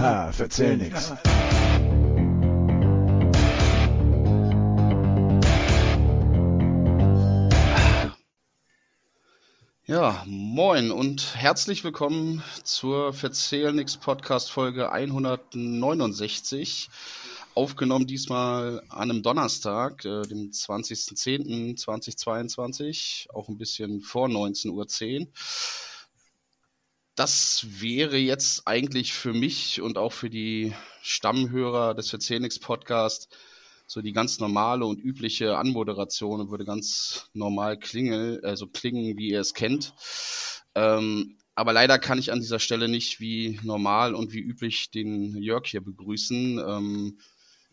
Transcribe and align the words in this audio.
Verzähl 0.32 0.78
nix. 0.78 1.12
Ja, 9.84 10.24
moin 10.26 10.90
und 10.90 11.36
herzlich 11.36 11.84
willkommen 11.84 12.42
zur 12.64 13.12
Verzähl 13.12 13.74
nix 13.74 13.98
Podcast 13.98 14.50
Folge 14.50 14.90
169. 14.90 16.88
Aufgenommen 17.54 18.06
diesmal 18.06 18.82
an 18.88 19.10
einem 19.10 19.22
Donnerstag, 19.22 20.06
äh, 20.06 20.22
dem 20.22 20.50
20.10.2022, 20.50 23.30
auch 23.34 23.50
ein 23.50 23.58
bisschen 23.58 24.00
vor 24.00 24.28
19.10 24.28 24.70
Uhr. 24.70 24.86
Das 27.20 27.66
wäre 27.82 28.16
jetzt 28.16 28.66
eigentlich 28.66 29.12
für 29.12 29.34
mich 29.34 29.82
und 29.82 29.98
auch 29.98 30.14
für 30.14 30.30
die 30.30 30.72
Stammhörer 31.02 31.92
des 31.92 32.08
Verzähl 32.08 32.40
nix 32.40 32.58
Podcast 32.58 33.28
so 33.86 34.00
die 34.00 34.14
ganz 34.14 34.40
normale 34.40 34.86
und 34.86 34.98
übliche 34.98 35.58
Anmoderation 35.58 36.40
und 36.40 36.50
würde 36.50 36.64
ganz 36.64 37.28
normal 37.34 37.78
klingeln, 37.78 38.42
also 38.42 38.66
klingen, 38.66 39.18
wie 39.18 39.32
ihr 39.32 39.40
es 39.40 39.52
kennt. 39.52 39.92
Ähm, 40.74 41.36
aber 41.54 41.74
leider 41.74 41.98
kann 41.98 42.18
ich 42.18 42.32
an 42.32 42.40
dieser 42.40 42.58
Stelle 42.58 42.88
nicht 42.88 43.20
wie 43.20 43.60
normal 43.62 44.14
und 44.14 44.32
wie 44.32 44.40
üblich 44.40 44.90
den 44.90 45.36
Jörg 45.36 45.66
hier 45.66 45.84
begrüßen. 45.84 46.58
Ähm, 46.66 47.18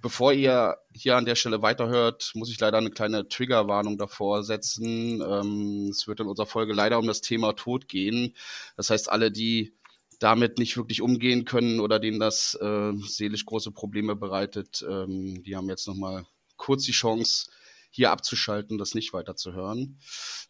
bevor 0.01 0.33
ihr 0.33 0.77
hier 0.93 1.15
an 1.15 1.25
der 1.25 1.35
Stelle 1.35 1.61
weiterhört, 1.61 2.31
muss 2.35 2.49
ich 2.49 2.59
leider 2.59 2.77
eine 2.77 2.91
kleine 2.91 3.27
Triggerwarnung 3.27 3.97
davor 3.97 4.43
setzen. 4.43 5.21
Ähm, 5.21 5.89
es 5.91 6.07
wird 6.07 6.19
in 6.19 6.27
unserer 6.27 6.45
Folge 6.45 6.73
leider 6.73 6.99
um 6.99 7.07
das 7.07 7.21
Thema 7.21 7.53
Tod 7.53 7.87
gehen. 7.87 8.35
Das 8.75 8.89
heißt, 8.89 9.09
alle, 9.09 9.31
die 9.31 9.73
damit 10.19 10.57
nicht 10.57 10.77
wirklich 10.77 11.01
umgehen 11.01 11.45
können 11.45 11.79
oder 11.79 11.99
denen 11.99 12.19
das 12.19 12.55
äh, 12.55 12.93
seelisch 13.05 13.45
große 13.45 13.71
Probleme 13.71 14.15
bereitet, 14.15 14.83
ähm, 14.87 15.43
die 15.43 15.55
haben 15.55 15.69
jetzt 15.69 15.87
nochmal 15.87 16.25
kurz 16.55 16.83
die 16.83 16.91
Chance, 16.91 17.49
hier 17.91 18.11
abzuschalten, 18.11 18.77
das 18.77 18.95
nicht 18.95 19.13
weiterzuhören. 19.13 19.99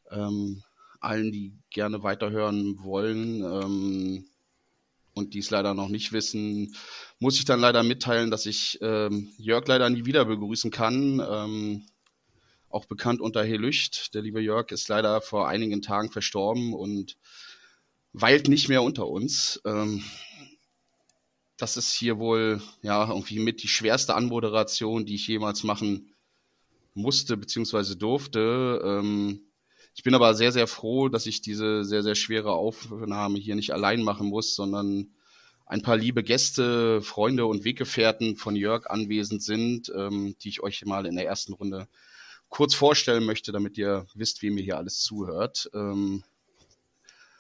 Ähm, 0.10 0.64
allen, 1.00 1.32
die 1.32 1.54
gerne 1.70 2.02
weiterhören 2.04 2.84
wollen 2.84 3.44
ähm, 3.44 4.30
und 5.18 5.34
die 5.34 5.40
es 5.40 5.50
leider 5.50 5.74
noch 5.74 5.90
nicht 5.90 6.14
wissen, 6.14 6.76
muss 7.20 7.38
ich 7.38 7.46
dann 7.46 7.60
leider 7.60 7.84
mitteilen, 7.84 8.32
dass 8.32 8.46
ich 8.46 8.80
ähm, 8.82 9.30
Jörg 9.38 9.68
leider 9.68 9.90
nie 9.90 10.06
wieder 10.06 10.26
begrüßen 10.26 10.72
kann. 10.72 11.20
Ähm, 11.20 11.86
auch 12.70 12.86
bekannt 12.86 13.22
unter 13.22 13.44
Helücht. 13.44 14.14
Der 14.14 14.22
liebe 14.22 14.42
Jörg 14.42 14.72
ist 14.72 14.88
leider 14.88 15.22
vor 15.22 15.48
einigen 15.48 15.82
Tagen 15.82 16.12
verstorben 16.12 16.74
und 16.74 17.18
weilt 18.14 18.48
nicht 18.48 18.70
mehr 18.70 18.84
unter 18.84 19.08
uns. 19.08 19.62
Ähm, 19.66 20.04
das 21.58 21.76
ist 21.76 21.94
hier 21.94 22.20
wohl 22.20 22.62
ja 22.82 23.08
irgendwie 23.08 23.40
mit 23.40 23.64
die 23.64 23.68
schwerste 23.68 24.16
Anmoderation, 24.16 25.06
die 25.06 25.16
ich 25.16 25.28
jemals 25.28 25.64
machen 25.64 26.14
musste 26.94 27.38
bzw. 27.38 27.96
durfte. 27.96 28.82
Ähm, 28.84 29.42
ich 29.98 30.04
bin 30.04 30.14
aber 30.14 30.36
sehr, 30.36 30.52
sehr 30.52 30.68
froh, 30.68 31.10
dass 31.10 31.26
ich 31.26 31.42
diese 31.42 31.84
sehr, 31.84 32.04
sehr 32.04 32.14
schwere 32.14 32.52
Aufnahme 32.52 33.40
hier 33.40 33.56
nicht 33.56 33.74
allein 33.74 34.04
machen 34.04 34.28
muss, 34.28 34.54
sondern 34.54 35.10
ein 35.66 35.82
paar 35.82 35.98
liebe 35.98 36.22
Gäste, 36.22 37.02
Freunde 37.02 37.48
und 37.48 37.64
Weggefährten 37.64 38.36
von 38.36 38.56
Jörg 38.56 38.86
anwesend 38.86 39.42
sind, 39.42 39.92
ähm, 39.98 40.36
die 40.40 40.50
ich 40.50 40.62
euch 40.62 40.86
mal 40.86 41.08
in 41.08 41.16
der 41.16 41.26
ersten 41.26 41.54
Runde 41.54 41.88
kurz 42.48 42.76
vorstellen 42.76 43.26
möchte, 43.26 43.52
damit 43.52 43.76
ihr 43.80 44.06
wisst, 44.14 44.44
wie 44.44 44.52
mir 44.52 44.64
hier 44.64 44.78
alles 44.78 45.00
zuhört. 45.00 45.68
Ähm, 45.74 46.24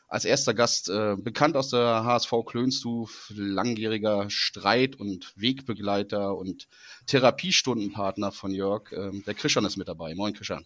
als 0.07 0.25
erster 0.25 0.55
Gast 0.55 0.89
äh, 0.89 1.15
bekannt 1.15 1.55
aus 1.55 1.69
der 1.69 2.05
HSV 2.05 2.33
Klönstuf, 2.43 3.31
langjähriger 3.35 4.31
Streit- 4.31 4.95
und 4.95 5.31
Wegbegleiter 5.35 6.35
und 6.35 6.67
Therapiestundenpartner 7.05 8.31
von 8.31 8.49
Jörg. 8.49 8.91
Ähm, 8.93 9.23
der 9.27 9.35
Christian 9.35 9.65
ist 9.65 9.77
mit 9.77 9.87
dabei. 9.87 10.15
Moin 10.15 10.33
Christian. 10.33 10.65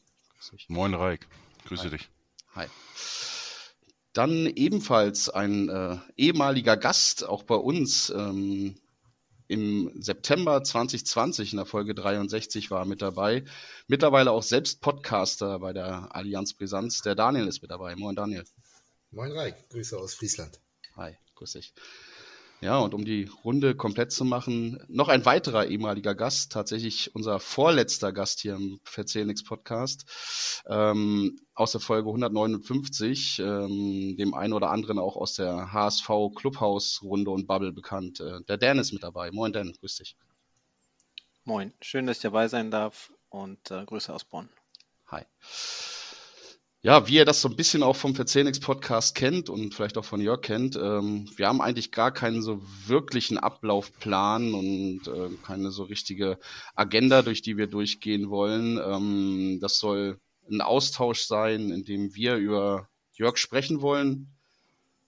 Moin 0.70 0.94
Reik. 0.94 1.28
Grüße 1.66 1.84
Hi. 1.84 1.90
dich. 1.90 2.10
Hi. 2.56 2.68
Dann 4.14 4.46
ebenfalls 4.48 5.30
ein 5.30 5.70
äh, 5.70 5.98
ehemaliger 6.18 6.76
Gast, 6.76 7.24
auch 7.24 7.44
bei 7.44 7.56
uns 7.56 8.10
ähm, 8.10 8.76
im 9.48 9.92
September 10.02 10.64
2020 10.64 11.54
in 11.54 11.58
der 11.58 11.66
Folge 11.66 11.94
63 11.94 12.72
war 12.72 12.86
mit 12.86 13.02
dabei. 13.02 13.44
Mittlerweile 13.88 14.32
auch 14.32 14.44
selbst 14.44 14.82
Podcaster 14.82 15.60
bei 15.60 15.74
der 15.74 16.16
Allianz 16.16 16.54
Brisanz. 16.54 17.02
Der 17.02 17.16
Daniel 17.16 17.48
ist 17.48 17.62
mit 17.62 17.72
dabei. 17.72 17.96
Moin 17.96 18.16
Daniel. 18.16 18.46
Moin 19.12 19.32
Reik, 19.32 19.70
Grüße 19.70 19.98
aus 19.98 20.14
Friesland. 20.14 20.60
Hi, 20.96 21.18
grüß 21.36 21.54
dich. 21.54 21.74
Ja, 22.64 22.78
und 22.78 22.94
um 22.94 23.04
die 23.04 23.24
Runde 23.44 23.74
komplett 23.74 24.12
zu 24.12 24.24
machen, 24.24 24.78
noch 24.88 25.08
ein 25.08 25.26
weiterer 25.26 25.66
ehemaliger 25.66 26.14
Gast, 26.14 26.52
tatsächlich 26.52 27.16
unser 27.16 27.40
vorletzter 27.40 28.14
Gast 28.14 28.40
hier 28.40 28.54
im 28.54 28.80
Verzähl 28.84 29.26
nix 29.26 29.44
Podcast, 29.44 30.64
ähm, 30.68 31.40
aus 31.56 31.72
der 31.72 31.82
Folge 31.82 32.10
159, 32.10 33.40
ähm, 33.40 34.16
dem 34.16 34.36
einen 34.36 34.54
oder 34.54 34.70
anderen 34.70 35.00
auch 35.00 35.16
aus 35.16 35.34
der 35.34 35.74
HSV 35.74 36.08
Clubhaus 36.36 37.02
Runde 37.02 37.32
und 37.32 37.48
Bubble 37.48 37.72
bekannt. 37.72 38.20
Äh, 38.20 38.42
der 38.44 38.58
Dan 38.58 38.78
ist 38.78 38.94
mit 38.94 39.02
dabei. 39.02 39.32
Moin 39.32 39.52
Dan, 39.52 39.74
grüß 39.74 39.96
dich. 39.96 40.16
Moin, 41.46 41.74
schön, 41.82 42.06
dass 42.06 42.18
ich 42.18 42.24
dabei 42.24 42.48
sein 42.48 42.70
darf 42.70 43.12
und 43.30 43.72
äh, 43.72 43.84
Grüße 43.86 44.14
aus 44.14 44.24
Bonn. 44.24 44.50
Hi. 45.08 45.24
Ja, 46.84 47.08
wie 47.08 47.14
ihr 47.18 47.26
das 47.26 47.42
so 47.42 47.48
ein 47.48 47.56
bisschen 47.56 47.84
auch 47.84 47.96
vom 47.96 48.16
Verzehnix 48.16 48.60
Podcast 48.60 49.14
kennt 49.14 49.52
und 49.52 49.76
vielleicht 49.76 50.00
auch 50.00 50.06
von 50.06 50.20
Jörg 50.20 50.42
kennt, 50.42 50.76
ähm, 50.76 51.30
wir 51.36 51.48
haben 51.48 51.62
eigentlich 51.62 51.92
gar 51.92 52.12
keinen 52.12 52.42
so 52.42 52.60
wirklichen 52.88 53.38
Ablaufplan 53.38 54.56
und 54.56 55.08
äh, 55.08 55.30
keine 55.46 55.70
so 55.70 55.84
richtige 55.84 56.40
Agenda, 56.74 57.22
durch 57.22 57.44
die 57.44 57.56
wir 57.56 57.68
durchgehen 57.68 58.32
wollen. 58.32 58.80
Ähm, 58.84 59.60
das 59.62 59.78
soll 59.78 60.20
ein 60.50 60.62
Austausch 60.62 61.22
sein, 61.22 61.70
in 61.70 61.84
dem 61.84 62.16
wir 62.16 62.38
über 62.38 62.90
Jörg 63.14 63.38
sprechen 63.38 63.82
wollen, 63.82 64.32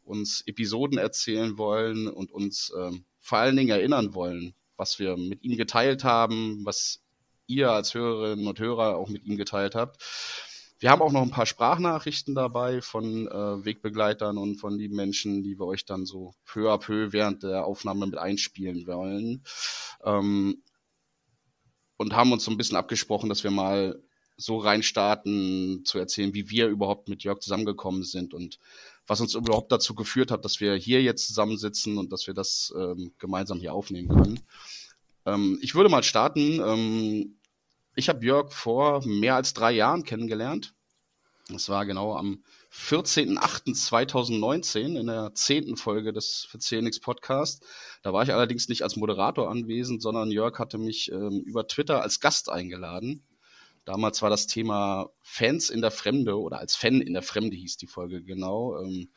uns 0.06 0.44
Episoden 0.46 1.00
erzählen 1.00 1.58
wollen 1.58 2.08
und 2.08 2.32
uns 2.32 2.72
ähm, 2.78 3.04
vor 3.20 3.40
allen 3.40 3.56
Dingen 3.56 3.72
erinnern 3.72 4.14
wollen, 4.14 4.54
was 4.78 5.00
wir 5.00 5.18
mit 5.18 5.44
ihm 5.44 5.58
geteilt 5.58 6.04
haben, 6.04 6.64
was 6.66 7.02
ihr 7.48 7.72
als 7.72 7.96
Hörerinnen 7.96 8.46
und 8.46 8.60
Hörer 8.60 8.96
auch 8.96 9.10
mit 9.10 9.26
ihm 9.26 9.38
geteilt 9.38 9.74
habt. 9.74 9.98
Wir 10.84 10.92
haben 10.92 11.02
auch 11.02 11.14
noch 11.14 11.22
ein 11.22 11.32
paar 11.32 11.46
Sprachnachrichten 11.46 12.36
dabei 12.36 12.82
von 12.82 13.26
äh, 13.30 13.64
Wegbegleitern 13.64 14.38
und 14.38 14.58
von 14.58 14.78
lieben 14.78 14.98
Menschen, 14.98 15.42
die 15.42 15.58
wir 15.58 15.66
euch 15.66 15.86
dann 15.86 16.06
so 16.06 16.34
peu 16.44 16.74
à 16.74 16.78
peu 16.78 17.14
während 17.14 17.44
der 17.44 17.64
Aufnahme 17.64 18.06
mit 18.06 18.18
einspielen 18.18 18.86
wollen. 18.86 19.46
Ähm, 20.04 20.62
und 21.96 22.14
haben 22.14 22.34
uns 22.34 22.44
so 22.44 22.52
ein 22.52 22.58
bisschen 22.58 22.76
abgesprochen, 22.76 23.30
dass 23.30 23.46
wir 23.46 23.52
mal 23.52 24.04
so 24.36 24.58
reinstarten, 24.58 25.86
zu 25.86 26.00
erzählen, 26.00 26.34
wie 26.34 26.50
wir 26.50 26.68
überhaupt 26.68 27.08
mit 27.08 27.24
Jörg 27.24 27.40
zusammengekommen 27.40 28.04
sind 28.04 28.34
und 28.34 28.60
was 29.08 29.22
uns 29.22 29.36
überhaupt 29.36 29.72
dazu 29.72 29.96
geführt 29.96 30.32
hat, 30.32 30.44
dass 30.44 30.60
wir 30.60 30.76
hier 30.76 31.02
jetzt 31.02 31.28
zusammensitzen 31.28 31.98
und 31.98 32.12
dass 32.12 32.28
wir 32.28 32.34
das 32.34 32.74
ähm, 32.78 33.14
gemeinsam 33.20 33.62
hier 33.62 33.74
aufnehmen 33.74 34.10
können. 34.10 34.42
Ähm, 35.26 35.60
ich 35.62 35.76
würde 35.76 35.90
mal 35.90 36.04
starten. 36.04 36.60
Ähm, 36.60 37.38
ich 37.96 38.10
habe 38.10 38.26
Jörg 38.26 38.52
vor 38.52 39.06
mehr 39.06 39.36
als 39.36 39.54
drei 39.54 39.72
Jahren 39.72 40.04
kennengelernt. 40.04 40.74
Das 41.50 41.70
war 41.70 41.86
genau 41.86 42.16
am 42.16 42.42
14.08.2019 42.72 44.98
in 44.98 45.08
der 45.08 45.36
zehnten 45.36 45.76
Folge 45.76 46.14
des 46.14 46.48
Verzehnix 46.50 47.02
Podcast. 47.02 47.66
Da 48.02 48.14
war 48.14 48.24
ich 48.24 48.32
allerdings 48.34 48.70
nicht 48.70 48.82
als 48.82 48.96
Moderator 48.96 49.52
anwesend, 49.52 50.02
sondern 50.02 50.32
Jörg 50.32 50.58
hatte 50.58 50.78
mich 50.78 51.12
ähm, 51.12 51.44
über 51.46 51.68
Twitter 51.68 52.02
als 52.02 52.22
Gast 52.22 52.50
eingeladen. 52.50 53.28
Damals 53.86 54.22
war 54.22 54.30
das 54.30 54.48
Thema 54.48 55.10
Fans 55.22 55.70
in 55.70 55.82
der 55.82 55.92
Fremde 55.92 56.40
oder 56.40 56.60
als 56.60 56.78
Fan 56.78 57.02
in 57.02 57.12
der 57.14 57.24
Fremde 57.24 57.58
hieß 57.58 57.76
die 57.76 57.88
Folge 57.88 58.24
genau. 58.24 58.80
Ähm, 58.80 59.10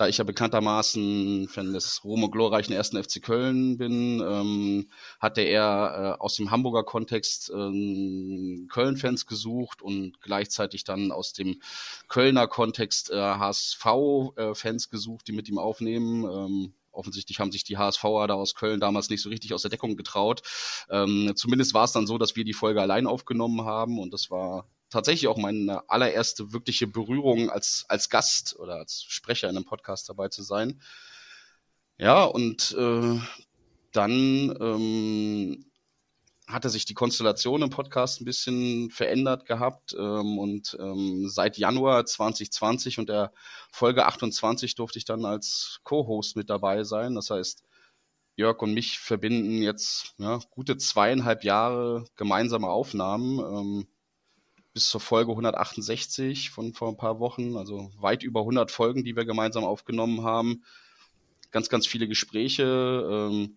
da 0.00 0.08
ich 0.08 0.18
ja 0.18 0.24
bekanntermaßen 0.24 1.46
Fan 1.48 1.72
des 1.74 2.02
Ruhm 2.04 2.24
und 2.24 2.30
glorreichen 2.30 2.74
ersten 2.74 3.02
FC 3.02 3.22
Köln 3.22 3.76
bin, 3.76 4.20
ähm, 4.20 4.88
hatte 5.20 5.42
er 5.42 6.16
äh, 6.18 6.22
aus 6.22 6.36
dem 6.36 6.50
Hamburger 6.50 6.84
Kontext 6.84 7.50
ähm, 7.54 8.66
Köln-Fans 8.72 9.26
gesucht 9.26 9.82
und 9.82 10.20
gleichzeitig 10.22 10.84
dann 10.84 11.12
aus 11.12 11.34
dem 11.34 11.60
Kölner 12.08 12.46
Kontext 12.46 13.10
äh, 13.10 13.16
HSV-Fans 13.16 14.88
gesucht, 14.88 15.28
die 15.28 15.32
mit 15.32 15.48
ihm 15.50 15.58
aufnehmen. 15.58 16.24
Ähm, 16.24 16.72
offensichtlich 16.92 17.38
haben 17.38 17.52
sich 17.52 17.64
die 17.64 17.76
HSVer 17.76 18.26
da 18.26 18.34
aus 18.34 18.54
Köln 18.54 18.80
damals 18.80 19.10
nicht 19.10 19.22
so 19.22 19.28
richtig 19.28 19.52
aus 19.52 19.62
der 19.62 19.70
Deckung 19.70 19.96
getraut. 19.96 20.42
Ähm, 20.88 21.32
zumindest 21.36 21.74
war 21.74 21.84
es 21.84 21.92
dann 21.92 22.06
so, 22.06 22.16
dass 22.16 22.36
wir 22.36 22.44
die 22.44 22.54
Folge 22.54 22.80
allein 22.80 23.06
aufgenommen 23.06 23.64
haben 23.64 23.98
und 23.98 24.14
das 24.14 24.30
war 24.30 24.66
tatsächlich 24.90 25.28
auch 25.28 25.36
meine 25.36 25.88
allererste 25.88 26.52
wirkliche 26.52 26.86
Berührung 26.86 27.50
als, 27.50 27.84
als 27.88 28.10
Gast 28.10 28.58
oder 28.58 28.74
als 28.74 29.04
Sprecher 29.04 29.48
in 29.48 29.56
einem 29.56 29.64
Podcast 29.64 30.08
dabei 30.08 30.28
zu 30.28 30.42
sein. 30.42 30.80
Ja, 31.98 32.24
und 32.24 32.72
äh, 32.78 33.18
dann 33.92 34.56
ähm, 34.60 35.70
hatte 36.46 36.68
sich 36.68 36.84
die 36.84 36.94
Konstellation 36.94 37.62
im 37.62 37.70
Podcast 37.70 38.20
ein 38.20 38.24
bisschen 38.24 38.90
verändert 38.90 39.46
gehabt 39.46 39.94
ähm, 39.98 40.38
und 40.38 40.76
ähm, 40.80 41.28
seit 41.28 41.58
Januar 41.58 42.04
2020 42.04 42.98
und 42.98 43.08
der 43.08 43.32
Folge 43.70 44.06
28 44.06 44.74
durfte 44.74 44.98
ich 44.98 45.04
dann 45.04 45.24
als 45.24 45.80
Co-Host 45.84 46.36
mit 46.36 46.50
dabei 46.50 46.84
sein. 46.84 47.14
Das 47.14 47.30
heißt, 47.30 47.64
Jörg 48.36 48.62
und 48.62 48.72
mich 48.74 48.98
verbinden 48.98 49.62
jetzt 49.62 50.14
ja, 50.18 50.40
gute 50.50 50.76
zweieinhalb 50.78 51.44
Jahre 51.44 52.06
gemeinsame 52.16 52.68
Aufnahmen. 52.68 53.38
Ähm, 53.38 53.86
bis 54.72 54.88
zur 54.88 55.00
Folge 55.00 55.32
168 55.32 56.50
von 56.50 56.72
vor 56.74 56.88
ein 56.88 56.96
paar 56.96 57.18
Wochen, 57.18 57.56
also 57.56 57.90
weit 57.98 58.22
über 58.22 58.40
100 58.40 58.70
Folgen, 58.70 59.04
die 59.04 59.16
wir 59.16 59.24
gemeinsam 59.24 59.64
aufgenommen 59.64 60.22
haben. 60.22 60.64
Ganz, 61.50 61.68
ganz 61.68 61.86
viele 61.86 62.06
Gespräche. 62.06 62.62
Ähm, 63.10 63.56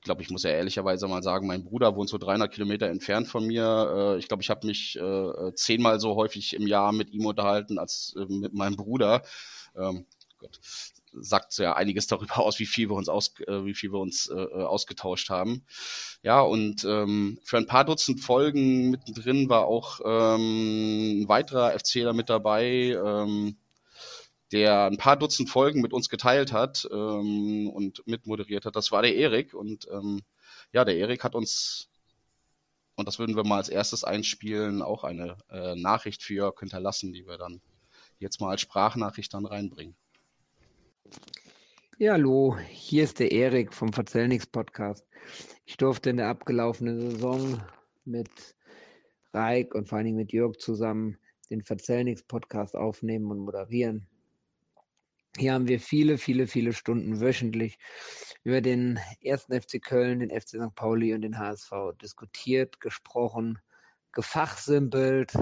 ich 0.00 0.04
glaube, 0.04 0.22
ich 0.22 0.30
muss 0.30 0.44
ja 0.44 0.50
ehrlicherweise 0.50 1.08
mal 1.08 1.22
sagen, 1.22 1.46
mein 1.46 1.64
Bruder 1.64 1.94
wohnt 1.94 2.08
so 2.08 2.16
300 2.16 2.50
Kilometer 2.50 2.86
entfernt 2.88 3.28
von 3.28 3.46
mir. 3.46 4.14
Äh, 4.14 4.18
ich 4.18 4.28
glaube, 4.28 4.42
ich 4.42 4.48
habe 4.48 4.66
mich 4.66 4.96
äh, 4.96 5.52
zehnmal 5.54 6.00
so 6.00 6.14
häufig 6.14 6.54
im 6.54 6.66
Jahr 6.66 6.92
mit 6.92 7.10
ihm 7.10 7.26
unterhalten 7.26 7.78
als 7.78 8.14
äh, 8.16 8.24
mit 8.32 8.54
meinem 8.54 8.76
Bruder. 8.76 9.22
Ähm, 9.76 10.06
Gott, 10.38 10.58
sagt 11.12 11.56
ja 11.58 11.74
einiges 11.74 12.06
darüber 12.06 12.38
aus, 12.38 12.58
wie 12.58 12.66
viel 12.66 12.88
wir 12.88 12.94
uns, 12.94 13.08
aus, 13.08 13.34
äh, 13.46 13.64
wie 13.64 13.74
viel 13.74 13.92
wir 13.92 13.98
uns 13.98 14.26
äh, 14.26 14.34
äh, 14.34 14.64
ausgetauscht 14.64 15.30
haben. 15.30 15.64
Ja, 16.22 16.40
und 16.40 16.84
ähm, 16.84 17.38
für 17.44 17.56
ein 17.56 17.66
paar 17.66 17.84
Dutzend 17.84 18.20
Folgen 18.20 18.90
mittendrin 18.90 19.48
war 19.48 19.66
auch 19.66 20.00
ähm, 20.04 21.22
ein 21.22 21.28
weiterer 21.28 21.78
FCler 21.78 22.12
mit 22.12 22.28
dabei, 22.28 22.98
ähm, 23.04 23.56
der 24.52 24.86
ein 24.86 24.96
paar 24.96 25.16
Dutzend 25.16 25.48
Folgen 25.48 25.80
mit 25.80 25.92
uns 25.92 26.08
geteilt 26.08 26.52
hat 26.52 26.88
ähm, 26.90 27.70
und 27.70 28.06
mitmoderiert 28.06 28.66
hat. 28.66 28.76
Das 28.76 28.90
war 28.90 29.02
der 29.02 29.14
Erik. 29.14 29.54
Und 29.54 29.86
ähm, 29.90 30.20
ja, 30.72 30.84
der 30.84 30.96
Erik 30.96 31.24
hat 31.24 31.34
uns, 31.34 31.88
und 32.96 33.06
das 33.06 33.18
würden 33.18 33.36
wir 33.36 33.44
mal 33.44 33.58
als 33.58 33.68
erstes 33.68 34.04
einspielen, 34.04 34.82
auch 34.82 35.04
eine 35.04 35.36
äh, 35.50 35.74
Nachricht 35.76 36.22
für 36.22 36.52
hinterlassen, 36.58 37.12
die 37.12 37.26
wir 37.26 37.38
dann 37.38 37.60
jetzt 38.18 38.40
mal 38.40 38.50
als 38.50 38.60
Sprachnachricht 38.60 39.32
dann 39.32 39.46
reinbringen. 39.46 39.96
Ja, 41.98 42.12
hallo, 42.12 42.56
hier 42.68 43.04
ist 43.04 43.18
der 43.18 43.30
Erik 43.30 43.74
vom 43.74 43.92
Verzellnix 43.92 44.46
Podcast. 44.46 45.06
Ich 45.66 45.76
durfte 45.76 46.10
in 46.10 46.16
der 46.16 46.28
abgelaufenen 46.28 46.98
Saison 46.98 47.62
mit 48.04 48.30
Reik 49.32 49.74
und 49.74 49.88
vor 49.88 49.98
allen 49.98 50.06
Dingen 50.06 50.16
mit 50.16 50.32
Jörg 50.32 50.56
zusammen 50.56 51.18
den 51.50 51.62
Verzellnix 51.62 52.22
Podcast 52.22 52.74
aufnehmen 52.74 53.30
und 53.30 53.40
moderieren. 53.40 54.06
Hier 55.36 55.52
haben 55.52 55.68
wir 55.68 55.78
viele, 55.78 56.18
viele, 56.18 56.46
viele 56.46 56.72
Stunden 56.72 57.20
wöchentlich 57.20 57.78
über 58.42 58.60
den 58.60 58.98
ersten 59.22 59.60
FC 59.60 59.80
Köln, 59.82 60.20
den 60.20 60.30
FC 60.30 60.48
St. 60.60 60.74
Pauli 60.74 61.14
und 61.14 61.22
den 61.22 61.38
HSV 61.38 61.70
diskutiert, 62.00 62.80
gesprochen, 62.80 63.58
gefachsimpelt, 64.12 65.34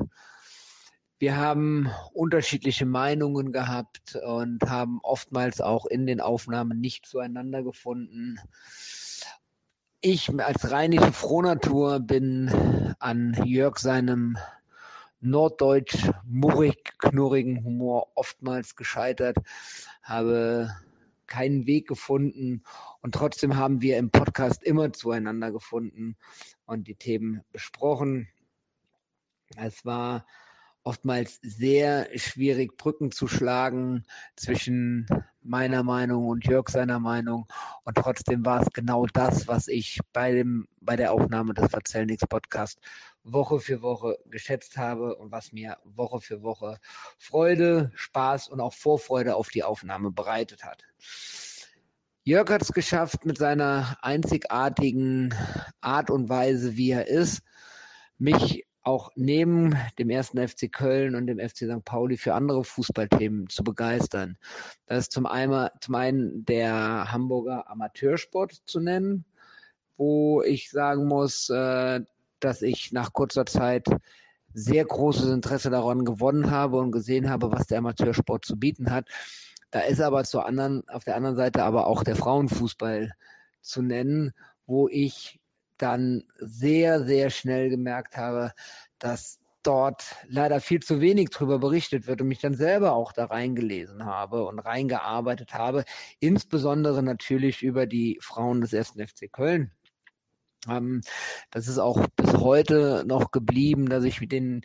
wir 1.19 1.37
haben 1.37 1.91
unterschiedliche 2.13 2.87
Meinungen 2.87 3.53
gehabt 3.53 4.17
und 4.17 4.63
haben 4.69 5.01
oftmals 5.03 5.61
auch 5.61 5.87
in 5.87 6.07
den 6.07 6.21
Aufnahmen 6.21 6.81
nicht 6.81 7.07
zueinander 7.07 7.63
gefunden. 7.63 8.39
Ich 10.01 10.31
als 10.41 10.71
rheinische 10.71 11.13
Frohnatur 11.13 11.99
bin 11.99 12.95
an 13.01 13.37
Jörg 13.45 13.79
seinem 13.79 14.39
norddeutsch 15.21 16.09
murrig 16.25 16.97
knurrigen 16.99 17.65
Humor 17.65 18.13
oftmals 18.15 18.77
gescheitert, 18.77 19.37
habe 20.03 20.73
keinen 21.27 21.67
Weg 21.67 21.89
gefunden 21.89 22.63
und 23.03 23.17
trotzdem 23.17 23.57
haben 23.57 23.83
wir 23.83 23.99
im 23.99 24.11
Podcast 24.11 24.63
immer 24.63 24.93
zueinander 24.93 25.51
gefunden 25.51 26.17
und 26.65 26.87
die 26.87 26.95
Themen 26.95 27.43
besprochen. 27.51 28.29
Es 29.57 29.85
war 29.85 30.25
oftmals 30.89 31.39
sehr 31.43 32.09
schwierig, 32.19 32.79
Brücken 32.79 33.13
zu 33.13 33.29
schlagen 33.29 34.05
zwischen 34.37 35.07
meiner 35.43 35.83
Meinung 35.83 36.29
und 36.29 36.47
Jörg 36.47 36.71
seiner 36.71 36.99
Meinung. 36.99 37.47
Und 37.85 37.99
trotzdem 37.99 38.47
war 38.47 38.63
es 38.63 38.73
genau 38.73 39.05
das, 39.05 39.47
was 39.47 39.69
ich 39.69 40.01
bei, 40.15 40.33
dem, 40.33 40.67
bei 40.81 40.97
der 40.97 41.13
Aufnahme 41.13 41.53
des 41.53 41.71
Verzellnix 41.71 42.27
Podcast 42.27 42.81
Woche 43.23 43.61
für 43.61 43.83
Woche 43.83 44.17
geschätzt 44.31 44.79
habe 44.79 45.17
und 45.17 45.31
was 45.31 45.53
mir 45.53 45.77
Woche 45.85 46.23
für 46.23 46.43
Woche 46.43 46.79
Freude, 47.19 47.93
Spaß 47.95 48.49
und 48.49 48.63
auch 48.63 48.73
Vorfreude 48.73 49.37
auf 49.37 49.51
die 49.51 49.65
Aufnahme 49.65 50.11
bereitet 50.11 50.65
hat. 50.65 50.85
Jörg 52.25 52.49
hat 52.49 52.63
es 52.63 52.73
geschafft, 52.73 53.27
mit 53.27 53.37
seiner 53.37 53.99
einzigartigen 54.01 55.35
Art 55.83 56.11
und 56.11 56.31
Weise, 56.31 56.79
wie 56.79 56.93
er 56.93 57.09
ist, 57.09 57.43
mich 58.17 58.68
auch 58.89 59.11
neben 59.17 59.77
dem 59.99 60.09
ersten 60.09 60.49
FC 60.49 60.73
Köln 60.73 61.15
und 61.15 61.27
dem 61.27 61.39
FC 61.39 61.59
St. 61.59 61.85
Pauli 61.85 62.17
für 62.17 62.33
andere 62.33 62.65
Fußballthemen 62.65 63.51
zu 63.51 63.63
begeistern. 63.63 64.39
Das 64.87 65.01
ist 65.01 65.13
zum 65.13 65.27
einen, 65.27 65.69
zum 65.83 65.95
einen 65.95 66.47
der 66.47 67.13
Hamburger 67.13 67.69
Amateursport 67.69 68.63
zu 68.65 68.81
nennen, 68.81 69.27
wo 69.99 70.41
ich 70.41 70.71
sagen 70.71 71.07
muss, 71.07 71.51
äh, 71.51 72.01
dass 72.41 72.63
ich 72.63 72.91
nach 72.93 73.13
kurzer 73.13 73.45
Zeit 73.45 73.87
sehr 74.55 74.87
großes 74.87 75.29
Interesse 75.29 75.69
daran 75.69 76.07
gewonnen 76.07 76.51
habe 76.51 76.79
und 76.79 76.91
gesehen 76.91 77.29
habe, 77.29 77.53
was 77.53 77.67
der 77.67 77.79
Amateursport 77.79 78.47
zu 78.47 78.59
bieten 78.59 78.91
hat. 78.91 79.07
Da 79.71 79.81
ist 79.81 80.01
aber 80.01 80.25
zur 80.25 80.47
anderen, 80.47 80.89
auf 80.89 81.05
der 81.05 81.17
anderen 81.17 81.37
Seite 81.37 81.63
aber 81.63 81.87
auch 81.89 82.05
der 82.05 82.17
Frauenfußball 82.17 83.13
zu 83.61 83.83
nennen, 83.83 84.33
wo 84.65 84.89
ich 84.89 85.38
dann 85.79 86.25
sehr, 86.39 87.05
sehr 87.05 87.31
schnell 87.31 87.71
gemerkt 87.71 88.17
habe, 88.17 88.53
dass 88.99 89.39
dort 89.63 90.17
leider 90.29 90.61
viel 90.61 90.81
zu 90.81 91.01
wenig 91.01 91.31
darüber 91.31 91.59
berichtet 91.59 92.07
wird 92.07 92.21
und 92.21 92.29
mich 92.29 92.41
dann 92.41 92.55
selber 92.55 92.93
auch 92.93 93.13
da 93.13 93.27
reingelesen 93.27 94.05
habe 94.05 94.47
und 94.47 94.59
reingearbeitet 94.59 95.55
habe, 95.55 95.85
insbesondere 96.21 97.03
natürlich 97.03 97.63
über 97.63 97.87
die 97.87 98.19
Frauen 98.21 98.61
des 98.61 98.73
ersten 98.73 99.07
FC 99.07 99.31
Köln. 99.31 99.73
Ähm, 100.69 101.03
das 101.51 101.69
ist 101.69 101.79
auch 101.79 102.07
bis 102.17 102.35
heute 102.35 103.05
noch 103.07 103.31
geblieben, 103.31 103.89
dass 103.89 104.05
ich 104.05 104.21
mit 104.21 104.33
den 104.33 104.63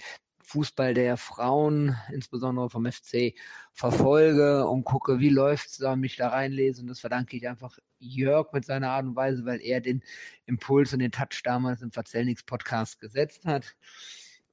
Fußball 0.53 0.93
der 0.93 1.17
Frauen, 1.17 1.97
insbesondere 2.11 2.69
vom 2.69 2.85
FC, 2.85 3.33
verfolge 3.71 4.67
und 4.67 4.83
gucke, 4.83 5.19
wie 5.19 5.29
läuft 5.29 5.69
es 5.69 5.77
da, 5.77 5.95
mich 5.95 6.15
da 6.15 6.27
reinlese. 6.27 6.81
Und 6.81 6.87
das 6.89 6.99
verdanke 6.99 7.35
ich 7.35 7.47
einfach 7.47 7.79
Jörg 7.97 8.53
mit 8.53 8.63
seiner 8.63 8.91
Art 8.91 9.05
und 9.05 9.15
Weise, 9.15 9.45
weil 9.45 9.59
er 9.61 9.81
den 9.81 10.03
Impuls 10.45 10.93
und 10.93 10.99
den 10.99 11.11
Touch 11.11 11.41
damals 11.43 11.81
im 11.81 11.91
Verzellnix-Podcast 11.91 12.99
gesetzt 12.99 13.45
hat. 13.45 13.75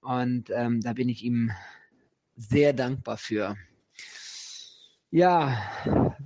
Und 0.00 0.48
ähm, 0.48 0.80
da 0.80 0.94
bin 0.94 1.10
ich 1.10 1.22
ihm 1.22 1.52
sehr 2.34 2.72
dankbar 2.72 3.18
für. 3.18 3.58
Ja, 5.10 6.16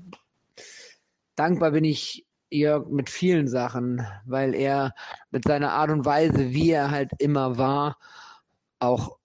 dankbar 1.34 1.72
bin 1.72 1.82
ich 1.82 2.28
Jörg 2.48 2.86
mit 2.90 3.10
vielen 3.10 3.48
Sachen, 3.48 4.06
weil 4.24 4.54
er 4.54 4.94
mit 5.32 5.44
seiner 5.48 5.72
Art 5.72 5.90
und 5.90 6.04
Weise, 6.04 6.52
wie 6.52 6.70
er 6.70 6.92
halt 6.92 7.10
immer 7.18 7.58
war, 7.58 7.98
auch 8.78 9.18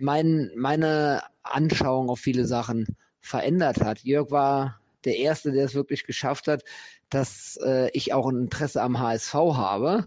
mein, 0.00 0.50
meine 0.56 1.22
Anschauung 1.42 2.08
auf 2.08 2.20
viele 2.20 2.46
Sachen 2.46 2.86
verändert 3.20 3.80
hat. 3.80 4.00
Jörg 4.00 4.30
war 4.30 4.80
der 5.04 5.16
Erste, 5.16 5.52
der 5.52 5.64
es 5.64 5.74
wirklich 5.74 6.04
geschafft 6.04 6.48
hat, 6.48 6.62
dass 7.08 7.58
äh, 7.64 7.90
ich 7.92 8.12
auch 8.12 8.28
ein 8.28 8.42
Interesse 8.42 8.80
am 8.82 9.00
HSV 9.00 9.34
habe. 9.34 10.06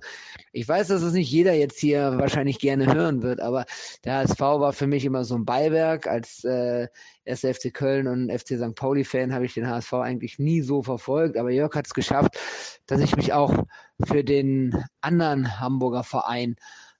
Ich 0.54 0.68
weiß, 0.68 0.88
dass 0.88 1.02
es 1.02 1.14
nicht 1.14 1.30
jeder 1.30 1.54
jetzt 1.54 1.80
hier 1.80 2.18
wahrscheinlich 2.18 2.60
gerne 2.60 2.94
hören 2.94 3.22
wird, 3.24 3.42
aber 3.42 3.66
der 4.06 4.20
HSV 4.20 4.40
war 4.40 4.72
für 4.72 4.88
mich 4.88 5.04
immer 5.04 5.26
so 5.26 5.36
ein 5.36 5.46
Beiwerk. 5.46 6.08
Als 6.08 6.44
äh, 6.46 6.88
erster 7.26 7.54
FC 7.54 7.74
Köln 7.74 8.08
und 8.08 8.32
FC 8.32 8.58
St. 8.58 8.76
Pauli-Fan 8.76 9.34
habe 9.34 9.46
ich 9.46 9.54
den 9.54 9.68
HSV 9.68 9.94
eigentlich 9.94 10.40
nie 10.40 10.62
so 10.62 10.82
verfolgt, 10.82 11.38
aber 11.38 11.52
Jörg 11.52 11.76
hat 11.76 11.88
es 11.88 11.94
geschafft, 11.94 12.40
dass 12.88 13.02
ich 13.02 13.16
mich 13.18 13.34
auch 13.34 13.66
für 14.06 14.24
den 14.24 14.74
anderen 15.02 15.60
Hamburger 15.60 16.04
Verein 16.04 16.56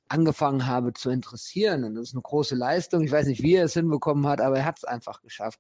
angefangen 0.08 0.68
habe 0.68 0.94
zu 0.94 1.10
interessieren. 1.10 1.84
Und 1.84 1.96
das 1.96 2.10
ist 2.10 2.14
eine 2.14 2.22
große 2.22 2.56
Leistung. 2.56 3.04
Ich 3.04 3.12
weiß 3.12 3.28
nicht, 3.28 3.42
wie 3.42 3.56
er 3.56 3.66
es 3.66 3.74
hinbekommen 3.74 4.28
hat, 4.28 4.42
aber 4.42 4.58
er 4.58 4.66
hat 4.66 4.78
es 4.78 4.84
einfach 4.84 5.22
geschafft. 5.22 5.60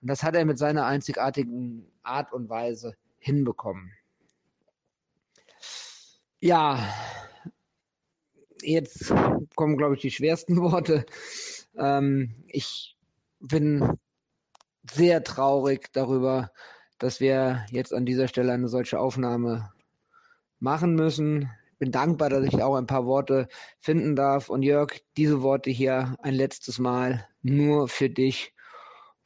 Und 0.00 0.08
das 0.08 0.22
hat 0.22 0.34
er 0.34 0.44
mit 0.44 0.58
seiner 0.58 0.86
einzigartigen 0.86 1.86
Art 2.02 2.32
und 2.32 2.48
Weise 2.48 2.96
hinbekommen. 3.18 3.92
Ja, 6.40 6.92
jetzt 8.62 9.12
kommen, 9.54 9.76
glaube 9.76 9.94
ich, 9.94 10.00
die 10.00 10.10
schwersten 10.10 10.56
Worte. 10.60 11.06
Ähm, 11.76 12.34
ich 12.48 12.96
bin 13.40 13.98
sehr 14.90 15.22
traurig 15.22 15.92
darüber, 15.92 16.50
dass 16.98 17.20
wir 17.20 17.64
jetzt 17.70 17.94
an 17.94 18.06
dieser 18.06 18.28
Stelle 18.28 18.52
eine 18.52 18.68
solche 18.68 18.98
Aufnahme 18.98 19.72
machen 20.58 20.94
müssen. 20.94 21.50
Bin 21.82 21.90
dankbar, 21.90 22.30
dass 22.30 22.44
ich 22.44 22.62
auch 22.62 22.76
ein 22.76 22.86
paar 22.86 23.06
Worte 23.06 23.48
finden 23.80 24.14
darf. 24.14 24.48
Und 24.48 24.62
Jörg, 24.62 25.00
diese 25.16 25.42
Worte 25.42 25.68
hier 25.68 26.14
ein 26.22 26.32
letztes 26.32 26.78
Mal 26.78 27.28
nur 27.42 27.88
für 27.88 28.08
dich, 28.08 28.54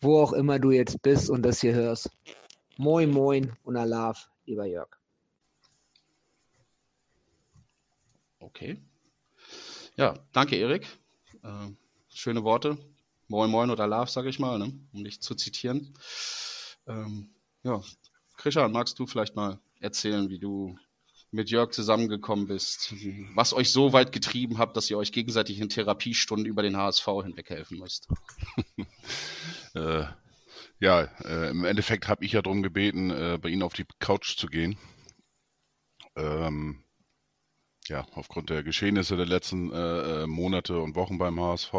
wo 0.01 0.23
auch 0.23 0.33
immer 0.33 0.59
du 0.59 0.71
jetzt 0.71 1.03
bist 1.03 1.29
und 1.29 1.43
das 1.43 1.61
hier 1.61 1.75
hörst. 1.75 2.09
Moin, 2.79 3.11
moin 3.11 3.55
und 3.63 3.77
Alaf, 3.77 4.31
lieber 4.47 4.65
Jörg. 4.65 4.89
Okay. 8.39 8.79
Ja, 9.97 10.15
danke, 10.33 10.57
Erik. 10.57 10.87
Äh, 11.43 11.69
schöne 12.09 12.43
Worte. 12.43 12.79
Moin, 13.29 13.51
moin 13.51 13.69
oder 13.69 13.85
Alaf, 13.85 14.09
sage 14.09 14.31
ich 14.31 14.39
mal, 14.39 14.59
ne? 14.59 14.73
um 14.95 15.05
dich 15.05 15.21
zu 15.21 15.35
zitieren. 15.35 15.93
Ähm, 16.87 17.29
ja, 17.65 17.83
Christian, 18.39 18.73
magst 18.73 18.99
du 18.99 19.07
vielleicht 19.07 19.37
mal 19.37 19.61
erzählen, 19.79 20.31
wie 20.31 20.39
du 20.39 20.79
mit 21.31 21.51
Jörg 21.51 21.73
zusammengekommen 21.73 22.47
bist, 22.47 22.95
was 23.35 23.53
euch 23.53 23.71
so 23.71 23.93
weit 23.93 24.13
getrieben 24.13 24.59
habt, 24.59 24.77
dass 24.77 24.91
ihr 24.91 24.99
euch 24.99 25.13
gegenseitig 25.13 25.61
in 25.61 25.69
Therapiestunden 25.69 26.47
über 26.47 26.63
den 26.63 26.77
HSV 26.77 27.07
hinweg 27.25 27.51
helfen 27.51 27.79
müsst. 27.79 28.09
äh, 29.75 30.05
ja, 30.79 31.03
äh, 31.25 31.51
im 31.51 31.65
Endeffekt 31.65 32.09
habe 32.09 32.25
ich 32.25 32.33
ja 32.33 32.43
darum 32.43 32.63
gebeten, 32.63 33.11
äh, 33.11 33.39
bei 33.41 33.49
Ihnen 33.49 33.63
auf 33.63 33.75
die 33.75 33.87
Couch 33.99 34.37
zu 34.37 34.47
gehen. 34.47 34.79
Ähm, 36.17 36.83
ja, 37.89 38.07
aufgrund 38.15 38.51
der 38.51 38.63
Geschehnisse 38.63 39.17
der 39.17 39.27
letzten 39.27 39.73
äh, 39.73 40.23
äh 40.23 40.27
Monate 40.27 40.81
und 40.81 40.97
Wochen 40.97 41.19
beim 41.19 41.41
HSV 41.41 41.73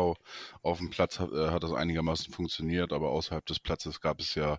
auf 0.62 0.78
dem 0.78 0.90
Platz 0.90 1.20
hat, 1.20 1.32
äh, 1.32 1.50
hat 1.50 1.64
das 1.64 1.74
einigermaßen 1.74 2.34
funktioniert, 2.34 2.94
aber 2.94 3.10
außerhalb 3.10 3.46
des 3.46 3.60
Platzes 3.60 4.00
gab 4.00 4.20
es 4.20 4.36
ja, 4.36 4.58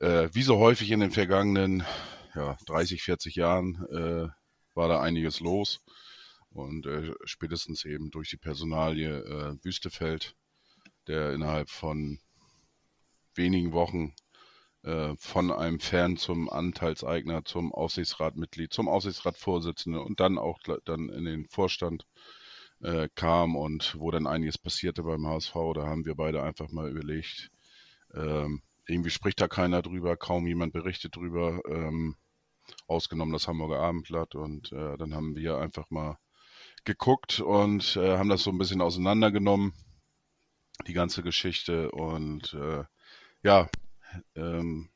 äh, 0.00 0.28
wie 0.32 0.42
so 0.42 0.58
häufig 0.58 0.90
in 0.90 1.00
den 1.00 1.10
vergangenen 1.10 1.84
ja, 2.34 2.56
30, 2.66 3.02
40 3.02 3.36
Jahren, 3.36 3.84
äh, 3.90 4.28
war 4.74 4.88
da 4.88 5.00
einiges 5.00 5.40
los. 5.40 5.80
Und 6.50 6.86
äh, 6.86 7.12
spätestens 7.24 7.84
eben 7.84 8.10
durch 8.10 8.30
die 8.30 8.36
Personalie 8.36 9.58
Wüstefeld, 9.62 10.36
der 11.08 11.32
innerhalb 11.32 11.68
von 11.68 12.20
wenigen 13.34 13.72
Wochen 13.72 14.14
äh, 14.84 15.16
von 15.16 15.50
einem 15.50 15.80
Fan 15.80 16.18
zum 16.18 16.50
Anteilseigner, 16.50 17.44
zum 17.44 17.72
Aufsichtsratmitglied, 17.72 18.72
zum 18.72 18.88
Aufsichtsratsvorsitzenden 18.88 20.02
und 20.02 20.20
dann 20.20 20.36
auch 20.36 20.58
dann 20.84 21.08
in 21.08 21.24
den 21.24 21.46
Vorstand 21.48 22.06
äh, 22.82 23.08
kam 23.14 23.56
und 23.56 23.96
wo 23.98 24.10
dann 24.10 24.26
einiges 24.26 24.58
passierte 24.58 25.02
beim 25.02 25.26
HSV. 25.26 25.54
Da 25.74 25.86
haben 25.86 26.04
wir 26.04 26.14
beide 26.14 26.42
einfach 26.42 26.70
mal 26.70 26.90
überlegt, 26.90 27.50
ähm, 28.12 28.62
irgendwie 28.86 29.10
spricht 29.10 29.40
da 29.40 29.48
keiner 29.48 29.80
drüber, 29.80 30.18
kaum 30.18 30.46
jemand 30.46 30.74
berichtet 30.74 31.16
drüber, 31.16 31.62
ähm, 31.66 32.16
ausgenommen 32.86 33.32
das 33.32 33.48
Hamburger 33.48 33.80
Abendblatt 33.80 34.34
und 34.34 34.72
äh, 34.72 34.96
dann 34.96 35.14
haben 35.14 35.36
wir 35.36 35.58
einfach 35.58 35.90
mal 35.90 36.18
geguckt 36.84 37.40
und 37.40 37.96
äh, 37.96 38.18
haben 38.18 38.28
das 38.28 38.42
so 38.42 38.50
ein 38.50 38.58
bisschen 38.58 38.80
auseinandergenommen, 38.80 39.72
die 40.86 40.92
ganze 40.92 41.22
Geschichte 41.22 41.90
und 41.90 42.54
äh, 42.54 42.84
ja, 43.42 43.68
ähm, 44.34 44.90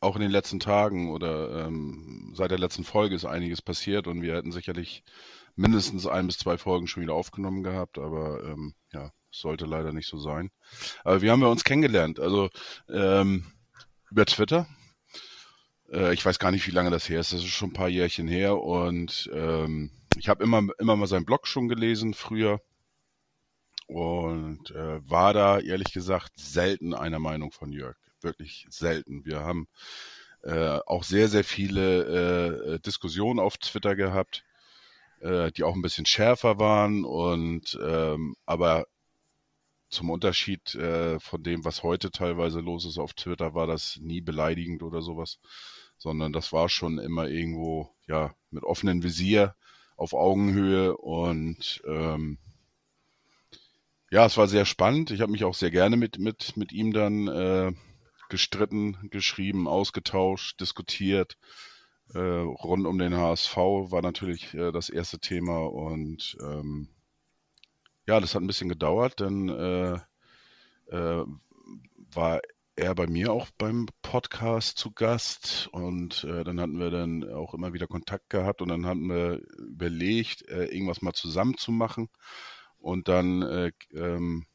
auch 0.00 0.16
in 0.16 0.22
den 0.22 0.30
letzten 0.30 0.60
Tagen 0.60 1.10
oder 1.10 1.66
ähm, 1.66 2.32
seit 2.34 2.50
der 2.50 2.58
letzten 2.58 2.84
Folge 2.84 3.14
ist 3.14 3.24
einiges 3.24 3.62
passiert 3.62 4.06
und 4.06 4.22
wir 4.22 4.34
hätten 4.34 4.52
sicherlich 4.52 5.02
mindestens 5.56 6.06
ein 6.06 6.26
bis 6.26 6.38
zwei 6.38 6.58
Folgen 6.58 6.86
schon 6.86 7.02
wieder 7.02 7.14
aufgenommen 7.14 7.62
gehabt, 7.62 7.98
aber 7.98 8.44
ähm, 8.44 8.74
ja, 8.92 9.10
sollte 9.30 9.64
leider 9.64 9.92
nicht 9.92 10.08
so 10.08 10.18
sein. 10.18 10.50
Aber 11.02 11.22
wie 11.22 11.30
haben 11.30 11.40
wir 11.40 11.50
uns 11.50 11.64
kennengelernt? 11.64 12.20
Also 12.20 12.50
ähm, 12.88 13.46
über 14.10 14.26
Twitter. 14.26 14.66
Äh, 15.90 16.14
ich 16.14 16.24
weiß 16.24 16.38
gar 16.38 16.50
nicht, 16.50 16.66
wie 16.66 16.72
lange 16.72 16.90
das 16.90 17.08
her 17.08 17.20
ist. 17.20 17.32
Das 17.32 17.40
ist 17.40 17.48
schon 17.48 17.70
ein 17.70 17.74
paar 17.74 17.88
Jährchen 17.88 18.28
her 18.28 18.58
und 18.58 19.30
ähm, 19.32 19.90
ich 20.16 20.28
habe 20.28 20.42
immer, 20.42 20.62
immer 20.78 20.96
mal 20.96 21.06
seinen 21.06 21.26
Blog 21.26 21.46
schon 21.46 21.68
gelesen 21.68 22.14
früher 22.14 22.60
und 23.86 24.70
äh, 24.70 25.08
war 25.08 25.32
da 25.32 25.60
ehrlich 25.60 25.92
gesagt 25.92 26.32
selten 26.36 26.94
einer 26.94 27.18
Meinung 27.18 27.52
von 27.52 27.72
Jörg. 27.72 27.96
Wirklich 28.20 28.66
selten. 28.70 29.24
Wir 29.24 29.40
haben 29.40 29.68
äh, 30.42 30.78
auch 30.86 31.04
sehr, 31.04 31.28
sehr 31.28 31.44
viele 31.44 32.74
äh, 32.74 32.78
Diskussionen 32.80 33.38
auf 33.38 33.58
Twitter 33.58 33.94
gehabt, 33.94 34.44
äh, 35.20 35.52
die 35.52 35.62
auch 35.62 35.74
ein 35.74 35.82
bisschen 35.82 36.06
schärfer 36.06 36.58
waren 36.58 37.04
und 37.04 37.78
ähm, 37.82 38.36
aber 38.46 38.86
zum 39.88 40.10
Unterschied 40.10 40.74
äh, 40.74 41.18
von 41.20 41.42
dem, 41.42 41.64
was 41.64 41.82
heute 41.82 42.10
teilweise 42.10 42.60
los 42.60 42.84
ist 42.84 42.98
auf 42.98 43.14
Twitter, 43.14 43.54
war 43.54 43.66
das 43.66 43.98
nie 44.00 44.20
beleidigend 44.20 44.82
oder 44.82 45.02
sowas, 45.02 45.38
sondern 45.96 46.32
das 46.32 46.52
war 46.52 46.68
schon 46.68 46.98
immer 46.98 47.28
irgendwo 47.28 47.94
ja 48.06 48.34
mit 48.50 48.64
offenem 48.64 49.02
Visier 49.02 49.54
auf 49.96 50.12
Augenhöhe 50.12 50.96
und 50.96 51.82
ähm, 51.86 52.38
ja, 54.10 54.24
es 54.26 54.36
war 54.36 54.46
sehr 54.46 54.64
spannend. 54.64 55.10
Ich 55.10 55.20
habe 55.20 55.32
mich 55.32 55.44
auch 55.44 55.54
sehr 55.54 55.70
gerne 55.70 55.96
mit, 55.96 56.18
mit, 56.18 56.56
mit 56.56 56.72
ihm 56.72 56.92
dann 56.92 57.26
äh, 57.28 57.72
gestritten, 58.28 59.08
geschrieben, 59.10 59.66
ausgetauscht, 59.66 60.60
diskutiert. 60.60 61.36
Äh, 62.14 62.18
rund 62.18 62.86
um 62.86 62.98
den 62.98 63.16
HSV 63.16 63.56
war 63.56 64.02
natürlich 64.02 64.54
äh, 64.54 64.70
das 64.70 64.90
erste 64.90 65.18
Thema 65.18 65.64
und 65.66 66.36
ähm, 66.40 66.88
ja, 68.06 68.20
das 68.20 68.34
hat 68.34 68.42
ein 68.42 68.46
bisschen 68.46 68.68
gedauert, 68.68 69.20
dann 69.20 69.48
äh, 69.48 69.98
äh, 70.90 71.24
war 72.12 72.40
er 72.76 72.94
bei 72.94 73.06
mir 73.06 73.32
auch 73.32 73.48
beim 73.56 73.86
Podcast 74.02 74.78
zu 74.78 74.92
Gast 74.92 75.68
und 75.72 76.24
äh, 76.24 76.44
dann 76.44 76.60
hatten 76.60 76.78
wir 76.78 76.90
dann 76.90 77.24
auch 77.32 77.54
immer 77.54 77.72
wieder 77.72 77.86
Kontakt 77.86 78.28
gehabt 78.28 78.60
und 78.60 78.68
dann 78.68 78.86
hatten 78.86 79.08
wir 79.08 79.40
überlegt, 79.58 80.46
äh, 80.48 80.66
irgendwas 80.66 81.00
mal 81.00 81.14
zusammen 81.14 81.56
zu 81.56 81.72
machen. 81.72 82.08
Und 82.78 83.08
dann, 83.08 83.42
äh, 83.42 83.72
ähm, 83.94 84.46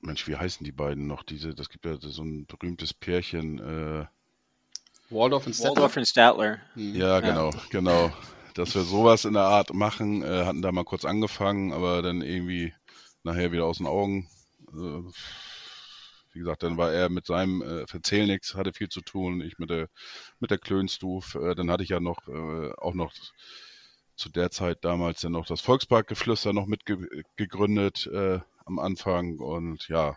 Mensch, 0.00 0.28
wie 0.28 0.36
heißen 0.36 0.64
die 0.64 0.72
beiden 0.72 1.06
noch? 1.06 1.22
Diese, 1.22 1.54
das 1.54 1.70
gibt 1.70 1.86
ja 1.86 1.96
so 1.98 2.22
ein 2.22 2.44
berühmtes 2.46 2.92
Pärchen. 2.92 3.58
Äh, 3.58 4.06
Waldorf 5.08 5.46
und 5.46 5.54
Statler. 5.54 5.76
Waldorf 5.76 5.96
und 5.96 6.06
Statler. 6.06 6.58
Ja, 6.76 7.20
genau, 7.20 7.50
ja. 7.50 7.60
genau. 7.70 8.12
Dass 8.54 8.74
wir 8.74 8.82
sowas 8.82 9.24
in 9.24 9.32
der 9.34 9.44
Art 9.44 9.72
machen, 9.72 10.22
äh, 10.22 10.44
hatten 10.44 10.62
da 10.62 10.72
mal 10.72 10.84
kurz 10.84 11.04
angefangen, 11.04 11.72
aber 11.72 12.02
dann 12.02 12.20
irgendwie 12.20 12.74
nachher 13.22 13.52
wieder 13.52 13.64
aus 13.64 13.78
den 13.78 13.86
Augen. 13.86 14.28
Äh, 14.72 15.02
wie 16.32 16.38
gesagt, 16.38 16.62
dann 16.62 16.76
war 16.76 16.92
er 16.92 17.08
mit 17.08 17.26
seinem 17.26 17.62
äh, 17.62 17.86
Verzähl 17.86 18.26
nichts, 18.26 18.54
hatte 18.54 18.72
viel 18.72 18.88
zu 18.88 19.00
tun, 19.00 19.40
ich 19.42 19.58
mit 19.58 19.70
der 19.70 19.88
mit 20.40 20.50
der 20.50 20.58
Klönstuf. 20.58 21.34
Äh, 21.34 21.54
dann 21.54 21.70
hatte 21.70 21.82
ich 21.82 21.90
ja 21.90 22.00
noch 22.00 22.26
äh, 22.28 22.72
auch 22.78 22.94
noch 22.94 23.12
zu 24.16 24.28
der 24.30 24.50
Zeit 24.50 24.84
damals 24.84 25.22
ja 25.22 25.30
noch 25.30 25.46
das 25.46 25.60
Volksparkgeflüster 25.60 26.52
noch 26.52 26.66
mitgegründet 26.66 28.06
äh, 28.06 28.40
am 28.66 28.78
Anfang 28.78 29.38
und 29.38 29.88
ja, 29.88 30.16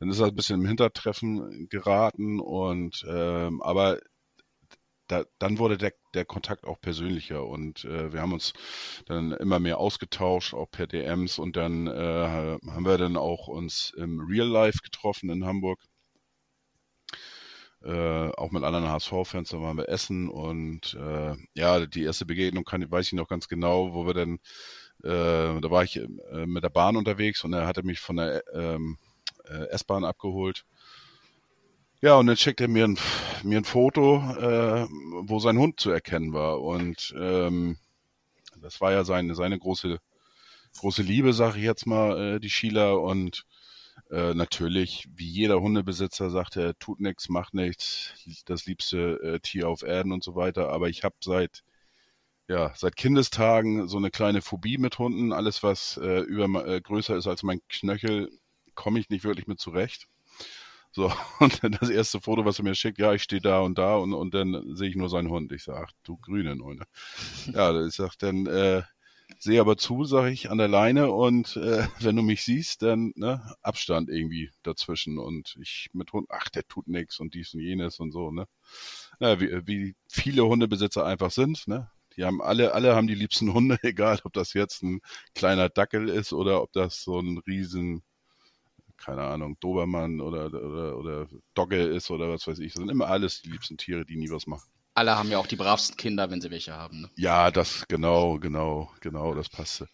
dann 0.00 0.10
ist 0.10 0.20
er 0.20 0.26
ein 0.26 0.34
bisschen 0.34 0.60
im 0.60 0.66
Hintertreffen 0.66 1.68
geraten 1.68 2.40
und 2.40 3.04
ähm, 3.08 3.62
aber 3.62 4.00
da, 5.08 5.24
dann 5.38 5.58
wurde 5.58 5.76
der, 5.78 5.92
der 6.14 6.24
Kontakt 6.24 6.64
auch 6.64 6.80
persönlicher 6.80 7.46
und 7.46 7.84
äh, 7.84 8.12
wir 8.12 8.20
haben 8.20 8.32
uns 8.32 8.52
dann 9.06 9.32
immer 9.32 9.60
mehr 9.60 9.78
ausgetauscht, 9.78 10.54
auch 10.54 10.70
per 10.70 10.86
DMs 10.86 11.38
und 11.38 11.56
dann 11.56 11.86
äh, 11.86 11.90
haben 11.92 12.84
wir 12.84 12.98
dann 12.98 13.16
auch 13.16 13.48
uns 13.48 13.92
im 13.96 14.20
Real 14.20 14.48
Life 14.48 14.78
getroffen 14.82 15.30
in 15.30 15.44
Hamburg 15.44 15.80
äh, 17.84 18.28
auch 18.36 18.50
mit 18.50 18.64
anderen 18.64 18.88
HSV-Fans, 18.88 19.50
da 19.50 19.60
waren 19.60 19.76
wir 19.76 19.88
essen 19.88 20.28
und 20.28 20.94
äh, 20.94 21.36
ja, 21.54 21.86
die 21.86 22.04
erste 22.04 22.24
Begegnung 22.26 22.64
kann, 22.64 22.90
weiß 22.90 23.06
ich 23.06 23.12
noch 23.12 23.28
ganz 23.28 23.48
genau, 23.48 23.92
wo 23.92 24.06
wir 24.06 24.14
dann, 24.14 24.38
äh, 25.02 25.60
da 25.60 25.70
war 25.70 25.84
ich 25.84 25.96
äh, 25.96 26.46
mit 26.46 26.64
der 26.64 26.70
Bahn 26.70 26.96
unterwegs 26.96 27.44
und 27.44 27.52
er 27.52 27.66
hatte 27.66 27.82
mich 27.82 28.00
von 28.00 28.16
der 28.16 28.42
ähm, 28.54 28.96
äh, 29.44 29.68
S-Bahn 29.68 30.04
abgeholt. 30.04 30.64
Ja, 32.04 32.16
und 32.16 32.26
dann 32.26 32.36
schickt 32.36 32.60
er 32.60 32.68
mir 32.68 32.84
ein, 32.84 32.98
mir 33.44 33.56
ein 33.56 33.64
Foto, 33.64 34.16
äh, 34.38 34.86
wo 35.22 35.38
sein 35.38 35.56
Hund 35.56 35.80
zu 35.80 35.90
erkennen 35.90 36.34
war. 36.34 36.60
Und 36.60 37.14
ähm, 37.18 37.78
das 38.60 38.82
war 38.82 38.92
ja 38.92 39.04
seine, 39.04 39.34
seine 39.34 39.58
große, 39.58 39.98
große 40.80 41.00
Liebe, 41.02 41.32
sag 41.32 41.56
ich 41.56 41.62
jetzt 41.62 41.86
mal, 41.86 42.36
äh, 42.36 42.40
die 42.40 42.50
Sheila. 42.50 42.92
Und 42.92 43.46
äh, 44.10 44.34
natürlich, 44.34 45.08
wie 45.14 45.30
jeder 45.30 45.62
Hundebesitzer 45.62 46.28
sagt, 46.28 46.56
er 46.56 46.78
tut 46.78 47.00
nichts, 47.00 47.30
macht 47.30 47.54
nichts, 47.54 48.12
das 48.44 48.66
liebste 48.66 49.18
äh, 49.22 49.40
Tier 49.40 49.70
auf 49.70 49.82
Erden 49.82 50.12
und 50.12 50.22
so 50.22 50.34
weiter. 50.34 50.68
Aber 50.70 50.90
ich 50.90 51.04
habe 51.04 51.16
seit 51.24 51.64
ja 52.48 52.74
seit 52.76 52.96
Kindestagen 52.96 53.88
so 53.88 53.96
eine 53.96 54.10
kleine 54.10 54.42
Phobie 54.42 54.76
mit 54.76 54.98
Hunden. 54.98 55.32
Alles 55.32 55.62
was 55.62 55.96
äh, 56.02 56.20
über 56.20 56.66
äh, 56.66 56.82
größer 56.82 57.16
ist 57.16 57.28
als 57.28 57.42
mein 57.44 57.62
Knöchel, 57.70 58.30
komme 58.74 59.00
ich 59.00 59.08
nicht 59.08 59.24
wirklich 59.24 59.46
mit 59.46 59.58
zurecht. 59.58 60.06
So, 60.94 61.10
und 61.40 61.62
dann 61.62 61.72
das 61.72 61.90
erste 61.90 62.20
Foto, 62.20 62.44
was 62.44 62.58
er 62.58 62.64
mir 62.64 62.74
schickt, 62.74 62.98
ja, 62.98 63.12
ich 63.12 63.22
stehe 63.22 63.40
da 63.42 63.60
und 63.60 63.78
da 63.78 63.96
und, 63.96 64.12
und 64.14 64.32
dann 64.32 64.76
sehe 64.76 64.88
ich 64.88 64.96
nur 64.96 65.08
seinen 65.08 65.28
Hund. 65.28 65.52
Ich 65.52 65.64
sage, 65.64 65.84
ach 65.86 65.92
du 66.04 66.16
grüne 66.18 66.54
Neune. 66.56 66.84
Ja, 67.52 67.78
ich 67.86 67.94
sage 67.94 68.14
dann, 68.18 68.46
äh, 68.46 68.82
sehe 69.38 69.60
aber 69.60 69.76
zu, 69.76 70.04
sage 70.04 70.30
ich, 70.30 70.50
an 70.50 70.58
der 70.58 70.68
Leine 70.68 71.10
und 71.10 71.56
äh, 71.56 71.86
wenn 72.00 72.16
du 72.16 72.22
mich 72.22 72.44
siehst, 72.44 72.82
dann 72.82 73.12
ne, 73.16 73.42
Abstand 73.62 74.08
irgendwie 74.08 74.50
dazwischen 74.62 75.18
und 75.18 75.56
ich 75.60 75.88
mit 75.92 76.12
Hund, 76.12 76.28
ach, 76.30 76.48
der 76.50 76.64
tut 76.68 76.86
nichts 76.88 77.18
und 77.20 77.34
dies 77.34 77.54
und 77.54 77.60
jenes 77.60 77.98
und 78.00 78.12
so, 78.12 78.30
ne? 78.30 78.46
Ja, 79.20 79.40
wie, 79.40 79.66
wie 79.66 79.96
viele 80.08 80.44
Hundebesitzer 80.46 81.04
einfach 81.04 81.30
sind, 81.32 81.66
ne? 81.66 81.90
Die 82.16 82.24
haben 82.24 82.40
alle, 82.40 82.74
alle 82.74 82.94
haben 82.94 83.08
die 83.08 83.14
liebsten 83.16 83.52
Hunde, 83.52 83.78
egal 83.82 84.20
ob 84.24 84.32
das 84.32 84.52
jetzt 84.54 84.82
ein 84.82 85.00
kleiner 85.34 85.68
Dackel 85.68 86.08
ist 86.08 86.32
oder 86.32 86.62
ob 86.62 86.72
das 86.72 87.02
so 87.02 87.18
ein 87.20 87.38
riesen, 87.46 88.04
keine 88.96 89.22
Ahnung, 89.22 89.56
Dobermann 89.60 90.20
oder, 90.20 90.46
oder, 90.46 90.96
oder 90.96 91.28
Dogge 91.54 91.82
ist 91.82 92.10
oder 92.10 92.28
was 92.30 92.46
weiß 92.46 92.58
ich. 92.60 92.72
Das 92.72 92.80
sind 92.80 92.90
immer 92.90 93.08
alles 93.08 93.42
die 93.42 93.50
liebsten 93.50 93.76
Tiere, 93.76 94.04
die 94.04 94.16
nie 94.16 94.30
was 94.30 94.46
machen 94.46 94.68
alle 94.94 95.16
haben 95.16 95.30
ja 95.30 95.38
auch 95.38 95.46
die 95.46 95.56
bravsten 95.56 95.96
Kinder, 95.96 96.30
wenn 96.30 96.40
sie 96.40 96.50
welche 96.50 96.72
haben. 96.72 97.02
Ne? 97.02 97.10
Ja, 97.16 97.50
das 97.50 97.84
genau, 97.88 98.38
genau, 98.38 98.90
genau, 99.00 99.34
das 99.34 99.48
passte. 99.48 99.88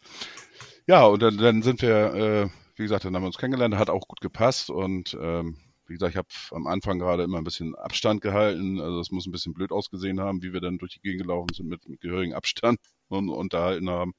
Ja, 0.86 1.04
und 1.04 1.22
dann, 1.22 1.38
dann 1.38 1.62
sind 1.62 1.82
wir, 1.82 2.14
äh, 2.14 2.48
wie 2.76 2.82
gesagt, 2.82 3.04
dann 3.04 3.14
haben 3.14 3.22
wir 3.22 3.28
uns 3.28 3.38
kennengelernt, 3.38 3.76
hat 3.76 3.90
auch 3.90 4.06
gut 4.06 4.20
gepasst 4.20 4.70
und 4.70 5.16
ähm, 5.20 5.56
wie 5.86 5.94
gesagt, 5.94 6.12
ich 6.12 6.18
habe 6.18 6.28
am 6.52 6.66
Anfang 6.66 6.98
gerade 6.98 7.24
immer 7.24 7.38
ein 7.38 7.44
bisschen 7.44 7.74
Abstand 7.74 8.20
gehalten. 8.20 8.80
Also 8.80 8.98
das 8.98 9.10
muss 9.10 9.26
ein 9.26 9.32
bisschen 9.32 9.54
blöd 9.54 9.72
ausgesehen 9.72 10.20
haben, 10.20 10.42
wie 10.42 10.52
wir 10.52 10.60
dann 10.60 10.78
durch 10.78 10.92
die 10.92 11.00
Gegend 11.00 11.22
gelaufen 11.22 11.52
sind 11.52 11.68
mit, 11.68 11.88
mit 11.88 12.00
gehörigem 12.00 12.34
Abstand 12.34 12.78
und 13.08 13.28
unterhalten 13.28 13.90
haben. 13.90 14.12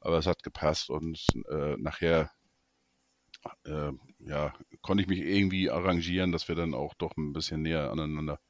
Aber 0.00 0.18
es 0.18 0.26
hat 0.26 0.42
gepasst 0.42 0.90
und 0.90 1.26
äh, 1.50 1.76
nachher 1.76 2.30
äh, 3.64 3.92
ja, 4.26 4.54
konnte 4.82 5.02
ich 5.02 5.08
mich 5.08 5.20
irgendwie 5.20 5.70
arrangieren, 5.70 6.32
dass 6.32 6.48
wir 6.48 6.54
dann 6.54 6.74
auch 6.74 6.94
doch 6.94 7.16
ein 7.16 7.32
bisschen 7.32 7.62
näher 7.62 7.90
aneinander 7.90 8.40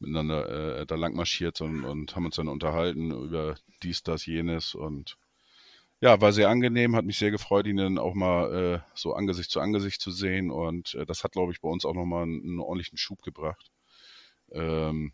miteinander 0.00 0.80
äh, 0.80 0.86
da 0.86 0.94
lang 0.94 1.14
marschiert 1.14 1.60
und, 1.60 1.84
und 1.84 2.16
haben 2.16 2.24
uns 2.24 2.36
dann 2.36 2.48
unterhalten 2.48 3.10
über 3.10 3.56
dies, 3.82 4.02
das, 4.02 4.26
jenes 4.26 4.74
und 4.74 5.18
ja, 6.00 6.20
war 6.20 6.32
sehr 6.32 6.48
angenehm, 6.48 6.96
hat 6.96 7.04
mich 7.04 7.18
sehr 7.18 7.30
gefreut, 7.30 7.66
ihn 7.66 7.76
dann 7.76 7.98
auch 7.98 8.14
mal 8.14 8.54
äh, 8.54 8.80
so 8.94 9.12
Angesicht 9.12 9.50
zu 9.50 9.60
Angesicht 9.60 10.00
zu 10.00 10.10
sehen 10.10 10.50
und 10.50 10.94
äh, 10.94 11.04
das 11.04 11.24
hat, 11.24 11.32
glaube 11.32 11.52
ich, 11.52 11.60
bei 11.60 11.68
uns 11.68 11.84
auch 11.84 11.94
nochmal 11.94 12.22
einen, 12.22 12.40
einen 12.42 12.60
ordentlichen 12.60 12.96
Schub 12.96 13.22
gebracht. 13.22 13.70
Ähm, 14.52 15.12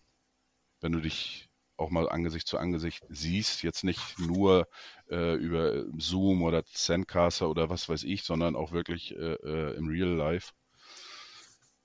wenn 0.81 0.93
du 0.93 1.01
dich 1.01 1.46
auch 1.77 1.91
mal 1.91 2.09
Angesicht 2.09 2.47
zu 2.47 2.59
Angesicht 2.59 3.05
siehst, 3.09 3.63
jetzt 3.63 3.85
nicht 3.85 4.19
nur 4.19 4.69
äh, 5.11 5.35
über 5.35 5.85
Zoom 5.99 6.43
oder 6.43 6.65
Zencaster 6.65 7.49
oder 7.49 7.69
was 7.71 7.89
weiß 7.89 8.05
ich, 8.05 8.23
sondern 8.23 8.57
auch 8.57 8.73
wirklich 8.73 9.15
äh, 9.15 9.35
äh, 9.35 9.77
im 9.77 9.89
Real 9.89 10.09
Life. 10.09 10.53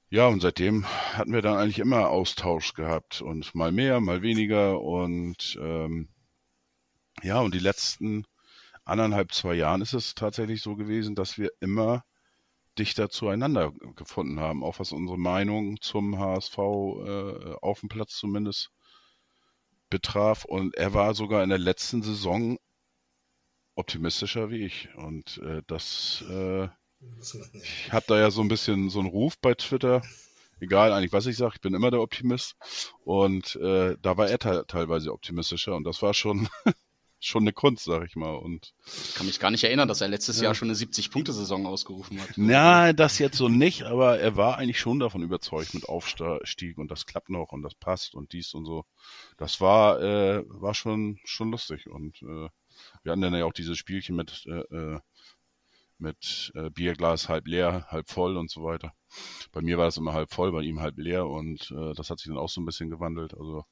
Ja, 0.10 0.28
und 0.28 0.42
seitdem 0.42 0.86
hatten 0.86 1.34
wir 1.34 1.42
dann 1.42 1.58
eigentlich 1.58 1.80
immer 1.80 2.10
Austausch 2.10 2.74
gehabt 2.74 3.22
und 3.22 3.56
mal 3.56 3.72
mehr, 3.72 4.02
mal 4.02 4.22
weniger 4.22 4.82
und 4.82 5.58
ähm, 5.62 6.10
ja, 7.24 7.40
und 7.40 7.54
die 7.54 7.60
letzten 7.60 8.26
anderthalb, 8.84 9.32
zwei 9.34 9.54
Jahren 9.54 9.82
ist 9.82 9.94
es 9.94 10.16
tatsächlich 10.16 10.62
so 10.62 10.76
gewesen, 10.76 11.16
dass 11.16 11.38
wir 11.38 11.52
immer 11.62 12.04
dichter 12.78 13.10
zueinander 13.10 13.72
gefunden 13.96 14.40
haben, 14.40 14.64
auch 14.64 14.80
was 14.80 14.92
unsere 14.92 15.18
Meinung 15.18 15.80
zum 15.82 16.18
HSV 16.18 16.58
äh, 16.58 17.54
auf 17.62 17.82
dem 17.82 17.90
Platz 17.90 18.16
zumindest 18.16 18.72
betraf. 19.92 20.46
Und 20.46 20.76
er 20.76 20.96
war 20.96 21.14
sogar 21.14 21.44
in 21.44 21.50
der 21.50 21.60
letzten 21.60 22.02
Saison 22.02 22.58
optimistischer 23.76 24.50
wie 24.50 24.66
ich. 24.66 24.90
Und 24.96 25.38
äh, 25.44 25.62
das, 25.68 26.24
äh, 26.28 26.68
ich 27.54 27.92
habe 27.92 28.06
da 28.08 28.20
ja 28.20 28.32
so 28.32 28.42
ein 28.42 28.48
bisschen 28.48 28.90
so 28.90 29.00
einen 29.00 29.10
Ruf 29.10 29.38
bei 29.40 29.54
Twitter. 29.54 30.02
Egal 30.60 30.94
eigentlich, 30.94 31.14
was 31.14 31.28
ich 31.28 31.38
sage, 31.38 31.54
ich 31.56 31.62
bin 31.62 31.76
immer 31.76 31.92
der 31.92 32.02
Optimist. 32.02 32.56
Und 33.04 33.56
äh, 33.58 33.98
da 34.02 34.18
war 34.18 34.30
er 34.30 34.40
te 34.40 34.66
teilweise 34.68 35.14
optimistischer. 35.14 35.76
Und 35.76 35.84
das 35.84 36.02
war 36.02 36.16
schon 36.16 36.50
schon 37.22 37.44
eine 37.44 37.54
Kunst, 37.54 37.86
sag 37.86 38.06
ich 38.06 38.16
mal. 38.16 38.36
Und 38.36 38.74
ich 38.86 39.16
kann 39.16 39.26
mich 39.26 39.40
gar 39.40 39.52
nicht 39.52 39.64
erinnern, 39.64 39.88
dass 39.88 40.02
er 40.02 40.08
letztes 40.08 40.38
ja. 40.38 40.46
Jahr 40.46 40.56
schon 40.56 40.70
eine 40.70 40.78
70-Punkte-Saison 40.78 41.66
ausgerufen 41.66 42.22
hat. 42.22 42.30
Na, 42.36 42.94
das 42.94 43.20
jetzt 43.20 43.38
so 43.38 43.48
nicht, 43.48 43.84
aber 43.84 44.20
er 44.20 44.36
war 44.36 44.58
eigentlich 44.58 44.80
schon 44.80 45.00
davon 45.00 45.22
überzeugt 45.22 45.74
mit 45.74 45.88
Aufstieg 45.88 46.78
und 46.78 46.90
das 46.90 47.06
klappt 47.06 47.30
noch 47.30 47.52
und 47.52 47.62
das 47.62 47.76
passt 47.76 48.16
und 48.16 48.34
dies 48.34 48.54
und 48.54 48.66
so. 48.66 48.86
Das 49.38 49.62
war, 49.62 50.02
äh, 50.02 50.44
war 50.48 50.74
schon, 50.74 51.20
schon 51.24 51.52
lustig. 51.52 51.88
Und 51.90 52.22
äh, 52.22 52.50
wir 53.04 53.12
hatten 53.12 53.22
dann 53.22 53.36
ja 53.36 53.46
auch 53.46 53.54
dieses 53.54 53.78
Spielchen 53.78 54.16
mit, 54.16 54.46
äh, 54.48 54.76
äh 54.76 55.00
mit 56.02 56.52
äh, 56.56 56.70
Bierglas 56.72 57.30
halb 57.30 57.48
leer, 57.48 57.86
halb 57.90 58.10
voll 58.10 58.36
und 58.36 58.50
so 58.50 58.64
weiter. 58.64 58.94
Bei 59.52 59.62
mir 59.62 59.78
war 59.78 59.86
das 59.86 59.98
immer 59.98 60.14
halb 60.14 60.32
voll, 60.32 60.52
bei 60.52 60.62
ihm 60.62 60.80
halb 60.80 60.98
leer 60.98 61.28
und 61.28 61.72
äh, 61.72 61.94
das 61.94 62.10
hat 62.10 62.20
sich 62.20 62.28
dann 62.28 62.40
auch 62.40 62.50
so 62.50 62.60
ein 62.60 62.66
bisschen 62.66 62.90
gewandelt. 62.90 63.36
Also 63.36 63.66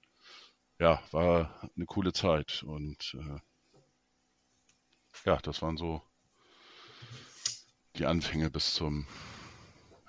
ja, 0.79 1.01
war 1.12 1.69
eine 1.75 1.86
coole 1.86 2.13
Zeit 2.13 2.63
und 2.63 3.15
äh, 3.15 3.39
ja, 5.25 5.38
das 5.38 5.62
waren 5.62 5.77
so 5.77 6.01
die 7.95 8.05
Anfänge 8.05 8.50
bis 8.50 8.74
zum 8.74 9.05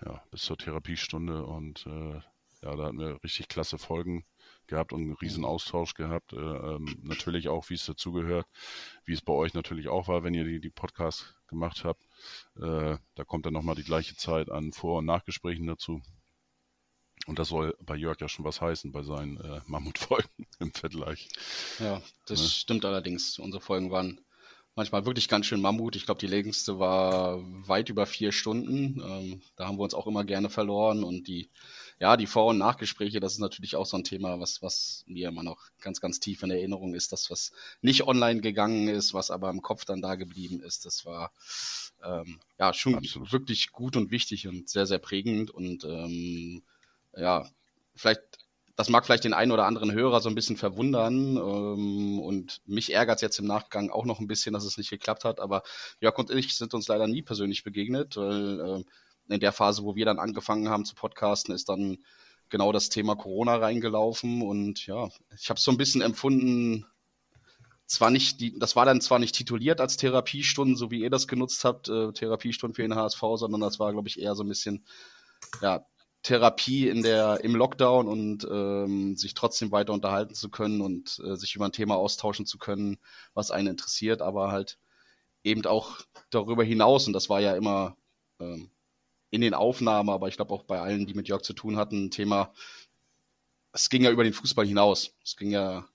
ja, 0.05 0.23
bis 0.31 0.43
zur 0.43 0.57
Therapiestunde 0.57 1.45
und 1.45 1.87
äh, 1.87 2.21
ja, 2.63 2.77
da 2.77 2.85
hatten 2.85 2.99
wir 2.99 3.23
richtig 3.23 3.49
klasse 3.49 3.79
Folgen 3.79 4.25
gehabt 4.67 4.93
und 4.93 5.03
einen 5.03 5.15
riesen 5.15 5.45
Austausch 5.45 5.95
gehabt. 5.95 6.33
Äh, 6.33 6.37
ähm, 6.37 6.99
natürlich 7.03 7.49
auch, 7.49 7.69
wie 7.71 7.75
es 7.75 7.87
dazugehört, 7.87 8.47
wie 9.05 9.15
es 9.15 9.23
bei 9.23 9.33
euch 9.33 9.55
natürlich 9.55 9.89
auch 9.89 10.09
war, 10.09 10.23
wenn 10.23 10.35
ihr 10.35 10.45
die, 10.45 10.61
die 10.61 10.71
Podcasts 10.71 11.35
gemacht 11.49 11.85
habt. 11.85 12.03
Äh, 12.57 12.97
da 13.15 13.25
kommt 13.25 13.47
dann 13.47 13.55
nochmal 13.55 13.75
die 13.77 13.85
gleiche 13.85 14.15
Zeit 14.15 14.51
an 14.51 14.73
Vor- 14.73 14.99
und 14.99 15.07
Nachgesprächen 15.07 15.67
dazu. 15.67 16.03
Und 17.27 17.39
das 17.39 17.49
soll 17.49 17.77
bei 17.85 17.97
Jörg 17.97 18.21
ja 18.21 18.29
schon 18.29 18.45
was 18.45 18.61
heißen 18.61 18.93
bei 18.93 19.03
seinen 19.03 19.39
äh, 19.41 19.61
Mammutfolgen 19.67 20.47
im 20.59 20.73
Vergleich. 20.73 21.29
Ja, 21.79 22.03
das 22.27 22.41
ne? 22.41 22.49
stimmt 22.49 22.85
allerdings. 22.85 23.39
Unsere 23.39 23.61
Folgen 23.61 23.91
waren 23.91 24.21
manchmal 24.75 25.05
wirklich 25.05 25.29
ganz 25.29 25.47
schön 25.47 25.61
Mammut. 25.61 25.97
Ich 25.97 26.07
glaube, 26.07 26.21
die 26.21 26.27
längste 26.27 26.79
war 26.79 27.39
weit 27.69 27.89
über 27.89 28.07
vier 28.07 28.33
Stunden. 28.33 29.01
Ähm, 29.05 29.43
da 29.57 29.67
haben 29.67 29.79
wir 29.79 29.83
uns 29.83 29.95
auch 29.95 30.07
immer 30.07 30.25
gerne 30.25 30.49
verloren. 30.49 31.05
Und 31.05 31.29
die, 31.29 31.51
ja, 31.99 32.17
die 32.17 32.27
Vor- 32.27 32.47
und 32.47 32.59
Nachgespräche, 32.59 33.21
das 33.21 33.35
ist 33.35 33.41
natürlich 33.41 33.77
auch 33.77 33.87
so 33.87 33.97
ein 33.97 34.05
Thema, 34.05 34.41
was, 34.41 34.63
was 34.63 35.05
mir 35.07 35.29
immer 35.29 35.43
noch 35.43 35.59
ganz, 35.81 36.01
ganz 36.01 36.21
tief 36.21 36.43
in 36.43 36.51
Erinnerung 36.51 36.95
ist. 36.95 37.13
Das, 37.13 37.31
was 37.31 37.53
nicht 37.83 38.07
online 38.07 38.41
gegangen 38.41 38.89
ist, 38.89 39.13
was 39.13 39.31
aber 39.31 39.51
im 39.51 39.61
Kopf 39.61 39.85
dann 39.85 40.01
da 40.01 40.15
geblieben 40.15 40.61
ist, 40.61 40.87
das 40.87 41.05
war 41.05 41.33
ähm, 42.03 42.41
ja 42.59 42.73
schon 42.73 42.95
Absolut. 42.95 43.33
wirklich 43.33 43.73
gut 43.73 43.97
und 43.97 44.11
wichtig 44.11 44.49
und 44.49 44.69
sehr, 44.69 44.87
sehr 44.87 44.99
prägend. 44.99 45.51
Und 45.51 45.85
ähm, 45.85 46.63
ja, 47.17 47.47
vielleicht, 47.95 48.23
das 48.77 48.89
mag 48.89 49.05
vielleicht 49.05 49.25
den 49.25 49.35
einen 49.35 49.53
oder 49.53 49.67
anderen 49.67 49.93
Hörer 49.93 50.21
so 50.21 50.29
ein 50.29 50.35
bisschen 50.35 50.57
verwundern 50.57 51.37
ähm, 51.37 52.19
und 52.21 52.61
mich 52.67 52.93
ärgert 52.93 53.17
es 53.17 53.23
jetzt 53.23 53.39
im 53.39 53.47
Nachgang 53.47 53.91
auch 53.91 54.05
noch 54.05 54.21
ein 54.21 54.27
bisschen, 54.27 54.53
dass 54.53 54.65
es 54.65 54.79
nicht 54.79 54.91
geklappt 54.91 55.25
hat, 55.25 55.41
aber 55.41 55.63
Jörg 56.01 56.17
und 56.19 56.31
ich 56.31 56.57
sind 56.57 56.75
uns 56.75 56.89
leider 56.89 57.07
nie 57.07 57.23
persönlich 57.23 57.65
begegnet, 57.65 58.17
weil 58.17 58.61
äh, 58.61 59.35
in 59.35 59.41
der 59.41 59.53
Phase, 59.53 59.85
wo 59.85 59.97
wir 59.97 60.07
dann 60.07 60.19
angefangen 60.19 60.69
haben 60.69 60.85
zu 60.85 60.95
podcasten, 60.95 61.55
ist 61.55 61.69
dann 61.69 61.99
genau 62.49 62.73
das 62.73 62.89
Thema 62.89 63.15
Corona 63.15 63.57
reingelaufen 63.57 64.43
und 64.43 64.87
ja, 64.87 65.09
ich 65.39 65.51
habe 65.51 65.59
es 65.59 65.65
so 65.65 65.71
ein 65.71 65.77
bisschen 65.77 66.03
empfunden, 66.03 66.87
zwar 67.91 68.11
nicht, 68.11 68.41
die, 68.41 68.57
das 68.59 68.77
war 68.77 68.85
dann 68.85 69.01
zwar 69.01 69.19
nicht 69.19 69.35
tituliert 69.35 69.81
als 69.81 69.97
Therapiestunden, 69.97 70.77
so 70.77 70.91
wie 70.91 71.01
ihr 71.01 71.11
das 71.11 71.27
genutzt 71.27 71.65
habt, 71.65 71.89
äh, 71.89 72.13
Therapiestunden 72.13 72.75
für 72.75 72.83
den 72.83 72.95
HSV, 72.95 73.21
sondern 73.35 73.61
das 73.61 73.81
war, 73.81 73.93
glaube 73.93 74.09
ich, 74.09 74.21
eher 74.21 74.37
so 74.37 74.45
ein 74.45 74.49
bisschen, 74.49 74.85
ja, 75.61 75.85
Therapie 76.23 76.89
in 76.89 77.03
der, 77.03 77.43
im 77.43 77.55
Lockdown 77.55 78.07
und 78.07 78.47
ähm, 78.51 79.17
sich 79.17 79.35
trotzdem 79.35 79.73
weiter 79.73 79.93
unterhalten 79.93 80.35
zu 80.35 80.51
können 80.51 80.81
und 80.81 81.21
äh, 81.25 81.37
sich 81.37 81.55
über 81.55 81.65
ein 81.65 81.73
Thema 81.73 81.97
austauschen 81.97 82.47
zu 82.47 82.59
können, 82.59 82.99
was 83.33 83.51
einen 83.51 83.69
interessiert, 83.69 84.21
aber 84.21 84.53
halt 84.53 84.79
eben 85.43 85.65
auch 85.65 85.99
darüber 86.29 86.63
hinaus, 86.65 87.07
und 87.07 87.15
das 87.15 87.31
war 87.31 87.41
ja 87.41 87.55
immer 87.55 87.97
ähm, 88.39 88.71
in 89.31 89.41
den 89.41 89.55
Aufnahmen, 89.55 90.11
aber 90.11 90.29
ich 90.29 90.37
glaube 90.37 90.53
auch 90.53 90.65
bei 90.65 90.81
allen, 90.81 91.07
die 91.07 91.15
mit 91.15 91.29
Jörg 91.29 91.43
zu 91.43 91.55
tun 91.55 91.77
hatten, 91.77 92.07
ein 92.07 92.11
Thema, 92.11 92.53
es 93.73 93.89
ging 93.89 94.03
ja 94.03 94.11
über 94.11 94.25
den 94.25 94.33
Fußball 94.33 94.67
hinaus. 94.67 95.15
Es 95.25 95.37
ging 95.37 95.51
ja 95.51 95.87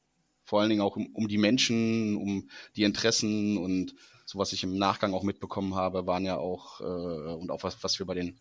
vor 0.45 0.61
allen 0.61 0.69
Dingen 0.69 0.81
auch 0.81 0.95
um, 0.95 1.07
um 1.13 1.27
die 1.27 1.37
Menschen, 1.37 2.15
um 2.15 2.49
die 2.75 2.83
Interessen 2.83 3.57
und 3.57 3.95
so 4.25 4.39
was 4.39 4.53
ich 4.53 4.63
im 4.63 4.77
Nachgang 4.77 5.13
auch 5.13 5.23
mitbekommen 5.23 5.75
habe, 5.75 6.07
waren 6.07 6.25
ja 6.25 6.37
auch, 6.37 6.81
äh, 6.81 6.83
und 6.83 7.51
auch 7.51 7.63
was, 7.63 7.83
was 7.83 7.99
wir 7.99 8.05
bei 8.05 8.15
den 8.15 8.39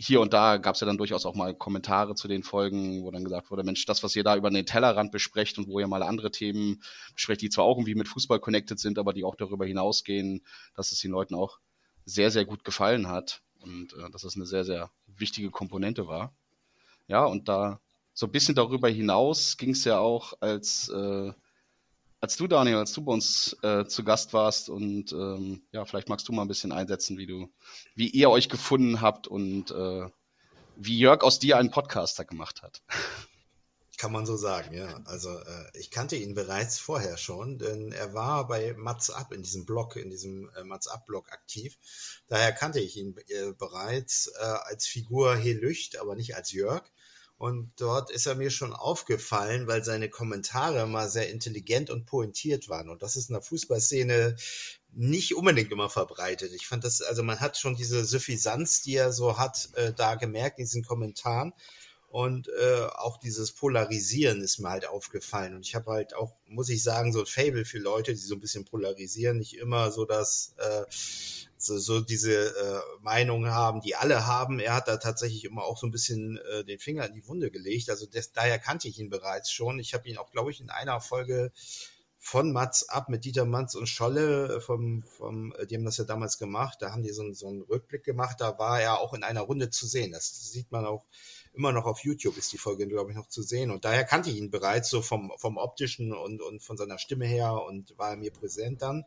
hier 0.00 0.20
und 0.20 0.32
da 0.32 0.58
gab 0.58 0.76
es 0.76 0.80
ja 0.80 0.86
dann 0.86 0.96
durchaus 0.96 1.26
auch 1.26 1.34
mal 1.34 1.54
Kommentare 1.54 2.14
zu 2.14 2.28
den 2.28 2.44
Folgen, 2.44 3.02
wo 3.02 3.10
dann 3.10 3.24
gesagt 3.24 3.50
wurde, 3.50 3.64
Mensch, 3.64 3.84
das, 3.84 4.04
was 4.04 4.14
ihr 4.14 4.22
da 4.22 4.36
über 4.36 4.48
den 4.48 4.64
Tellerrand 4.64 5.10
besprecht 5.10 5.58
und 5.58 5.66
wo 5.66 5.80
ihr 5.80 5.88
mal 5.88 6.04
andere 6.04 6.30
Themen 6.30 6.82
besprecht, 7.14 7.42
die 7.42 7.50
zwar 7.50 7.64
auch 7.64 7.76
irgendwie 7.76 7.96
mit 7.96 8.06
Fußball 8.06 8.38
connected 8.38 8.78
sind, 8.78 8.98
aber 8.98 9.12
die 9.12 9.24
auch 9.24 9.34
darüber 9.34 9.66
hinausgehen, 9.66 10.44
dass 10.74 10.92
es 10.92 11.00
den 11.00 11.10
Leuten 11.10 11.34
auch 11.34 11.58
sehr, 12.04 12.30
sehr 12.30 12.44
gut 12.44 12.62
gefallen 12.64 13.08
hat 13.08 13.42
und 13.60 13.92
äh, 13.94 14.08
dass 14.10 14.22
es 14.22 14.36
eine 14.36 14.46
sehr, 14.46 14.64
sehr 14.64 14.90
wichtige 15.06 15.50
Komponente 15.50 16.06
war. 16.06 16.32
Ja, 17.08 17.24
und 17.24 17.48
da 17.48 17.80
so 18.14 18.26
ein 18.26 18.32
bisschen 18.32 18.54
darüber 18.54 18.88
hinaus 18.88 19.56
ging 19.56 19.70
es 19.70 19.84
ja 19.84 19.98
auch 19.98 20.34
als 20.40 20.88
äh, 20.90 21.32
als 22.20 22.36
du, 22.36 22.46
Daniel, 22.46 22.76
als 22.76 22.92
du 22.92 23.02
bei 23.02 23.12
uns 23.12 23.56
äh, 23.62 23.84
zu 23.86 24.04
Gast 24.04 24.32
warst 24.32 24.68
und 24.68 25.12
ähm, 25.12 25.62
ja, 25.72 25.84
vielleicht 25.84 26.08
magst 26.08 26.28
du 26.28 26.32
mal 26.32 26.42
ein 26.42 26.48
bisschen 26.48 26.72
einsetzen, 26.72 27.18
wie 27.18 27.26
du, 27.26 27.48
wie 27.94 28.08
ihr 28.08 28.30
euch 28.30 28.48
gefunden 28.48 29.00
habt 29.00 29.28
und 29.28 29.70
äh, 29.70 30.08
wie 30.76 30.98
Jörg 30.98 31.22
aus 31.22 31.38
dir 31.38 31.56
einen 31.56 31.70
Podcaster 31.70 32.24
gemacht 32.24 32.62
hat. 32.62 32.82
Kann 33.98 34.12
man 34.12 34.26
so 34.26 34.36
sagen, 34.36 34.74
ja. 34.74 35.00
Also 35.06 35.36
äh, 35.36 35.64
ich 35.74 35.90
kannte 35.90 36.14
ihn 36.14 36.34
bereits 36.34 36.78
vorher 36.78 37.16
schon, 37.16 37.58
denn 37.58 37.90
er 37.90 38.14
war 38.14 38.46
bei 38.46 38.74
Mats 38.74 39.10
Up 39.10 39.32
in 39.32 39.42
diesem 39.42 39.66
Blog, 39.66 39.96
in 39.96 40.08
diesem 40.08 40.48
äh, 40.54 40.62
Mats 40.62 40.86
Up 40.86 41.04
Blog 41.06 41.32
aktiv. 41.32 41.76
Daher 42.28 42.52
kannte 42.52 42.78
ich 42.78 42.96
ihn 42.96 43.16
äh, 43.26 43.52
bereits 43.58 44.28
äh, 44.38 44.44
als 44.44 44.86
Figur 44.86 45.36
Helücht, 45.36 45.98
aber 45.98 46.14
nicht 46.14 46.36
als 46.36 46.52
Jörg. 46.52 46.84
Und 47.38 47.70
dort 47.76 48.10
ist 48.10 48.26
er 48.26 48.34
mir 48.34 48.50
schon 48.50 48.72
aufgefallen, 48.72 49.68
weil 49.68 49.84
seine 49.84 50.08
Kommentare 50.08 50.88
mal 50.88 51.08
sehr 51.08 51.30
intelligent 51.30 51.88
und 51.88 52.04
pointiert 52.04 52.68
waren. 52.68 52.88
Und 52.88 53.02
das 53.02 53.14
ist 53.14 53.30
in 53.30 53.34
der 53.34 53.42
Fußballszene 53.42 54.34
nicht 54.92 55.36
unbedingt 55.36 55.70
immer 55.70 55.88
verbreitet. 55.88 56.52
Ich 56.52 56.66
fand 56.66 56.82
das, 56.82 57.00
also 57.00 57.22
man 57.22 57.38
hat 57.38 57.56
schon 57.56 57.76
diese 57.76 58.04
Suffisanz, 58.04 58.82
die 58.82 58.96
er 58.96 59.12
so 59.12 59.38
hat, 59.38 59.68
äh, 59.74 59.92
da 59.92 60.16
gemerkt 60.16 60.58
in 60.58 60.64
diesen 60.64 60.84
Kommentaren. 60.84 61.52
Und 62.08 62.48
äh, 62.48 62.86
auch 62.94 63.18
dieses 63.18 63.52
Polarisieren 63.52 64.40
ist 64.40 64.58
mir 64.58 64.70
halt 64.70 64.88
aufgefallen. 64.88 65.54
Und 65.54 65.66
ich 65.66 65.74
habe 65.74 65.90
halt 65.90 66.14
auch, 66.14 66.34
muss 66.46 66.70
ich 66.70 66.82
sagen, 66.82 67.12
so 67.12 67.20
ein 67.20 67.26
Fable 67.26 67.66
für 67.66 67.78
Leute, 67.78 68.12
die 68.12 68.20
so 68.20 68.34
ein 68.34 68.40
bisschen 68.40 68.64
polarisieren, 68.64 69.36
nicht 69.36 69.58
immer 69.58 69.90
so 69.90 70.06
dass 70.06 70.54
äh, 70.56 70.84
so, 71.58 71.76
so 71.78 72.00
diese 72.00 72.32
äh, 72.32 72.80
Meinung 73.02 73.48
haben, 73.48 73.82
die 73.82 73.94
alle 73.94 74.26
haben. 74.26 74.58
Er 74.58 74.74
hat 74.74 74.88
da 74.88 74.96
tatsächlich 74.96 75.44
immer 75.44 75.64
auch 75.64 75.76
so 75.76 75.86
ein 75.86 75.90
bisschen 75.90 76.38
äh, 76.38 76.64
den 76.64 76.78
Finger 76.78 77.04
in 77.06 77.12
die 77.12 77.26
Wunde 77.26 77.50
gelegt. 77.50 77.90
Also 77.90 78.06
des, 78.06 78.32
daher 78.32 78.58
kannte 78.58 78.88
ich 78.88 78.98
ihn 78.98 79.10
bereits 79.10 79.50
schon. 79.50 79.78
Ich 79.78 79.92
habe 79.92 80.08
ihn 80.08 80.16
auch, 80.16 80.30
glaube 80.30 80.50
ich, 80.50 80.60
in 80.60 80.70
einer 80.70 81.00
Folge 81.02 81.52
von 82.18 82.52
Mats 82.52 82.88
ab 82.88 83.08
mit 83.08 83.24
Dieter 83.24 83.44
Manz 83.44 83.74
und 83.74 83.86
Scholle, 83.86 84.56
äh, 84.56 84.60
vom, 84.60 85.02
vom, 85.02 85.52
äh, 85.58 85.66
die 85.66 85.76
haben 85.76 85.84
das 85.84 85.98
ja 85.98 86.04
damals 86.04 86.38
gemacht, 86.38 86.78
da 86.80 86.90
haben 86.90 87.02
die 87.02 87.12
so, 87.12 87.32
so 87.32 87.48
einen 87.48 87.62
Rückblick 87.62 88.04
gemacht, 88.04 88.40
da 88.40 88.58
war 88.58 88.80
er 88.80 89.00
auch 89.00 89.14
in 89.14 89.22
einer 89.22 89.42
Runde 89.42 89.70
zu 89.70 89.86
sehen. 89.86 90.12
Das 90.12 90.50
sieht 90.50 90.70
man 90.72 90.84
auch 90.84 91.04
immer 91.54 91.72
noch 91.72 91.86
auf 91.86 92.00
YouTube 92.00 92.36
ist 92.36 92.52
die 92.52 92.58
Folge, 92.58 92.86
glaube 92.86 93.10
ich, 93.10 93.16
noch 93.16 93.28
zu 93.28 93.42
sehen. 93.42 93.70
Und 93.70 93.84
daher 93.84 94.04
kannte 94.04 94.30
ich 94.30 94.36
ihn 94.36 94.50
bereits 94.50 94.90
so 94.90 95.02
vom, 95.02 95.32
vom 95.36 95.56
optischen 95.56 96.12
und, 96.12 96.40
und 96.42 96.62
von 96.62 96.76
seiner 96.76 96.98
Stimme 96.98 97.26
her 97.26 97.62
und 97.66 97.96
war 97.98 98.16
mir 98.16 98.32
präsent 98.32 98.82
dann. 98.82 99.04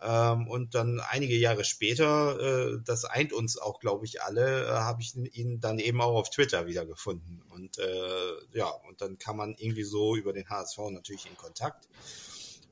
Ähm, 0.00 0.46
und 0.46 0.74
dann 0.74 1.00
einige 1.00 1.36
Jahre 1.36 1.64
später, 1.64 2.38
äh, 2.38 2.78
das 2.84 3.04
eint 3.04 3.32
uns 3.32 3.58
auch, 3.58 3.80
glaube 3.80 4.04
ich, 4.04 4.22
alle, 4.22 4.66
äh, 4.66 4.70
habe 4.70 5.02
ich 5.02 5.16
ihn 5.16 5.60
dann 5.60 5.80
eben 5.80 6.00
auch 6.00 6.14
auf 6.14 6.30
Twitter 6.30 6.66
wiedergefunden. 6.66 7.42
Und 7.50 7.78
äh, 7.78 8.32
ja, 8.52 8.68
und 8.88 9.00
dann 9.00 9.18
kann 9.18 9.36
man 9.36 9.56
irgendwie 9.58 9.82
so 9.82 10.14
über 10.14 10.32
den 10.32 10.48
HSV 10.48 10.78
natürlich 10.90 11.26
in 11.26 11.36
Kontakt. 11.36 11.88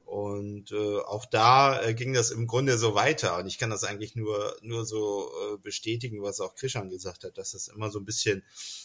Und 0.07 0.71
äh, 0.71 0.99
auch 1.01 1.27
da 1.27 1.83
äh, 1.83 1.92
ging 1.92 2.14
das 2.14 2.31
im 2.31 2.47
Grunde 2.47 2.79
so 2.79 2.95
weiter. 2.95 3.38
Und 3.38 3.49
ich 3.49 3.59
kann 3.59 3.71
das 3.71 3.83
eigentlich 3.83 4.14
nur, 4.14 4.57
nur 4.62 4.87
so 4.87 5.29
äh, 5.29 5.59
bestätigen, 5.59 6.23
was 6.23 6.40
auch 6.40 6.55
Krishan 6.55 6.90
gesagt 6.90 7.25
hat, 7.25 7.37
dass 7.37 7.51
das 7.51 7.66
immer 7.66 7.90
so 7.90 7.99
ein 7.99 8.05
bisschen, 8.05 8.45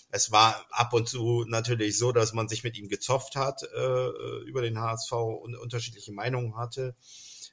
es 0.10 0.32
war 0.32 0.66
ab 0.72 0.94
und 0.94 1.08
zu 1.08 1.46
natürlich 1.48 1.96
so, 2.00 2.12
dass 2.12 2.34
man 2.34 2.50
sich 2.50 2.64
mit 2.64 2.76
ihm 2.76 2.90
gezofft 2.90 3.36
hat 3.36 3.62
äh, 3.62 4.08
über 4.48 4.64
den 4.64 4.80
HSV 4.80 5.12
und 5.12 5.56
unterschiedliche 5.56 6.12
Meinungen 6.12 6.58
hatte. 6.58 6.96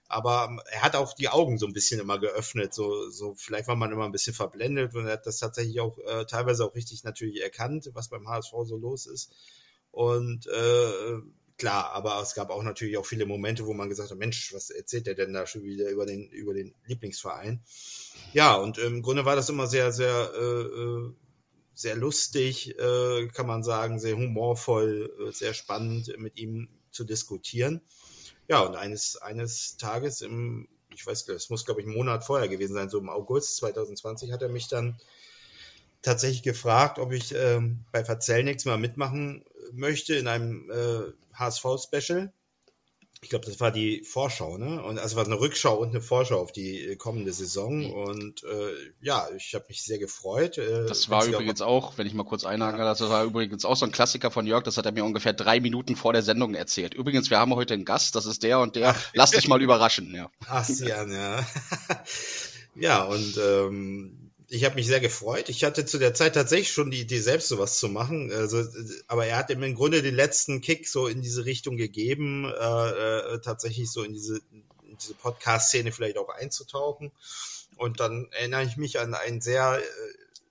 Aber 0.09 0.57
er 0.73 0.81
hat 0.81 0.97
auch 0.97 1.13
die 1.13 1.29
Augen 1.29 1.59
so 1.59 1.67
ein 1.67 1.75
bisschen 1.75 2.01
immer 2.01 2.19
geöffnet. 2.19 2.73
So, 2.73 3.11
so 3.11 3.35
vielleicht 3.35 3.69
war 3.69 3.77
man 3.77 3.93
immer 3.93 4.07
ein 4.07 4.13
bisschen 4.13 4.33
verblendet 4.33 4.95
und 4.95 5.07
er 5.07 5.13
hat 5.13 5.27
das 5.27 5.41
tatsächlich 5.41 5.81
auch 5.81 5.99
äh, 5.99 6.25
teilweise 6.25 6.65
auch 6.65 6.75
richtig 6.75 7.05
natürlich 7.05 7.43
erkannt, 7.43 7.91
was 7.93 8.09
beim 8.09 8.27
HSV 8.27 8.55
so 8.65 8.79
los 8.79 9.05
ist. 9.05 9.31
Und 9.91 10.47
äh, 10.47 11.21
klar, 11.59 11.93
aber 11.93 12.21
es 12.23 12.35
gab 12.35 12.51
auch 12.51 12.63
natürlich 12.63 12.97
auch 12.97 13.07
viele 13.07 13.27
Momente, 13.27 13.67
wo 13.67 13.75
man 13.75 13.89
gesagt 13.89 14.11
hat, 14.11 14.19
Mensch, 14.19 14.55
was 14.55 14.71
erzählt 14.71 15.07
der 15.07 15.15
denn 15.15 15.33
da 15.33 15.47
schon 15.47 15.65
wieder 15.65 15.91
über 15.91 16.07
den, 16.07 16.29
über 16.31 16.55
den 16.55 16.75
Lieblingsverein? 16.87 17.63
Ja, 18.33 18.55
und 18.55 18.79
im 18.79 19.03
Grunde 19.03 19.25
war 19.25 19.37
das 19.37 19.49
immer 19.49 19.67
sehr, 19.67 19.93
sehr, 19.93 20.33
äh, 20.35 20.63
äh 20.63 21.13
sehr 21.75 21.95
lustig, 21.95 22.77
äh, 22.77 23.29
kann 23.29 23.47
man 23.47 23.63
sagen, 23.63 24.01
sehr 24.01 24.17
humorvoll, 24.17 25.15
äh, 25.29 25.33
sehr 25.33 25.55
spannend 25.55 26.13
mit 26.19 26.37
ihm 26.37 26.69
zu 26.91 27.05
diskutieren. 27.05 27.83
Ja, 28.49 28.63
und 28.63 28.75
eines, 28.75 29.17
eines 29.17 29.77
Tages 29.77 30.21
im, 30.21 30.67
ich 30.93 31.07
weiß, 31.07 31.29
es 31.29 31.51
muss, 31.51 31.65
glaube 31.65 31.81
ich, 31.81 31.87
einen 31.87 31.95
Monat 31.95 32.25
vorher 32.25 32.49
gewesen 32.49 32.75
sein, 32.75 32.91
so 32.91 32.99
im 32.99 33.09
August 33.09 33.59
2020 33.59 34.33
hat 34.33 34.43
er 34.43 34.49
mich 34.49 34.67
dann 34.67 34.99
tatsächlich 36.03 36.43
gefragt, 36.43 36.99
ob 36.99 37.13
ich 37.13 37.33
ähm, 37.35 37.85
bei 37.93 38.05
Verzellnix 38.05 38.65
mal 38.65 38.79
mitmachen 38.79 39.45
möchte 39.73 40.15
in 40.15 40.27
einem 40.27 40.71
äh, 40.71 41.13
HSV-Special. 41.39 42.33
Ich 43.21 43.31
glaube, 43.31 43.47
das 43.47 43.59
war 43.59 43.73
die 43.73 44.05
Vorschau, 44.05 44.59
ne? 44.59 44.81
Und 44.81 45.01
also 45.01 45.17
war 45.17 45.25
eine 45.25 45.41
Rückschau 45.41 45.77
und 45.77 45.89
eine 45.89 46.01
Vorschau 46.01 46.41
auf 46.41 46.53
die 46.53 46.79
äh, 46.85 46.97
kommende 46.97 47.33
Saison. 47.33 47.79
Mhm. 47.79 47.93
Und 47.93 48.45
äh, 48.45 48.93
ja, 49.01 49.27
ich 49.37 49.55
habe 49.55 49.65
mich 49.69 49.83
sehr 49.83 49.99
gefreut. 49.99 50.57
Äh, 50.57 50.87
das 50.87 51.11
war 51.11 51.25
übrigens 51.27 51.61
auch, 51.61 51.93
auch, 51.93 51.99
wenn 51.99 52.07
ich 52.07 52.15
mal 52.15 52.25
kurz 52.25 52.45
einhaken 52.45 52.79
das 52.79 53.01
war 53.01 53.25
übrigens 53.25 53.65
auch 53.65 53.77
so 53.77 53.87
ein 53.87 53.93
Klassiker 53.93 54.31
von 54.31 54.47
Jörg, 54.47 54.63
das 54.63 54.77
hat 54.77 54.87
er 54.87 54.93
mir 54.93 55.05
ungefähr 55.05 55.33
drei 55.33 55.59
Minuten 55.59 55.97
vor 55.97 56.13
der 56.13 56.23
Sendung 56.23 56.55
erzählt. 56.55 56.95
Übrigens, 56.95 57.29
wir 57.29 57.41
haben 57.41 57.55
heute 57.57 57.75
einen 57.75 57.85
Gast, 57.85 58.15
das 58.15 58.25
ist 58.25 58.45
der 58.45 58.61
und 58.61 58.77
der. 58.77 58.95
Lass 59.15 59.33
dich 59.33 59.49
mal 59.49 59.61
überraschen, 59.61 60.15
ja. 60.15 60.31
Ach, 60.47 60.65
Sian, 60.65 61.11
ja. 61.11 61.45
ja, 62.77 63.03
und 63.03 63.37
ähm, 63.37 64.28
ich 64.51 64.65
habe 64.65 64.77
mich 64.77 64.87
sehr 64.87 65.01
gefreut. 65.01 65.51
Ich 65.51 65.63
hatte 65.65 65.85
zu 65.85 65.99
der 65.99 66.15
Zeit 66.15 66.35
tatsächlich 66.35 66.73
schon 66.73 66.91
die 66.91 67.01
Idee, 67.01 67.21
selbst 67.21 67.49
sowas 67.49 67.79
zu 67.79 67.89
machen. 67.89 68.33
Also, 68.33 68.65
aber 69.07 69.27
er 69.27 69.37
hat 69.37 69.51
ihm 69.51 69.63
im 69.63 69.75
Grunde 69.75 70.03
den 70.03 70.15
letzten 70.15 70.63
Kick 70.63 70.89
so 70.89 71.07
in 71.07 71.21
diese 71.21 71.45
Richtung 71.45 71.77
gegeben, 71.77 72.47
äh, 72.47 72.55
äh, 72.55 73.41
tatsächlich 73.41 73.91
so 73.91 74.03
in 74.03 74.15
diese, 74.15 74.37
in 74.83 74.97
diese 74.99 75.15
Podcast-Szene 75.15 75.93
vielleicht 75.93 76.17
auch 76.17 76.31
einzutauchen. 76.31 77.13
Und 77.77 78.01
dann 78.01 78.29
erinnere 78.33 78.65
ich 78.65 78.77
mich 78.79 78.99
an 78.99 79.15
ein 79.15 79.43
sehr 79.43 79.81
äh, 79.81 79.83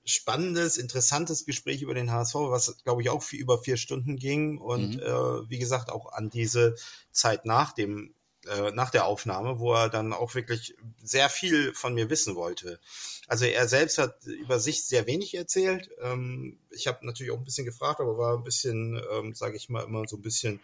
spannendes, 0.06 0.78
interessantes 0.78 1.46
Gespräch 1.46 1.82
über 1.82 1.96
den 1.96 2.12
HSV, 2.12 2.36
was, 2.36 2.78
glaube 2.84 3.02
ich, 3.02 3.10
auch 3.10 3.24
viel, 3.24 3.40
über 3.40 3.58
vier 3.58 3.78
Stunden 3.78 4.18
ging. 4.18 4.60
Und 4.60 4.98
mhm. 4.98 5.00
äh, 5.00 5.50
wie 5.50 5.58
gesagt, 5.58 5.90
auch 5.90 6.14
an 6.14 6.30
diese 6.30 6.76
Zeit 7.12 7.46
nach 7.46 7.74
dem 7.74 8.14
äh, 8.48 8.72
nach 8.72 8.90
der 8.90 9.06
Aufnahme, 9.06 9.60
wo 9.60 9.74
er 9.74 9.90
dann 9.90 10.14
auch 10.14 10.36
wirklich 10.36 10.76
sehr 11.04 11.30
viel 11.30 11.74
von 11.74 11.94
mir 11.94 12.10
wissen 12.10 12.36
wollte. 12.36 12.80
Also 13.28 13.46
er 13.46 13.68
selbst 13.68 13.98
hat 13.98 14.24
über 14.26 14.60
sich 14.60 14.86
sehr 14.86 15.06
wenig 15.06 15.34
erzählt. 15.36 15.90
Ähm, 16.02 16.58
ich 16.70 16.88
habe 16.88 17.06
natürlich 17.06 17.32
auch 17.32 17.38
ein 17.38 17.44
bisschen 17.44 17.66
gefragt, 17.66 18.00
aber 18.00 18.18
war 18.18 18.38
ein 18.38 18.44
bisschen, 18.44 19.02
ähm, 19.12 19.36
sage 19.36 19.58
ich 19.58 19.70
mal, 19.70 19.84
immer 19.84 20.08
so 20.08 20.18
ein 20.18 20.22
bisschen 20.22 20.60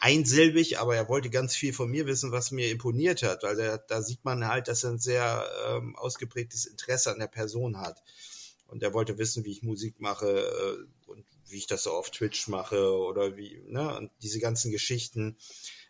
einsilbig, 0.00 0.78
aber 0.78 0.94
er 0.94 1.08
wollte 1.08 1.30
ganz 1.30 1.56
viel 1.56 1.72
von 1.72 1.90
mir 1.90 2.06
wissen, 2.06 2.30
was 2.30 2.50
mir 2.50 2.70
imponiert 2.70 3.22
hat, 3.22 3.42
weil 3.42 3.58
er, 3.58 3.78
da 3.78 4.02
sieht 4.02 4.24
man 4.24 4.46
halt, 4.46 4.68
dass 4.68 4.84
er 4.84 4.90
ein 4.90 4.98
sehr 4.98 5.48
ähm, 5.66 5.96
ausgeprägtes 5.96 6.66
Interesse 6.66 7.10
an 7.10 7.18
der 7.18 7.26
Person 7.26 7.80
hat. 7.80 8.02
Und 8.66 8.82
er 8.82 8.92
wollte 8.92 9.18
wissen, 9.18 9.44
wie 9.44 9.52
ich 9.52 9.62
Musik 9.62 10.00
mache 10.00 10.28
äh, 10.28 11.10
und 11.10 11.24
wie 11.48 11.58
ich 11.58 11.66
das 11.66 11.84
so 11.84 11.92
auf 11.92 12.10
Twitch 12.10 12.48
mache 12.48 12.92
oder 12.92 13.36
wie, 13.36 13.62
ne, 13.66 13.96
und 13.96 14.10
diese 14.22 14.40
ganzen 14.40 14.70
Geschichten 14.72 15.36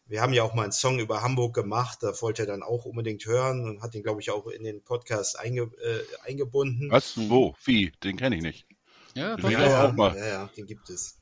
wir 0.06 0.20
haben 0.20 0.32
ja 0.32 0.42
auch 0.42 0.54
mal 0.54 0.64
einen 0.64 0.72
Song 0.72 0.98
über 0.98 1.22
Hamburg 1.22 1.54
gemacht, 1.54 1.98
da 2.02 2.12
wollte 2.20 2.42
er 2.42 2.46
dann 2.46 2.62
auch 2.62 2.84
unbedingt 2.84 3.24
hören 3.24 3.64
und 3.64 3.82
hat 3.82 3.94
ihn, 3.94 4.02
glaube 4.02 4.20
ich, 4.20 4.30
auch 4.30 4.46
in 4.46 4.64
den 4.64 4.82
Podcast 4.82 5.38
einge, 5.38 5.62
äh, 5.62 6.28
eingebunden. 6.28 6.90
Was? 6.90 7.14
Wo? 7.16 7.54
Wie? 7.64 7.92
Den 8.02 8.16
kenne 8.16 8.36
ich 8.36 8.42
nicht. 8.42 8.66
Ja, 9.14 9.36
den 9.36 9.50
ja, 9.50 9.62
ja, 9.62 9.88
auch 9.88 9.92
mal. 9.92 10.16
ja, 10.16 10.26
ja, 10.26 10.50
den 10.56 10.66
gibt 10.66 10.90
es. 10.90 11.18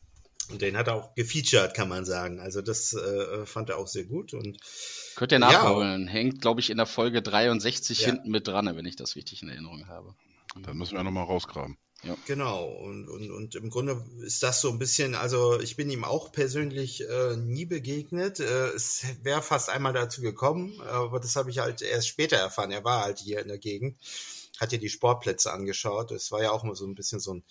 Und 0.50 0.60
den 0.60 0.76
hat 0.76 0.88
er 0.88 0.96
auch 0.96 1.14
gefeatured, 1.14 1.74
kann 1.74 1.88
man 1.88 2.04
sagen. 2.04 2.40
Also 2.40 2.62
das 2.62 2.94
äh, 2.94 3.46
fand 3.46 3.70
er 3.70 3.78
auch 3.78 3.86
sehr 3.86 4.04
gut. 4.04 4.34
Und 4.34 4.58
Könnt 5.14 5.32
ihr 5.32 5.38
nachholen. 5.38 6.06
Ja. 6.06 6.12
Hängt, 6.12 6.40
glaube 6.40 6.60
ich, 6.60 6.70
in 6.70 6.78
der 6.78 6.86
Folge 6.86 7.22
63 7.22 8.00
ja. 8.00 8.06
hinten 8.06 8.30
mit 8.30 8.48
dran, 8.48 8.74
wenn 8.76 8.84
ich 8.84 8.96
das 8.96 9.14
richtig 9.14 9.42
in 9.42 9.48
Erinnerung 9.48 9.86
habe. 9.86 10.14
Dann 10.60 10.76
müssen 10.76 10.96
wir 10.96 11.04
nochmal 11.04 11.24
rausgraben. 11.24 11.78
Ja. 12.04 12.16
Genau, 12.26 12.66
und, 12.66 13.08
und, 13.08 13.30
und 13.30 13.54
im 13.54 13.70
Grunde 13.70 14.04
ist 14.22 14.42
das 14.42 14.60
so 14.60 14.70
ein 14.70 14.78
bisschen, 14.80 15.14
also 15.14 15.60
ich 15.60 15.76
bin 15.76 15.88
ihm 15.88 16.02
auch 16.02 16.32
persönlich 16.32 17.08
äh, 17.08 17.36
nie 17.36 17.64
begegnet. 17.64 18.40
Äh, 18.40 18.70
es 18.70 19.04
wäre 19.22 19.40
fast 19.40 19.68
einmal 19.68 19.92
dazu 19.92 20.20
gekommen, 20.20 20.80
aber 20.80 21.20
das 21.20 21.36
habe 21.36 21.50
ich 21.50 21.58
halt 21.58 21.80
erst 21.80 22.08
später 22.08 22.36
erfahren. 22.36 22.72
Er 22.72 22.82
war 22.82 23.04
halt 23.04 23.20
hier 23.20 23.40
in 23.40 23.46
der 23.46 23.58
Gegend, 23.58 23.98
hat 24.58 24.70
hier 24.70 24.80
die 24.80 24.88
Sportplätze 24.88 25.52
angeschaut. 25.52 26.10
Es 26.10 26.32
war 26.32 26.42
ja 26.42 26.50
auch 26.50 26.64
immer 26.64 26.74
so 26.74 26.86
ein 26.86 26.96
bisschen 26.96 27.20
so 27.20 27.34
ein 27.34 27.44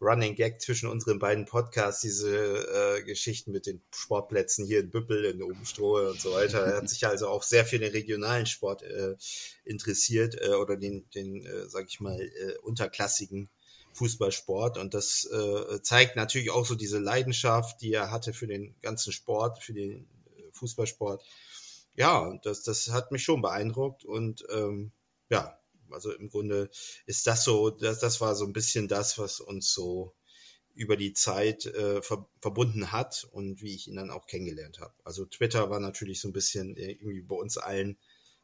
Running 0.00 0.36
Gag 0.36 0.62
zwischen 0.62 0.88
unseren 0.88 1.18
beiden 1.18 1.44
Podcasts, 1.44 2.00
diese 2.00 2.30
äh, 2.30 3.02
Geschichten 3.02 3.52
mit 3.52 3.66
den 3.66 3.82
Sportplätzen 3.92 4.64
hier 4.64 4.80
in 4.80 4.90
Büppel, 4.90 5.26
in 5.26 5.42
Obenstrohe 5.42 6.08
und 6.08 6.20
so 6.20 6.32
weiter. 6.32 6.64
Er 6.64 6.76
hat 6.78 6.88
sich 6.88 7.06
also 7.06 7.28
auch 7.28 7.42
sehr 7.42 7.66
für 7.66 7.78
den 7.78 7.90
regionalen 7.90 8.46
Sport 8.46 8.82
äh, 8.84 9.16
interessiert 9.64 10.40
äh, 10.40 10.54
oder 10.54 10.78
den, 10.78 11.10
den 11.10 11.44
äh, 11.44 11.68
sag 11.68 11.88
ich 11.88 12.00
mal, 12.00 12.18
äh, 12.18 12.56
unterklassigen 12.62 13.50
Fußballsport. 13.98 14.78
Und 14.78 14.94
das 14.94 15.24
äh, 15.24 15.82
zeigt 15.82 16.16
natürlich 16.16 16.50
auch 16.50 16.64
so 16.64 16.74
diese 16.74 16.98
Leidenschaft, 16.98 17.80
die 17.82 17.92
er 17.92 18.10
hatte 18.10 18.32
für 18.32 18.46
den 18.46 18.74
ganzen 18.80 19.12
Sport, 19.12 19.62
für 19.62 19.74
den 19.74 20.08
äh, 20.36 20.42
Fußballsport. 20.52 21.22
Ja, 21.94 22.38
das, 22.44 22.62
das 22.62 22.90
hat 22.90 23.10
mich 23.10 23.24
schon 23.24 23.42
beeindruckt. 23.42 24.04
Und 24.04 24.46
ähm, 24.50 24.92
ja, 25.30 25.58
also 25.90 26.12
im 26.12 26.28
Grunde 26.28 26.70
ist 27.06 27.26
das 27.26 27.44
so, 27.44 27.70
das, 27.70 27.98
das 27.98 28.20
war 28.20 28.34
so 28.34 28.44
ein 28.44 28.52
bisschen 28.52 28.88
das, 28.88 29.18
was 29.18 29.40
uns 29.40 29.72
so 29.72 30.14
über 30.74 30.96
die 30.96 31.12
Zeit 31.12 31.66
äh, 31.66 32.00
ver 32.02 32.28
verbunden 32.40 32.92
hat 32.92 33.26
und 33.32 33.62
wie 33.62 33.74
ich 33.74 33.88
ihn 33.88 33.96
dann 33.96 34.10
auch 34.10 34.26
kennengelernt 34.26 34.78
habe. 34.78 34.94
Also 35.02 35.24
Twitter 35.24 35.70
war 35.70 35.80
natürlich 35.80 36.20
so 36.20 36.28
ein 36.28 36.32
bisschen 36.32 36.76
äh, 36.76 36.92
irgendwie 36.92 37.22
bei 37.22 37.34
uns 37.34 37.58
allen 37.58 37.98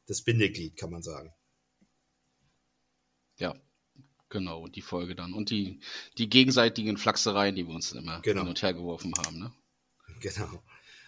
das 0.06 0.22
Bindeglied, 0.22 0.76
kann 0.76 0.90
man 0.90 1.02
sagen. 1.02 1.32
Ja, 3.36 3.54
Genau, 4.34 4.66
die 4.66 4.82
Folge 4.82 5.14
dann. 5.14 5.32
Und 5.32 5.50
die, 5.50 5.78
die 6.18 6.28
gegenseitigen 6.28 6.96
Flachsereien, 6.96 7.54
die 7.54 7.68
wir 7.68 7.72
uns 7.72 7.92
immer 7.92 8.18
genau. 8.20 8.40
hin 8.40 8.48
und 8.48 8.62
her 8.62 8.74
geworfen 8.74 9.12
haben. 9.24 9.38
Ne? 9.38 9.52
Genau. 10.18 10.60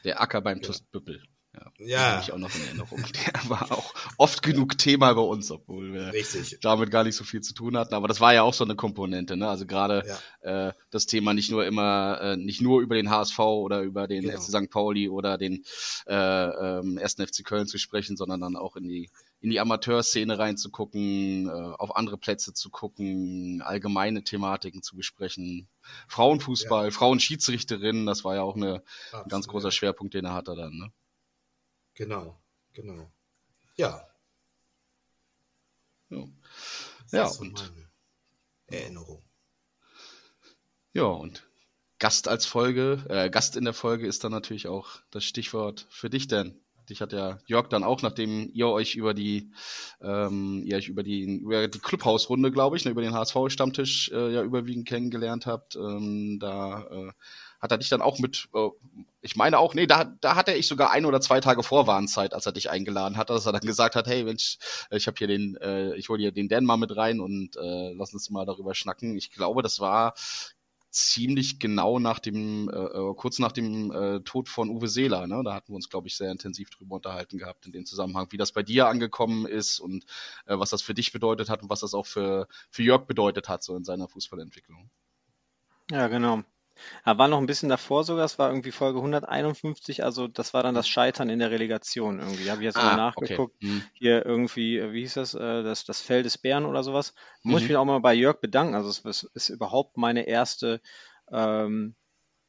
Der 0.04 0.20
Acker 0.20 0.40
beim 0.40 0.58
ja. 0.58 0.62
Tustbüppel. 0.62 1.24
Ja. 1.52 1.72
ja. 1.78 1.98
Habe 2.12 2.22
ich 2.22 2.32
auch 2.32 2.38
noch 2.38 2.54
in 2.54 2.62
Erinnerung. 2.66 3.02
Der 3.26 3.50
war 3.50 3.72
auch 3.72 3.92
oft 4.16 4.44
genug 4.44 4.78
Thema 4.78 5.12
bei 5.12 5.22
uns, 5.22 5.50
obwohl 5.50 5.92
wir 5.92 6.12
Richtig. 6.12 6.58
damit 6.60 6.92
gar 6.92 7.02
nicht 7.02 7.16
so 7.16 7.24
viel 7.24 7.40
zu 7.40 7.52
tun 7.52 7.76
hatten. 7.76 7.94
Aber 7.94 8.06
das 8.06 8.20
war 8.20 8.32
ja 8.32 8.42
auch 8.42 8.54
so 8.54 8.62
eine 8.62 8.76
Komponente. 8.76 9.36
Ne? 9.36 9.48
Also 9.48 9.66
gerade 9.66 10.04
ja. 10.44 10.68
äh, 10.68 10.72
das 10.92 11.06
Thema 11.06 11.34
nicht 11.34 11.50
nur 11.50 11.66
immer, 11.66 12.20
äh, 12.20 12.36
nicht 12.36 12.60
nur 12.60 12.80
über 12.80 12.94
den 12.94 13.10
HSV 13.10 13.40
oder 13.40 13.80
über 13.80 14.06
den 14.06 14.22
genau. 14.22 14.40
FC 14.40 14.50
St. 14.50 14.70
Pauli 14.70 15.08
oder 15.08 15.36
den 15.36 15.64
äh, 16.06 16.14
ähm, 16.14 16.96
1. 17.02 17.14
FC 17.14 17.44
Köln 17.44 17.66
zu 17.66 17.78
sprechen, 17.78 18.16
sondern 18.16 18.40
dann 18.40 18.54
auch 18.54 18.76
in 18.76 18.86
die 18.86 19.10
in 19.40 19.50
die 19.50 19.60
Amateurszene 19.60 20.38
reinzugucken, 20.38 21.48
äh, 21.48 21.50
auf 21.50 21.94
andere 21.94 22.18
Plätze 22.18 22.54
zu 22.54 22.70
gucken, 22.70 23.62
allgemeine 23.62 24.24
Thematiken 24.24 24.82
zu 24.82 24.96
besprechen. 24.96 25.68
Frauenfußball, 26.08 26.86
ja. 26.86 26.90
Frauenschiedsrichterinnen, 26.90 28.06
das 28.06 28.24
war 28.24 28.36
ja 28.36 28.42
auch 28.42 28.56
eine, 28.56 28.82
ein 29.12 29.28
ganz 29.28 29.46
großer 29.46 29.70
Schwerpunkt, 29.70 30.14
den 30.14 30.24
er 30.24 30.34
hatte 30.34 30.56
dann. 30.56 30.76
Ne? 30.76 30.92
Genau, 31.94 32.40
genau. 32.72 33.10
Ja. 33.76 34.08
Ja, 36.08 36.24
ja 37.12 37.26
und 37.26 37.72
Erinnerung. 38.66 39.22
Ja, 40.92 41.04
und 41.04 41.46
Gast 41.98 42.28
als 42.28 42.46
Folge, 42.46 43.04
äh, 43.08 43.30
Gast 43.30 43.56
in 43.56 43.64
der 43.64 43.74
Folge 43.74 44.06
ist 44.06 44.24
dann 44.24 44.32
natürlich 44.32 44.66
auch 44.66 45.00
das 45.10 45.24
Stichwort 45.24 45.86
für 45.90 46.10
dich 46.10 46.26
denn. 46.26 46.60
Dich 46.86 47.00
hat 47.00 47.12
ja 47.12 47.38
Jörg 47.46 47.68
dann 47.68 47.84
auch, 47.84 48.02
nachdem 48.02 48.50
ihr 48.52 48.68
euch 48.68 48.94
über 48.94 49.14
die, 49.14 49.50
ähm, 50.00 50.62
ihr 50.64 50.76
euch 50.76 50.88
über 50.88 51.02
die, 51.02 51.24
über 51.24 51.68
die 51.68 51.78
Clubhausrunde, 51.78 52.50
glaube 52.50 52.76
ich, 52.76 52.84
ne, 52.84 52.90
über 52.90 53.02
den 53.02 53.14
HSV-Stammtisch 53.14 54.10
äh, 54.12 54.32
ja 54.32 54.42
überwiegend 54.42 54.88
kennengelernt 54.88 55.46
habt, 55.46 55.76
ähm, 55.76 56.38
da 56.40 56.86
äh, 56.90 57.12
hat 57.60 57.72
er 57.72 57.78
dich 57.78 57.88
dann 57.88 58.02
auch 58.02 58.18
mit, 58.18 58.48
äh, 58.54 58.68
ich 59.20 59.36
meine 59.36 59.58
auch, 59.58 59.74
nee, 59.74 59.86
da, 59.86 60.04
da 60.20 60.36
hatte 60.36 60.52
ich 60.52 60.68
sogar 60.68 60.90
ein 60.90 61.04
oder 61.04 61.20
zwei 61.20 61.40
Tage 61.40 61.62
Vorwarnzeit, 61.62 62.32
als 62.34 62.46
er 62.46 62.52
dich 62.52 62.70
eingeladen 62.70 63.16
hat, 63.16 63.30
dass 63.30 63.46
er 63.46 63.52
dann 63.52 63.62
gesagt 63.62 63.96
hat, 63.96 64.06
hey 64.06 64.24
Mensch, 64.24 64.58
ich 64.90 65.06
habe 65.06 65.16
hier 65.18 65.26
den, 65.26 65.56
äh, 65.56 65.94
ich 65.96 66.08
hole 66.08 66.20
hier 66.20 66.32
den 66.32 66.48
Dan 66.48 66.64
mal 66.64 66.76
mit 66.76 66.96
rein 66.96 67.20
und 67.20 67.56
äh, 67.56 67.92
lass 67.94 68.12
uns 68.12 68.30
mal 68.30 68.46
darüber 68.46 68.74
schnacken. 68.74 69.16
Ich 69.16 69.30
glaube, 69.30 69.62
das 69.62 69.80
war 69.80 70.14
ziemlich 70.96 71.58
genau 71.58 71.98
nach 71.98 72.18
dem, 72.18 72.68
äh, 72.70 72.72
äh, 72.72 73.14
kurz 73.14 73.38
nach 73.38 73.52
dem 73.52 73.90
äh, 73.92 74.20
Tod 74.20 74.48
von 74.48 74.70
Uwe 74.70 74.88
Seeler. 74.88 75.26
Ne? 75.26 75.42
Da 75.44 75.54
hatten 75.54 75.72
wir 75.72 75.76
uns, 75.76 75.90
glaube 75.90 76.08
ich, 76.08 76.16
sehr 76.16 76.30
intensiv 76.30 76.70
drüber 76.70 76.96
unterhalten 76.96 77.38
gehabt 77.38 77.66
in 77.66 77.72
dem 77.72 77.84
Zusammenhang, 77.84 78.28
wie 78.30 78.38
das 78.38 78.52
bei 78.52 78.62
dir 78.62 78.88
angekommen 78.88 79.46
ist 79.46 79.78
und 79.78 80.04
äh, 80.46 80.58
was 80.58 80.70
das 80.70 80.82
für 80.82 80.94
dich 80.94 81.12
bedeutet 81.12 81.50
hat 81.50 81.62
und 81.62 81.70
was 81.70 81.80
das 81.80 81.92
auch 81.92 82.06
für, 82.06 82.48
für 82.70 82.82
Jörg 82.82 83.06
bedeutet 83.06 83.48
hat, 83.48 83.62
so 83.62 83.76
in 83.76 83.84
seiner 83.84 84.08
Fußballentwicklung. 84.08 84.90
Ja, 85.90 86.08
genau. 86.08 86.42
Er 87.04 87.18
war 87.18 87.28
noch 87.28 87.38
ein 87.38 87.46
bisschen 87.46 87.68
davor 87.68 88.04
sogar, 88.04 88.24
es 88.24 88.38
war 88.38 88.48
irgendwie 88.50 88.72
Folge 88.72 88.98
151, 88.98 90.04
also 90.04 90.28
das 90.28 90.54
war 90.54 90.62
dann 90.62 90.74
das 90.74 90.88
Scheitern 90.88 91.28
in 91.30 91.38
der 91.38 91.50
Relegation 91.50 92.18
irgendwie. 92.20 92.50
Habe 92.50 92.60
ich 92.60 92.66
jetzt 92.66 92.76
ah, 92.76 92.84
mal 92.84 92.96
nachgeguckt. 92.96 93.56
Okay. 93.56 93.66
Hm. 93.66 93.82
Hier 93.92 94.24
irgendwie, 94.24 94.78
äh, 94.78 94.92
wie 94.92 95.00
hieß 95.00 95.14
das, 95.14 95.34
äh, 95.34 95.62
das, 95.62 95.84
das 95.84 96.00
Fell 96.00 96.22
des 96.22 96.38
Bären 96.38 96.66
oder 96.66 96.82
sowas. 96.82 97.14
Muss 97.42 97.62
ich 97.62 97.68
mhm. 97.68 97.72
mich 97.72 97.76
auch 97.78 97.84
mal 97.84 98.00
bei 98.00 98.14
Jörg 98.14 98.40
bedanken. 98.40 98.74
Also 98.74 98.88
es 98.88 98.98
ist, 99.00 99.30
ist 99.34 99.48
überhaupt 99.48 99.96
meine 99.96 100.26
erste, 100.26 100.80
ähm, 101.30 101.94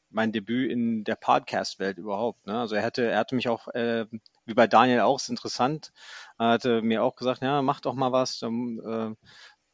mein 0.09 0.31
Debüt 0.31 0.71
in 0.71 1.03
der 1.03 1.15
Podcast-Welt 1.15 1.97
überhaupt. 1.97 2.47
Ne? 2.47 2.59
Also 2.59 2.75
er 2.75 2.83
hatte, 2.83 3.09
er 3.09 3.19
hatte 3.19 3.35
mich 3.35 3.49
auch, 3.49 3.67
äh, 3.69 4.05
wie 4.45 4.53
bei 4.53 4.67
Daniel 4.67 5.01
auch, 5.01 5.19
ist 5.19 5.29
interessant, 5.29 5.91
er 6.39 6.49
hatte 6.49 6.81
mir 6.81 7.03
auch 7.03 7.15
gesagt, 7.15 7.41
ja, 7.41 7.61
mach 7.61 7.81
doch 7.81 7.93
mal 7.93 8.11
was. 8.11 8.39
Dann, 8.39 8.79
äh, 8.79 9.27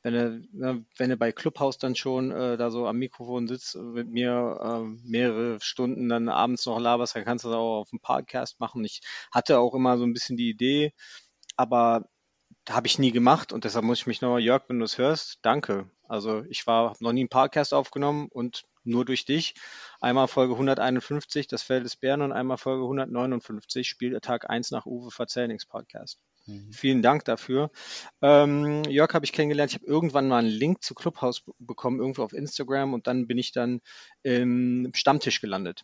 wenn 0.03 0.13
er, 0.13 0.29
ne, 0.51 0.85
wenn 0.97 1.09
er 1.09 1.15
bei 1.15 1.31
Clubhouse 1.31 1.77
dann 1.77 1.95
schon 1.95 2.31
äh, 2.31 2.57
da 2.57 2.69
so 2.69 2.87
am 2.87 2.97
Mikrofon 2.97 3.47
sitzt 3.47 3.75
mit 3.75 4.09
mir 4.09 4.59
äh, 4.61 5.07
mehrere 5.07 5.59
Stunden 5.61 6.09
dann 6.09 6.29
abends 6.29 6.65
noch 6.65 6.79
laberst, 6.79 7.15
dann 7.15 7.25
kannst 7.25 7.45
du 7.45 7.49
das 7.49 7.57
auch 7.57 7.79
auf 7.79 7.89
dem 7.89 8.01
Podcast 8.01 8.59
machen. 8.59 8.83
Ich 8.83 9.01
hatte 9.31 9.59
auch 9.59 9.73
immer 9.73 9.97
so 9.97 10.03
ein 10.03 10.13
bisschen 10.13 10.37
die 10.37 10.49
Idee, 10.49 10.93
aber 11.55 12.09
habe 12.69 12.87
ich 12.87 12.99
nie 12.99 13.11
gemacht 13.11 13.53
und 13.53 13.63
deshalb 13.63 13.85
muss 13.85 13.99
ich 13.99 14.07
mich 14.07 14.21
noch, 14.21 14.37
Jörg, 14.37 14.63
wenn 14.67 14.79
du 14.79 14.85
es 14.85 14.97
hörst, 14.97 15.39
danke. 15.41 15.89
Also 16.07 16.43
ich 16.49 16.67
war, 16.67 16.95
noch 16.99 17.13
nie 17.13 17.21
einen 17.21 17.29
Podcast 17.29 17.73
aufgenommen 17.73 18.27
und 18.29 18.65
nur 18.83 19.05
durch 19.05 19.25
dich. 19.25 19.55
Einmal 20.01 20.27
Folge 20.27 20.53
151, 20.53 21.47
das 21.47 21.63
Feld 21.63 21.85
des 21.85 21.95
Bären 21.95 22.21
und 22.21 22.33
einmal 22.33 22.57
Folge 22.57 22.83
159, 22.83 23.87
Spieltag 23.87 24.49
1 24.49 24.71
nach 24.71 24.85
Uwe 24.85 25.11
Verzellnings 25.11 25.65
Podcast. 25.65 26.19
Mhm. 26.45 26.71
Vielen 26.73 27.01
Dank 27.01 27.25
dafür. 27.25 27.71
Ähm, 28.21 28.83
Jörg 28.85 29.13
habe 29.13 29.25
ich 29.25 29.31
kennengelernt. 29.31 29.71
Ich 29.71 29.75
habe 29.75 29.85
irgendwann 29.85 30.27
mal 30.27 30.39
einen 30.39 30.49
Link 30.49 30.83
zu 30.83 30.93
Clubhouse 30.93 31.43
bekommen, 31.59 31.99
irgendwo 31.99 32.23
auf 32.23 32.33
Instagram 32.33 32.93
und 32.93 33.07
dann 33.07 33.27
bin 33.27 33.37
ich 33.37 33.51
dann 33.51 33.81
im 34.23 34.91
Stammtisch 34.93 35.41
gelandet 35.41 35.83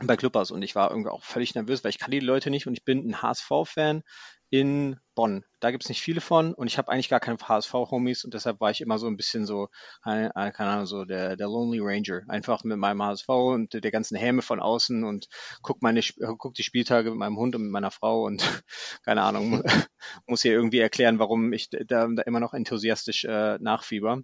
bei 0.00 0.16
Clubhouse 0.16 0.50
und 0.50 0.62
ich 0.62 0.74
war 0.74 0.90
irgendwie 0.90 1.10
auch 1.10 1.24
völlig 1.24 1.54
nervös, 1.54 1.82
weil 1.82 1.90
ich 1.90 1.98
kann 1.98 2.10
die 2.10 2.20
Leute 2.20 2.50
nicht 2.50 2.66
und 2.66 2.74
ich 2.74 2.84
bin 2.84 3.08
ein 3.08 3.22
HSV-Fan 3.22 4.02
in 4.50 4.98
Bonn. 5.14 5.44
Da 5.60 5.70
gibt 5.70 5.82
es 5.82 5.88
nicht 5.88 6.02
viele 6.02 6.20
von 6.20 6.54
und 6.54 6.66
ich 6.66 6.78
habe 6.78 6.92
eigentlich 6.92 7.08
gar 7.08 7.20
keine 7.20 7.38
HSV-Homies 7.38 8.24
und 8.24 8.34
deshalb 8.34 8.60
war 8.60 8.70
ich 8.70 8.80
immer 8.80 8.98
so 8.98 9.06
ein 9.06 9.16
bisschen 9.16 9.46
so, 9.46 9.68
keine, 10.04 10.34
Ahnung, 10.36 10.86
so 10.86 11.04
der, 11.04 11.36
der 11.36 11.46
Lonely 11.48 11.80
Ranger. 11.80 12.22
Einfach 12.28 12.62
mit 12.64 12.76
meinem 12.76 13.02
HSV 13.02 13.28
und 13.28 13.72
der 13.72 13.90
ganzen 13.90 14.16
Häme 14.16 14.42
von 14.42 14.60
außen 14.60 15.04
und 15.04 15.28
guck, 15.62 15.82
meine, 15.82 16.00
guck 16.38 16.54
die 16.54 16.62
Spieltage 16.62 17.10
mit 17.10 17.18
meinem 17.18 17.38
Hund 17.38 17.56
und 17.56 17.62
mit 17.62 17.72
meiner 17.72 17.90
Frau 17.90 18.24
und 18.24 18.42
keine 19.04 19.22
Ahnung, 19.22 19.62
muss 20.26 20.42
hier 20.42 20.52
irgendwie 20.52 20.80
erklären, 20.80 21.18
warum 21.18 21.52
ich 21.52 21.70
da, 21.70 22.06
da 22.06 22.22
immer 22.22 22.40
noch 22.40 22.54
enthusiastisch 22.54 23.24
äh, 23.24 23.58
nachfieber. 23.58 24.20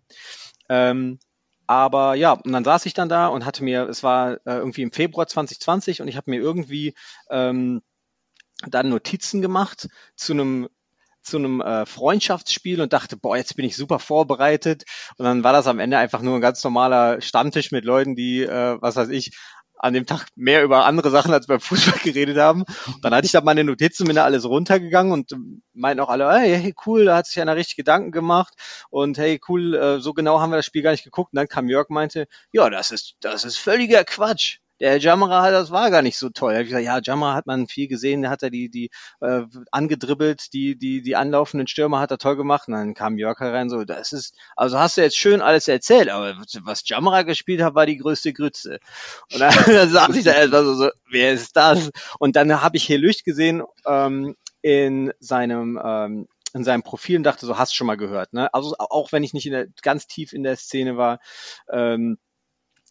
Ähm, 0.68 1.18
aber 1.66 2.14
ja, 2.16 2.32
und 2.32 2.52
dann 2.52 2.64
saß 2.64 2.86
ich 2.86 2.94
dann 2.94 3.08
da 3.08 3.28
und 3.28 3.46
hatte 3.46 3.64
mir, 3.64 3.88
es 3.88 4.02
war 4.02 4.34
äh, 4.44 4.56
irgendwie 4.56 4.82
im 4.82 4.92
Februar 4.92 5.26
2020 5.26 6.02
und 6.02 6.08
ich 6.08 6.16
habe 6.16 6.30
mir 6.30 6.40
irgendwie 6.40 6.94
ähm, 7.30 7.82
dann 8.68 8.88
Notizen 8.88 9.42
gemacht 9.42 9.88
zu 10.16 10.32
einem 10.32 10.68
zu 11.22 11.36
einem 11.36 11.60
äh, 11.60 11.86
Freundschaftsspiel 11.86 12.80
und 12.80 12.92
dachte, 12.92 13.16
boah, 13.16 13.36
jetzt 13.36 13.54
bin 13.54 13.64
ich 13.64 13.76
super 13.76 14.00
vorbereitet. 14.00 14.82
Und 15.16 15.24
dann 15.24 15.44
war 15.44 15.52
das 15.52 15.68
am 15.68 15.78
Ende 15.78 15.98
einfach 15.98 16.20
nur 16.20 16.34
ein 16.34 16.40
ganz 16.40 16.64
normaler 16.64 17.20
Stammtisch 17.20 17.70
mit 17.70 17.84
Leuten, 17.84 18.16
die, 18.16 18.42
äh, 18.42 18.76
was 18.80 18.96
weiß 18.96 19.08
ich, 19.10 19.30
an 19.82 19.94
dem 19.94 20.06
Tag 20.06 20.28
mehr 20.36 20.62
über 20.62 20.86
andere 20.86 21.10
Sachen 21.10 21.32
als 21.32 21.48
beim 21.48 21.60
Fußball 21.60 21.98
geredet 22.04 22.38
haben. 22.38 22.62
Und 22.86 23.04
dann 23.04 23.14
hatte 23.14 23.26
ich 23.26 23.32
da 23.32 23.40
meine 23.40 23.64
Notizen, 23.64 24.06
bin 24.06 24.16
da 24.16 24.24
alles 24.24 24.44
runtergegangen 24.44 25.12
und 25.12 25.34
meinten 25.74 26.00
auch 26.00 26.08
alle, 26.08 26.30
hey, 26.32 26.72
cool, 26.86 27.04
da 27.04 27.16
hat 27.16 27.26
sich 27.26 27.40
einer 27.40 27.56
richtig 27.56 27.76
Gedanken 27.76 28.12
gemacht 28.12 28.54
und 28.90 29.18
hey, 29.18 29.40
cool, 29.48 29.74
äh, 29.74 30.00
so 30.00 30.14
genau 30.14 30.40
haben 30.40 30.50
wir 30.50 30.56
das 30.56 30.66
Spiel 30.66 30.82
gar 30.82 30.92
nicht 30.92 31.04
geguckt. 31.04 31.32
Und 31.32 31.36
dann 31.36 31.48
kam 31.48 31.68
Jörg 31.68 31.88
meinte, 31.88 32.26
ja, 32.52 32.70
das 32.70 32.92
ist, 32.92 33.16
das 33.20 33.44
ist 33.44 33.58
völliger 33.58 34.04
Quatsch 34.04 34.61
der 34.82 34.98
Jammerer, 34.98 35.52
das 35.52 35.70
war 35.70 35.92
gar 35.92 36.02
nicht 36.02 36.18
so 36.18 36.28
toll. 36.28 36.54
Ich 36.56 36.66
gesagt, 36.66 36.84
ja, 36.84 36.98
Jammerer 37.00 37.34
hat 37.34 37.46
man 37.46 37.68
viel 37.68 37.86
gesehen, 37.86 38.22
der 38.22 38.32
hat 38.32 38.42
er 38.42 38.50
die, 38.50 38.68
die 38.68 38.90
äh, 39.20 39.42
angedribbelt, 39.70 40.52
die, 40.52 40.76
die, 40.76 41.02
die 41.02 41.14
anlaufenden 41.14 41.68
Stürmer 41.68 42.00
hat 42.00 42.10
er 42.10 42.18
toll 42.18 42.34
gemacht. 42.34 42.66
Und 42.66 42.74
dann 42.74 42.94
kam 42.94 43.16
Jörg 43.16 43.40
rein, 43.40 43.70
so, 43.70 43.84
das 43.84 44.12
ist, 44.12 44.34
also 44.56 44.80
hast 44.80 44.96
du 44.96 45.02
jetzt 45.02 45.16
schön 45.16 45.40
alles 45.40 45.68
erzählt, 45.68 46.08
aber 46.08 46.34
was 46.62 46.82
Jammerer 46.84 47.22
gespielt 47.22 47.62
hat, 47.62 47.76
war 47.76 47.86
die 47.86 47.96
größte 47.96 48.32
Grütze. 48.32 48.80
Und 49.32 49.38
dann, 49.38 49.54
dann 49.66 49.88
sagte 49.88 50.18
ich 50.18 50.24
da 50.24 50.32
erstmal 50.32 50.64
so, 50.64 50.74
so, 50.74 50.90
wer 51.08 51.32
ist 51.32 51.56
das? 51.56 51.92
Und 52.18 52.34
dann 52.34 52.60
habe 52.60 52.76
ich 52.76 52.82
hier 52.82 52.98
Licht 52.98 53.24
gesehen 53.24 53.62
ähm, 53.86 54.34
in 54.62 55.12
seinem 55.20 55.80
ähm, 55.82 56.26
in 56.54 56.64
seinem 56.64 56.82
Profil 56.82 57.18
und 57.18 57.22
dachte 57.22 57.46
so, 57.46 57.56
hast 57.56 57.74
schon 57.74 57.86
mal 57.86 57.96
gehört. 57.96 58.32
Ne? 58.32 58.52
Also 58.52 58.74
auch 58.78 59.12
wenn 59.12 59.22
ich 59.22 59.32
nicht 59.32 59.46
in 59.46 59.52
der, 59.52 59.68
ganz 59.80 60.06
tief 60.06 60.34
in 60.34 60.42
der 60.42 60.56
Szene 60.56 60.98
war, 60.98 61.18
ähm, 61.70 62.18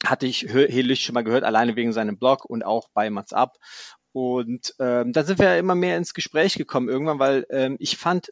hatte 0.06 0.26
ich 0.26 0.44
Helisch 0.44 1.04
schon 1.04 1.14
mal 1.14 1.24
gehört, 1.24 1.44
alleine 1.44 1.76
wegen 1.76 1.94
seinem 1.94 2.18
Blog 2.18 2.46
und 2.46 2.64
auch 2.64 2.90
bei 2.94 3.10
Mats 3.10 3.34
Up. 3.34 3.58
Und 4.14 4.74
ähm, 4.80 5.14
da 5.14 5.24
sind 5.24 5.40
wir 5.40 5.58
immer 5.58 5.76
mehr 5.76 5.98
ins 5.98 6.14
Gespräch 6.14 6.56
gekommen 6.56 6.90
irgendwann, 6.90 7.20
weil 7.20 7.46
ähm, 7.50 7.78
ich 7.80 7.98
fand, 7.98 8.32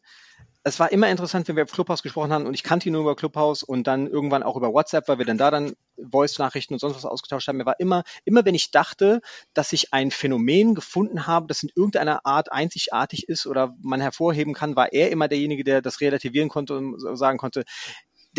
es 0.63 0.79
war 0.79 0.91
immer 0.91 1.09
interessant, 1.09 1.47
wenn 1.47 1.55
wir 1.55 1.63
über 1.63 1.71
Clubhouse 1.71 2.03
gesprochen 2.03 2.33
haben 2.33 2.45
und 2.45 2.53
ich 2.53 2.63
kannte 2.63 2.89
ihn 2.89 2.93
nur 2.93 3.01
über 3.01 3.15
Clubhouse 3.15 3.63
und 3.63 3.87
dann 3.87 4.07
irgendwann 4.07 4.43
auch 4.43 4.57
über 4.57 4.73
WhatsApp, 4.73 5.07
weil 5.07 5.17
wir 5.17 5.25
dann 5.25 5.37
da 5.37 5.51
dann 5.51 5.73
Voice-Nachrichten 5.97 6.73
und 6.73 6.79
sonst 6.79 6.95
was 6.95 7.05
ausgetauscht 7.05 7.47
haben. 7.47 7.57
Mir 7.57 7.65
war 7.65 7.79
immer, 7.79 8.03
immer 8.25 8.43
wenn 8.43 8.55
ich 8.55 8.71
dachte, 8.71 9.21
dass 9.53 9.71
ich 9.71 9.93
ein 9.93 10.11
Phänomen 10.11 10.75
gefunden 10.75 11.27
habe, 11.27 11.47
das 11.47 11.63
in 11.63 11.69
irgendeiner 11.73 12.25
Art 12.25 12.51
einzigartig 12.51 13.29
ist 13.29 13.47
oder 13.47 13.73
man 13.81 14.01
hervorheben 14.01 14.53
kann, 14.53 14.75
war 14.75 14.91
er 14.91 15.11
immer 15.11 15.29
derjenige, 15.29 15.63
der 15.63 15.81
das 15.81 16.01
relativieren 16.01 16.49
konnte 16.49 16.75
und 16.77 17.17
sagen 17.17 17.37
konnte, 17.37 17.63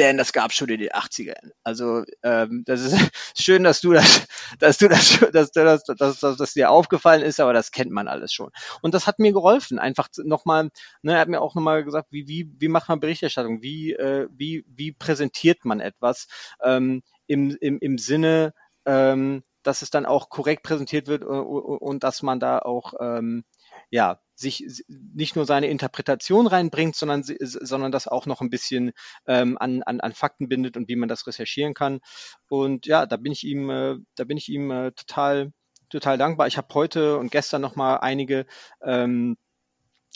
denn 0.01 0.17
das 0.17 0.33
gab 0.33 0.53
schon 0.53 0.71
in 0.71 0.81
den 0.81 0.91
80ern. 0.91 1.51
Also 1.63 2.05
ähm, 2.23 2.63
das 2.65 2.81
ist 2.81 2.97
schön, 3.39 3.65
dass 3.65 3.83
du 3.83 3.93
das, 3.93 4.27
dass 4.59 4.79
du 4.79 4.89
das, 4.89 5.21
dass, 5.33 5.53
du 5.53 5.65
das, 5.65 5.85
dass, 5.85 6.21
dass, 6.21 6.37
dass 6.39 6.55
dir 6.55 6.71
aufgefallen 6.71 7.23
ist, 7.23 7.39
aber 7.39 7.53
das 7.53 7.71
kennt 7.71 7.91
man 7.91 8.09
alles 8.09 8.33
schon. 8.33 8.51
Und 8.81 8.95
das 8.95 9.07
hat 9.07 9.19
mir 9.19 9.33
geholfen, 9.33 9.79
einfach 9.79 10.09
nochmal, 10.25 10.71
ne, 11.03 11.15
er 11.15 11.21
hat 11.21 11.29
mir 11.29 11.43
auch 11.43 11.55
nochmal 11.55 11.85
gesagt, 11.85 12.09
wie, 12.11 12.27
wie, 12.27 12.51
wie 12.59 12.69
macht 12.69 12.89
man 12.89 13.01
Berichterstattung, 13.01 13.63
wie, 13.63 13.93
äh, 13.93 14.27
wie, 14.33 14.65
wie 14.69 14.93
präsentiert 14.93 15.65
man 15.65 15.81
etwas 15.81 16.29
ähm, 16.65 17.03
im, 17.27 17.57
im, 17.61 17.79
im 17.79 17.99
Sinne, 17.99 18.55
ähm, 18.87 19.43
dass 19.63 19.83
es 19.83 19.91
dann 19.91 20.07
auch 20.07 20.31
korrekt 20.31 20.63
präsentiert 20.63 21.09
wird 21.09 21.25
und, 21.25 21.41
und, 21.41 21.77
und 21.77 22.05
dass 22.05 22.23
man 22.23 22.41
da 22.41 22.59
auch 22.59 22.95
ähm, 23.01 23.45
ja, 23.91 24.21
sich 24.35 24.65
nicht 24.89 25.37
nur 25.37 25.45
seine 25.45 25.69
Interpretation 25.69 26.47
reinbringt, 26.47 26.97
sondern, 26.97 27.23
sondern 27.23 27.93
das 27.93 28.09
auch 28.09 28.27
noch 28.27 28.41
ein 28.41 28.49
bisschen 28.49 28.93
ähm, 29.27 29.59
an, 29.59 29.83
an, 29.83 30.01
an 30.01 30.15
Fakten 30.15 30.49
bindet 30.49 30.77
und 30.77 30.89
wie 30.89 30.97
man 30.97 31.09
das 31.09 31.27
recherchieren 31.27 31.75
kann. 31.75 32.01
Und 32.49 32.87
ja, 32.87 33.05
da 33.05 33.17
bin 33.17 33.33
ich 33.33 33.45
ihm, 33.45 33.69
äh, 33.69 33.97
da 34.17 34.25
bin 34.25 34.39
ich 34.39 34.49
ihm 34.49 34.71
äh, 34.71 34.93
total, 34.93 35.53
total 35.91 36.17
dankbar. 36.17 36.47
Ich 36.47 36.57
habe 36.57 36.73
heute 36.73 37.19
und 37.19 37.31
gestern 37.31 37.61
noch 37.61 37.77
mal 37.77 37.97
einige 37.97 38.47
ähm, 38.83 39.37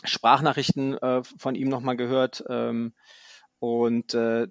Sprachnachrichten 0.04 0.96
äh, 0.98 1.22
von 1.38 1.54
ihm 1.54 1.68
noch 1.68 1.80
mal 1.80 1.96
gehört 1.96 2.44
ähm, 2.48 2.94
und 3.58 4.14
äh, 4.14 4.48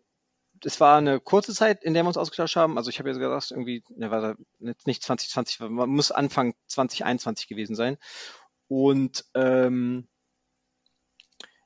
es 0.66 0.80
war 0.80 0.98
eine 0.98 1.20
kurze 1.20 1.54
Zeit, 1.54 1.84
in 1.84 1.94
der 1.94 2.04
wir 2.04 2.08
uns 2.08 2.18
ausgetauscht 2.18 2.56
haben. 2.56 2.78
Also 2.78 2.90
ich 2.90 3.00
habe 3.00 3.10
ja 3.10 3.18
gesagt, 3.18 3.52
irgendwie, 3.52 3.84
ne, 3.90 4.12
war 4.12 4.36
jetzt 4.60 4.88
nicht 4.88 5.04
2020, 5.04 5.60
man 5.60 5.90
muss 5.90 6.12
Anfang 6.12 6.56
2021 6.68 7.48
gewesen 7.48 7.76
sein. 7.76 7.98
Und 8.74 9.26
ähm, 9.36 10.08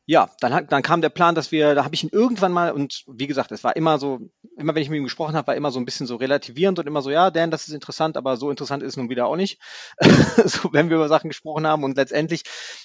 ja, 0.06 0.30
dann, 0.42 0.68
dann 0.68 0.82
kam 0.82 1.02
der 1.02 1.10
Plan, 1.10 1.36
dass 1.36 1.54
wir, 1.54 1.74
da 1.74 1.86
habe 1.86 1.96
ich 1.96 2.04
ihn 2.04 2.10
irgendwann 2.12 2.52
mal, 2.52 2.74
und 2.74 3.06
wie 3.08 3.28
gesagt, 3.28 3.54
es 3.54 3.64
war 3.64 3.78
immer 3.78 3.98
so, 3.98 4.20
immer 4.58 4.76
wenn 4.76 4.82
ich 4.82 4.90
mit 4.90 4.98
ihm 4.98 5.06
gesprochen 5.06 5.36
habe, 5.36 5.48
war 5.48 5.56
immer 5.56 5.72
so 5.72 5.80
ein 5.80 5.86
bisschen 5.86 6.06
so 6.06 6.18
relativierend 6.18 6.80
und 6.80 6.88
immer 6.88 7.02
so, 7.02 7.10
ja, 7.10 7.32
Dan, 7.32 7.50
das 7.50 7.68
ist 7.70 7.74
interessant, 7.74 8.18
aber 8.18 8.36
so 8.36 8.50
interessant 8.50 8.84
ist 8.84 8.98
nun 8.98 9.10
wieder 9.10 9.28
auch 9.28 9.38
nicht, 9.38 9.62
so 10.46 10.74
wenn 10.74 10.90
wir 10.90 10.98
über 10.98 11.08
Sachen 11.08 11.30
gesprochen 11.30 11.66
haben. 11.66 11.86
Und 11.86 11.96
letztendlich 11.96 12.44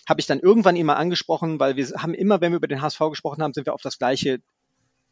habe 0.08 0.20
ich 0.20 0.26
dann 0.28 0.38
irgendwann 0.38 0.76
ihn 0.76 0.86
mal 0.86 0.94
angesprochen, 0.94 1.58
weil 1.58 1.74
wir 1.74 1.84
haben 1.96 2.14
immer, 2.14 2.40
wenn 2.40 2.52
wir 2.52 2.58
über 2.58 2.68
den 2.68 2.80
HSV 2.80 3.00
gesprochen 3.10 3.42
haben, 3.42 3.54
sind 3.54 3.66
wir 3.66 3.74
auf 3.74 3.82
das 3.82 3.98
gleiche 3.98 4.38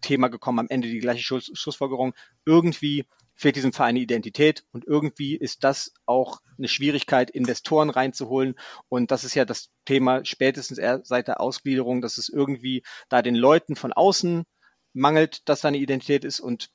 Thema 0.00 0.28
gekommen, 0.28 0.58
am 0.58 0.68
Ende 0.68 0.88
die 0.88 0.98
gleiche 0.98 1.22
Schluss, 1.22 1.50
Schlussfolgerung. 1.54 2.14
Irgendwie 2.44 3.06
fehlt 3.34 3.56
diesem 3.56 3.72
Verein 3.72 3.90
eine 3.90 4.00
Identität 4.00 4.64
und 4.72 4.86
irgendwie 4.86 5.34
ist 5.34 5.64
das 5.64 5.94
auch 6.04 6.40
eine 6.58 6.68
Schwierigkeit, 6.68 7.30
Investoren 7.30 7.88
reinzuholen. 7.88 8.54
Und 8.88 9.10
das 9.10 9.24
ist 9.24 9.34
ja 9.34 9.44
das 9.44 9.70
Thema 9.86 10.24
spätestens 10.24 10.80
seit 11.04 11.28
der 11.28 11.40
Ausgliederung, 11.40 12.02
dass 12.02 12.18
es 12.18 12.28
irgendwie 12.28 12.82
da 13.08 13.22
den 13.22 13.34
Leuten 13.34 13.76
von 13.76 13.92
außen 13.92 14.44
mangelt, 14.92 15.48
dass 15.48 15.62
da 15.62 15.68
eine 15.68 15.78
Identität 15.78 16.24
ist 16.24 16.40
und 16.40 16.70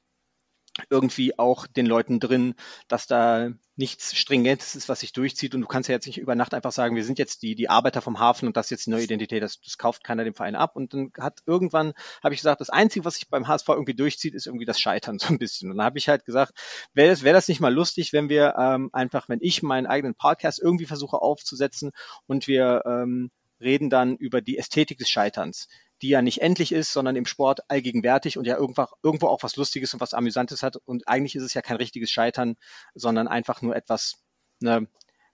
irgendwie 0.90 1.38
auch 1.40 1.68
den 1.68 1.86
Leuten 1.86 2.20
drin, 2.20 2.56
dass 2.88 3.08
da 3.08 3.50
nichts 3.78 4.16
Stringentes 4.16 4.76
ist, 4.76 4.88
was 4.88 5.02
sich 5.02 5.14
durchzieht. 5.14 5.54
Und 5.56 5.62
du 5.62 5.68
kannst 5.68 5.90
ja 5.90 5.96
jetzt 5.96 6.06
nicht 6.06 6.18
über 6.18 6.36
Nacht 6.36 6.54
einfach 6.54 6.72
sagen, 6.72 6.96
wir 6.96 7.04
sind 7.04 7.20
jetzt 7.20 7.42
die, 7.42 7.56
die 7.56 7.70
Arbeiter 7.70 8.02
vom 8.02 8.20
Hafen 8.20 8.48
und 8.48 8.58
das 8.58 8.68
ist 8.68 8.72
jetzt 8.72 8.86
die 8.86 8.92
neue 8.92 9.04
Identität. 9.04 9.44
Das, 9.44 9.60
das 9.62 9.78
kauft 9.78 10.04
keiner 10.04 10.24
dem 10.24 10.34
Verein 10.34 10.56
ab. 10.56 10.76
Und 10.76 10.94
dann 10.94 11.12
hat 11.18 11.40
irgendwann, 11.46 11.94
habe 12.24 12.34
ich 12.34 12.42
gesagt, 12.42 12.62
das 12.62 12.70
Einzige, 12.70 13.06
was 13.06 13.16
sich 13.16 13.30
beim 13.30 13.48
HSV 13.48 13.70
irgendwie 13.70 13.94
durchzieht, 13.94 14.34
ist 14.34 14.48
irgendwie 14.48 14.66
das 14.66 14.80
Scheitern 14.80 15.20
so 15.20 15.28
ein 15.28 15.40
bisschen. 15.40 15.72
Und 15.72 15.78
dann 15.78 15.86
habe 15.86 15.98
ich 15.98 16.10
halt 16.10 16.26
gesagt, 16.26 16.54
wäre 16.94 17.10
das, 17.10 17.24
wär 17.24 17.34
das 17.34 17.48
nicht 17.48 17.60
mal 17.60 17.74
lustig, 17.74 18.14
wenn 18.14 18.30
wir 18.30 18.56
ähm, 18.58 18.90
einfach, 18.94 19.30
wenn 19.30 19.40
ich 19.42 19.64
meinen 19.64 19.88
eigenen 19.88 20.16
Podcast 20.16 20.62
irgendwie 20.62 20.86
versuche 20.86 21.22
aufzusetzen 21.22 21.92
und 22.28 22.48
wir 22.48 22.84
ähm, 22.86 23.32
reden 23.62 23.90
dann 23.90 24.16
über 24.18 24.42
die 24.42 24.58
Ästhetik 24.58 24.98
des 24.98 25.10
Scheiterns 25.10 25.68
die 26.02 26.10
ja 26.10 26.22
nicht 26.22 26.42
endlich 26.42 26.72
ist, 26.72 26.92
sondern 26.92 27.16
im 27.16 27.26
Sport 27.26 27.62
allgegenwärtig 27.70 28.38
und 28.38 28.46
ja 28.46 28.58
irgendwo, 28.58 29.28
auch 29.28 29.44
was 29.44 29.56
Lustiges 29.56 29.94
und 29.94 30.02
was 30.02 30.14
Amüsantes 30.14 30.64
hat. 30.64 30.78
Und 30.86 31.08
eigentlich 31.08 31.36
ist 31.36 31.44
es 31.44 31.54
ja 31.54 31.62
kein 31.62 31.78
richtiges 31.78 32.12
Scheitern, 32.12 32.56
sondern 32.94 33.28
einfach 33.28 33.62
nur 33.62 33.76
etwas, 33.76 34.24
ne, 34.60 34.88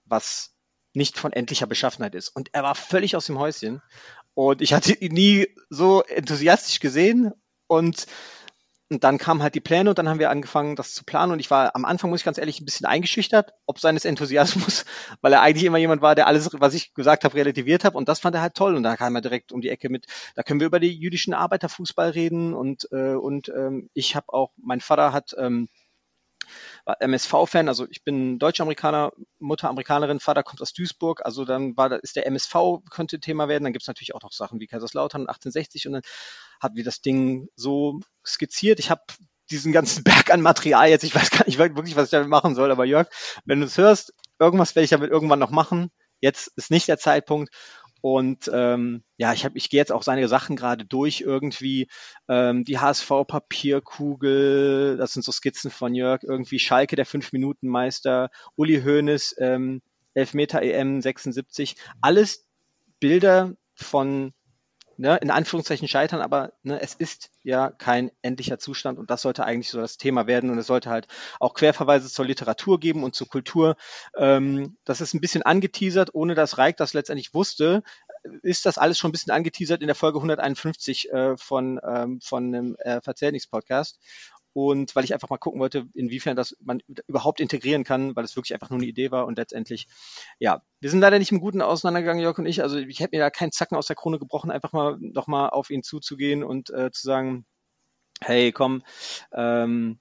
was 0.04 0.54
nicht 0.94 1.18
von 1.18 1.32
endlicher 1.32 1.66
Beschaffenheit 1.66 2.14
ist. 2.14 2.28
Und 2.28 2.50
er 2.52 2.62
war 2.62 2.74
völlig 2.74 3.16
aus 3.16 3.26
dem 3.26 3.38
Häuschen. 3.38 3.82
Und 4.34 4.62
ich 4.62 4.72
hatte 4.72 4.94
ihn 4.94 5.12
nie 5.12 5.48
so 5.70 6.02
enthusiastisch 6.02 6.80
gesehen. 6.80 7.32
Und 7.66 8.06
und 8.92 9.04
dann 9.04 9.18
kamen 9.18 9.42
halt 9.42 9.54
die 9.54 9.60
Pläne 9.60 9.90
und 9.90 9.98
dann 9.98 10.08
haben 10.08 10.18
wir 10.18 10.30
angefangen, 10.30 10.76
das 10.76 10.94
zu 10.94 11.04
planen. 11.04 11.32
Und 11.32 11.40
ich 11.40 11.50
war 11.50 11.74
am 11.74 11.84
Anfang, 11.84 12.10
muss 12.10 12.20
ich 12.20 12.24
ganz 12.24 12.38
ehrlich, 12.38 12.60
ein 12.60 12.64
bisschen 12.64 12.86
eingeschüchtert, 12.86 13.52
ob 13.66 13.78
seines 13.78 14.04
Enthusiasmus, 14.04 14.84
weil 15.20 15.32
er 15.32 15.40
eigentlich 15.40 15.64
immer 15.64 15.78
jemand 15.78 16.02
war, 16.02 16.14
der 16.14 16.26
alles, 16.26 16.50
was 16.52 16.74
ich 16.74 16.94
gesagt 16.94 17.24
habe, 17.24 17.34
relativiert 17.34 17.84
hat. 17.84 17.94
Und 17.94 18.08
das 18.08 18.20
fand 18.20 18.34
er 18.36 18.42
halt 18.42 18.54
toll. 18.54 18.74
Und 18.76 18.82
da 18.82 18.96
kam 18.96 19.14
er 19.14 19.22
direkt 19.22 19.52
um 19.52 19.60
die 19.60 19.70
Ecke 19.70 19.88
mit, 19.88 20.06
da 20.34 20.42
können 20.42 20.60
wir 20.60 20.66
über 20.66 20.80
die 20.80 20.92
jüdischen 20.92 21.34
Arbeiterfußball 21.34 22.10
reden. 22.10 22.54
Und, 22.54 22.88
äh, 22.92 23.14
und 23.14 23.48
ähm, 23.48 23.88
ich 23.94 24.14
habe 24.14 24.32
auch, 24.32 24.52
mein 24.56 24.80
Vater 24.80 25.12
hat 25.12 25.34
ähm, 25.38 25.68
war 26.84 27.00
MSV-Fan, 27.00 27.68
also 27.68 27.86
ich 27.88 28.02
bin 28.02 28.38
Deutsch-Amerikaner, 28.38 29.12
Mutter 29.38 29.68
Amerikanerin, 29.68 30.20
Vater 30.20 30.42
kommt 30.42 30.60
aus 30.60 30.72
Duisburg, 30.72 31.24
also 31.24 31.44
dann 31.44 31.76
war 31.76 31.88
da, 31.88 31.96
ist 31.96 32.16
der 32.16 32.26
MSV, 32.26 32.54
könnte 32.90 33.20
Thema 33.20 33.48
werden, 33.48 33.64
dann 33.64 33.72
gibt 33.72 33.82
es 33.82 33.88
natürlich 33.88 34.14
auch 34.14 34.22
noch 34.22 34.32
Sachen 34.32 34.60
wie 34.60 34.66
Kaiserslautern 34.66 35.22
1860 35.22 35.86
und 35.86 35.92
dann 35.94 36.02
hatten 36.60 36.76
wir 36.76 36.84
das 36.84 37.00
Ding 37.00 37.48
so 37.56 38.00
skizziert. 38.24 38.78
Ich 38.78 38.90
habe 38.90 39.02
diesen 39.50 39.72
ganzen 39.72 40.04
Berg 40.04 40.32
an 40.32 40.40
Material 40.40 40.88
jetzt, 40.88 41.04
ich 41.04 41.14
weiß 41.14 41.30
gar 41.30 41.46
nicht 41.46 41.58
wirklich, 41.58 41.96
was 41.96 42.06
ich 42.06 42.10
damit 42.10 42.28
machen 42.28 42.54
soll, 42.54 42.70
aber 42.70 42.84
Jörg, 42.84 43.08
wenn 43.44 43.60
du 43.60 43.66
es 43.66 43.78
hörst, 43.78 44.14
irgendwas 44.38 44.74
werde 44.74 44.84
ich 44.84 44.90
damit 44.90 45.10
irgendwann 45.10 45.38
noch 45.38 45.50
machen. 45.50 45.90
Jetzt 46.20 46.52
ist 46.56 46.70
nicht 46.70 46.86
der 46.86 46.98
Zeitpunkt. 46.98 47.52
Und 48.02 48.50
ähm, 48.52 49.02
ja, 49.16 49.32
ich 49.32 49.46
habe, 49.46 49.56
ich 49.56 49.70
gehe 49.70 49.78
jetzt 49.78 49.92
auch 49.92 50.02
seine 50.02 50.26
Sachen 50.28 50.56
gerade 50.56 50.84
durch 50.84 51.20
irgendwie. 51.20 51.86
Ähm, 52.28 52.64
die 52.64 52.80
HSV-Papierkugel, 52.80 54.96
das 54.98 55.12
sind 55.12 55.24
so 55.24 55.30
Skizzen 55.32 55.70
von 55.70 55.94
Jörg, 55.94 56.24
irgendwie 56.24 56.58
Schalke, 56.58 56.96
der 56.96 57.06
Fünf-Minuten-Meister, 57.06 58.30
Uli 58.56 58.82
Hoeneß, 58.82 59.36
ähm, 59.38 59.82
Elfmeter 60.14 60.62
EM 60.62 61.00
76, 61.00 61.76
alles 62.00 62.48
Bilder 62.98 63.54
von 63.74 64.32
ne, 64.96 65.18
in 65.18 65.30
Anführungszeichen 65.30 65.88
scheitern, 65.88 66.20
aber 66.20 66.52
ne, 66.62 66.80
es 66.80 66.94
ist 66.94 67.30
ja 67.42 67.70
kein 67.70 68.10
endlicher 68.22 68.58
Zustand 68.58 68.98
und 68.98 69.10
das 69.10 69.22
sollte 69.22 69.44
eigentlich 69.44 69.70
so 69.70 69.80
das 69.80 69.96
Thema 69.96 70.26
werden 70.26 70.50
und 70.50 70.58
es 70.58 70.66
sollte 70.66 70.90
halt 70.90 71.08
auch 71.40 71.54
Querverweise 71.54 72.08
zur 72.08 72.24
Literatur 72.24 72.80
geben 72.80 73.04
und 73.04 73.14
zur 73.14 73.28
Kultur. 73.28 73.76
Ähm, 74.16 74.76
das 74.84 75.00
ist 75.00 75.14
ein 75.14 75.20
bisschen 75.20 75.42
angeteasert, 75.42 76.14
ohne 76.14 76.34
dass 76.34 76.58
Reik 76.58 76.76
das 76.76 76.94
letztendlich 76.94 77.34
wusste, 77.34 77.82
ist 78.42 78.66
das 78.66 78.78
alles 78.78 78.98
schon 78.98 79.08
ein 79.08 79.12
bisschen 79.12 79.32
angeteasert 79.32 79.80
in 79.80 79.88
der 79.88 79.96
Folge 79.96 80.18
151 80.18 81.10
äh, 81.12 81.36
von, 81.36 81.80
ähm, 81.84 82.20
von 82.22 82.46
einem 82.46 82.76
äh, 82.78 83.00
Verzähl 83.00 83.32
Podcast 83.50 83.98
und 84.52 84.94
weil 84.94 85.04
ich 85.04 85.14
einfach 85.14 85.30
mal 85.30 85.38
gucken 85.38 85.60
wollte, 85.60 85.86
inwiefern 85.94 86.36
das 86.36 86.56
man 86.60 86.82
überhaupt 87.06 87.40
integrieren 87.40 87.84
kann, 87.84 88.14
weil 88.16 88.24
es 88.24 88.36
wirklich 88.36 88.54
einfach 88.54 88.70
nur 88.70 88.78
eine 88.78 88.86
Idee 88.86 89.10
war 89.10 89.26
und 89.26 89.38
letztendlich, 89.38 89.88
ja, 90.38 90.62
wir 90.80 90.90
sind 90.90 91.00
leider 91.00 91.18
nicht 91.18 91.32
im 91.32 91.40
Guten 91.40 91.62
auseinandergegangen, 91.62 92.22
Jörg 92.22 92.38
und 92.38 92.46
ich. 92.46 92.62
Also 92.62 92.76
ich 92.76 93.00
hätte 93.00 93.16
mir 93.16 93.22
da 93.22 93.30
keinen 93.30 93.52
Zacken 93.52 93.76
aus 93.76 93.86
der 93.86 93.96
Krone 93.96 94.18
gebrochen, 94.18 94.50
einfach 94.50 94.72
mal 94.72 94.96
nochmal 95.00 95.50
auf 95.50 95.70
ihn 95.70 95.82
zuzugehen 95.82 96.44
und 96.44 96.70
äh, 96.70 96.90
zu 96.90 97.02
sagen, 97.02 97.46
hey, 98.20 98.52
komm, 98.52 98.82
ähm, 99.32 99.98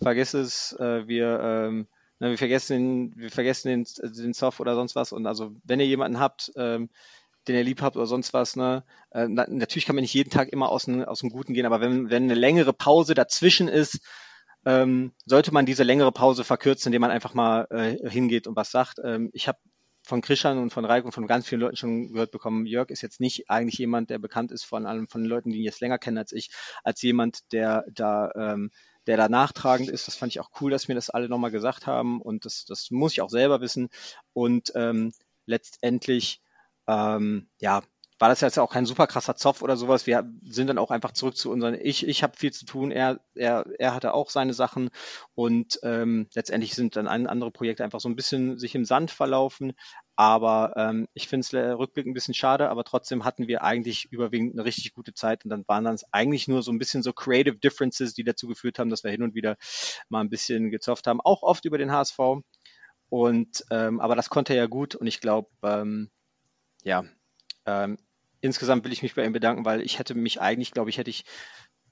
vergiss 0.00 0.34
es, 0.34 0.72
äh, 0.78 1.06
wir, 1.06 1.40
ähm, 1.40 1.88
na, 2.18 2.30
wir 2.30 2.38
vergessen 2.38 2.74
den, 2.74 3.16
wir 3.16 3.30
vergessen 3.30 3.68
den, 3.68 4.12
den 4.14 4.32
Soft 4.32 4.60
oder 4.60 4.74
sonst 4.74 4.94
was. 4.94 5.12
Und 5.12 5.26
also 5.26 5.54
wenn 5.64 5.80
ihr 5.80 5.86
jemanden 5.86 6.20
habt, 6.20 6.52
ähm, 6.56 6.88
den 7.48 7.56
ihr 7.56 7.64
lieb 7.64 7.82
habt 7.82 7.96
oder 7.96 8.06
sonst 8.06 8.32
was. 8.32 8.56
Ne? 8.56 8.84
Äh, 9.10 9.28
natürlich 9.28 9.86
kann 9.86 9.96
man 9.96 10.02
nicht 10.02 10.14
jeden 10.14 10.30
Tag 10.30 10.48
immer 10.48 10.70
aus, 10.70 10.84
dem, 10.84 11.04
aus 11.04 11.20
dem 11.20 11.30
Guten 11.30 11.54
gehen, 11.54 11.66
aber 11.66 11.80
wenn, 11.80 12.10
wenn 12.10 12.24
eine 12.24 12.34
längere 12.34 12.72
Pause 12.72 13.14
dazwischen 13.14 13.68
ist, 13.68 14.00
ähm, 14.64 15.12
sollte 15.26 15.52
man 15.52 15.66
diese 15.66 15.82
längere 15.82 16.12
Pause 16.12 16.44
verkürzen, 16.44 16.90
indem 16.90 17.00
man 17.02 17.10
einfach 17.10 17.34
mal 17.34 17.66
äh, 17.70 18.08
hingeht 18.08 18.46
und 18.46 18.56
was 18.56 18.70
sagt. 18.70 19.00
Ähm, 19.04 19.30
ich 19.32 19.48
habe 19.48 19.58
von 20.04 20.20
Christian 20.20 20.58
und 20.58 20.72
von 20.72 20.84
Reik 20.84 21.04
und 21.04 21.12
von 21.12 21.26
ganz 21.26 21.46
vielen 21.46 21.60
Leuten 21.60 21.76
schon 21.76 22.12
gehört 22.12 22.32
bekommen, 22.32 22.66
Jörg 22.66 22.90
ist 22.90 23.02
jetzt 23.02 23.20
nicht 23.20 23.48
eigentlich 23.50 23.78
jemand, 23.78 24.10
der 24.10 24.18
bekannt 24.18 24.50
ist 24.50 24.64
von 24.64 24.86
allem 24.86 25.08
von 25.08 25.22
den 25.22 25.30
Leuten, 25.30 25.50
die 25.50 25.58
ihn 25.58 25.64
jetzt 25.64 25.80
länger 25.80 25.98
kennen 25.98 26.18
als 26.18 26.32
ich, 26.32 26.50
als 26.82 27.02
jemand, 27.02 27.52
der 27.52 27.84
da 27.92 28.30
ähm, 28.34 28.70
der 29.06 29.16
da 29.16 29.28
nachtragend 29.28 29.90
ist. 29.90 30.06
Das 30.06 30.16
fand 30.16 30.32
ich 30.32 30.40
auch 30.40 30.50
cool, 30.60 30.70
dass 30.70 30.88
mir 30.88 30.94
das 30.94 31.10
alle 31.10 31.28
nochmal 31.28 31.50
gesagt 31.50 31.86
haben 31.86 32.20
und 32.20 32.44
das, 32.44 32.64
das 32.64 32.90
muss 32.90 33.12
ich 33.12 33.20
auch 33.20 33.30
selber 33.30 33.60
wissen. 33.60 33.88
Und 34.32 34.72
ähm, 34.74 35.12
letztendlich 35.46 36.40
ähm, 36.86 37.48
ja, 37.60 37.82
war 38.22 38.28
das 38.28 38.40
jetzt 38.40 38.56
auch 38.60 38.70
kein 38.70 38.86
super 38.86 39.08
krasser 39.08 39.34
Zopf 39.34 39.62
oder 39.62 39.76
sowas. 39.76 40.06
Wir 40.06 40.24
sind 40.44 40.68
dann 40.68 40.78
auch 40.78 40.92
einfach 40.92 41.10
zurück 41.10 41.36
zu 41.36 41.50
unseren, 41.50 41.74
ich, 41.74 42.06
ich 42.06 42.22
habe 42.22 42.36
viel 42.36 42.52
zu 42.52 42.64
tun, 42.64 42.92
er, 42.92 43.18
er, 43.34 43.64
er 43.80 43.94
hatte 43.94 44.14
auch 44.14 44.30
seine 44.30 44.54
Sachen 44.54 44.90
und 45.34 45.80
ähm, 45.82 46.28
letztendlich 46.32 46.76
sind 46.76 46.94
dann 46.94 47.08
andere 47.08 47.50
Projekte 47.50 47.82
einfach 47.82 47.98
so 47.98 48.08
ein 48.08 48.14
bisschen 48.14 48.60
sich 48.60 48.76
im 48.76 48.84
Sand 48.84 49.10
verlaufen. 49.10 49.72
Aber 50.14 50.72
ähm, 50.76 51.08
ich 51.14 51.26
finde 51.26 51.40
es 51.40 51.52
rückblickend 51.52 52.12
ein 52.12 52.14
bisschen 52.14 52.34
schade, 52.34 52.68
aber 52.70 52.84
trotzdem 52.84 53.24
hatten 53.24 53.48
wir 53.48 53.64
eigentlich 53.64 54.12
überwiegend 54.12 54.52
eine 54.52 54.64
richtig 54.64 54.94
gute 54.94 55.14
Zeit 55.14 55.42
und 55.42 55.50
dann 55.50 55.64
waren 55.66 55.82
dann 55.82 55.98
eigentlich 56.12 56.46
nur 56.46 56.62
so 56.62 56.70
ein 56.70 56.78
bisschen 56.78 57.02
so 57.02 57.12
Creative 57.12 57.58
Differences, 57.58 58.14
die 58.14 58.22
dazu 58.22 58.46
geführt 58.46 58.78
haben, 58.78 58.90
dass 58.90 59.02
wir 59.02 59.10
hin 59.10 59.24
und 59.24 59.34
wieder 59.34 59.56
mal 60.10 60.20
ein 60.20 60.30
bisschen 60.30 60.70
gezofft 60.70 61.08
haben, 61.08 61.20
auch 61.20 61.42
oft 61.42 61.64
über 61.64 61.76
den 61.76 61.90
HSV. 61.90 62.20
Und 63.08 63.64
ähm, 63.72 63.98
aber 63.98 64.14
das 64.14 64.30
konnte 64.30 64.52
er 64.52 64.60
ja 64.60 64.66
gut 64.66 64.94
und 64.94 65.08
ich 65.08 65.20
glaube, 65.20 65.48
ähm, 65.64 66.08
ja, 66.82 67.04
ähm, 67.66 67.98
insgesamt 68.40 68.84
will 68.84 68.92
ich 68.92 69.02
mich 69.02 69.14
bei 69.14 69.24
ihm 69.24 69.32
bedanken, 69.32 69.64
weil 69.64 69.80
ich 69.82 69.98
hätte 69.98 70.14
mich 70.14 70.40
eigentlich, 70.40 70.72
glaube 70.72 70.90
ich, 70.90 70.98
hätte 70.98 71.10
ich 71.10 71.24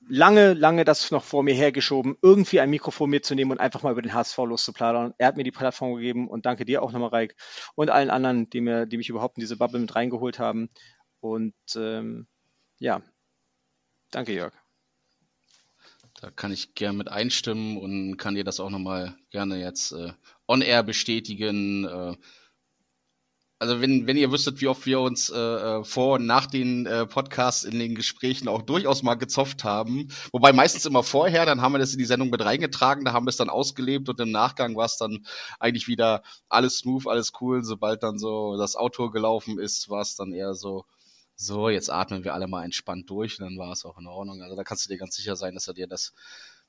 lange, 0.09 0.55
lange 0.55 0.85
das 0.85 1.11
noch 1.11 1.25
vor 1.25 1.43
mir 1.43 1.55
hergeschoben, 1.55 2.17
irgendwie 2.21 2.61
ein 2.61 2.71
Mikrofon 2.71 3.11
mitzunehmen 3.11 3.53
und 3.53 3.61
einfach 3.61 3.83
mal 3.83 3.93
über 3.93 4.03
den 4.03 4.13
HSV 4.13 4.37
loszupladern. 4.39 5.15
Er 5.19 5.29
hat 5.29 5.37
mir 5.37 5.45
die 5.45 5.53
Plattform 5.53 5.95
gegeben 5.95 6.29
und 6.29 6.47
danke 6.47 6.65
dir 6.65 6.83
auch 6.83 6.93
nochmal, 6.93 7.11
Reik, 7.11 7.37
und 7.75 7.91
allen 7.91 8.11
anderen, 8.11 8.51
die, 8.51 8.61
mir, 8.61 8.87
die 8.87 8.97
mich 8.97 9.09
überhaupt 9.09 9.37
in 9.37 9.43
diese 9.43 9.57
Bubble 9.57 9.81
mit 9.81 9.95
reingeholt 9.95 10.39
haben. 10.39 10.71
Und 11.21 11.55
ähm, 11.77 12.27
ja, 12.79 13.03
danke, 14.11 14.33
Jörg. 14.33 14.55
Da 16.21 16.31
kann 16.31 16.53
ich 16.53 16.75
gerne 16.75 16.99
mit 16.99 17.09
einstimmen 17.09 17.79
und 17.79 18.17
kann 18.19 18.35
dir 18.35 18.45
das 18.45 18.61
auch 18.61 18.71
nochmal 18.71 19.17
gerne 19.31 19.59
jetzt 19.59 19.93
äh, 19.93 20.13
on-air 20.47 20.83
bestätigen. 20.83 21.87
Äh, 21.87 22.17
also 23.61 23.83
wenn, 23.83 24.07
wenn 24.07 24.17
ihr 24.17 24.33
wüsstet, 24.33 24.63
wie 24.63 24.69
oft 24.69 24.87
wir 24.87 25.01
uns 25.01 25.29
äh, 25.29 25.39
äh, 25.39 25.85
vor 25.85 26.15
und 26.15 26.25
nach 26.25 26.47
den 26.47 26.87
äh, 26.87 27.07
Podcasts 27.07 27.65
in 27.65 27.79
den 27.79 27.95
Gesprächen 27.95 28.49
auch 28.49 28.63
durchaus 28.63 29.03
mal 29.03 29.17
gezofft 29.17 29.65
haben, 29.65 30.09
wobei 30.33 30.55
meistens 30.55 30.87
immer 30.87 31.03
vorher, 31.03 31.45
dann 31.45 31.61
haben 31.61 31.73
wir 31.73 31.79
das 31.79 31.93
in 31.93 31.99
die 31.99 32.07
Sendung 32.07 32.31
mit 32.31 32.43
reingetragen, 32.43 33.05
da 33.05 33.13
haben 33.13 33.27
wir 33.27 33.31
es 33.31 33.37
dann 33.37 33.51
ausgelebt 33.51 34.09
und 34.09 34.19
im 34.19 34.31
Nachgang 34.31 34.77
war 34.77 34.87
es 34.87 34.97
dann 34.97 35.27
eigentlich 35.59 35.89
wieder 35.89 36.23
alles 36.49 36.79
smooth, 36.79 37.07
alles 37.07 37.33
cool. 37.43 37.63
Sobald 37.63 38.03
dann 38.03 38.19
so 38.19 38.57
das 38.57 38.77
Auto 38.77 39.11
gelaufen 39.11 39.59
ist, 39.59 39.91
war 39.91 40.01
es 40.01 40.17
dann 40.17 40.33
eher 40.33 40.55
so, 40.55 40.87
so, 41.37 41.69
jetzt 41.69 41.91
atmen 41.91 42.25
wir 42.25 42.33
alle 42.33 42.47
mal 42.47 42.65
entspannt 42.65 43.11
durch 43.11 43.39
und 43.39 43.45
dann 43.45 43.59
war 43.59 43.73
es 43.73 43.85
auch 43.85 43.99
in 43.99 44.07
Ordnung. 44.07 44.41
Also 44.41 44.57
da 44.57 44.65
kannst 44.65 44.87
du 44.87 44.89
dir 44.89 44.99
ganz 44.99 45.17
sicher 45.17 45.37
sein, 45.37 45.53
dass 45.53 45.69
er 45.69 45.75
dir 45.75 45.87
das 45.87 46.15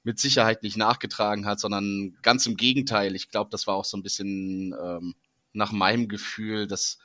mit 0.04 0.20
Sicherheit 0.20 0.62
nicht 0.62 0.76
nachgetragen 0.76 1.46
hat, 1.46 1.62
sondern 1.62 2.18
ganz 2.22 2.46
im 2.48 2.58
Gegenteil. 2.58 3.16
Ich 3.16 3.30
glaube, 3.30 3.50
das 3.50 3.66
war 3.66 3.76
auch 3.76 3.86
so 3.86 3.96
ein 3.96 4.04
bisschen 4.04 4.76
ähm, 4.78 5.16
nach 5.54 5.72
meinem 5.72 6.08
Gefühl 6.08 6.68
das, 6.68 6.98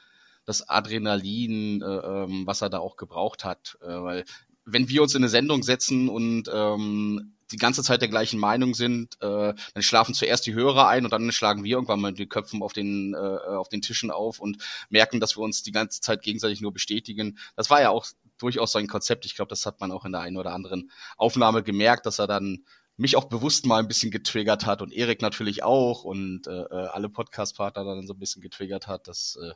das 0.44 0.68
Adrenalin, 0.68 1.82
äh, 1.82 1.84
ähm, 1.84 2.46
was 2.46 2.62
er 2.62 2.70
da 2.70 2.78
auch 2.78 2.96
gebraucht 2.96 3.44
hat. 3.44 3.78
Äh, 3.82 3.86
weil 3.86 4.24
wenn 4.64 4.88
wir 4.88 5.02
uns 5.02 5.14
in 5.14 5.22
eine 5.22 5.28
Sendung 5.28 5.62
setzen 5.62 6.08
und 6.08 6.50
ähm, 6.52 7.36
die 7.52 7.56
ganze 7.56 7.82
Zeit 7.82 8.00
der 8.00 8.08
gleichen 8.08 8.40
Meinung 8.40 8.74
sind, 8.74 9.14
äh, 9.22 9.54
dann 9.54 9.82
schlafen 9.82 10.14
zuerst 10.14 10.46
die 10.46 10.54
Hörer 10.54 10.88
ein 10.88 11.04
und 11.04 11.12
dann 11.12 11.30
schlagen 11.30 11.62
wir 11.62 11.76
irgendwann 11.76 12.00
mal 12.00 12.12
die 12.12 12.26
Köpfen 12.26 12.62
auf 12.62 12.72
den, 12.72 13.14
äh, 13.14 13.16
auf 13.16 13.68
den 13.68 13.82
Tischen 13.82 14.10
auf 14.10 14.40
und 14.40 14.58
merken, 14.88 15.20
dass 15.20 15.36
wir 15.36 15.42
uns 15.42 15.62
die 15.62 15.72
ganze 15.72 16.00
Zeit 16.00 16.22
gegenseitig 16.22 16.60
nur 16.60 16.72
bestätigen. 16.72 17.38
Das 17.54 17.70
war 17.70 17.80
ja 17.80 17.90
auch 17.90 18.06
durchaus 18.38 18.72
sein 18.72 18.88
Konzept. 18.88 19.24
Ich 19.26 19.36
glaube, 19.36 19.48
das 19.48 19.64
hat 19.64 19.80
man 19.80 19.92
auch 19.92 20.04
in 20.04 20.12
der 20.12 20.22
einen 20.22 20.36
oder 20.36 20.52
anderen 20.52 20.90
Aufnahme 21.16 21.62
gemerkt, 21.62 22.06
dass 22.06 22.18
er 22.18 22.26
dann 22.26 22.64
mich 22.96 23.16
auch 23.16 23.24
bewusst 23.24 23.66
mal 23.66 23.78
ein 23.78 23.88
bisschen 23.88 24.10
getriggert 24.10 24.66
hat 24.66 24.82
und 24.82 24.92
Erik 24.92 25.20
natürlich 25.20 25.62
auch 25.62 26.04
und 26.04 26.46
äh, 26.46 26.62
äh 26.62 26.86
alle 26.88 27.08
Podcast-Partner 27.08 27.84
dann 27.84 28.06
so 28.06 28.14
ein 28.14 28.18
bisschen 28.18 28.42
getriggert 28.42 28.86
hat. 28.86 29.06
Das 29.08 29.38
äh, 29.42 29.54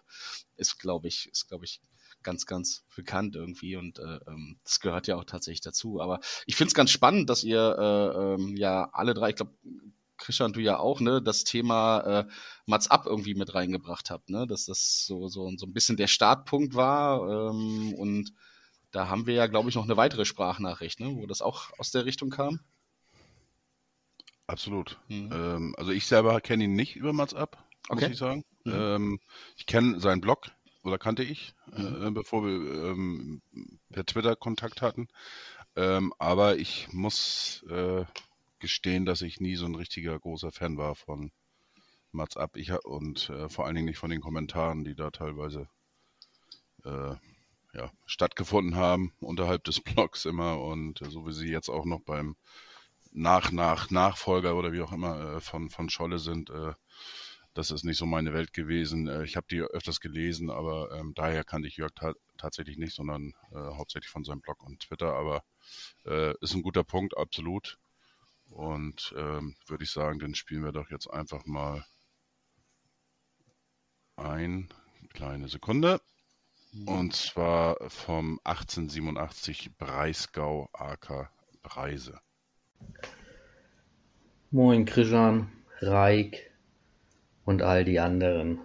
ist, 0.57 0.79
glaube 0.79 1.09
ich, 1.09 1.29
ist, 1.31 1.49
glaube 1.49 1.65
ich, 1.65 1.81
ganz, 2.23 2.47
ganz 2.47 2.85
bekannt 2.95 3.37
irgendwie 3.37 3.77
und 3.77 3.99
äh, 3.99 4.19
ähm, 4.27 4.59
das 4.65 4.81
gehört 4.81 5.07
ja 5.07 5.17
auch 5.17 5.25
tatsächlich 5.25 5.63
dazu. 5.63 6.01
Aber 6.01 6.21
ich 6.47 6.57
finde 6.57 6.69
es 6.69 6.75
ganz 6.75 6.91
spannend, 6.91 7.31
dass 7.31 7.45
ihr 7.45 7.77
äh, 7.79 8.35
ähm, 8.35 8.57
ja 8.57 8.91
alle 8.93 9.15
drei, 9.15 9.31
ich 9.31 9.37
glaube, 9.37 9.55
Christian, 10.19 10.53
du 10.53 10.61
ja 10.61 10.79
auch, 10.79 11.01
ne, 11.01 11.23
das 11.23 11.45
Thema 11.45 12.01
äh, 12.01 12.27
Mats 12.67 12.91
Up 12.91 13.07
irgendwie 13.07 13.35
mit 13.35 13.55
reingebracht 13.55 14.11
habt, 14.11 14.29
ne, 14.29 14.47
dass 14.47 14.67
das 14.67 15.07
so, 15.07 15.29
so, 15.29 15.51
so 15.57 15.67
ein 15.67 15.73
bisschen 15.73 15.97
der 15.97 16.09
Startpunkt 16.09 16.75
war 16.75 17.51
ähm, 17.51 17.95
und 17.95 18.35
da 18.91 19.09
haben 19.09 19.27
wir 19.27 19.35
ja, 19.35 19.47
glaube 19.47 19.71
ich, 19.71 19.77
noch 19.77 19.85
eine 19.85 19.97
weitere 19.97 20.25
Sprachnachricht, 20.25 21.01
ne, 21.01 21.15
wo 21.17 21.27
das 21.27 21.41
auch 21.41 21.71
aus 21.79 21.91
der 21.91 22.05
Richtung 22.05 22.29
kam. 22.29 22.61
Absolut. 24.51 24.99
Mhm. 25.09 25.31
Ähm, 25.33 25.75
also 25.79 25.93
ich 25.93 26.07
selber 26.07 26.41
kenne 26.41 26.65
ihn 26.65 26.75
nicht 26.75 26.97
über 26.97 27.13
Mats 27.13 27.35
muss 27.35 27.49
okay. 27.89 28.09
ich 28.11 28.19
sagen. 28.19 28.45
Mhm. 28.65 28.73
Ähm, 28.75 29.21
ich 29.57 29.67
kenne 29.67 30.01
seinen 30.01 30.21
Blog, 30.21 30.51
oder 30.83 30.99
kannte 30.99 31.23
ich, 31.23 31.55
mhm. 31.77 32.07
äh, 32.07 32.11
bevor 32.11 32.45
wir 32.45 32.91
ähm, 32.91 33.43
per 33.93 34.05
Twitter 34.05 34.35
Kontakt 34.35 34.83
hatten. 34.83 35.07
Ähm, 35.77 36.13
aber 36.19 36.57
ich 36.57 36.93
muss 36.93 37.65
äh, 37.71 38.05
gestehen, 38.59 39.07
dass 39.07 39.23
ich 39.23 39.41
nie 39.41 39.55
so 39.55 39.67
ein 39.67 39.77
richtiger 39.77 40.19
großer 40.19 40.51
Fan 40.51 40.77
war 40.77 40.97
von 40.97 41.31
Mats 42.11 42.37
Up 42.37 42.57
ich, 42.57 42.73
und 42.85 43.31
äh, 43.31 43.49
vor 43.49 43.67
allen 43.67 43.77
Dingen 43.77 43.87
nicht 43.87 43.99
von 43.99 44.11
den 44.11 44.21
Kommentaren, 44.21 44.83
die 44.83 44.97
da 44.97 45.13
teilweise 45.13 45.69
äh, 46.85 47.15
ja, 47.73 47.93
stattgefunden 48.05 48.75
haben 48.75 49.13
unterhalb 49.21 49.63
des 49.63 49.81
Blogs 49.81 50.25
immer 50.25 50.61
und 50.61 51.03
äh, 51.03 51.11
so 51.11 51.25
wie 51.27 51.33
sie 51.33 51.51
jetzt 51.51 51.69
auch 51.69 51.85
noch 51.85 52.01
beim 52.01 52.35
nach, 53.11 53.51
nach, 53.53 53.91
Nachfolger 53.91 54.57
oder 54.57 54.73
wie 54.73 54.83
auch 54.83 54.93
immer 54.93 55.37
äh, 55.37 55.41
von, 55.41 55.71
von 55.71 55.91
Scholle 55.91 56.19
sind, 56.19 56.51
äh, 56.51 56.73
das 57.55 57.71
ist 57.71 57.85
nicht 57.85 57.99
so 57.99 58.07
meine 58.07 58.33
Welt 58.33 58.53
gewesen. 58.53 59.09
Äh, 59.09 59.25
ich 59.25 59.37
habe 59.37 59.47
die 59.51 59.61
öfters 59.61 60.01
gelesen, 60.01 60.51
aber 60.51 60.93
ähm, 60.93 61.13
daher 61.15 61.45
kannte 61.45 61.69
ich 61.69 61.77
Jörg 61.77 61.93
ta 61.95 62.15
tatsächlich 62.39 62.79
nicht, 62.79 62.95
sondern 62.95 63.35
äh, 63.53 63.57
hauptsächlich 63.57 64.11
von 64.11 64.25
seinem 64.25 64.41
Blog 64.41 64.63
und 64.63 64.81
Twitter. 64.81 65.15
Aber 65.15 65.45
äh, 66.07 66.35
ist 66.41 66.55
ein 66.55 66.63
guter 66.63 66.85
Punkt, 66.85 67.17
absolut. 67.17 67.79
Und 68.49 69.15
ähm, 69.17 69.57
würde 69.67 69.85
ich 69.85 69.91
sagen, 69.91 70.19
dann 70.19 70.35
spielen 70.35 70.65
wir 70.65 70.73
doch 70.73 70.91
jetzt 70.91 71.09
einfach 71.09 71.45
mal 71.47 71.85
ein. 74.17 74.69
Kleine 75.13 75.49
Sekunde. 75.49 76.01
Und 76.87 77.17
zwar 77.17 77.77
vom 77.91 78.39
1887 78.45 79.77
Breisgau 79.77 80.71
AK 80.73 81.31
Breise. 81.63 82.21
Moin 84.53 84.85
Krishan, 84.85 85.53
Reik 85.81 86.51
und 87.45 87.63
all 87.63 87.85
die 87.85 88.01
anderen. 88.01 88.59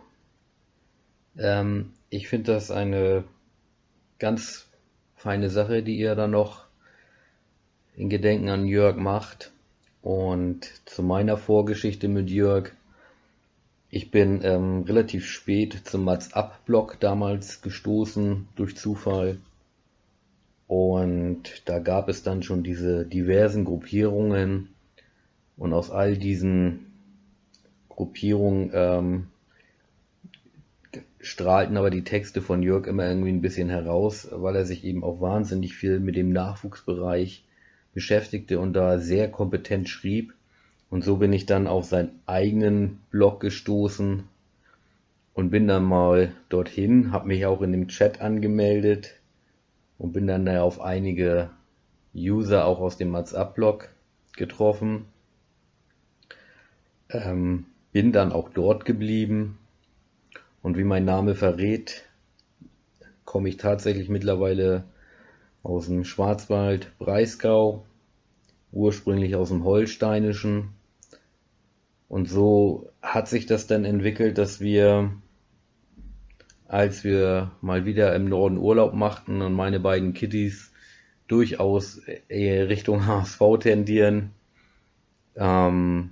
Ähm, 1.38 1.93
ich 2.09 2.28
finde 2.28 2.53
das 2.53 2.72
eine 2.72 3.24
ganz 4.18 4.68
feine 5.16 5.51
Sache, 5.51 5.84
die 5.84 5.95
ihr 5.97 6.16
da 6.16 6.28
noch 6.28 6.66
in 7.95 8.09
Gedenken 8.09 8.49
an 8.49 8.66
Jörg 8.66 8.95
macht. 8.95 9.51
Und 10.01 10.66
zu 10.86 11.03
meiner 11.03 11.38
Vorgeschichte 11.38 12.07
mit 12.07 12.32
Jörg. 12.32 12.72
Ich 13.91 14.09
bin 14.09 14.41
ähm, 14.43 14.86
relativ 14.88 15.28
spät 15.28 15.82
zum 15.86 16.03
Mats 16.03 16.34
Up 16.34 16.66
Blog 16.66 16.99
damals 16.99 17.61
gestoßen 17.61 18.47
durch 18.55 18.76
Zufall. 18.76 19.39
Und 20.68 21.61
da 21.66 21.80
gab 21.80 22.09
es 22.09 22.24
dann 22.24 22.41
schon 22.43 22.63
diese 22.63 23.05
diversen 23.05 23.66
Gruppierungen. 23.66 24.70
Und 25.57 25.74
aus 25.74 25.91
all 25.91 26.18
diesen 26.18 26.88
Gruppierungen 27.89 28.72
ähm, 28.74 29.28
strahlten 31.20 31.78
aber 31.78 31.89
die 31.89 32.03
Texte 32.03 32.41
von 32.41 32.61
Jörg 32.61 32.88
immer 32.88 33.07
irgendwie 33.07 33.32
ein 33.32 33.41
bisschen 33.41 33.70
heraus, 33.70 34.28
weil 34.32 34.55
er 34.55 34.66
sich 34.66 34.84
eben 34.84 35.03
auch 35.03 35.22
wahnsinnig 35.22 35.76
viel 35.76 35.99
mit 35.99 36.16
dem 36.16 36.32
Nachwuchsbereich 36.32 37.45
beschäftigte 37.93 38.59
und 38.59 38.74
da 38.74 38.99
sehr 38.99 39.30
kompetent 39.30 39.88
schrieb. 39.88 40.34
Und 40.89 41.03
so 41.03 41.18
bin 41.18 41.34
ich 41.34 41.45
dann 41.45 41.68
auf 41.68 41.86
seinen 41.86 42.20
eigenen 42.26 42.99
Blog 43.11 43.39
gestoßen 43.39 44.24
und 45.34 45.49
bin 45.49 45.68
dann 45.68 45.84
mal 45.84 46.32
dorthin, 46.49 47.11
habe 47.11 47.28
mich 47.28 47.45
auch 47.45 47.61
in 47.61 47.72
dem 47.72 47.88
Chat 47.88 48.22
angemeldet 48.22 49.16
und 49.97 50.13
bin 50.13 50.27
dann 50.27 50.45
da 50.45 50.61
auf 50.61 50.81
einige 50.81 51.49
User 52.13 52.65
auch 52.65 52.79
aus 52.79 52.97
dem 52.97 53.13
WhatsApp-Blog 53.13 53.89
getroffen. 54.35 55.05
Ähm, 57.09 57.65
bin 57.91 58.11
dann 58.11 58.31
auch 58.31 58.49
dort 58.49 58.85
geblieben 58.85 59.57
und 60.61 60.77
wie 60.77 60.83
mein 60.83 61.05
Name 61.05 61.35
verrät, 61.35 62.03
komme 63.23 63.49
ich 63.49 63.57
tatsächlich 63.57 64.09
mittlerweile 64.09 64.83
aus 65.63 65.87
dem 65.87 66.03
Schwarzwald, 66.03 66.91
Breisgau, 66.97 67.85
ursprünglich 68.71 69.35
aus 69.35 69.49
dem 69.49 69.63
Holsteinischen. 69.63 70.69
Und 72.07 72.29
so 72.29 72.89
hat 73.01 73.27
sich 73.27 73.45
das 73.45 73.67
dann 73.67 73.85
entwickelt, 73.85 74.37
dass 74.37 74.59
wir 74.59 75.11
als 76.68 77.03
wir 77.03 77.51
mal 77.61 77.86
wieder 77.86 78.16
im 78.16 78.26
Norden 78.26 78.57
Urlaub 78.57 78.93
machten 78.93 79.41
und 79.41 79.53
meine 79.53 79.80
beiden 79.80 80.13
Kitties 80.13 80.72
durchaus 81.28 82.01
Richtung 82.30 83.05
HSV 83.05 83.41
tendieren, 83.59 84.32
ähm, 85.36 86.11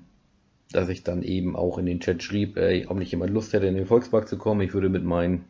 dass 0.71 0.89
ich 0.89 1.03
dann 1.03 1.21
eben 1.21 1.55
auch 1.55 1.77
in 1.77 1.85
den 1.85 1.99
Chat 1.99 2.23
schrieb, 2.23 2.57
ey, 2.57 2.87
ob 2.87 2.97
nicht 2.97 3.11
jemand 3.11 3.31
Lust 3.31 3.53
hätte, 3.53 3.67
in 3.67 3.75
den 3.75 3.85
Volkspark 3.85 4.27
zu 4.27 4.37
kommen. 4.37 4.61
Ich 4.61 4.73
würde 4.73 4.89
mit, 4.89 5.03
mein, 5.03 5.45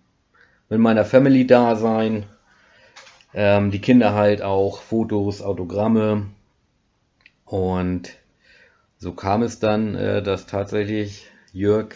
mit 0.70 0.80
meiner 0.80 1.06
Family 1.06 1.48
da 1.48 1.76
sein. 1.76 2.26
Ähm, 3.34 3.72
die 3.72 3.80
Kinder 3.80 4.14
halt 4.14 4.42
auch, 4.42 4.82
Fotos, 4.82 5.42
Autogramme. 5.42 6.28
Und 7.46 8.16
so 8.98 9.14
kam 9.14 9.44
es 9.44 9.60
dann, 9.60 9.96
äh, 9.96 10.22
dass 10.22 10.46
tatsächlich 10.46 11.28
Jörg 11.54 11.96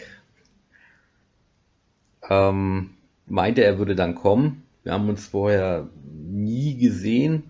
ähm, 2.28 2.90
meinte, 3.28 3.62
er 3.62 3.78
würde 3.78 3.94
dann 3.94 4.14
kommen. 4.14 4.62
Wir 4.82 4.92
haben 4.92 5.08
uns 5.08 5.26
vorher 5.26 5.88
nie 6.30 6.76
gesehen. 6.78 7.44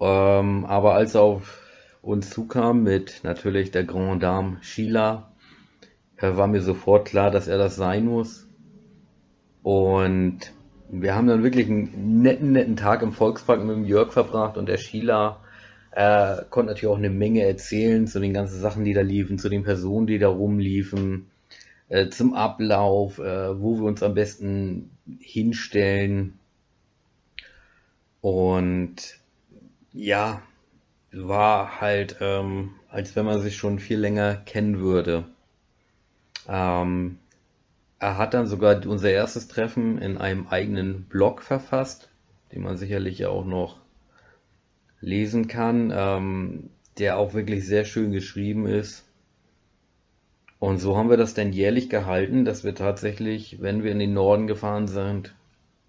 Ähm, 0.00 0.64
aber 0.64 0.94
als 0.94 1.14
er 1.14 1.22
auf 1.22 1.62
uns 2.02 2.30
zukam 2.30 2.82
mit 2.82 3.20
natürlich 3.22 3.70
der 3.70 3.84
Grand 3.84 4.22
Dame 4.22 4.58
Sheila, 4.60 5.32
äh, 6.16 6.36
war 6.36 6.46
mir 6.46 6.60
sofort 6.60 7.06
klar, 7.06 7.30
dass 7.30 7.48
er 7.48 7.58
das 7.58 7.76
sein 7.76 8.06
muss. 8.06 8.46
Und 9.62 10.52
wir 10.90 11.14
haben 11.14 11.26
dann 11.26 11.42
wirklich 11.42 11.68
einen 11.68 12.22
netten, 12.22 12.52
netten 12.52 12.76
Tag 12.76 13.02
im 13.02 13.12
Volkspark 13.12 13.64
mit 13.64 13.76
dem 13.76 13.84
Jörg 13.84 14.12
verbracht 14.12 14.56
und 14.56 14.68
der 14.68 14.76
Sheila 14.76 15.40
äh, 15.92 16.42
konnte 16.50 16.72
natürlich 16.72 16.92
auch 16.92 16.98
eine 16.98 17.10
Menge 17.10 17.42
erzählen 17.42 18.06
zu 18.06 18.20
den 18.20 18.34
ganzen 18.34 18.60
Sachen, 18.60 18.84
die 18.84 18.94
da 18.94 19.00
liefen, 19.00 19.38
zu 19.38 19.48
den 19.48 19.62
Personen, 19.62 20.06
die 20.06 20.18
da 20.18 20.28
rumliefen. 20.28 21.30
Äh, 21.94 22.10
zum 22.10 22.34
Ablauf, 22.34 23.20
äh, 23.20 23.60
wo 23.60 23.76
wir 23.76 23.84
uns 23.84 24.02
am 24.02 24.14
besten 24.14 24.90
hinstellen. 25.20 26.40
Und 28.20 29.20
ja, 29.92 30.42
war 31.12 31.80
halt, 31.80 32.16
ähm, 32.20 32.72
als 32.88 33.14
wenn 33.14 33.24
man 33.24 33.40
sich 33.40 33.56
schon 33.56 33.78
viel 33.78 34.00
länger 34.00 34.34
kennen 34.34 34.80
würde. 34.80 35.26
Ähm, 36.48 37.20
er 38.00 38.18
hat 38.18 38.34
dann 38.34 38.48
sogar 38.48 38.84
unser 38.86 39.10
erstes 39.10 39.46
Treffen 39.46 39.98
in 39.98 40.18
einem 40.18 40.48
eigenen 40.48 41.04
Blog 41.04 41.42
verfasst, 41.42 42.08
den 42.50 42.62
man 42.62 42.76
sicherlich 42.76 43.24
auch 43.26 43.44
noch 43.44 43.78
lesen 45.00 45.46
kann, 45.46 45.92
ähm, 45.94 46.70
der 46.98 47.18
auch 47.18 47.34
wirklich 47.34 47.64
sehr 47.64 47.84
schön 47.84 48.10
geschrieben 48.10 48.66
ist. 48.66 49.04
Und 50.64 50.78
so 50.78 50.96
haben 50.96 51.10
wir 51.10 51.18
das 51.18 51.34
dann 51.34 51.52
jährlich 51.52 51.90
gehalten, 51.90 52.46
dass 52.46 52.64
wir 52.64 52.74
tatsächlich, 52.74 53.60
wenn 53.60 53.82
wir 53.82 53.92
in 53.92 53.98
den 53.98 54.14
Norden 54.14 54.46
gefahren 54.46 54.88
sind, 54.88 55.34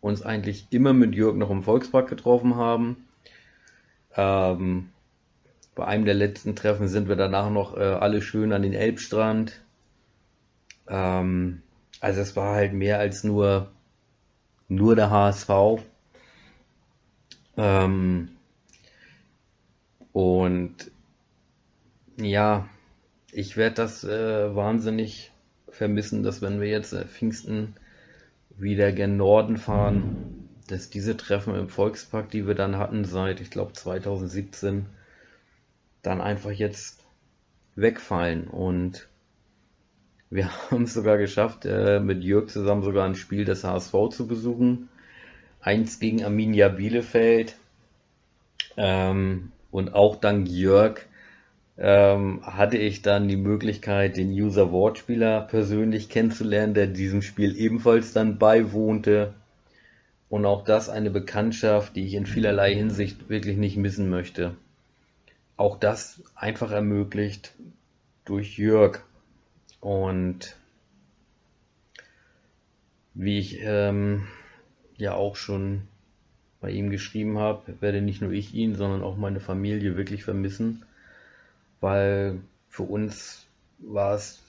uns 0.01 0.21
eigentlich 0.21 0.67
immer 0.69 0.91
mit 0.91 1.15
Jörg 1.15 1.37
noch 1.37 1.49
im 1.49 1.63
Volkspark 1.63 2.09
getroffen 2.09 2.57
haben. 2.57 3.07
Ähm, 4.17 4.89
bei 5.75 5.85
einem 5.85 6.03
der 6.03 6.13
letzten 6.13 6.57
Treffen 6.57 6.89
sind 6.89 7.07
wir 7.07 7.15
danach 7.15 7.49
noch 7.49 7.77
äh, 7.77 7.83
alle 7.83 8.21
schön 8.21 8.51
an 8.51 8.63
den 8.63 8.73
Elbstrand. 8.73 9.61
Ähm, 10.89 11.61
also 12.01 12.19
es 12.19 12.35
war 12.35 12.55
halt 12.55 12.73
mehr 12.73 12.99
als 12.99 13.23
nur 13.23 13.71
nur 14.67 14.97
der 14.97 15.09
HSV. 15.09 15.51
Ähm, 17.55 18.27
und 20.11 20.91
ja, 22.17 22.67
ich 23.35 23.57
werde 23.57 23.75
das 23.75 24.05
äh, 24.05 24.55
wahnsinnig 24.55 25.31
vermissen, 25.67 26.23
dass 26.23 26.41
wenn 26.41 26.61
wir 26.61 26.69
jetzt 26.69 26.93
äh, 26.93 27.03
Pfingsten 27.05 27.75
wieder 28.57 28.93
gen 28.93 29.17
Norden 29.17 29.57
fahren, 29.57 30.47
dass 30.69 30.89
diese 30.89 31.17
Treffen 31.17 31.53
im 31.53 31.67
Volkspark, 31.67 32.31
die 32.31 32.47
wir 32.47 32.55
dann 32.55 32.77
hatten 32.77 33.03
seit, 33.03 33.41
ich 33.41 33.49
glaube, 33.49 33.73
2017, 33.73 34.85
dann 36.01 36.21
einfach 36.21 36.51
jetzt 36.51 37.03
wegfallen. 37.75 38.47
Und 38.47 39.09
wir 40.29 40.49
haben 40.71 40.83
es 40.83 40.93
sogar 40.93 41.17
geschafft, 41.17 41.65
äh, 41.65 41.99
mit 41.99 42.23
Jörg 42.23 42.47
zusammen 42.47 42.83
sogar 42.83 43.05
ein 43.05 43.15
Spiel 43.15 43.43
des 43.43 43.65
HSV 43.65 43.93
zu 44.11 44.27
besuchen. 44.27 44.87
Eins 45.59 45.99
gegen 45.99 46.23
Arminia 46.23 46.69
Bielefeld. 46.69 47.57
Ähm, 48.77 49.51
und 49.71 49.93
auch 49.93 50.15
dank 50.15 50.47
Jörg 50.47 51.01
ähm, 51.77 52.41
hatte 52.45 52.77
ich 52.77 53.01
dann 53.01 53.27
die 53.27 53.35
Möglichkeit, 53.35 54.17
den 54.17 54.31
User 54.31 54.71
Wortspieler 54.71 55.41
persönlich 55.41 56.09
kennenzulernen, 56.09 56.73
der 56.73 56.87
diesem 56.87 57.21
Spiel 57.21 57.57
ebenfalls 57.57 58.13
dann 58.13 58.37
beiwohnte. 58.37 59.33
Und 60.29 60.45
auch 60.45 60.63
das 60.63 60.89
eine 60.89 61.11
Bekanntschaft, 61.11 61.95
die 61.95 62.05
ich 62.05 62.13
in 62.13 62.25
vielerlei 62.25 62.73
Hinsicht 62.73 63.29
wirklich 63.29 63.57
nicht 63.57 63.77
missen 63.77 64.09
möchte. 64.09 64.55
Auch 65.57 65.77
das 65.77 66.23
einfach 66.33 66.71
ermöglicht 66.71 67.53
durch 68.23 68.57
Jörg. 68.57 69.01
Und 69.81 70.55
wie 73.13 73.37
ich 73.37 73.59
ähm, 73.61 74.27
ja 74.97 75.13
auch 75.13 75.35
schon 75.35 75.83
bei 76.59 76.71
ihm 76.71 76.89
geschrieben 76.89 77.37
habe, 77.37 77.75
werde 77.81 78.01
nicht 78.01 78.21
nur 78.21 78.31
ich 78.31 78.53
ihn, 78.53 78.75
sondern 78.75 79.03
auch 79.03 79.17
meine 79.17 79.39
Familie 79.39 79.95
wirklich 79.95 80.23
vermissen 80.23 80.83
weil 81.81 82.39
für 82.69 82.83
uns 82.83 83.45
war 83.79 84.15
es 84.15 84.41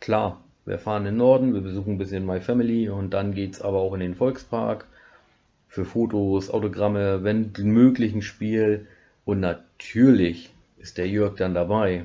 klar, 0.00 0.42
wir 0.64 0.78
fahren 0.78 1.02
in 1.02 1.14
den 1.14 1.16
Norden, 1.18 1.54
wir 1.54 1.60
besuchen 1.60 1.94
ein 1.94 1.98
bisschen 1.98 2.26
My 2.26 2.40
Family 2.40 2.88
und 2.88 3.10
dann 3.10 3.34
geht 3.34 3.54
es 3.54 3.62
aber 3.62 3.78
auch 3.78 3.94
in 3.94 4.00
den 4.00 4.14
Volkspark 4.14 4.86
für 5.68 5.84
Fotos, 5.84 6.50
Autogramme, 6.50 7.24
wenn 7.24 7.52
möglich 7.58 8.14
ein 8.14 8.22
Spiel 8.22 8.86
und 9.24 9.40
natürlich 9.40 10.50
ist 10.78 10.98
der 10.98 11.08
Jörg 11.08 11.36
dann 11.36 11.54
dabei. 11.54 12.04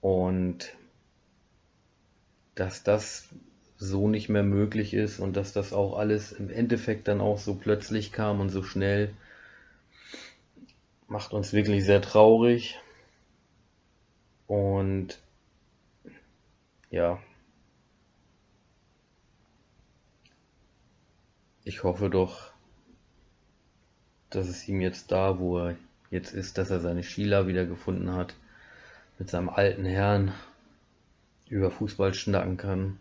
Und 0.00 0.74
dass 2.54 2.82
das 2.82 3.28
so 3.78 4.08
nicht 4.08 4.28
mehr 4.28 4.42
möglich 4.42 4.92
ist 4.92 5.20
und 5.20 5.36
dass 5.36 5.52
das 5.52 5.72
auch 5.72 5.96
alles 5.96 6.32
im 6.32 6.50
Endeffekt 6.50 7.08
dann 7.08 7.20
auch 7.20 7.38
so 7.38 7.54
plötzlich 7.54 8.12
kam 8.12 8.40
und 8.40 8.50
so 8.50 8.62
schnell, 8.62 9.14
macht 11.06 11.32
uns 11.32 11.52
wirklich 11.52 11.84
sehr 11.84 12.02
traurig. 12.02 12.78
Und 14.48 15.20
ja, 16.90 17.22
ich 21.64 21.84
hoffe 21.84 22.08
doch, 22.08 22.50
dass 24.30 24.48
es 24.48 24.66
ihm 24.66 24.80
jetzt 24.80 25.12
da, 25.12 25.38
wo 25.38 25.58
er 25.58 25.76
jetzt 26.10 26.32
ist, 26.32 26.56
dass 26.56 26.70
er 26.70 26.80
seine 26.80 27.02
Sheila 27.02 27.46
wieder 27.46 27.66
gefunden 27.66 28.12
hat, 28.12 28.34
mit 29.18 29.28
seinem 29.28 29.50
alten 29.50 29.84
Herrn 29.84 30.32
über 31.50 31.70
Fußball 31.70 32.14
schnacken 32.14 32.56
kann. 32.56 32.98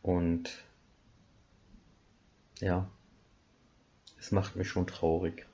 Und 0.00 0.64
ja, 2.60 2.88
es 4.18 4.32
macht 4.32 4.56
mich 4.56 4.68
schon 4.68 4.86
traurig. 4.86 5.46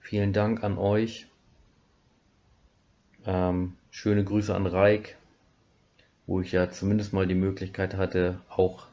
Vielen 0.00 0.34
Dank 0.34 0.62
an 0.62 0.76
euch 0.76 1.26
ähm, 3.24 3.76
schöne 3.90 4.24
Grüße 4.24 4.54
an 4.54 4.66
Reik, 4.66 5.16
wo 6.26 6.40
ich 6.40 6.52
ja 6.52 6.70
zumindest 6.70 7.12
mal 7.12 7.26
die 7.26 7.34
Möglichkeit 7.34 7.94
hatte, 7.94 8.40
auch 8.48 8.86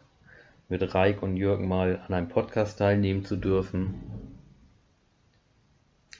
mit 0.68 0.96
Reik 0.96 1.22
und 1.22 1.38
Jürgen 1.38 1.68
mal 1.68 2.00
an 2.08 2.14
einem 2.14 2.30
Podcast 2.30 2.80
teilnehmen 2.80 3.26
zu 3.26 3.36
dürfen. 3.36 4.02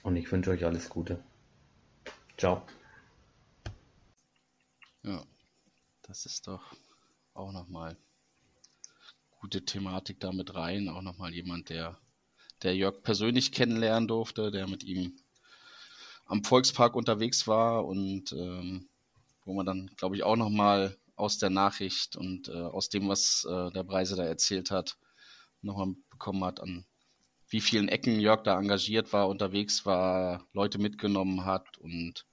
Und 0.02 0.16
ich 0.16 0.30
wünsche 0.30 0.50
euch 0.50 0.64
alles 0.64 0.88
Gute. 0.88 1.18
Ciao. 2.36 2.62
Ja, 5.02 5.24
das 6.02 6.26
ist 6.26 6.46
doch 6.46 6.62
auch 7.34 7.52
nochmal 7.52 7.96
gute 9.40 9.64
Thematik 9.64 10.20
da 10.20 10.32
mit 10.32 10.54
rein. 10.54 10.88
Auch 10.88 11.02
nochmal 11.02 11.32
jemand, 11.32 11.70
der, 11.70 11.98
der 12.62 12.76
Jörg 12.76 13.02
persönlich 13.02 13.52
kennenlernen 13.52 14.08
durfte, 14.08 14.50
der 14.50 14.68
mit 14.68 14.84
ihm 14.84 15.16
am 16.26 16.44
Volkspark 16.44 16.94
unterwegs 16.94 17.46
war 17.46 17.84
und 17.84 18.32
ähm, 18.32 18.88
wo 19.44 19.54
man 19.54 19.66
dann, 19.66 19.90
glaube 19.96 20.16
ich, 20.16 20.24
auch 20.24 20.36
nochmal 20.36 20.96
aus 21.14 21.38
der 21.38 21.50
Nachricht 21.50 22.16
und 22.16 22.48
äh, 22.48 22.52
aus 22.52 22.88
dem, 22.88 23.08
was 23.08 23.46
äh, 23.48 23.70
der 23.70 23.84
Preise 23.84 24.16
da 24.16 24.24
erzählt 24.24 24.70
hat, 24.70 24.98
nochmal 25.62 25.94
bekommen 26.10 26.44
hat, 26.44 26.60
an 26.60 26.84
wie 27.48 27.60
vielen 27.60 27.88
Ecken 27.88 28.18
Jörg 28.18 28.42
da 28.42 28.58
engagiert 28.58 29.12
war, 29.12 29.28
unterwegs 29.28 29.86
war, 29.86 30.44
Leute 30.52 30.78
mitgenommen 30.78 31.44
hat 31.44 31.78
und 31.78 32.26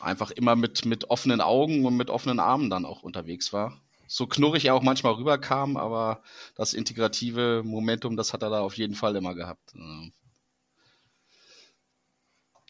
einfach 0.00 0.30
immer 0.32 0.56
mit, 0.56 0.84
mit 0.84 1.10
offenen 1.10 1.40
Augen 1.40 1.86
und 1.86 1.96
mit 1.96 2.10
offenen 2.10 2.40
Armen 2.40 2.68
dann 2.68 2.84
auch 2.84 3.02
unterwegs 3.02 3.52
war. 3.52 3.80
So 4.06 4.26
knurrig 4.26 4.66
er 4.66 4.74
auch 4.74 4.82
manchmal 4.82 5.14
rüberkam, 5.14 5.76
aber 5.76 6.22
das 6.56 6.74
integrative 6.74 7.62
Momentum, 7.64 8.16
das 8.16 8.32
hat 8.32 8.42
er 8.42 8.50
da 8.50 8.60
auf 8.60 8.76
jeden 8.76 8.94
Fall 8.94 9.16
immer 9.16 9.34
gehabt. 9.34 9.72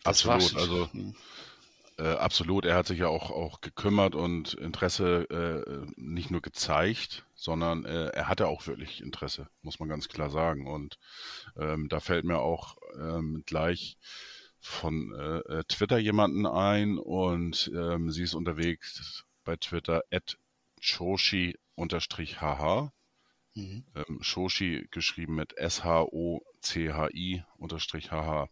Absolut, 0.05 0.57
also 0.57 0.89
äh, 1.99 2.15
absolut. 2.15 2.65
Er 2.65 2.77
hat 2.77 2.87
sich 2.87 2.99
ja 2.99 3.09
auch, 3.09 3.31
auch 3.31 3.61
gekümmert 3.61 4.15
und 4.15 4.55
Interesse 4.55 5.29
äh, 5.31 5.87
nicht 5.97 6.31
nur 6.31 6.41
gezeigt, 6.43 7.25
sondern 7.35 7.85
äh, 7.85 8.09
er 8.09 8.29
hatte 8.29 8.49
auch 8.49 8.67
wirklich 8.67 9.01
Interesse, 9.01 9.49
muss 9.63 9.79
man 9.79 9.89
ganz 9.89 10.09
klar 10.09 10.31
sagen. 10.31 10.67
Und 10.67 10.99
ähm, 11.57 11.89
da 11.89 12.01
fällt 12.01 12.25
mir 12.25 12.39
auch 12.39 12.77
ähm, 12.99 13.43
gleich 13.47 13.97
von 14.61 15.13
äh, 15.15 15.59
äh, 15.59 15.65
Twitter 15.65 15.99
jemanden 15.99 16.47
ein 16.47 16.99
und 16.99 17.71
ähm, 17.75 18.11
sie 18.11 18.23
ist 18.23 18.35
unterwegs 18.35 19.25
bei 19.45 19.57
Twitter 19.57 20.03
at 20.11 20.39
choshi-hh. 20.81 21.55
Mhm. 23.55 23.85
Ähm, 23.95 24.23
Shoshi 24.23 24.89
geschrieben 24.91 25.37
mit 25.37 25.57
S-H-O-C-H-I 25.57 27.45
unterstrich 27.57 28.11
H-H. 28.11 28.49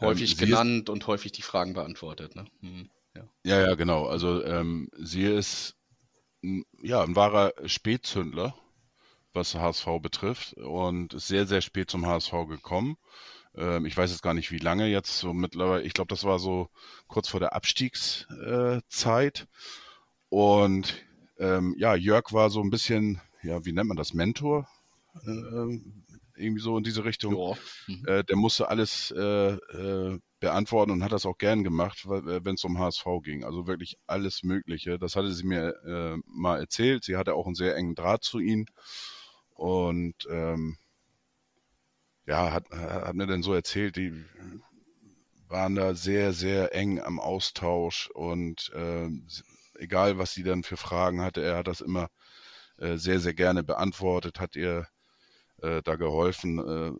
Häufig 0.00 0.32
ähm, 0.32 0.48
genannt 0.48 0.90
und 0.90 1.06
häufig 1.06 1.32
die 1.32 1.42
Fragen 1.42 1.74
beantwortet. 1.74 2.34
Ne? 2.34 2.46
Mhm. 2.60 2.90
Ja. 3.14 3.28
ja. 3.44 3.60
ja, 3.68 3.74
genau. 3.74 4.06
Also 4.06 4.42
ähm, 4.44 4.88
sie 4.96 5.24
ist 5.24 5.76
ja, 6.82 7.02
ein 7.02 7.16
wahrer 7.16 7.52
Spätzündler, 7.66 8.54
was 9.32 9.54
HSV 9.54 9.86
betrifft 10.00 10.54
und 10.54 11.14
ist 11.14 11.28
sehr, 11.28 11.46
sehr 11.46 11.60
spät 11.60 11.90
zum 11.90 12.06
HSV 12.06 12.32
gekommen. 12.48 12.96
Ähm, 13.54 13.86
ich 13.86 13.96
weiß 13.96 14.10
jetzt 14.10 14.22
gar 14.22 14.34
nicht, 14.34 14.50
wie 14.50 14.58
lange 14.58 14.86
jetzt, 14.86 15.18
so 15.18 15.32
mittlerweile, 15.32 15.82
ich 15.82 15.92
glaube, 15.92 16.08
das 16.08 16.24
war 16.24 16.38
so 16.38 16.68
kurz 17.06 17.28
vor 17.28 17.40
der 17.40 17.54
Abstiegszeit. 17.54 19.40
Äh, 19.40 19.46
und 20.30 20.94
ähm, 21.38 21.74
ja, 21.78 21.94
Jörg 21.94 22.32
war 22.32 22.50
so 22.50 22.60
ein 22.60 22.70
bisschen 22.70 23.20
ja, 23.48 23.64
wie 23.64 23.72
nennt 23.72 23.88
man 23.88 23.96
das, 23.96 24.12
Mentor? 24.14 24.68
Äh, 25.24 25.80
irgendwie 26.36 26.60
so 26.60 26.76
in 26.76 26.84
diese 26.84 27.04
Richtung. 27.04 27.56
Mhm. 27.86 28.04
Äh, 28.06 28.24
der 28.24 28.36
musste 28.36 28.68
alles 28.68 29.10
äh, 29.10 29.52
äh 29.54 30.18
beantworten 30.40 30.92
und 30.92 31.02
hat 31.02 31.10
das 31.10 31.26
auch 31.26 31.36
gern 31.36 31.64
gemacht, 31.64 32.04
äh, 32.04 32.44
wenn 32.44 32.54
es 32.54 32.62
um 32.62 32.78
HSV 32.78 33.04
ging. 33.24 33.42
Also 33.42 33.66
wirklich 33.66 33.98
alles 34.06 34.44
Mögliche. 34.44 34.96
Das 34.96 35.16
hatte 35.16 35.32
sie 35.32 35.44
mir 35.44 35.74
mal 36.26 36.60
erzählt. 36.60 37.02
Sie 37.02 37.16
hatte 37.16 37.34
auch 37.34 37.46
einen 37.46 37.56
sehr 37.56 37.74
engen 37.74 37.96
Draht 37.96 38.22
zu 38.22 38.38
ihm. 38.38 38.66
Und 39.54 40.14
ähm, 40.30 40.76
ja, 42.26 42.52
hat, 42.52 42.70
hat 42.70 43.14
mir 43.16 43.26
dann 43.26 43.42
so 43.42 43.52
erzählt, 43.52 43.96
die 43.96 44.12
waren 45.48 45.74
da 45.74 45.94
sehr, 45.94 46.32
sehr 46.32 46.72
eng 46.72 47.00
am 47.00 47.18
Austausch 47.18 48.10
und 48.10 48.70
äh, 48.74 49.08
egal, 49.78 50.18
was 50.18 50.34
sie 50.34 50.42
dann 50.42 50.62
für 50.62 50.76
Fragen 50.76 51.20
hatte, 51.22 51.42
er 51.42 51.56
hat 51.56 51.66
das 51.66 51.80
immer 51.80 52.10
sehr, 52.78 53.18
sehr 53.18 53.34
gerne 53.34 53.64
beantwortet, 53.64 54.38
hat 54.40 54.54
ihr 54.56 54.86
äh, 55.62 55.82
da 55.82 55.96
geholfen, 55.96 56.58
äh, 56.58 56.90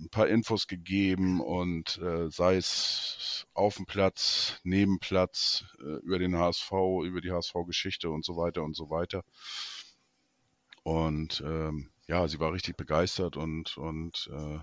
ein 0.00 0.08
paar 0.10 0.26
Infos 0.28 0.66
gegeben 0.66 1.40
und 1.40 1.98
äh, 1.98 2.30
sei 2.30 2.56
es 2.56 3.46
auf 3.52 3.76
dem 3.76 3.84
Platz, 3.84 4.58
neben 4.64 5.00
Platz, 5.00 5.64
äh, 5.80 5.98
über 6.02 6.18
den 6.18 6.36
HSV, 6.36 6.72
über 7.04 7.20
die 7.20 7.30
HSV-Geschichte 7.30 8.08
und 8.08 8.24
so 8.24 8.36
weiter 8.36 8.62
und 8.62 8.74
so 8.74 8.88
weiter. 8.88 9.22
Und 10.82 11.42
ähm, 11.44 11.90
ja, 12.06 12.26
sie 12.26 12.40
war 12.40 12.52
richtig 12.52 12.78
begeistert 12.78 13.36
und, 13.36 13.76
und 13.76 14.30
äh, 14.32 14.58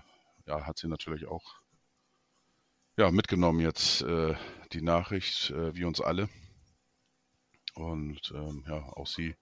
ja, 0.46 0.66
hat 0.66 0.78
sie 0.78 0.88
natürlich 0.88 1.26
auch 1.26 1.60
ja, 2.96 3.12
mitgenommen 3.12 3.60
jetzt 3.60 4.04
die 4.72 4.82
Nachricht, 4.82 5.52
wie 5.52 5.84
uns 5.84 6.00
alle. 6.00 6.28
Und 7.74 8.32
ähm, 8.34 8.64
ja, 8.66 8.82
auch 8.94 9.06
sie 9.06 9.36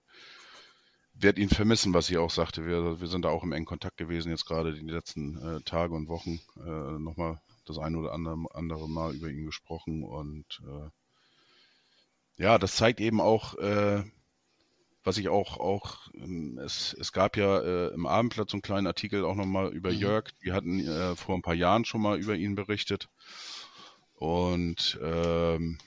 werde 1.19 1.41
ihn 1.41 1.49
vermissen, 1.49 1.93
was 1.93 2.09
ich 2.09 2.17
auch 2.17 2.29
sagte. 2.29 2.65
Wir, 2.65 2.99
wir 2.99 3.07
sind 3.07 3.25
da 3.25 3.29
auch 3.29 3.43
im 3.43 3.51
engen 3.51 3.65
Kontakt 3.65 3.97
gewesen, 3.97 4.29
jetzt 4.29 4.45
gerade 4.45 4.73
die 4.73 4.89
letzten 4.89 5.37
äh, 5.37 5.61
Tage 5.61 5.93
und 5.93 6.07
Wochen. 6.07 6.39
Äh, 6.57 6.99
Nochmal 6.99 7.39
das 7.65 7.77
ein 7.77 7.95
oder 7.95 8.13
andere, 8.13 8.37
andere 8.53 8.89
Mal 8.89 9.15
über 9.15 9.29
ihn 9.29 9.45
gesprochen. 9.45 10.03
Und 10.03 10.61
äh, 10.65 12.43
ja, 12.43 12.57
das 12.57 12.75
zeigt 12.75 12.99
eben 12.99 13.19
auch, 13.19 13.55
äh, 13.55 14.03
was 15.03 15.17
ich 15.17 15.29
auch, 15.29 15.57
auch 15.57 16.07
ähm, 16.15 16.59
es, 16.59 16.93
es 16.93 17.13
gab 17.13 17.37
ja 17.37 17.59
äh, 17.59 17.93
im 17.93 18.05
Abendblatt 18.05 18.49
so 18.49 18.55
einen 18.55 18.61
kleinen 18.61 18.87
Artikel 18.87 19.25
auch 19.25 19.35
nochmal 19.35 19.73
über 19.73 19.91
mhm. 19.91 19.97
Jörg. 19.97 20.31
Die 20.43 20.51
hatten 20.51 20.79
äh, 20.79 21.15
vor 21.15 21.35
ein 21.35 21.41
paar 21.41 21.55
Jahren 21.55 21.85
schon 21.85 22.01
mal 22.01 22.19
über 22.19 22.35
ihn 22.35 22.55
berichtet. 22.55 23.09
Und 24.15 24.99
ähm, 25.01 25.77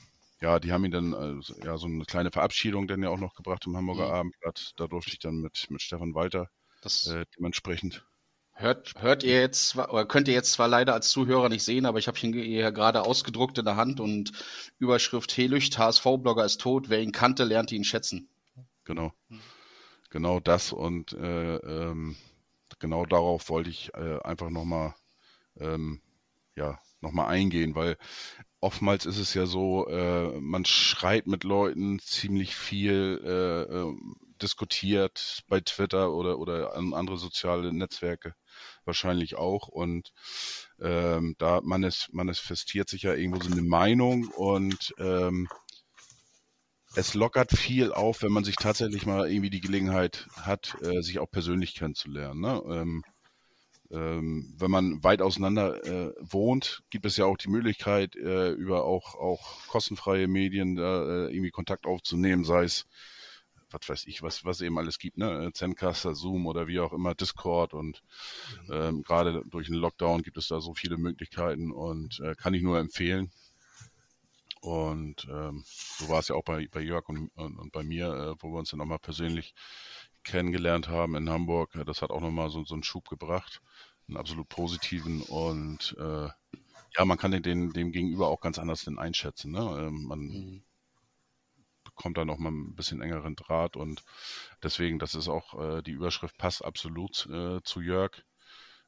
ja, 0.41 0.59
die 0.59 0.73
haben 0.73 0.85
ihn 0.85 0.91
dann, 0.91 1.15
also, 1.15 1.55
ja, 1.63 1.77
so 1.77 1.87
eine 1.87 2.05
kleine 2.05 2.31
Verabschiedung 2.31 2.89
dann 2.89 3.03
ja 3.03 3.11
auch 3.11 3.19
noch 3.19 3.35
gebracht 3.35 3.67
im 3.67 3.77
Hamburger 3.77 4.07
mhm. 4.07 4.13
Abendblatt. 4.13 4.73
Da 4.77 4.87
durfte 4.87 5.13
ich 5.13 5.19
dann 5.19 5.41
mit, 5.41 5.67
mit 5.71 5.83
Stefan 5.83 6.15
Walter 6.15 6.49
das 6.83 7.07
äh, 7.07 7.27
dementsprechend. 7.37 8.05
Hört, 8.53 8.95
hört 8.99 9.23
ihr 9.23 9.41
jetzt, 9.41 9.77
oder 9.77 10.05
könnt 10.05 10.29
ihr 10.29 10.35
jetzt 10.35 10.53
zwar 10.53 10.69
leider 10.69 10.93
als 10.93 11.11
Zuhörer 11.11 11.49
nicht 11.49 11.63
sehen, 11.63 11.87
aber 11.87 11.99
ich 11.99 12.09
habe 12.09 12.19
ihn 12.19 12.35
hier 12.35 12.73
gerade 12.73 13.03
ausgedruckt 13.03 13.57
in 13.57 13.65
der 13.65 13.77
Hand 13.77 14.01
und 14.01 14.33
Überschrift 14.79 15.35
Helücht, 15.37 15.79
HSV-Blogger 15.79 16.45
ist 16.45 16.61
tot, 16.61 16.91
wer 16.91 17.01
ihn 17.01 17.13
kannte, 17.13 17.45
lernte 17.45 17.75
ihn 17.75 17.85
schätzen. 17.85 18.29
Genau. 18.85 19.13
Mhm. 19.29 19.41
Genau 20.11 20.41
das 20.41 20.73
und 20.73 21.13
äh, 21.13 21.57
ähm, 21.57 22.17
genau 22.81 23.07
darauf 23.07 23.49
wollte 23.49 23.71
ich 23.71 23.95
äh, 23.95 24.19
einfach 24.23 24.51
nochmal 24.51 24.95
ähm, 25.59 26.03
ja, 26.57 26.81
nochmal 27.01 27.29
eingehen, 27.29 27.75
weil 27.75 27.97
oftmals 28.61 29.07
ist 29.07 29.19
es 29.19 29.35
ja 29.35 29.47
so, 29.47 29.87
äh, 29.89 30.41
man 30.41 30.65
schreit 30.65 31.27
mit 31.27 31.45
Leuten 31.45 31.99
ziemlich 31.99 32.55
viel, 32.55 33.21
äh, 33.25 33.63
äh, 33.75 33.95
diskutiert 34.43 35.43
bei 35.49 35.61
Twitter 35.61 36.13
oder, 36.13 36.39
oder 36.39 36.75
an 36.75 36.95
andere 36.95 37.19
soziale 37.19 37.73
Netzwerke 37.73 38.35
wahrscheinlich 38.85 39.37
auch 39.37 39.69
und 39.69 40.13
ähm, 40.81 41.35
da 41.39 41.61
manifestiert 41.63 42.89
sich 42.89 43.03
ja 43.03 43.15
irgendwo 43.15 43.41
so 43.41 43.51
eine 43.51 43.63
Meinung 43.63 44.29
und 44.29 44.95
ähm, 44.99 45.49
es 46.97 47.15
lockert 47.15 47.53
viel 47.53 47.93
auf, 47.93 48.23
wenn 48.23 48.33
man 48.33 48.45
sich 48.45 48.57
tatsächlich 48.57 49.07
mal 49.07 49.31
irgendwie 49.31 49.51
die 49.51 49.61
Gelegenheit 49.61 50.27
hat, 50.35 50.77
äh, 50.83 51.03
sich 51.03 51.19
auch 51.21 51.31
persönlich 51.31 51.75
kennenzulernen. 51.75 52.41
Ne? 52.41 52.63
Ähm, 52.69 53.03
ähm, 53.91 54.55
wenn 54.57 54.71
man 54.71 55.03
weit 55.03 55.21
auseinander 55.21 55.85
äh, 55.85 56.15
wohnt, 56.21 56.83
gibt 56.91 57.07
es 57.07 57.17
ja 57.17 57.25
auch 57.25 57.37
die 57.37 57.51
Möglichkeit, 57.51 58.15
äh, 58.17 58.51
über 58.51 58.85
auch, 58.85 59.15
auch 59.17 59.67
kostenfreie 59.67 60.29
Medien 60.29 60.77
da 60.77 61.27
äh, 61.27 61.35
irgendwie 61.35 61.51
Kontakt 61.51 61.87
aufzunehmen, 61.87 62.45
sei 62.45 62.65
es, 62.65 62.87
was 63.71 63.89
weiß 63.89 64.07
ich, 64.07 64.23
was, 64.23 64.45
was 64.45 64.61
eben 64.61 64.79
alles 64.79 64.99
gibt, 64.99 65.19
ne? 65.19 65.51
Zencaster, 65.55 66.15
Zoom 66.15 66.47
oder 66.47 66.67
wie 66.67 66.81
auch 66.81 66.93
immer, 66.93 67.15
Discord 67.15 67.75
und 67.75 68.03
mhm. 68.69 68.73
ähm, 68.73 69.03
gerade 69.03 69.43
durch 69.47 69.67
den 69.67 69.77
Lockdown 69.77 70.23
gibt 70.23 70.37
es 70.37 70.49
da 70.49 70.61
so 70.61 70.75
viele 70.75 70.97
Möglichkeiten 70.97 71.73
und 71.73 72.21
äh, 72.21 72.35
kann 72.37 72.55
ich 72.55 72.63
nur 72.63 72.79
empfehlen. 72.79 73.31
Und 74.61 75.27
ähm, 75.31 75.65
so 75.65 76.09
war 76.11 76.19
es 76.19 76.29
ja 76.29 76.35
auch 76.35 76.45
bei, 76.45 76.69
bei 76.71 76.81
Jörg 76.81 77.09
und, 77.09 77.31
und, 77.35 77.59
und 77.59 77.73
bei 77.73 77.83
mir, 77.83 78.09
äh, 78.09 78.35
wo 78.43 78.53
wir 78.53 78.59
uns 78.59 78.71
dann 78.71 78.79
nochmal 78.79 78.99
persönlich 78.99 79.55
kennengelernt 80.25 80.89
haben 80.89 81.15
in 81.17 81.31
Hamburg. 81.31 81.71
Das 81.87 82.03
hat 82.03 82.11
auch 82.11 82.21
nochmal 82.21 82.51
so, 82.51 82.65
so 82.65 82.75
einen 82.75 82.83
Schub 82.83 83.09
gebracht, 83.09 83.61
einen 84.09 84.17
absolut 84.17 84.49
positiven. 84.49 85.23
Und 85.23 85.97
äh, 85.99 86.29
ja, 86.97 87.05
man 87.05 87.19
kann 87.19 87.31
den, 87.43 87.73
dem 87.73 87.93
Gegenüber 87.93 88.29
auch 88.29 88.41
ganz 88.41 88.59
anders 88.59 88.85
denn 88.85 88.99
einschätzen. 88.99 89.53
Ne? 89.53 89.61
Ähm, 89.61 90.05
man 90.05 90.21
mhm. 90.21 90.63
bekommt 91.85 92.19
da 92.19 92.25
nochmal 92.25 92.53
ein 92.53 92.75
bisschen 92.75 93.03
engeren 93.03 93.37
Draht 93.37 93.77
und 93.77 94.03
deswegen, 94.63 94.99
das 94.99 95.15
ist 95.15 95.29
auch, 95.29 95.59
äh, 95.61 95.83
die 95.83 95.93
Überschrift 95.93 96.37
passt 96.39 96.65
absolut 96.65 97.27
äh, 97.27 97.61
zu 97.63 97.81
Jörg. 97.81 98.13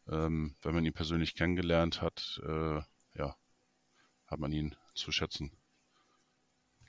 Ähm, 0.09 0.57
wenn 0.63 0.75
man 0.75 0.85
ihn 0.85 0.93
persönlich 0.93 1.35
kennengelernt 1.35 2.03
hat, 2.03 2.41
äh, 2.45 2.81
ja, 3.17 3.37
hat 4.27 4.41
man 4.41 4.51
ihn 4.51 4.75
zu 4.95 5.13
schätzen 5.13 5.53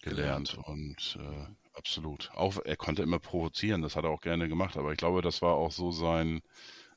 gelernt. 0.04 0.58
Und 0.58 1.18
äh, 1.20 1.48
absolut. 1.74 2.32
Auch 2.34 2.58
er 2.64 2.76
konnte 2.76 3.04
immer 3.04 3.20
provozieren, 3.20 3.82
das 3.82 3.96
hat 3.96 4.06
er 4.06 4.12
auch 4.12 4.22
gerne 4.22 4.48
gemacht, 4.48 4.78
aber 4.78 4.92
ich 4.92 4.98
glaube, 4.98 5.22
das 5.22 5.42
war 5.42 5.54
auch 5.54 5.72
so 5.72 5.92
sein, 5.92 6.42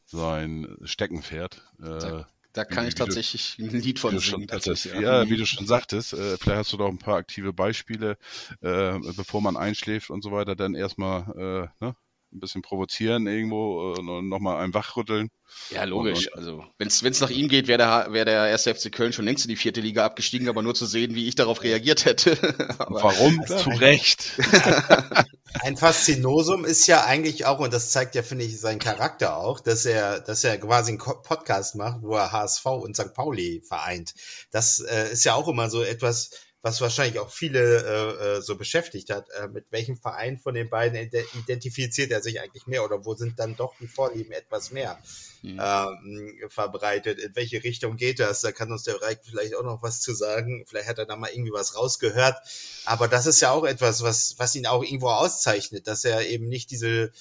sein 0.05 0.77
Steckenpferd. 0.85 1.63
Da, 1.79 2.21
äh, 2.21 2.25
da 2.53 2.65
kann 2.65 2.85
wie, 2.85 2.89
ich 2.89 2.95
wie 2.95 2.99
tatsächlich 2.99 3.57
du, 3.59 3.65
ein 3.65 3.71
Lied 3.71 3.99
von 3.99 4.19
singen. 4.19 4.49
Schon, 4.61 5.03
ja, 5.03 5.29
wie 5.29 5.37
du 5.37 5.47
schon 5.47 5.67
sagtest, 5.67 6.15
äh, 6.15 6.37
vielleicht 6.39 6.59
hast 6.59 6.73
du 6.73 6.77
doch 6.79 6.89
ein 6.89 6.99
paar 6.99 7.17
aktive 7.17 7.53
Beispiele, 7.53 8.17
äh, 8.61 8.99
bevor 9.17 9.43
man 9.43 9.57
einschläft 9.57 10.11
und 10.11 10.23
so 10.23 10.33
weiter, 10.33 10.57
dann 10.57 10.75
erstmal 10.75 11.71
äh, 11.81 11.85
ne, 11.85 11.97
ein 12.33 12.41
bisschen 12.41 12.63
provozieren 12.63 13.27
irgendwo 13.27 13.95
äh, 13.95 13.99
und 13.99 14.29
nochmal 14.29 14.63
einen 14.63 14.75
wachrütteln. 14.75 15.31
Ja, 15.71 15.85
logisch. 15.85 16.27
Und, 16.27 16.33
und, 16.33 16.39
also, 16.39 16.65
wenn 16.79 16.89
es 16.89 17.21
nach 17.21 17.31
ihm 17.31 17.49
geht, 17.49 17.69
wäre 17.69 17.79
der, 17.79 18.13
wär 18.13 18.25
der 18.25 18.49
erste 18.49 18.75
FC 18.75 18.93
Köln 18.93 19.13
schon 19.13 19.25
längst 19.25 19.45
in 19.45 19.49
die 19.49 19.57
vierte 19.57 19.81
Liga 19.81 20.05
abgestiegen, 20.05 20.49
aber 20.49 20.63
nur 20.63 20.75
zu 20.75 20.87
sehen, 20.87 21.15
wie 21.15 21.29
ich 21.29 21.35
darauf 21.35 21.63
reagiert 21.63 22.05
hätte. 22.05 22.37
Warum? 22.89 23.45
Zu 23.47 23.71
Recht. 23.71 24.33
Ein 25.61 25.77
Faszinosum 25.77 26.65
ist 26.65 26.87
ja 26.87 27.05
eigentlich 27.05 27.47
auch, 27.47 27.61
und 27.61 27.73
das 27.73 27.91
zeigt 27.91 28.15
ja, 28.15 28.23
finde 28.23 28.45
ich, 28.45 28.61
seinen 28.61 28.79
Charakter 28.79 29.39
auch, 29.39 29.61
dass 29.61 29.87
er, 29.87 30.21
dass 30.21 30.45
er 30.45 30.59
quasi 30.59 30.91
einen 30.91 30.99
Podcast 30.99 31.77
macht, 31.77 32.03
wo 32.03 32.15
er 32.15 32.33
HSV 32.33 32.67
und 32.67 32.97
St. 32.97 33.15
Pauli 33.15 33.63
vereint. 33.67 34.15
Das 34.51 34.81
äh, 34.81 35.13
ist 35.13 35.25
ja 35.25 35.35
auch 35.35 35.49
immer 35.49 35.71
so 35.71 35.83
etwas, 35.83 36.31
was 36.67 36.81
wahrscheinlich 36.81 37.21
auch 37.21 37.31
viele 37.31 37.61
äh, 37.61 38.39
äh, 38.39 38.43
so 38.43 38.57
beschäftigt 38.57 39.11
hat. 39.11 39.29
Äh, 39.31 39.47
mit 39.47 39.67
welchem 39.71 39.97
Verein 39.97 40.37
von 40.37 40.53
den 40.53 40.69
beiden 40.69 40.99
identifiziert 41.35 42.11
er 42.11 42.21
sich 42.21 42.41
eigentlich 42.41 42.67
mehr 42.67 42.85
oder 42.85 43.05
wo 43.05 43.15
sind 43.15 43.39
dann 43.39 43.55
doch 43.55 43.77
die 43.79 43.87
Vorlieben 43.87 44.33
etwas 44.33 44.73
mehr 44.73 44.99
mhm. 45.43 45.61
ähm, 45.63 46.35
verbreitet? 46.49 47.21
In 47.21 47.37
welche 47.37 47.63
Richtung 47.63 47.97
geht 47.97 48.19
das? 48.19 48.41
Da 48.41 48.51
kann 48.51 48.73
uns 48.73 48.83
der 48.83 49.01
Reich 49.01 49.19
vielleicht 49.23 49.55
auch 49.55 49.63
noch 49.63 49.81
was 49.85 50.01
zu 50.01 50.13
sagen. 50.13 50.65
Vielleicht 50.67 50.89
hat 50.89 50.99
er 50.99 51.07
da 51.07 51.15
mal 51.15 51.31
irgendwie 51.31 51.53
was 51.53 51.77
rausgehört. 51.77 52.37
Aber 52.85 53.07
das 53.07 53.27
ist 53.27 53.41
ja 53.41 53.53
auch 53.53 53.65
etwas, 53.65 54.03
was, 54.03 54.35
was 54.39 54.57
ihn 54.57 54.67
auch 54.67 54.83
irgendwo 54.83 55.11
auszeichnet, 55.11 55.87
dass 55.87 56.05
er 56.05 56.27
eben 56.27 56.49
nicht 56.49 56.73
diese 56.73 57.13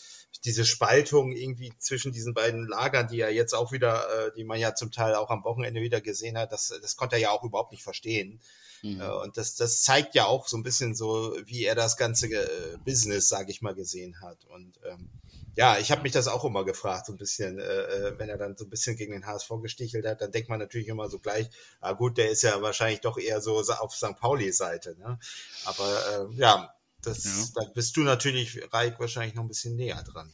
diese 0.44 0.66
Spaltung 0.66 1.32
irgendwie 1.32 1.74
zwischen 1.80 2.12
diesen 2.12 2.34
beiden 2.34 2.68
Lagern, 2.68 3.08
die 3.08 3.18
ja 3.18 3.30
jetzt 3.30 3.54
auch 3.54 3.72
wieder, 3.72 4.28
äh, 4.28 4.32
die 4.36 4.44
man 4.44 4.60
ja 4.60 4.76
zum 4.76 4.92
Teil 4.92 5.16
auch 5.16 5.30
am 5.30 5.44
Wochenende 5.44 5.82
wieder 5.82 6.02
gesehen 6.02 6.38
hat, 6.38 6.52
das, 6.52 6.74
das 6.82 6.96
konnte 6.96 7.16
er 7.16 7.22
ja 7.22 7.30
auch 7.32 7.44
überhaupt 7.44 7.72
nicht 7.72 7.84
verstehen. 7.84 8.40
Mhm. 8.82 9.02
Äh, 9.02 9.10
und 9.10 9.38
das, 9.38 9.56
das 9.56 9.82
zeigt 9.82 10.16
ja 10.16 10.26
auch 10.26 10.48
so 10.48 10.58
ein 10.58 10.64
bisschen 10.64 10.96
so, 10.96 11.36
wie 11.46 11.64
er 11.64 11.76
das 11.76 11.98
ganze 11.98 12.28
äh, 12.28 12.78
Business, 12.84 13.28
sage 13.28 13.52
ich 13.52 13.62
mal, 13.62 13.76
gesehen 13.76 14.22
hat. 14.22 14.38
Und 14.46 14.80
ähm, 14.86 15.10
ja, 15.56 15.78
ich 15.78 15.92
habe 15.92 16.02
mich 16.02 16.12
das 16.12 16.28
auch 16.28 16.44
immer 16.44 16.66
gefragt, 16.66 17.06
so 17.06 17.14
ein 17.14 17.18
bisschen, 17.18 17.60
äh, 17.60 17.64
äh 17.64 18.20
wenn 18.20 18.30
er 18.30 18.38
dann 18.38 18.58
so 18.58 18.66
ein 18.66 18.70
bisschen 18.70 18.98
gegen 18.98 19.14
den 19.14 19.26
HSV 19.26 19.50
gestichelt 19.62 20.06
hat, 20.06 20.22
dann 20.22 20.32
denkt 20.32 20.50
man 20.50 20.60
natürlich 20.60 20.88
immer 20.88 21.10
so 21.10 21.20
gleich, 21.20 21.50
ah 21.80 21.94
gut, 21.94 22.18
der 22.18 22.30
ist 22.30 22.44
ja 22.44 22.62
wahrscheinlich 22.62 23.02
doch 23.02 23.18
eher 23.18 23.42
so 23.42 23.58
auf 23.60 23.96
St. 23.96 24.18
Pauli-Seite. 24.20 24.98
Ne? 25.00 25.18
Aber 25.66 26.30
äh, 26.30 26.36
ja, 26.36 26.75
das, 27.06 27.24
ja. 27.24 27.62
da 27.62 27.70
bist 27.74 27.95
du 27.97 28.01
natürlich, 28.01 28.60
Reik, 28.72 28.99
wahrscheinlich 28.99 29.36
noch 29.36 29.43
ein 29.43 29.47
bisschen 29.47 29.76
näher 29.76 30.03
dran. 30.03 30.32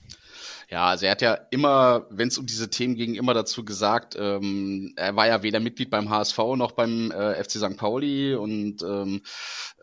Ja, 0.70 0.86
also 0.86 1.06
er 1.06 1.12
hat 1.12 1.22
ja 1.22 1.34
immer, 1.52 2.08
wenn 2.10 2.30
es 2.30 2.38
um 2.38 2.46
diese 2.46 2.70
Themen 2.70 2.96
ging, 2.96 3.16
immer 3.16 3.34
dazu 3.34 3.66
gesagt, 3.66 4.16
ähm, 4.18 4.94
er 4.96 5.16
war 5.16 5.28
ja 5.28 5.44
weder 5.44 5.60
Mitglied 5.60 5.90
beim 5.90 6.10
HSV 6.10 6.38
noch 6.56 6.72
beim 6.72 7.12
äh, 7.12 7.44
FC 7.44 7.52
St. 7.52 7.78
Pauli 7.78 8.36
und 8.36 8.82
ähm, 8.82 9.22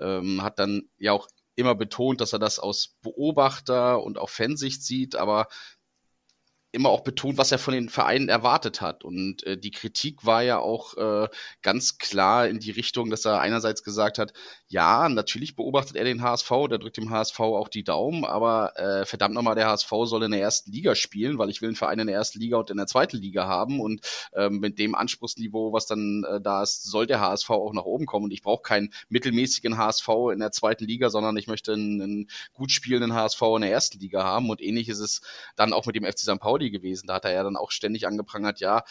ähm, 0.01 0.43
hat 0.43 0.59
dann 0.59 0.89
ja 0.99 1.13
auch 1.13 1.29
immer 1.57 1.75
betont, 1.75 2.21
dass 2.21 2.33
er 2.33 2.39
das 2.39 2.59
aus 2.59 2.97
Beobachter 3.03 4.03
und 4.03 4.17
auch 4.17 4.31
Fansicht 4.31 4.83
sieht, 4.83 5.17
aber 5.17 5.49
immer 6.71 6.91
auch 6.91 7.01
betont, 7.01 7.39
was 7.39 7.51
er 7.51 7.59
von 7.59 7.75
den 7.75 7.89
Vereinen 7.89 8.29
erwartet 8.29 8.81
hat. 8.81 9.05
Und 9.05 9.43
äh, 9.45 9.59
die 9.59 9.71
Kritik 9.71 10.25
war 10.25 10.43
ja 10.43 10.59
auch 10.59 10.97
äh, 10.97 11.29
ganz 11.63 11.99
klar 11.99 12.47
in 12.47 12.61
die 12.61 12.71
Richtung, 12.71 13.11
dass 13.11 13.25
er 13.25 13.41
einerseits 13.41 13.83
gesagt 13.83 14.19
hat, 14.19 14.33
ja, 14.71 15.09
natürlich 15.09 15.57
beobachtet 15.57 15.97
er 15.97 16.05
den 16.05 16.23
HSV, 16.23 16.51
der 16.69 16.77
drückt 16.77 16.99
dem 16.99 17.09
HSV 17.09 17.41
auch 17.41 17.69
die 17.69 17.85
Daumen, 17.85 18.27
aber 18.27 18.79
äh, 18.79 19.07
verdammt 19.07 19.35
nochmal, 19.35 19.55
der 19.55 19.67
HSV 19.67 19.91
soll 20.05 20.25
in 20.25 20.31
der 20.31 20.43
ersten 20.43 20.71
Liga 20.71 20.95
spielen, 20.95 21.39
weil 21.39 21.49
ich 21.49 21.63
will 21.63 21.71
einen 21.71 21.77
Verein 21.77 21.99
in 22.01 22.07
der 22.07 22.17
ersten 22.17 22.39
Liga 22.39 22.59
und 22.59 22.69
in 22.69 22.77
der 22.77 22.87
zweiten 22.87 23.17
Liga 23.17 23.47
haben. 23.47 23.81
Und 23.81 24.03
ähm, 24.35 24.61
mit 24.61 24.79
dem 24.79 24.95
Anspruchsniveau, 24.95 25.73
was 25.73 25.87
dann 25.87 26.23
äh, 26.25 26.41
da 26.43 26.63
ist, 26.63 26.85
soll 26.85 27.07
der 27.07 27.21
HSV 27.21 27.49
auch 27.49 27.73
nach 27.73 27.85
oben 27.85 28.05
kommen. 28.05 28.27
Und 28.27 28.33
ich 28.33 28.43
brauche 28.43 28.63
keinen 28.63 28.93
mittelmäßigen 29.09 29.79
HSV 29.79 30.09
in 30.35 30.39
der 30.39 30.53
zweiten 30.53 30.85
Liga, 30.85 31.09
sondern 31.09 31.39
ich 31.39 31.47
möchte 31.47 31.73
einen, 31.73 32.03
einen 32.03 32.31
gut 32.53 32.71
spielenden 32.71 33.15
HSV 33.15 33.41
in 33.57 33.63
der 33.63 33.73
ersten 33.73 33.99
Liga 34.01 34.23
haben. 34.23 34.51
Und 34.51 34.61
ähnlich 34.61 34.91
ist 34.91 35.01
es 35.01 35.23
dann 35.57 35.73
auch 35.73 35.87
mit 35.87 35.97
dem 35.97 36.05
FC 36.05 36.19
St. 36.19 36.41
Pauli 36.41 36.71
gewesen. 36.71 37.07
Da 37.07 37.15
hat 37.15 37.25
er 37.25 37.33
ja 37.33 37.43
dann 37.43 37.57
auch 37.57 37.71
ständig 37.71 38.07
angeprangert, 38.07 38.61
ja, 38.61 38.85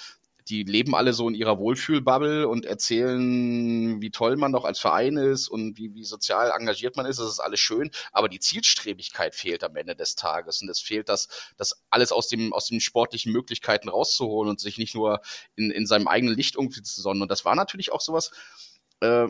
die 0.50 0.64
leben 0.64 0.96
alle 0.96 1.14
so 1.14 1.28
in 1.28 1.36
ihrer 1.36 1.60
Wohlfühlbubble 1.60 2.48
und 2.48 2.66
erzählen, 2.66 4.02
wie 4.02 4.12
toll 4.12 4.38
man 4.38 4.52
doch 4.52 4.66
als 4.66 4.80
Verein 4.80 5.18
ist 5.18 5.48
und 5.48 5.78
wie, 5.78 5.94
wie 5.94 6.04
sozial 6.04 6.52
engagiert 6.58 6.96
man 6.96 7.06
ist. 7.06 7.20
Das 7.20 7.30
ist 7.30 7.40
alles 7.40 7.60
schön, 7.60 7.92
aber 8.12 8.30
die 8.30 8.40
Zielstrebigkeit 8.40 9.36
fehlt 9.36 9.64
am 9.64 9.76
Ende 9.76 9.96
des 9.96 10.16
Tages 10.16 10.62
und 10.62 10.70
es 10.70 10.80
fehlt 10.80 11.10
das, 11.10 11.28
das 11.58 11.84
alles 11.90 12.12
aus 12.12 12.28
dem, 12.28 12.54
aus 12.54 12.68
den 12.68 12.80
sportlichen 12.80 13.32
Möglichkeiten 13.32 13.90
rauszuholen 13.90 14.50
und 14.50 14.60
sich 14.60 14.78
nicht 14.78 14.96
nur 14.96 15.22
in, 15.56 15.72
in 15.72 15.86
seinem 15.86 16.08
eigenen 16.08 16.36
Licht 16.36 16.56
irgendwie 16.56 16.82
zu 16.82 17.02
sonnen. 17.02 17.22
Und 17.22 17.32
das 17.32 17.46
war 17.46 17.56
natürlich 17.56 17.92
auch 17.92 18.02
sowas, 18.02 18.32
äh, 19.02 19.28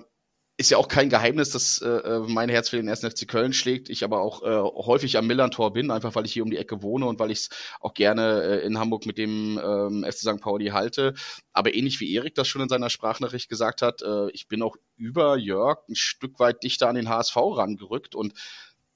ist 0.60 0.72
ja 0.72 0.78
auch 0.78 0.88
kein 0.88 1.10
Geheimnis, 1.10 1.52
dass 1.52 1.82
äh, 1.82 1.88
äh 1.88 2.20
mein 2.28 2.50
Herz 2.50 2.70
für 2.70 2.78
den 2.78 2.90
1. 2.90 3.02
FC 3.02 3.28
Köln 3.28 3.54
schlägt. 3.54 3.90
Ich 3.90 4.04
aber 4.04 4.22
auch 4.22 4.42
äh, 4.42 4.86
häufig 4.86 5.18
am 5.18 5.28
Millantor 5.28 5.72
bin, 5.72 5.92
einfach 5.92 6.16
weil 6.16 6.26
ich 6.26 6.34
hier 6.34 6.44
um 6.44 6.50
die 6.50 6.58
Ecke 6.58 6.82
wohne 6.82 7.06
und 7.06 7.20
weil 7.20 7.30
ich 7.30 7.40
es 7.40 7.50
auch 7.80 7.94
gerne 7.94 8.42
äh, 8.42 8.66
in 8.66 8.80
Hamburg 8.80 9.06
mit 9.06 9.20
dem 9.20 9.60
ähm, 9.64 10.04
FC 10.04 10.18
St. 10.18 10.42
Pauli 10.42 10.68
halte. 10.70 11.14
Aber 11.54 11.76
ähnlich 11.76 12.00
wie 12.00 12.12
Erik 12.14 12.34
das 12.34 12.48
schon 12.48 12.64
in 12.64 12.70
seiner 12.70 12.90
Sprachnachricht 12.90 13.50
gesagt 13.50 13.84
hat, 13.84 14.02
äh, 14.02 14.32
ich 14.32 14.48
bin 14.48 14.64
auch 14.64 14.76
über 14.96 15.38
Jörg 15.38 15.88
ein 15.88 15.96
Stück 15.96 16.40
weit 16.40 16.64
dichter 16.64 16.90
an 16.90 16.96
den 16.96 17.08
HSV 17.08 17.36
rangerückt 17.36 18.16
und 18.16 18.34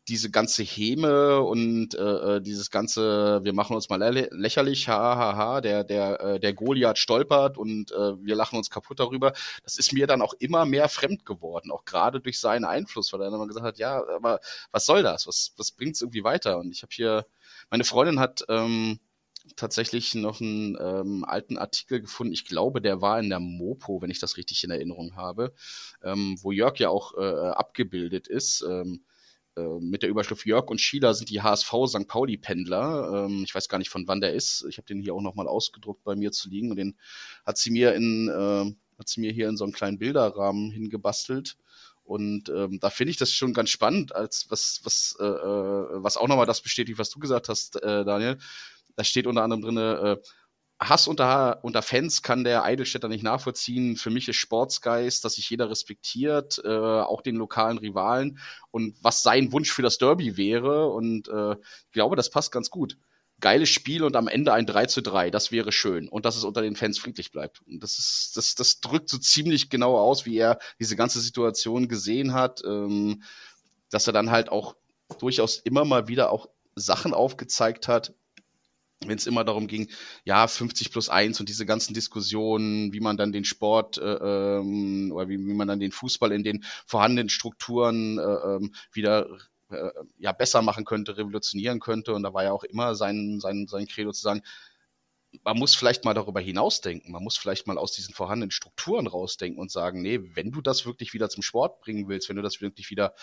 diese 0.07 0.31
ganze 0.31 0.63
Häme 0.63 1.41
und 1.41 1.93
äh, 1.93 2.37
äh, 2.37 2.41
dieses 2.41 2.71
ganze, 2.71 3.43
wir 3.43 3.53
machen 3.53 3.75
uns 3.75 3.89
mal 3.89 3.99
lächerlich, 4.31 4.87
ha, 4.87 5.15
ha, 5.15 5.35
ha, 5.35 5.61
der, 5.61 5.83
der, 5.83 6.19
äh, 6.19 6.39
der 6.39 6.53
Goliath 6.53 6.97
stolpert 6.97 7.57
und 7.57 7.91
äh, 7.91 8.25
wir 8.25 8.35
lachen 8.35 8.57
uns 8.57 8.69
kaputt 8.69 8.99
darüber, 8.99 9.33
das 9.63 9.77
ist 9.77 9.93
mir 9.93 10.07
dann 10.07 10.21
auch 10.21 10.33
immer 10.39 10.65
mehr 10.65 10.89
fremd 10.89 11.25
geworden, 11.25 11.71
auch 11.71 11.85
gerade 11.85 12.19
durch 12.19 12.39
seinen 12.39 12.65
Einfluss, 12.65 13.13
weil 13.13 13.21
er 13.21 13.25
dann 13.25 13.35
immer 13.35 13.47
gesagt 13.47 13.65
hat, 13.65 13.77
ja, 13.77 14.03
aber 14.07 14.39
was 14.71 14.85
soll 14.85 15.03
das? 15.03 15.27
Was, 15.27 15.53
was 15.57 15.71
bringt 15.71 15.95
es 15.95 16.01
irgendwie 16.01 16.23
weiter? 16.23 16.57
Und 16.57 16.71
ich 16.71 16.81
habe 16.81 16.93
hier, 16.93 17.25
meine 17.69 17.83
Freundin 17.83 18.19
hat 18.19 18.43
ähm, 18.49 18.99
tatsächlich 19.55 20.15
noch 20.15 20.41
einen 20.41 20.77
ähm, 20.79 21.25
alten 21.25 21.57
Artikel 21.59 22.01
gefunden, 22.01 22.33
ich 22.33 22.45
glaube, 22.45 22.81
der 22.81 23.01
war 23.01 23.19
in 23.19 23.29
der 23.29 23.39
Mopo, 23.39 24.01
wenn 24.01 24.09
ich 24.11 24.19
das 24.19 24.37
richtig 24.37 24.63
in 24.63 24.71
Erinnerung 24.71 25.15
habe, 25.15 25.53
ähm, 26.03 26.37
wo 26.41 26.51
Jörg 26.51 26.77
ja 26.79 26.89
auch 26.89 27.15
äh, 27.17 27.49
abgebildet 27.51 28.27
ist. 28.27 28.65
Ähm, 28.67 29.01
äh, 29.03 29.10
mit 29.55 30.01
der 30.01 30.09
Überschrift 30.09 30.45
Jörg 30.45 30.69
und 30.69 30.79
Schieder 30.79 31.13
sind 31.13 31.29
die 31.29 31.41
HSV 31.41 31.73
St. 31.87 32.07
Pauli-Pendler. 32.07 33.25
Ähm, 33.25 33.43
ich 33.43 33.53
weiß 33.53 33.67
gar 33.67 33.77
nicht, 33.77 33.89
von 33.89 34.07
wann 34.07 34.21
der 34.21 34.33
ist. 34.33 34.65
Ich 34.69 34.77
habe 34.77 34.87
den 34.87 35.01
hier 35.01 35.13
auch 35.13 35.21
nochmal 35.21 35.47
ausgedruckt 35.47 36.03
bei 36.03 36.15
mir 36.15 36.31
zu 36.31 36.49
liegen 36.49 36.71
und 36.71 36.77
den 36.77 36.95
hat 37.45 37.57
sie 37.57 37.71
mir 37.71 37.93
in, 37.93 38.29
äh, 38.29 38.73
hat 38.97 39.09
sie 39.09 39.19
mir 39.19 39.31
hier 39.31 39.49
in 39.49 39.57
so 39.57 39.63
einen 39.65 39.73
kleinen 39.73 39.97
Bilderrahmen 39.97 40.71
hingebastelt. 40.71 41.57
Und 42.03 42.49
ähm, 42.49 42.79
da 42.79 42.89
finde 42.89 43.11
ich 43.11 43.17
das 43.17 43.31
schon 43.31 43.53
ganz 43.53 43.69
spannend, 43.69 44.15
als 44.15 44.47
was, 44.49 44.81
was, 44.83 45.15
äh, 45.19 45.23
äh 45.23 46.03
was 46.03 46.17
auch 46.17 46.27
nochmal 46.27 46.45
das 46.45 46.61
bestätigt, 46.61 46.99
was 46.99 47.09
du 47.09 47.19
gesagt 47.19 47.49
hast, 47.49 47.81
äh, 47.81 48.03
Daniel. 48.05 48.37
Da 48.95 49.03
steht 49.03 49.27
unter 49.27 49.43
anderem 49.43 49.61
drin, 49.61 49.77
äh, 49.77 50.17
Hass 50.83 51.07
unter, 51.07 51.63
unter 51.63 51.83
Fans 51.83 52.23
kann 52.23 52.43
der 52.43 52.63
Eidelstädter 52.63 53.07
nicht 53.07 53.23
nachvollziehen. 53.23 53.95
Für 53.97 54.09
mich 54.09 54.27
ist 54.27 54.37
Sportsgeist, 54.37 55.23
dass 55.23 55.35
sich 55.35 55.49
jeder 55.49 55.69
respektiert, 55.69 56.59
äh, 56.63 56.69
auch 56.69 57.21
den 57.21 57.35
lokalen 57.35 57.77
Rivalen 57.77 58.39
und 58.71 58.95
was 59.01 59.21
sein 59.21 59.51
Wunsch 59.51 59.71
für 59.71 59.83
das 59.83 59.99
Derby 59.99 60.37
wäre. 60.37 60.87
Und 60.87 61.27
äh, 61.27 61.53
ich 61.53 61.91
glaube, 61.91 62.15
das 62.15 62.31
passt 62.31 62.51
ganz 62.51 62.71
gut. 62.71 62.97
Geiles 63.39 63.69
Spiel 63.69 64.03
und 64.03 64.15
am 64.15 64.27
Ende 64.27 64.53
ein 64.53 64.65
3 64.65 64.87
zu 64.87 65.01
3, 65.01 65.29
das 65.29 65.51
wäre 65.51 65.71
schön. 65.71 66.09
Und 66.09 66.25
dass 66.25 66.35
es 66.35 66.43
unter 66.43 66.61
den 66.61 66.75
Fans 66.75 66.97
friedlich 66.97 67.31
bleibt. 67.31 67.61
Und 67.67 67.81
das 67.83 67.99
ist, 67.99 68.35
das, 68.35 68.55
das 68.55 68.79
drückt 68.79 69.09
so 69.09 69.19
ziemlich 69.19 69.69
genau 69.69 69.97
aus, 69.97 70.25
wie 70.25 70.37
er 70.37 70.57
diese 70.79 70.95
ganze 70.95 71.21
Situation 71.21 71.89
gesehen 71.89 72.33
hat. 72.33 72.63
Ähm, 72.65 73.21
dass 73.91 74.07
er 74.07 74.13
dann 74.13 74.31
halt 74.31 74.49
auch 74.49 74.75
durchaus 75.19 75.57
immer 75.57 75.85
mal 75.85 76.07
wieder 76.07 76.31
auch 76.31 76.49
Sachen 76.75 77.13
aufgezeigt 77.13 77.87
hat, 77.87 78.13
wenn 79.05 79.17
es 79.17 79.27
immer 79.27 79.43
darum 79.43 79.67
ging, 79.67 79.89
ja, 80.25 80.47
50 80.47 80.91
plus 80.91 81.09
1 81.09 81.39
und 81.39 81.49
diese 81.49 81.65
ganzen 81.65 81.93
Diskussionen, 81.93 82.93
wie 82.93 82.99
man 82.99 83.17
dann 83.17 83.31
den 83.31 83.45
Sport 83.45 83.97
äh, 83.97 84.03
ähm, 84.03 85.11
oder 85.11 85.27
wie, 85.27 85.39
wie 85.39 85.53
man 85.53 85.67
dann 85.67 85.79
den 85.79 85.91
Fußball 85.91 86.31
in 86.31 86.43
den 86.43 86.63
vorhandenen 86.85 87.29
Strukturen 87.29 88.19
äh, 88.19 88.21
ähm, 88.21 88.73
wieder 88.91 89.27
äh, 89.69 89.89
ja 90.19 90.31
besser 90.33 90.61
machen 90.61 90.85
könnte, 90.85 91.17
revolutionieren 91.17 91.79
könnte. 91.79 92.13
Und 92.13 92.23
da 92.23 92.33
war 92.33 92.43
ja 92.43 92.51
auch 92.51 92.63
immer 92.63 92.93
sein, 92.93 93.39
sein, 93.39 93.67
sein 93.67 93.87
Credo 93.87 94.11
zu 94.11 94.21
sagen, 94.21 94.43
man 95.43 95.57
muss 95.57 95.75
vielleicht 95.75 96.03
mal 96.03 96.13
darüber 96.13 96.41
hinausdenken, 96.41 97.11
man 97.11 97.23
muss 97.23 97.37
vielleicht 97.37 97.65
mal 97.65 97.77
aus 97.77 97.93
diesen 97.93 98.13
vorhandenen 98.13 98.51
Strukturen 98.51 99.07
rausdenken 99.07 99.59
und 99.61 99.71
sagen, 99.71 100.01
nee, 100.01 100.19
wenn 100.35 100.51
du 100.51 100.61
das 100.61 100.85
wirklich 100.85 101.13
wieder 101.13 101.29
zum 101.29 101.41
Sport 101.41 101.79
bringen 101.79 102.07
willst, 102.09 102.27
wenn 102.29 102.35
du 102.35 102.41
das 102.41 102.59
wirklich 102.61 102.89
wieder 102.89 103.15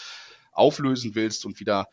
auflösen 0.53 1.15
willst 1.15 1.45
und 1.45 1.61
wieder 1.61 1.87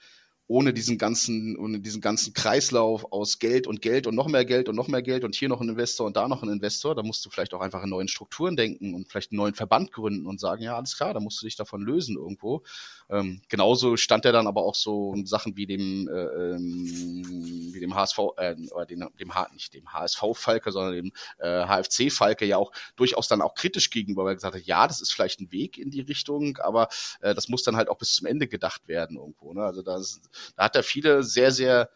ohne 0.47 0.73
diesen 0.73 0.97
ganzen, 0.97 1.57
ohne 1.57 1.79
diesen 1.79 2.01
ganzen 2.01 2.33
Kreislauf 2.33 3.11
aus 3.11 3.39
Geld 3.39 3.65
und 3.65 3.81
Geld 3.81 4.05
und 4.05 4.13
noch 4.13 4.27
mehr 4.27 4.45
Geld 4.45 4.69
und 4.69 4.75
noch 4.75 4.87
mehr 4.87 5.01
Geld 5.01 5.23
und 5.23 5.33
hier 5.33 5.49
noch 5.49 5.59
ein 5.59 5.69
Investor 5.69 6.05
und 6.05 6.15
da 6.15 6.27
noch 6.27 6.43
ein 6.43 6.49
Investor, 6.49 6.93
da 6.93 7.01
musst 7.01 7.25
du 7.25 7.31
vielleicht 7.31 7.53
auch 7.55 7.61
einfach 7.61 7.83
in 7.83 7.89
neuen 7.89 8.07
Strukturen 8.07 8.55
denken 8.55 8.93
und 8.93 9.07
vielleicht 9.09 9.31
einen 9.31 9.37
neuen 9.37 9.55
Verband 9.55 9.91
gründen 9.91 10.27
und 10.27 10.39
sagen, 10.39 10.61
ja, 10.61 10.75
alles 10.75 10.95
klar, 10.97 11.13
da 11.13 11.19
musst 11.19 11.41
du 11.41 11.47
dich 11.47 11.55
davon 11.55 11.81
lösen 11.81 12.15
irgendwo. 12.15 12.63
Ähm, 13.09 13.41
genauso 13.49 13.97
stand 13.97 14.25
er 14.25 14.31
dann 14.31 14.47
aber 14.47 14.63
auch 14.63 14.75
so 14.75 15.15
Sachen 15.25 15.57
wie 15.57 15.65
dem, 15.65 16.07
äh, 16.07 16.11
ähm, 16.11 17.71
wie 17.73 17.79
dem 17.79 17.95
HSV, 17.95 18.19
äh, 18.37 18.55
oder 18.71 18.85
dem, 18.85 19.07
dem 19.19 19.33
H, 19.33 19.49
nicht 19.53 19.73
dem 19.73 19.91
HSV 19.91 20.23
Falke, 20.33 20.71
sondern 20.71 20.93
dem 20.93 21.11
äh, 21.39 21.65
HFC 21.65 22.11
Falke 22.11 22.45
ja 22.45 22.57
auch 22.57 22.71
durchaus 22.95 23.27
dann 23.27 23.41
auch 23.41 23.55
kritisch 23.55 23.89
gegenüber, 23.89 24.23
weil 24.23 24.33
er 24.33 24.35
gesagt 24.35 24.55
hat, 24.55 24.65
ja, 24.65 24.87
das 24.87 25.01
ist 25.01 25.11
vielleicht 25.11 25.39
ein 25.39 25.51
Weg 25.51 25.77
in 25.77 25.89
die 25.89 26.01
Richtung, 26.01 26.57
aber 26.57 26.89
äh, 27.21 27.33
das 27.33 27.49
muss 27.49 27.63
dann 27.63 27.75
halt 27.75 27.89
auch 27.89 27.97
bis 27.97 28.13
zum 28.13 28.27
Ende 28.27 28.47
gedacht 28.47 28.87
werden 28.87 29.17
irgendwo. 29.17 29.53
Ne? 29.53 29.63
Also 29.63 29.81
das 29.81 30.21
da 30.55 30.65
hat 30.65 30.75
er 30.75 30.83
viele 30.83 31.23
sehr, 31.23 31.51
sehr 31.51 31.89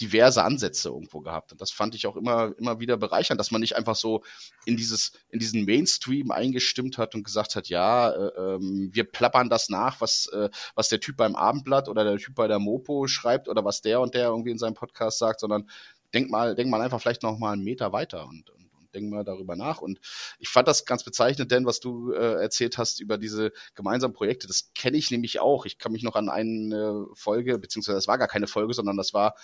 diverse 0.00 0.42
Ansätze 0.42 0.88
irgendwo 0.88 1.20
gehabt. 1.20 1.52
Und 1.52 1.60
das 1.60 1.70
fand 1.70 1.94
ich 1.94 2.06
auch 2.06 2.16
immer, 2.16 2.52
immer 2.58 2.80
wieder 2.80 2.96
bereichernd, 2.96 3.38
dass 3.38 3.50
man 3.50 3.60
nicht 3.60 3.76
einfach 3.76 3.94
so 3.94 4.24
in 4.64 4.76
dieses, 4.76 5.12
in 5.28 5.38
diesen 5.38 5.64
Mainstream 5.64 6.30
eingestimmt 6.30 6.98
hat 6.98 7.14
und 7.14 7.22
gesagt 7.22 7.54
hat, 7.54 7.68
ja, 7.68 8.10
äh, 8.10 8.56
ähm, 8.56 8.90
wir 8.92 9.04
plappern 9.04 9.48
das 9.48 9.68
nach, 9.68 10.00
was, 10.00 10.26
äh, 10.32 10.50
was 10.74 10.88
der 10.88 11.00
Typ 11.00 11.16
beim 11.16 11.36
Abendblatt 11.36 11.88
oder 11.88 12.02
der 12.02 12.16
Typ 12.16 12.34
bei 12.34 12.48
der 12.48 12.58
Mopo 12.58 13.06
schreibt 13.06 13.48
oder 13.48 13.64
was 13.64 13.82
der 13.82 14.00
und 14.00 14.14
der 14.14 14.26
irgendwie 14.26 14.50
in 14.50 14.58
seinem 14.58 14.74
Podcast 14.74 15.18
sagt, 15.18 15.40
sondern 15.40 15.70
denk 16.12 16.30
mal, 16.30 16.54
denk 16.56 16.70
mal 16.70 16.80
einfach 16.80 17.00
vielleicht 17.00 17.22
noch 17.22 17.38
mal 17.38 17.52
einen 17.52 17.64
Meter 17.64 17.92
weiter 17.92 18.26
und, 18.26 18.50
und 18.50 18.63
denk 18.94 19.10
mal 19.10 19.24
darüber 19.24 19.56
nach. 19.56 19.80
Und 19.80 20.00
ich 20.38 20.48
fand 20.48 20.68
das 20.68 20.84
ganz 20.84 21.04
bezeichnend, 21.04 21.50
denn 21.50 21.66
was 21.66 21.80
du 21.80 22.12
äh, 22.12 22.40
erzählt 22.42 22.78
hast 22.78 23.00
über 23.00 23.18
diese 23.18 23.52
gemeinsamen 23.74 24.14
Projekte, 24.14 24.46
das 24.46 24.70
kenne 24.74 24.96
ich 24.96 25.10
nämlich 25.10 25.40
auch. 25.40 25.66
Ich 25.66 25.78
kann 25.78 25.92
mich 25.92 26.02
noch 26.02 26.16
an 26.16 26.28
eine 26.28 27.06
Folge, 27.14 27.58
beziehungsweise 27.58 27.96
das 27.96 28.08
war 28.08 28.18
gar 28.18 28.28
keine 28.28 28.46
Folge, 28.46 28.74
sondern 28.74 28.96
das 28.96 29.12
war 29.12 29.34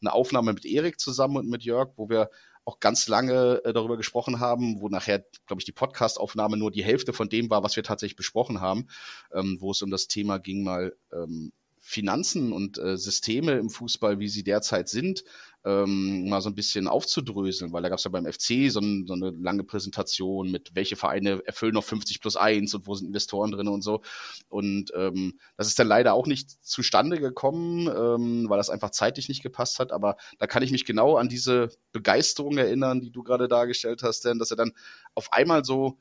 eine 0.00 0.12
Aufnahme 0.12 0.52
mit 0.52 0.66
Erik 0.66 1.00
zusammen 1.00 1.36
und 1.36 1.48
mit 1.48 1.62
Jörg, 1.62 1.90
wo 1.96 2.08
wir 2.08 2.30
auch 2.66 2.80
ganz 2.80 3.06
lange 3.06 3.62
äh, 3.64 3.72
darüber 3.72 3.96
gesprochen 3.96 4.40
haben, 4.40 4.80
wo 4.80 4.88
nachher, 4.88 5.24
glaube 5.46 5.60
ich, 5.60 5.64
die 5.64 5.72
Podcast-Aufnahme 5.72 6.56
nur 6.56 6.72
die 6.72 6.84
Hälfte 6.84 7.12
von 7.12 7.28
dem 7.28 7.48
war, 7.48 7.62
was 7.62 7.76
wir 7.76 7.84
tatsächlich 7.84 8.16
besprochen 8.16 8.60
haben, 8.60 8.88
ähm, 9.32 9.58
wo 9.60 9.70
es 9.70 9.82
um 9.82 9.90
das 9.90 10.08
Thema 10.08 10.38
ging, 10.38 10.64
mal 10.64 10.94
ähm, 11.12 11.52
Finanzen 11.88 12.52
und 12.52 12.78
äh, 12.78 12.98
Systeme 12.98 13.52
im 13.52 13.70
Fußball, 13.70 14.18
wie 14.18 14.26
sie 14.26 14.42
derzeit 14.42 14.88
sind, 14.88 15.22
ähm, 15.64 16.28
mal 16.28 16.40
so 16.40 16.48
ein 16.48 16.56
bisschen 16.56 16.88
aufzudröseln, 16.88 17.72
weil 17.72 17.80
da 17.80 17.88
gab 17.88 17.98
es 17.98 18.04
ja 18.04 18.10
beim 18.10 18.26
FC 18.26 18.72
so, 18.72 18.80
ein, 18.80 19.06
so, 19.06 19.14
eine 19.14 19.30
lange 19.30 19.62
Präsentation 19.62 20.50
mit, 20.50 20.74
welche 20.74 20.96
Vereine 20.96 21.46
erfüllen 21.46 21.74
noch 21.74 21.84
50 21.84 22.20
plus 22.20 22.34
1 22.34 22.74
und 22.74 22.88
wo 22.88 22.94
sind 22.96 23.06
Investoren 23.06 23.52
drin 23.52 23.68
und 23.68 23.82
so. 23.82 24.02
Und 24.48 24.90
ähm, 24.96 25.38
das 25.56 25.68
ist 25.68 25.78
dann 25.78 25.86
leider 25.86 26.14
auch 26.14 26.26
nicht 26.26 26.50
zustande 26.66 27.20
gekommen, 27.20 27.86
ähm, 27.86 28.50
weil 28.50 28.58
das 28.58 28.68
einfach 28.68 28.90
zeitlich 28.90 29.28
nicht 29.28 29.44
gepasst 29.44 29.78
hat. 29.78 29.92
Aber 29.92 30.16
da 30.40 30.48
kann 30.48 30.64
ich 30.64 30.72
mich 30.72 30.86
genau 30.86 31.16
an 31.16 31.28
diese 31.28 31.68
Begeisterung 31.92 32.58
erinnern, 32.58 33.00
die 33.00 33.12
du 33.12 33.22
gerade 33.22 33.46
dargestellt 33.46 34.02
hast, 34.02 34.24
denn 34.24 34.40
dass 34.40 34.50
er 34.50 34.56
dann 34.56 34.72
auf 35.14 35.32
einmal 35.32 35.64
so 35.64 35.98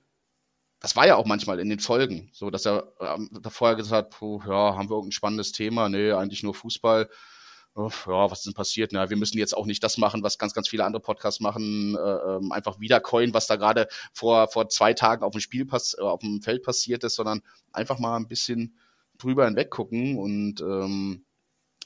das 0.86 0.96
war 0.96 1.08
ja 1.08 1.16
auch 1.16 1.26
manchmal 1.26 1.60
in 1.60 1.68
den 1.68 1.80
Folgen, 1.80 2.30
so 2.32 2.52
dass 2.52 2.68
er 2.68 2.94
ähm, 3.00 3.28
vorher 3.50 3.76
gesagt 3.76 3.92
hat, 3.92 4.10
puh, 4.12 4.40
ja, 4.46 4.76
haben 4.76 4.88
wir 4.88 4.94
irgendein 4.94 5.14
spannendes 5.14 5.52
Thema? 5.52 5.90
Nee, 5.90 6.12
eigentlich 6.12 6.44
nur 6.44 6.54
Fußball. 6.54 7.10
Oh, 7.74 7.90
ja, 8.06 8.30
was 8.30 8.42
ist 8.42 8.46
denn 8.46 8.54
passiert? 8.54 8.92
Na, 8.92 9.10
wir 9.10 9.18
müssen 9.18 9.40
jetzt 9.40 9.58
auch 9.58 9.66
nicht 9.66 9.84
das 9.84 9.98
machen, 9.98 10.22
was 10.22 10.38
ganz, 10.38 10.54
ganz 10.54 10.70
viele 10.70 10.86
andere 10.86 11.02
Podcasts 11.02 11.40
machen, 11.40 11.96
äh, 11.96 12.00
ähm, 12.00 12.52
einfach 12.52 12.80
wieder 12.80 13.00
coin, 13.00 13.34
was 13.34 13.48
da 13.48 13.56
gerade 13.56 13.88
vor, 14.14 14.48
vor 14.48 14.70
zwei 14.70 14.94
Tagen 14.94 15.24
auf 15.24 15.32
dem 15.32 15.42
Spiel 15.42 15.66
pass, 15.66 15.96
äh, 15.98 16.04
auf 16.04 16.20
dem 16.20 16.44
Feld 16.44 16.62
passiert 16.62 17.04
ist, 17.04 17.16
sondern 17.16 17.42
einfach 17.74 17.98
mal 17.98 18.16
ein 18.16 18.28
bisschen 18.28 18.78
drüber 19.18 19.46
hinweg 19.46 19.72
gucken. 19.72 20.20
Und 20.20 20.62
ähm, 20.62 21.26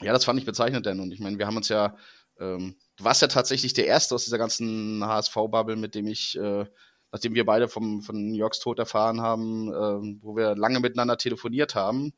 ja, 0.02 0.12
das 0.12 0.26
fand 0.26 0.38
ich 0.38 0.44
bezeichnend 0.44 0.84
denn. 0.84 1.00
Und 1.00 1.10
ich 1.10 1.20
meine, 1.20 1.38
wir 1.38 1.46
haben 1.46 1.56
uns 1.56 1.70
ja, 1.70 1.96
ähm, 2.38 2.76
du 2.96 3.04
warst 3.04 3.22
ja 3.22 3.28
tatsächlich 3.28 3.72
der 3.72 3.86
Erste 3.86 4.14
aus 4.14 4.24
dieser 4.24 4.36
ganzen 4.36 5.02
HSV-Bubble, 5.02 5.76
mit 5.76 5.94
dem 5.94 6.06
ich 6.06 6.36
äh, 6.36 6.66
nachdem 7.12 7.34
wir 7.34 7.44
beide 7.44 7.68
vom, 7.68 8.02
von 8.02 8.34
Jörgs 8.34 8.60
Tod 8.60 8.78
erfahren 8.78 9.20
haben, 9.20 9.68
äh, 9.68 10.22
wo 10.22 10.36
wir 10.36 10.54
lange 10.54 10.80
miteinander 10.80 11.16
telefoniert 11.16 11.74
haben. 11.74 12.12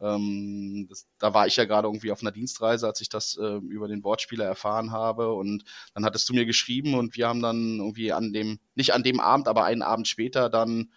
Ähm, 0.00 0.86
das, 0.88 1.06
da 1.18 1.32
war 1.32 1.46
ich 1.46 1.56
ja 1.56 1.64
gerade 1.64 1.86
irgendwie 1.86 2.10
auf 2.10 2.22
einer 2.22 2.32
Dienstreise, 2.32 2.86
als 2.86 3.00
ich 3.00 3.08
das 3.08 3.36
äh, 3.40 3.56
über 3.58 3.86
den 3.86 4.02
Wortspieler 4.02 4.44
erfahren 4.44 4.90
habe. 4.90 5.32
Und 5.32 5.64
dann 5.94 6.04
hattest 6.04 6.28
du 6.28 6.34
mir 6.34 6.44
geschrieben 6.44 6.94
und 6.94 7.16
wir 7.16 7.28
haben 7.28 7.40
dann 7.40 7.78
irgendwie 7.78 8.12
an 8.12 8.32
dem, 8.32 8.58
nicht 8.74 8.94
an 8.94 9.04
dem 9.04 9.20
Abend, 9.20 9.46
aber 9.46 9.64
einen 9.64 9.82
Abend 9.82 10.08
später 10.08 10.50
dann, 10.50 10.92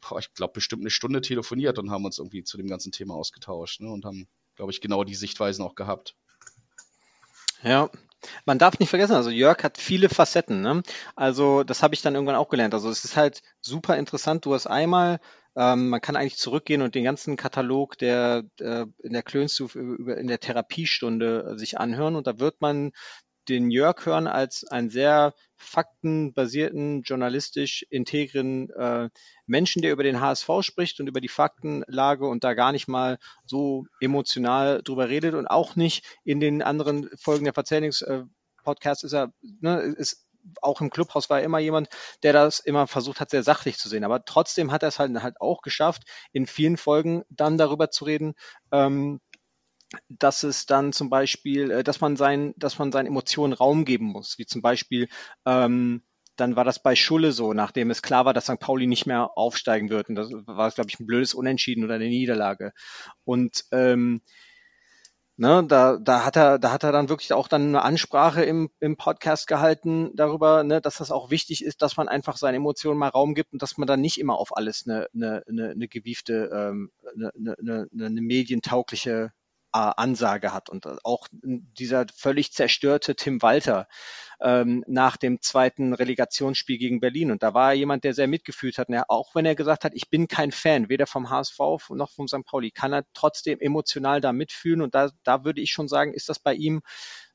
boah, 0.00 0.20
ich 0.20 0.32
glaube, 0.34 0.52
bestimmt 0.52 0.82
eine 0.82 0.90
Stunde 0.90 1.20
telefoniert 1.20 1.78
und 1.78 1.90
haben 1.90 2.04
uns 2.04 2.18
irgendwie 2.18 2.44
zu 2.44 2.56
dem 2.56 2.68
ganzen 2.68 2.92
Thema 2.92 3.14
ausgetauscht 3.14 3.80
ne? 3.80 3.90
und 3.90 4.04
haben, 4.04 4.28
glaube 4.54 4.70
ich, 4.70 4.80
genau 4.80 5.02
die 5.02 5.16
Sichtweisen 5.16 5.64
auch 5.64 5.74
gehabt. 5.74 6.14
Ja, 7.64 7.90
man 8.44 8.58
darf 8.58 8.78
nicht 8.78 8.88
vergessen, 8.88 9.14
also 9.14 9.30
Jörg 9.30 9.62
hat 9.62 9.78
viele 9.78 10.08
Facetten. 10.08 10.60
Ne? 10.60 10.82
Also 11.16 11.64
das 11.64 11.82
habe 11.82 11.94
ich 11.94 12.02
dann 12.02 12.14
irgendwann 12.14 12.36
auch 12.36 12.48
gelernt. 12.48 12.74
Also 12.74 12.90
es 12.90 13.04
ist 13.04 13.16
halt 13.16 13.42
super 13.60 13.96
interessant. 13.96 14.44
Du 14.44 14.54
hast 14.54 14.66
einmal, 14.66 15.20
ähm, 15.56 15.88
man 15.88 16.00
kann 16.00 16.16
eigentlich 16.16 16.36
zurückgehen 16.36 16.82
und 16.82 16.94
den 16.94 17.04
ganzen 17.04 17.36
Katalog 17.36 17.98
der 17.98 18.44
äh, 18.60 18.86
in 19.02 19.12
der 19.12 19.22
Klönstuf 19.22 19.76
in 19.76 20.26
der 20.26 20.40
Therapiestunde 20.40 21.58
sich 21.58 21.78
anhören 21.78 22.16
und 22.16 22.26
da 22.26 22.38
wird 22.38 22.60
man 22.60 22.92
den 23.48 23.70
Jörg 23.70 24.04
hören 24.06 24.26
als 24.26 24.64
einen 24.64 24.90
sehr 24.90 25.34
faktenbasierten, 25.56 27.02
journalistisch 27.02 27.84
integren 27.90 28.70
äh, 28.70 29.08
Menschen, 29.46 29.82
der 29.82 29.92
über 29.92 30.02
den 30.02 30.20
HSV 30.20 30.48
spricht 30.60 31.00
und 31.00 31.08
über 31.08 31.20
die 31.20 31.28
Faktenlage 31.28 32.26
und 32.26 32.44
da 32.44 32.54
gar 32.54 32.72
nicht 32.72 32.88
mal 32.88 33.18
so 33.44 33.86
emotional 34.00 34.82
drüber 34.82 35.08
redet 35.08 35.34
und 35.34 35.46
auch 35.46 35.76
nicht 35.76 36.04
in 36.24 36.40
den 36.40 36.62
anderen 36.62 37.08
Folgen 37.16 37.44
der 37.44 37.54
Verzählungs-Podcasts 37.54 39.04
ist 39.04 39.12
er, 39.12 39.32
ne, 39.60 39.80
ist 39.80 40.26
auch 40.60 40.80
im 40.80 40.90
Clubhaus 40.90 41.30
war 41.30 41.38
er 41.38 41.44
immer 41.44 41.58
jemand, 41.58 41.88
der 42.22 42.32
das 42.32 42.60
immer 42.60 42.86
versucht 42.86 43.20
hat, 43.20 43.30
sehr 43.30 43.42
sachlich 43.42 43.78
zu 43.78 43.88
sehen. 43.88 44.04
Aber 44.04 44.24
trotzdem 44.24 44.72
hat 44.72 44.82
er 44.82 44.88
es 44.88 44.98
halt, 44.98 45.14
halt 45.22 45.40
auch 45.40 45.62
geschafft, 45.62 46.02
in 46.32 46.46
vielen 46.46 46.76
Folgen 46.76 47.24
dann 47.30 47.58
darüber 47.58 47.90
zu 47.90 48.04
reden, 48.04 48.34
ähm, 48.72 49.20
dass 50.08 50.42
es 50.42 50.66
dann 50.66 50.92
zum 50.92 51.10
Beispiel, 51.10 51.70
äh, 51.70 51.84
dass 51.84 52.00
man 52.00 52.16
sein, 52.16 52.54
dass 52.56 52.78
man 52.78 52.92
seinen 52.92 53.06
Emotionen 53.06 53.52
Raum 53.52 53.84
geben 53.84 54.06
muss, 54.06 54.38
wie 54.38 54.46
zum 54.46 54.62
Beispiel 54.62 55.08
ähm, 55.46 56.02
dann 56.36 56.56
war 56.56 56.64
das 56.64 56.82
bei 56.82 56.96
Schulle 56.96 57.32
so, 57.32 57.52
nachdem 57.52 57.90
es 57.90 58.02
klar 58.02 58.24
war, 58.24 58.34
dass 58.34 58.46
St. 58.46 58.58
Pauli 58.58 58.86
nicht 58.86 59.06
mehr 59.06 59.36
aufsteigen 59.36 59.90
wird. 59.90 60.08
Und 60.08 60.16
das 60.16 60.30
war, 60.32 60.70
glaube 60.70 60.90
ich, 60.90 60.98
ein 60.98 61.06
blödes 61.06 61.34
Unentschieden 61.34 61.84
oder 61.84 61.94
eine 61.94 62.08
Niederlage. 62.08 62.72
Und 63.24 63.64
ähm, 63.70 64.20
ne, 65.36 65.64
da, 65.66 65.98
da 65.98 66.24
hat 66.24 66.36
er, 66.36 66.58
da 66.58 66.72
hat 66.72 66.84
er 66.84 66.92
dann 66.92 67.08
wirklich 67.08 67.32
auch 67.32 67.48
dann 67.48 67.68
eine 67.68 67.82
Ansprache 67.82 68.42
im, 68.44 68.70
im 68.80 68.96
Podcast 68.96 69.46
gehalten 69.46 70.10
darüber, 70.14 70.64
ne, 70.64 70.80
dass 70.80 70.96
das 70.98 71.10
auch 71.10 71.30
wichtig 71.30 71.64
ist, 71.64 71.82
dass 71.82 71.96
man 71.96 72.08
einfach 72.08 72.36
seine 72.36 72.56
Emotionen 72.56 72.98
mal 72.98 73.08
Raum 73.08 73.34
gibt 73.34 73.52
und 73.52 73.62
dass 73.62 73.76
man 73.78 73.86
dann 73.86 74.00
nicht 74.00 74.18
immer 74.18 74.36
auf 74.38 74.56
alles 74.56 74.84
eine, 74.86 75.08
eine, 75.14 75.42
eine, 75.48 75.70
eine 75.70 75.88
gewiefte, 75.88 76.50
ähm, 76.52 76.90
eine, 77.14 77.56
eine, 77.58 77.88
eine 77.92 78.20
medientaugliche 78.20 79.32
Ansage 79.74 80.52
hat. 80.52 80.68
Und 80.68 80.86
auch 81.04 81.26
dieser 81.32 82.06
völlig 82.14 82.52
zerstörte 82.52 83.16
Tim 83.16 83.42
Walter 83.42 83.88
ähm, 84.40 84.84
nach 84.86 85.16
dem 85.16 85.40
zweiten 85.40 85.94
Relegationsspiel 85.94 86.78
gegen 86.78 87.00
Berlin. 87.00 87.30
Und 87.30 87.42
da 87.42 87.54
war 87.54 87.74
jemand, 87.74 88.04
der 88.04 88.14
sehr 88.14 88.28
mitgefühlt 88.28 88.78
hat. 88.78 88.88
Und 88.88 88.94
er, 88.94 89.10
auch 89.10 89.34
wenn 89.34 89.46
er 89.46 89.54
gesagt 89.54 89.84
hat, 89.84 89.92
ich 89.94 90.10
bin 90.10 90.28
kein 90.28 90.52
Fan, 90.52 90.88
weder 90.88 91.06
vom 91.06 91.30
HSV 91.30 91.58
noch 91.90 92.10
vom 92.10 92.28
St. 92.28 92.44
Pauli, 92.44 92.70
kann 92.70 92.92
er 92.92 93.04
trotzdem 93.14 93.58
emotional 93.60 94.20
da 94.20 94.32
mitfühlen. 94.32 94.80
Und 94.80 94.94
da, 94.94 95.10
da 95.24 95.44
würde 95.44 95.60
ich 95.60 95.72
schon 95.72 95.88
sagen, 95.88 96.14
ist 96.14 96.28
das 96.28 96.38
bei 96.38 96.54
ihm 96.54 96.82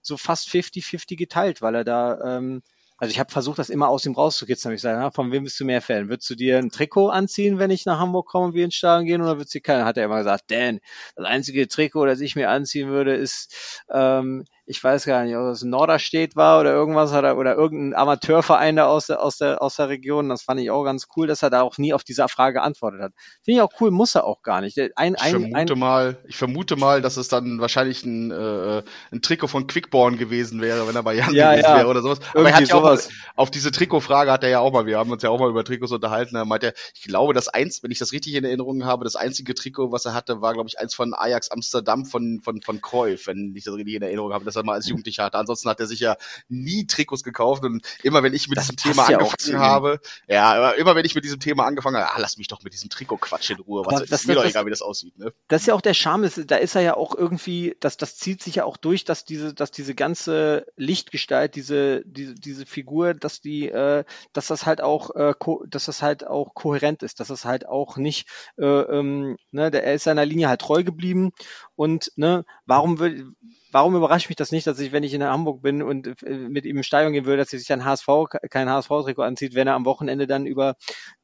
so 0.01 0.15
fast 0.15 0.47
50-50 0.47 1.17
geteilt, 1.17 1.61
weil 1.61 1.75
er 1.75 1.83
da 1.83 2.37
ähm, 2.37 2.61
also 2.99 3.11
ich 3.11 3.19
habe 3.19 3.31
versucht, 3.31 3.59
das 3.59 3.69
immer 3.69 3.87
aus 3.87 4.05
ihm 4.05 4.13
rauszukitzeln. 4.13 4.75
Ich 4.75 4.81
sage, 4.81 5.11
von 5.13 5.31
wem 5.31 5.43
bist 5.45 5.59
du 5.59 5.65
mehr 5.65 5.81
Fan? 5.81 6.09
Würdest 6.09 6.29
du 6.29 6.35
dir 6.35 6.57
ein 6.57 6.69
Trikot 6.69 7.09
anziehen, 7.09 7.57
wenn 7.57 7.71
ich 7.71 7.85
nach 7.85 7.99
Hamburg 7.99 8.27
komme 8.27 8.47
und 8.47 8.53
wir 8.53 8.65
ins 8.65 8.75
Stadion 8.75 9.05
gehen, 9.05 9.21
oder 9.21 9.37
würdest 9.37 9.55
du 9.55 9.61
keiner? 9.61 9.85
Hat 9.85 9.97
er 9.97 10.05
immer 10.05 10.17
gesagt, 10.17 10.51
Dan, 10.51 10.79
das 11.15 11.25
einzige 11.25 11.67
Trikot, 11.67 12.05
das 12.05 12.19
ich 12.19 12.35
mir 12.35 12.49
anziehen 12.49 12.89
würde, 12.89 13.15
ist 13.15 13.83
ähm, 13.89 14.45
ich 14.69 14.83
weiß 14.83 15.05
gar 15.05 15.23
nicht, 15.23 15.35
ob 15.35 15.47
das 15.47 15.63
Norderstedt 15.63 16.35
war 16.35 16.59
oder 16.59 16.71
irgendwas 16.71 17.11
oder, 17.11 17.35
oder 17.37 17.55
irgendein 17.55 17.99
Amateurverein 17.99 18.75
da 18.75 18.85
aus 18.85 19.07
der, 19.07 19.19
aus 19.19 19.37
der, 19.37 19.63
aus 19.63 19.77
der 19.77 19.89
Region. 19.89 20.29
Das 20.29 20.43
fand 20.43 20.61
ich 20.61 20.69
auch 20.69 20.83
ganz 20.83 21.07
cool, 21.15 21.25
dass 21.25 21.41
er 21.41 21.49
da 21.49 21.63
auch 21.63 21.79
nie 21.79 21.91
auf 21.91 22.03
diese 22.03 22.27
Frage 22.27 22.53
geantwortet 22.53 23.01
hat. 23.01 23.13
Finde 23.43 23.57
ich 23.57 23.61
auch 23.61 23.71
cool, 23.81 23.89
muss 23.89 24.13
er 24.13 24.25
auch 24.25 24.43
gar 24.43 24.61
nicht. 24.61 24.77
Ein, 24.77 24.91
ein, 24.95 25.15
ich, 25.15 25.31
vermute 25.31 25.73
ein, 25.73 25.79
mal, 25.79 26.17
ich 26.27 26.37
vermute 26.37 26.75
mal, 26.75 27.01
dass 27.01 27.17
es 27.17 27.29
dann 27.29 27.59
wahrscheinlich 27.59 28.05
ein, 28.05 28.29
äh, 28.29 28.83
ein 29.11 29.23
Trikot 29.23 29.47
von 29.47 29.65
Quickborn 29.65 30.19
gewesen 30.19 30.61
wäre, 30.61 30.87
wenn 30.87 30.95
er 30.95 31.01
bei 31.01 31.15
Jan 31.15 31.33
ja, 31.33 31.53
gewesen 31.53 31.65
ja. 31.67 31.77
wäre 31.77 31.87
oder 31.87 32.03
sowas. 32.03 32.19
Aber 32.35 32.47
er 32.47 32.55
hat 32.55 32.69
ja 32.69 32.75
auch 32.75 32.99
auf 33.37 33.49
diese 33.49 33.71
Trikotfrage 33.71 34.31
hat 34.31 34.43
er 34.43 34.49
ja 34.51 34.59
auch 34.59 34.71
mal, 34.71 34.85
wir 34.85 34.99
haben 34.99 35.09
uns 35.09 35.23
ja 35.23 35.31
auch 35.31 35.39
mal 35.39 35.49
über 35.49 35.63
Trikots 35.63 35.91
unterhalten, 35.91 36.35
er 36.35 36.45
meinte, 36.45 36.75
ich 36.93 37.01
glaube, 37.01 37.33
das 37.33 37.47
eins, 37.47 37.81
wenn 37.81 37.89
ich 37.89 37.97
das 37.97 38.11
richtig 38.11 38.35
in 38.35 38.43
Erinnerung 38.43 38.85
habe, 38.85 39.03
das 39.03 39.15
einzige 39.15 39.55
Trikot, 39.55 39.91
was 39.91 40.05
er 40.05 40.13
hatte, 40.13 40.41
war, 40.41 40.53
glaube 40.53 40.69
ich, 40.69 40.77
eins 40.77 40.93
von 40.93 41.15
Ajax 41.15 41.49
Amsterdam 41.49 42.05
von, 42.05 42.41
von, 42.43 42.61
von 42.61 42.81
Cruyff, 42.81 43.25
wenn 43.25 43.55
ich 43.55 43.63
das 43.63 43.73
richtig 43.73 43.95
in 43.95 44.03
Erinnerung 44.03 44.31
habe, 44.31 44.45
dass 44.45 44.58
er 44.59 44.63
mal 44.65 44.73
als 44.73 44.87
Jugendlicher 44.87 45.23
hatte. 45.23 45.37
Ansonsten 45.37 45.69
hat 45.69 45.79
er 45.79 45.87
sich 45.87 45.99
ja 45.99 46.17
nie 46.47 46.85
Trikots 46.85 47.23
gekauft 47.23 47.63
und 47.63 47.85
immer 48.03 48.23
wenn 48.23 48.33
ich 48.33 48.47
mit 48.47 48.57
das 48.57 48.67
diesem 48.67 48.77
Thema 48.77 49.09
ja 49.09 49.17
angefangen 49.17 49.59
habe, 49.59 49.99
ja, 50.27 50.71
immer 50.71 50.95
wenn 50.95 51.05
ich 51.05 51.15
mit 51.15 51.23
diesem 51.23 51.39
Thema 51.39 51.65
angefangen 51.65 51.97
habe, 51.97 52.11
ah, 52.13 52.19
lass 52.19 52.37
mich 52.37 52.47
doch 52.47 52.63
mit 52.63 52.73
diesem 52.73 52.89
Trikot-Quatsch 52.89 53.51
in 53.51 53.59
Ruhe, 53.59 53.85
was 53.85 54.01
das, 54.01 54.21
ist 54.21 54.27
mir 54.27 54.35
das, 54.35 54.43
doch 54.43 54.49
egal, 54.49 54.65
wie 54.65 54.69
das 54.69 54.81
aussieht, 54.81 55.17
ne? 55.17 55.33
Das 55.47 55.61
ist 55.61 55.67
ja 55.67 55.73
auch 55.73 55.81
der 55.81 55.93
Charme, 55.93 56.29
da 56.45 56.55
ist 56.55 56.75
er 56.75 56.81
ja 56.81 56.97
auch 56.97 57.15
irgendwie, 57.15 57.75
das, 57.79 57.97
das 57.97 58.17
zieht 58.17 58.43
sich 58.43 58.55
ja 58.55 58.65
auch 58.65 58.77
durch, 58.77 59.05
dass 59.05 59.25
diese, 59.25 59.53
dass 59.53 59.71
diese 59.71 59.95
ganze 59.95 60.65
Lichtgestalt, 60.75 61.55
diese, 61.55 62.03
diese, 62.05 62.35
diese 62.35 62.65
Figur, 62.65 63.13
dass 63.13 63.41
die, 63.41 63.69
äh, 63.69 64.03
dass 64.33 64.47
das 64.47 64.65
halt 64.65 64.81
auch, 64.81 65.15
äh, 65.15 65.33
dass 65.67 65.85
das 65.85 66.01
halt 66.01 66.27
auch 66.27 66.53
kohärent 66.53 67.03
ist, 67.03 67.19
dass 67.19 67.29
das 67.29 67.45
halt 67.45 67.67
auch 67.67 67.97
nicht, 67.97 68.27
äh, 68.57 68.65
ähm, 68.65 69.37
ne, 69.51 69.71
der, 69.71 69.83
er 69.83 69.95
ist 69.95 70.03
seiner 70.03 70.25
Linie 70.25 70.49
halt 70.49 70.61
treu 70.61 70.83
geblieben 70.83 71.31
und 71.75 72.11
ne, 72.15 72.45
warum 72.65 72.99
will, 72.99 73.33
warum 73.71 73.95
überrascht 73.95 74.29
mich 74.29 74.35
das 74.35 74.51
nicht, 74.51 74.67
dass 74.67 74.79
ich, 74.79 74.91
wenn 74.91 75.03
ich 75.03 75.13
in 75.13 75.23
Hamburg 75.23 75.61
bin 75.61 75.81
und 75.81 76.21
äh, 76.23 76.33
mit 76.33 76.65
ihm 76.65 76.77
im 76.77 76.83
Stadion 76.83 77.13
gehen 77.13 77.25
würde, 77.25 77.37
dass 77.37 77.53
er 77.53 77.59
sich 77.59 77.71
ein 77.71 77.85
HSV, 77.85 78.07
kein 78.49 78.69
HSV-Trikot 78.69 79.21
anzieht, 79.21 79.55
wenn 79.55 79.67
er 79.67 79.75
am 79.75 79.85
Wochenende 79.85 80.27
dann 80.27 80.45
über 80.45 80.75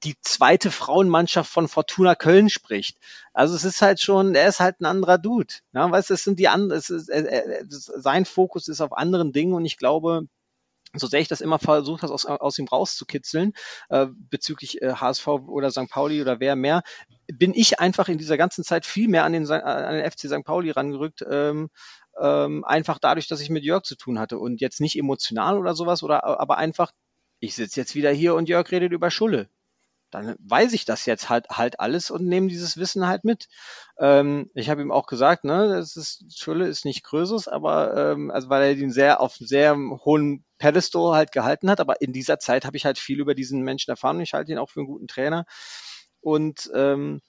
die 0.04 0.16
zweite 0.22 0.72
Frauenmannschaft 0.72 1.52
von 1.52 1.68
Fortuna 1.68 2.16
Köln 2.16 2.50
spricht. 2.50 2.98
Also 3.34 3.56
es 3.56 3.64
ist 3.64 3.82
halt 3.82 4.00
schon, 4.00 4.36
er 4.36 4.48
ist 4.48 4.60
halt 4.60 4.80
ein 4.82 4.86
anderer 4.86 5.18
Dude. 5.18 5.54
Ja, 5.74 5.90
weißt, 5.90 6.12
es 6.12 6.24
sind 6.24 6.40
die 6.40 6.48
anderen, 6.48 6.82
er, 7.10 7.26
er, 7.26 7.66
sein 7.68 8.26
Fokus 8.26 8.68
ist 8.68 8.82
auf 8.82 8.94
anderen 8.94 9.32
Dingen 9.32 9.54
und 9.54 9.66
ich 9.66 9.78
glaube, 9.78 10.28
so 11.00 11.08
sehr 11.08 11.20
ich 11.20 11.28
das 11.28 11.42
immer 11.42 11.60
versucht 11.60 12.04
habe, 12.04 12.14
aus, 12.14 12.26
aus 12.26 12.60
ihm 12.60 12.68
rauszukitzeln, 12.68 13.54
äh, 13.90 14.08
bezüglich 14.30 14.82
äh, 14.82 14.94
HSV 14.94 15.28
oder 15.28 15.72
St. 15.72 15.90
Pauli 15.90 16.22
oder 16.22 16.40
wer 16.40 16.56
mehr, 16.56 16.84
bin 17.28 17.54
ich 17.54 17.80
einfach 17.80 18.08
in 18.08 18.18
dieser 18.18 18.38
ganzen 18.38 18.64
Zeit 18.64 18.86
viel 18.86 19.08
mehr 19.08 19.24
an 19.24 19.34
den, 19.34 19.50
an 19.50 19.96
den 19.96 20.10
FC 20.10 20.22
St. 20.22 20.44
Pauli 20.44 20.72
rangerückt, 20.72 21.26
ähm, 21.30 21.70
ähm, 22.20 22.64
einfach 22.66 23.00
dadurch, 23.00 23.28
dass 23.28 23.42
ich 23.42 23.50
mit 23.50 23.64
Jörg 23.64 23.84
zu 23.84 23.96
tun 23.96 24.20
hatte 24.20 24.40
und 24.40 24.62
jetzt 24.62 24.82
nicht 24.82 24.98
emotional 24.98 25.58
oder 25.58 25.74
sowas, 25.76 26.04
oder 26.04 26.40
aber 26.40 26.58
einfach, 26.58 26.92
ich 27.40 27.56
sitze 27.56 27.80
jetzt 27.80 27.96
wieder 27.96 28.12
hier 28.12 28.36
und 28.36 28.50
Jörg 28.50 28.72
redet 28.72 28.92
über 28.92 29.12
Schulle. 29.12 29.50
Dann 30.12 30.36
weiß 30.40 30.74
ich 30.74 30.86
das 30.86 31.06
jetzt 31.06 31.30
halt 31.30 31.50
halt 31.50 31.80
alles 31.80 32.10
und 32.12 32.26
nehme 32.26 32.48
dieses 32.48 32.78
Wissen 32.78 33.08
halt 33.08 33.26
mit. 33.26 33.48
Ähm, 34.00 34.50
ich 34.54 34.70
habe 34.70 34.82
ihm 34.82 34.92
auch 34.92 35.08
gesagt, 35.08 35.44
ne, 35.44 35.68
das 35.68 35.98
ist, 35.98 36.26
Schulle 36.38 36.68
ist 36.68 36.86
nicht 36.86 37.04
Krösus, 37.04 37.48
aber 37.48 38.12
ähm, 38.14 38.32
also 38.32 38.50
weil 38.50 38.64
er 38.64 38.78
ihn 38.78 38.92
sehr 38.92 39.20
auf 39.20 39.36
sehr 39.36 39.76
hohen 39.76 40.46
Pedestal 40.58 41.16
halt 41.16 41.32
gehalten 41.32 41.70
hat, 41.70 41.82
aber 41.82 42.02
in 42.02 42.14
dieser 42.14 42.40
Zeit 42.40 42.66
habe 42.66 42.78
ich 42.78 42.86
halt 42.86 42.98
viel 43.00 43.20
über 43.20 43.36
diesen 43.36 43.62
Menschen 43.62 43.92
erfahren 43.92 44.18
und 44.18 44.24
ich 44.24 44.34
halte 44.34 44.52
ihn 44.52 44.58
auch 44.58 44.70
für 44.70 44.80
einen 44.82 44.88
guten 44.88 45.08
Trainer. 45.08 45.46
Und 46.22 46.72
ähm, 46.74 47.22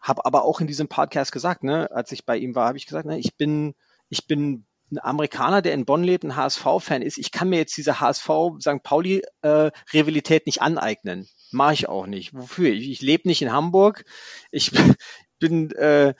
habe 0.00 0.24
aber 0.24 0.44
auch 0.44 0.60
in 0.60 0.66
diesem 0.66 0.88
Podcast 0.88 1.32
gesagt, 1.32 1.62
ne, 1.62 1.90
als 1.90 2.12
ich 2.12 2.24
bei 2.24 2.36
ihm 2.36 2.54
war, 2.54 2.68
habe 2.68 2.78
ich 2.78 2.86
gesagt, 2.86 3.06
ne, 3.06 3.18
ich 3.18 3.36
bin 3.36 3.74
ich 4.10 4.26
bin 4.26 4.66
ein 4.92 4.98
Amerikaner, 4.98 5.62
der 5.62 5.74
in 5.74 5.84
Bonn 5.84 6.02
lebt, 6.04 6.24
ein 6.24 6.36
HSV-Fan 6.36 7.02
ist. 7.02 7.16
Ich 7.16 7.30
kann 7.30 7.48
mir 7.48 7.58
jetzt 7.58 7.76
diese 7.76 8.00
HSV-St. 8.00 8.82
Pauli-Rivalität 8.82 10.42
äh, 10.42 10.46
nicht 10.46 10.62
aneignen. 10.62 11.28
Mache 11.52 11.74
ich 11.74 11.88
auch 11.88 12.06
nicht. 12.06 12.34
Wofür? 12.34 12.70
Ich, 12.70 12.90
ich 12.90 13.00
lebe 13.00 13.28
nicht 13.28 13.40
in 13.42 13.52
Hamburg. 13.52 14.04
Ich 14.50 14.72
bin 15.38 15.70
äh, 15.72 16.14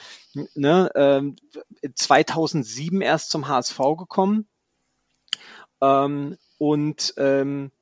ne, 0.55 1.34
äh, 1.82 1.88
2007 1.95 3.01
erst 3.01 3.30
zum 3.30 3.49
HSV 3.49 3.78
gekommen. 3.99 4.49
Ähm, 5.80 6.36
und 6.59 7.14
ähm, 7.16 7.72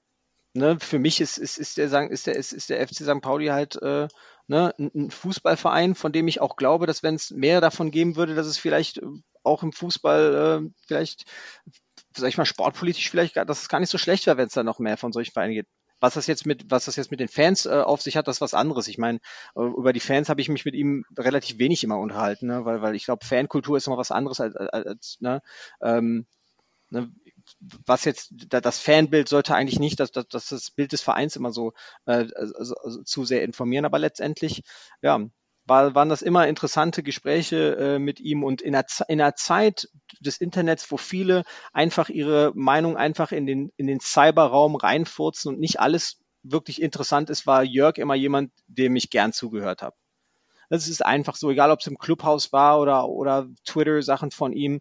ne, 0.55 0.79
für 0.81 0.99
mich 0.99 1.21
ist, 1.21 1.37
ist, 1.37 1.59
ist, 1.59 1.77
der, 1.77 2.11
ist, 2.11 2.27
der, 2.27 2.37
ist, 2.37 2.53
ist 2.53 2.71
der 2.71 2.87
FC 2.87 2.97
St. 2.97 3.21
Pauli 3.21 3.47
halt 3.47 3.81
äh, 3.83 4.09
ne, 4.49 4.75
ein 4.79 5.11
Fußballverein, 5.11 5.95
von 5.95 6.13
dem 6.13 6.27
ich 6.27 6.41
auch 6.41 6.57
glaube, 6.57 6.87
dass 6.87 7.03
wenn 7.03 7.15
es 7.15 7.31
mehr 7.31 7.61
davon 7.61 7.91
geben 7.91 8.17
würde, 8.17 8.35
dass 8.35 8.47
es 8.47 8.59
vielleicht 8.59 9.01
auch 9.45 9.63
im 9.63 9.73
Fußball 9.73 10.63
äh, 10.65 10.71
vielleicht, 10.87 11.25
sag 12.15 12.29
ich 12.29 12.39
mal, 12.39 12.45
sportpolitisch 12.45 13.11
vielleicht, 13.11 13.37
dass 13.37 13.63
es 13.63 13.69
gar 13.69 13.81
nicht 13.81 13.91
so 13.91 13.99
schlecht 13.99 14.27
wäre, 14.27 14.37
wenn 14.37 14.49
es 14.49 14.55
da 14.55 14.65
noch 14.65 14.79
mehr 14.79 14.97
von 14.97 15.13
solchen 15.13 15.33
Vereinen 15.33 15.55
gibt. 15.55 15.71
Was 16.01 16.15
das 16.15 16.29
jetzt 16.29 16.47
mit, 16.47 16.71
was 16.71 16.85
das 16.85 16.97
jetzt 16.97 17.11
mit 17.11 17.19
den 17.19 17.29
Fans 17.29 17.67
äh, 17.67 17.71
auf 17.71 18.03
sich 18.03 18.17
hat, 18.17 18.29
das 18.29 18.37
ist 18.37 18.41
was 18.41 18.55
anderes. 18.55 18.87
Ich 18.89 18.99
meine, 18.99 19.19
äh, 19.57 19.63
über 19.63 19.93
die 19.93 20.01
Fans 20.01 20.29
habe 20.29 20.41
ich 20.41 20.49
mich 20.49 20.65
mit 20.65 20.75
ihm 20.75 21.05
relativ 21.17 21.59
wenig 21.59 21.83
immer 21.83 21.99
unterhalten, 21.99 22.47
ne? 22.47 22.65
weil, 22.65 22.83
weil 22.83 22.95
ich 22.95 23.05
glaube, 23.05 23.27
Fankultur 23.27 23.77
ist 23.77 23.89
immer 23.89 23.99
was 23.99 24.13
anderes 24.13 24.41
als, 24.41 24.55
als, 24.55 24.87
als 24.87 25.17
ne? 25.21 25.43
Ähm, 25.83 26.27
ne? 26.91 27.11
Was 27.87 28.05
jetzt 28.05 28.33
das 28.49 28.79
Fanbild 28.79 29.29
sollte 29.29 29.55
eigentlich 29.55 29.79
nicht, 29.79 30.01
dass, 30.01 30.13
dass, 30.13 30.29
das 30.29 30.71
Bild 30.71 30.93
des 30.93 31.03
Vereins 31.03 31.37
immer 31.37 31.53
so 31.53 31.73
äh, 32.07 32.27
zu 33.05 33.25
sehr 33.25 33.43
informieren, 33.43 33.85
aber 33.85 33.99
letztendlich 33.99 34.63
ja 35.03 35.21
war, 35.69 35.95
waren 35.95 36.09
das 36.09 36.23
immer 36.23 36.49
interessante 36.49 37.03
Gespräche 37.03 37.77
äh, 37.77 37.99
mit 37.99 38.21
ihm 38.21 38.43
und 38.43 38.63
in 38.63 38.73
der, 38.73 38.87
in 39.09 39.19
der 39.19 39.37
Zeit 39.37 39.89
des 40.21 40.39
Internets, 40.39 40.91
wo 40.91 40.97
viele 40.97 41.45
einfach 41.73 42.09
ihre 42.09 42.53
Meinung 42.55 42.97
einfach 42.97 43.33
in 43.33 43.47
den, 43.47 43.71
in 43.77 43.87
den 43.87 44.01
Cyberraum 44.01 44.77
reinfurzen 44.77 45.53
und 45.53 45.61
nicht 45.61 45.81
alles 45.81 46.21
wirklich 46.43 46.81
interessant 46.81 47.31
ist, 47.31 47.47
war 47.47 47.63
Jörg 47.63 47.99
immer 47.99 48.15
jemand, 48.15 48.53
dem 48.67 48.97
ich 48.97 49.11
gern 49.11 49.33
zugehört 49.33 49.83
habe. 49.83 49.97
Das 50.71 50.89
ist 50.89 51.05
einfach 51.05 51.37
so, 51.37 51.51
egal 51.51 51.71
ob 51.71 51.81
es 51.81 51.87
im 51.87 51.99
Clubhaus 51.99 52.53
war 52.53 52.81
oder, 52.81 53.09
oder 53.09 53.49
Twitter-Sachen 53.65 54.31
von 54.31 54.53
ihm. 54.53 54.81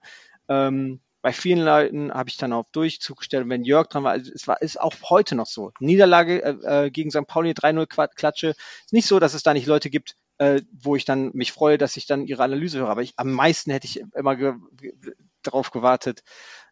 Ähm, 0.49 1.01
bei 1.21 1.33
vielen 1.33 1.59
Leuten 1.59 2.13
habe 2.13 2.29
ich 2.29 2.37
dann 2.37 2.53
auf 2.53 2.67
Durchzug 2.71 3.19
gestellt. 3.19 3.43
Und 3.43 3.49
wenn 3.49 3.63
Jörg 3.63 3.87
dran 3.87 4.03
war, 4.03 4.11
also 4.11 4.31
es 4.33 4.47
war, 4.47 4.61
ist 4.61 4.79
auch 4.79 4.93
heute 5.09 5.35
noch 5.35 5.47
so. 5.47 5.71
Niederlage 5.79 6.43
äh, 6.43 6.85
äh 6.85 6.91
gegen 6.91 7.11
St. 7.11 7.27
Pauli 7.27 7.51
3-0 7.51 8.07
Klatsche. 8.15 8.49
Ist 8.49 8.93
nicht 8.93 9.07
so, 9.07 9.19
dass 9.19 9.33
es 9.33 9.43
da 9.43 9.53
nicht 9.53 9.67
Leute 9.67 9.89
gibt, 9.89 10.15
äh, 10.37 10.61
wo 10.71 10.95
ich 10.95 11.05
dann 11.05 11.31
mich 11.33 11.51
freue, 11.51 11.77
dass 11.77 11.97
ich 11.97 12.05
dann 12.05 12.25
ihre 12.25 12.43
Analyse 12.43 12.79
höre. 12.79 12.89
Aber 12.89 13.01
ich, 13.01 13.13
am 13.17 13.31
meisten 13.31 13.71
hätte 13.71 13.87
ich 13.87 14.01
immer 14.13 14.37
darauf 15.43 15.71
gewartet, 15.71 16.23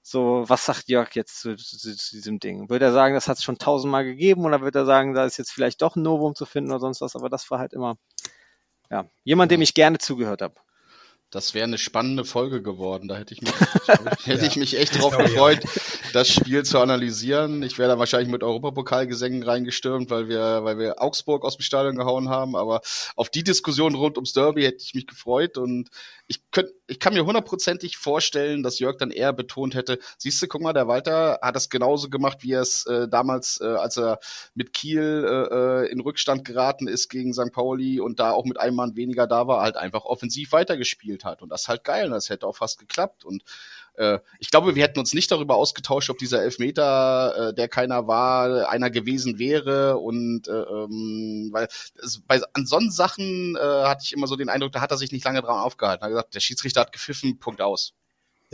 so, 0.02 0.44
was 0.48 0.66
sagt 0.66 0.88
Jörg 0.88 1.16
jetzt 1.16 1.42
zu, 1.42 1.56
zu, 1.56 1.78
zu 1.78 2.16
diesem 2.16 2.40
Ding? 2.40 2.70
Würde 2.70 2.86
er 2.86 2.94
sagen, 2.94 3.16
das 3.16 3.28
hat 3.28 3.38
es 3.38 3.44
schon 3.44 3.58
tausendmal 3.58 4.06
gegeben 4.06 4.46
oder 4.46 4.62
würde 4.62 4.80
er 4.80 4.86
sagen, 4.86 5.16
da 5.16 5.26
ist 5.26 5.38
jetzt 5.38 5.52
vielleicht 5.52 5.82
doch 5.82 5.96
ein 5.96 6.04
Novum 6.04 6.36
zu 6.36 6.46
finden 6.46 6.70
oder 6.72 6.80
sonst 6.80 7.02
was? 7.02 7.16
Aber 7.16 7.30
das 7.30 7.50
war 7.50 7.58
halt 7.58 7.74
immer, 7.74 7.98
ja, 8.92 9.10
jemand, 9.24 9.52
dem 9.52 9.62
ich 9.62 9.74
gerne 9.74 9.98
zugehört 9.98 10.44
habe. 10.44 10.56
Das 11.36 11.54
wäre 11.54 11.66
eine 11.66 11.78
spannende 11.78 12.24
Folge 12.24 12.62
geworden. 12.62 13.10
Da 13.10 13.18
hätte 13.18 13.34
ich 13.34 13.42
mich, 13.42 13.52
hätte 14.24 14.42
ja. 14.42 14.48
ich 14.48 14.56
mich 14.56 14.80
echt 14.80 15.02
drauf 15.02 15.18
gefreut, 15.18 15.60
das 16.14 16.30
Spiel 16.30 16.64
zu 16.64 16.80
analysieren. 16.80 17.62
Ich 17.62 17.78
wäre 17.78 17.90
da 17.90 18.00
wahrscheinlich 18.00 18.32
mit 18.32 18.42
Europapokalgesängen 18.42 19.44
reingestürmt, 19.44 20.10
weil 20.10 20.30
wir, 20.30 20.64
weil 20.64 20.80
wir 20.80 21.02
Augsburg 21.02 21.44
aus 21.44 21.58
dem 21.58 21.64
Stadion 21.64 21.98
gehauen 21.98 22.30
haben. 22.30 22.56
Aber 22.56 22.80
auf 23.18 23.30
die 23.30 23.44
Diskussion 23.44 23.96
rund 23.96 24.16
ums 24.16 24.32
Derby 24.32 24.64
hätte 24.64 24.82
ich 24.82 24.94
mich 24.94 25.08
gefreut. 25.08 25.58
Und 25.58 25.90
ich, 26.28 26.40
könnt, 26.52 26.70
ich 26.88 27.00
kann 27.00 27.14
mir 27.14 27.26
hundertprozentig 27.26 27.98
vorstellen, 27.98 28.64
dass 28.64 28.80
Jörg 28.80 28.98
dann 28.98 29.12
eher 29.12 29.34
betont 29.34 29.76
hätte, 29.76 30.00
siehst 30.18 30.42
du, 30.42 30.48
guck 30.48 30.62
mal, 30.62 30.72
der 30.72 30.88
Walter 30.88 31.40
hat 31.42 31.58
das 31.58 31.70
genauso 31.70 32.10
gemacht, 32.10 32.38
wie 32.44 32.54
er 32.54 32.62
es 32.62 32.86
äh, 32.86 33.10
damals, 33.10 33.60
äh, 33.62 33.66
als 33.66 33.98
er 33.98 34.20
mit 34.54 34.72
Kiel 34.72 35.26
äh, 35.28 35.56
äh 35.84 35.92
in 35.92 36.00
Rückstand 36.00 36.46
geraten 36.46 36.88
ist 36.88 37.10
gegen 37.10 37.34
St. 37.34 37.52
Pauli 37.52 38.00
und 38.00 38.22
da 38.22 38.32
auch 38.32 38.46
mit 38.46 38.58
einem 38.58 38.78
Mann 38.78 38.96
weniger 38.96 39.28
da 39.28 39.48
war, 39.48 39.62
halt 39.62 39.76
einfach 39.76 40.06
offensiv 40.06 40.54
weitergespielt 40.54 41.25
hat. 41.26 41.42
Und 41.42 41.50
das 41.50 41.64
ist 41.64 41.68
halt 41.68 41.84
geil. 41.84 42.06
Und 42.06 42.12
das 42.12 42.30
hätte 42.30 42.48
auch 42.48 42.56
fast 42.56 42.80
geklappt. 42.80 43.26
Und 43.26 43.44
äh, 43.96 44.20
ich 44.40 44.52
glaube, 44.52 44.76
wir 44.76 44.84
hätten 44.84 45.00
uns 45.00 45.14
nicht 45.14 45.32
darüber 45.32 45.56
ausgetauscht, 45.56 46.10
ob 46.10 46.18
dieser 46.18 46.42
Elfmeter, 46.42 47.50
äh, 47.50 47.54
der 47.54 47.68
keiner 47.68 48.08
war, 48.08 48.70
einer 48.70 48.90
gewesen 48.90 49.40
wäre. 49.40 49.98
Und 49.98 50.48
äh, 50.48 50.52
ähm, 50.52 51.50
weil 51.52 51.68
es, 52.02 52.22
bei 52.28 52.42
an 52.54 52.66
solchen 52.66 52.92
Sachen 52.92 53.56
äh, 53.56 53.60
hatte 53.60 54.04
ich 54.04 54.14
immer 54.14 54.28
so 54.28 54.36
den 54.36 54.50
Eindruck, 54.50 54.72
da 54.72 54.82
hat 54.82 54.92
er 54.92 54.98
sich 54.98 55.12
nicht 55.12 55.26
lange 55.26 55.42
dran 55.42 55.60
aufgehalten. 55.60 56.04
Er 56.04 56.06
hat 56.06 56.12
gesagt, 56.12 56.36
der 56.36 56.40
Schiedsrichter 56.40 56.82
hat 56.82 56.92
gepfiffen, 56.92 57.40
Punkt 57.40 57.62
aus. 57.62 57.94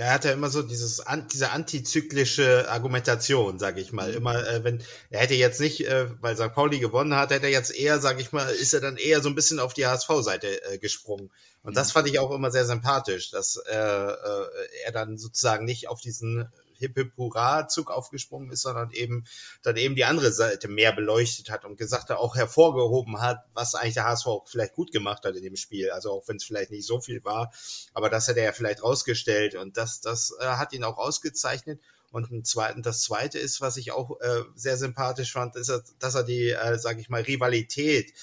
Er 0.02 0.14
hat 0.14 0.26
ja 0.26 0.32
immer 0.32 0.50
so 0.50 0.64
dieses 0.64 1.04
diese 1.32 1.52
antizyklische 1.52 2.68
Argumentation, 2.70 3.60
sage 3.60 3.82
ich 3.82 3.94
mal. 3.94 4.10
Mhm. 4.10 4.18
Immer, 4.18 4.48
äh, 4.48 4.64
wenn 4.64 4.84
er 5.12 5.20
hätte 5.20 5.36
jetzt 5.36 5.62
nicht, 5.62 5.86
äh, 5.86 6.08
weil 6.22 6.36
St. 6.36 6.56
Pauli 6.56 6.80
gewonnen 6.80 7.14
hat, 7.14 7.30
hätte 7.30 7.46
er 7.46 7.52
jetzt 7.52 7.70
eher, 7.70 8.00
sage 8.00 8.20
ich 8.20 8.32
mal, 8.32 8.50
ist 8.50 8.74
er 8.74 8.80
dann 8.80 8.98
eher 8.98 9.22
so 9.22 9.30
ein 9.30 9.36
bisschen 9.36 9.60
auf 9.60 9.76
die 9.76 9.86
HSV-Seite 9.86 10.64
äh, 10.66 10.78
gesprungen. 10.80 11.30
Und 11.62 11.78
das 11.78 11.90
mhm. 11.90 11.94
fand 11.94 12.08
ich 12.08 12.18
auch 12.18 12.32
immer 12.32 12.50
sehr 12.50 12.66
sympathisch, 12.66 13.30
dass 13.30 13.58
äh, 13.58 13.76
äh, 13.76 14.46
er 14.86 14.92
dann 14.92 15.20
sozusagen 15.20 15.66
nicht 15.66 15.88
auf 15.88 16.02
diesen 16.02 16.52
Hip-Hip-Hurra-Zug 16.82 17.90
aufgesprungen 17.90 18.52
ist, 18.52 18.62
sondern 18.62 18.92
eben 18.92 19.26
dann 19.64 19.78
eben 19.78 19.96
die 19.96 20.06
andere 20.06 20.32
Seite 20.32 20.68
mehr 20.68 20.92
beleuchtet 20.92 21.50
hat 21.50 21.66
und 21.66 21.78
gesagt 21.78 22.10
hat, 22.10 22.18
auch 22.18 22.36
hervorgehoben 22.36 23.22
hat, 23.22 23.46
was 23.54 23.76
eigentlich 23.76 23.96
der 23.96 24.06
HSV 24.06 24.28
auch 24.28 24.48
vielleicht 24.48 24.74
gut 24.74 24.92
gemacht 24.92 25.24
hat 25.24 25.36
in 25.36 25.44
dem 25.44 25.56
Spiel. 25.56 25.92
Also 25.92 26.12
auch 26.12 26.28
wenn 26.28 26.38
es 26.38 26.44
vielleicht 26.44 26.72
nicht 26.72 26.86
so 26.86 27.00
viel 27.00 27.24
war, 27.24 27.54
aber 27.94 28.10
das 28.10 28.28
hat 28.28 28.38
er 28.38 28.44
ja 28.44 28.52
vielleicht 28.52 28.84
rausgestellt 28.84 29.56
und 29.56 29.78
das, 29.78 30.02
das 30.02 30.36
äh, 30.40 30.46
hat 30.46 30.74
ihn 30.74 30.84
auch 30.84 30.98
ausgezeichnet. 30.98 31.80
Und 32.12 32.30
ein 32.30 32.44
zweiten, 32.44 32.84
das 32.84 33.04
zweite 33.04 33.40
ist, 33.40 33.62
was 33.62 33.78
ich 33.78 33.94
auch 33.94 34.20
äh, 34.20 34.44
sehr 34.56 34.76
sympathisch 34.76 35.32
fand, 35.32 35.56
ist, 35.56 35.72
dass 36.00 36.16
er 36.16 36.24
die, 36.24 36.50
äh, 36.50 36.78
sage 36.78 37.00
ich 37.00 37.08
mal, 37.08 37.22
Rivalität 37.22 38.14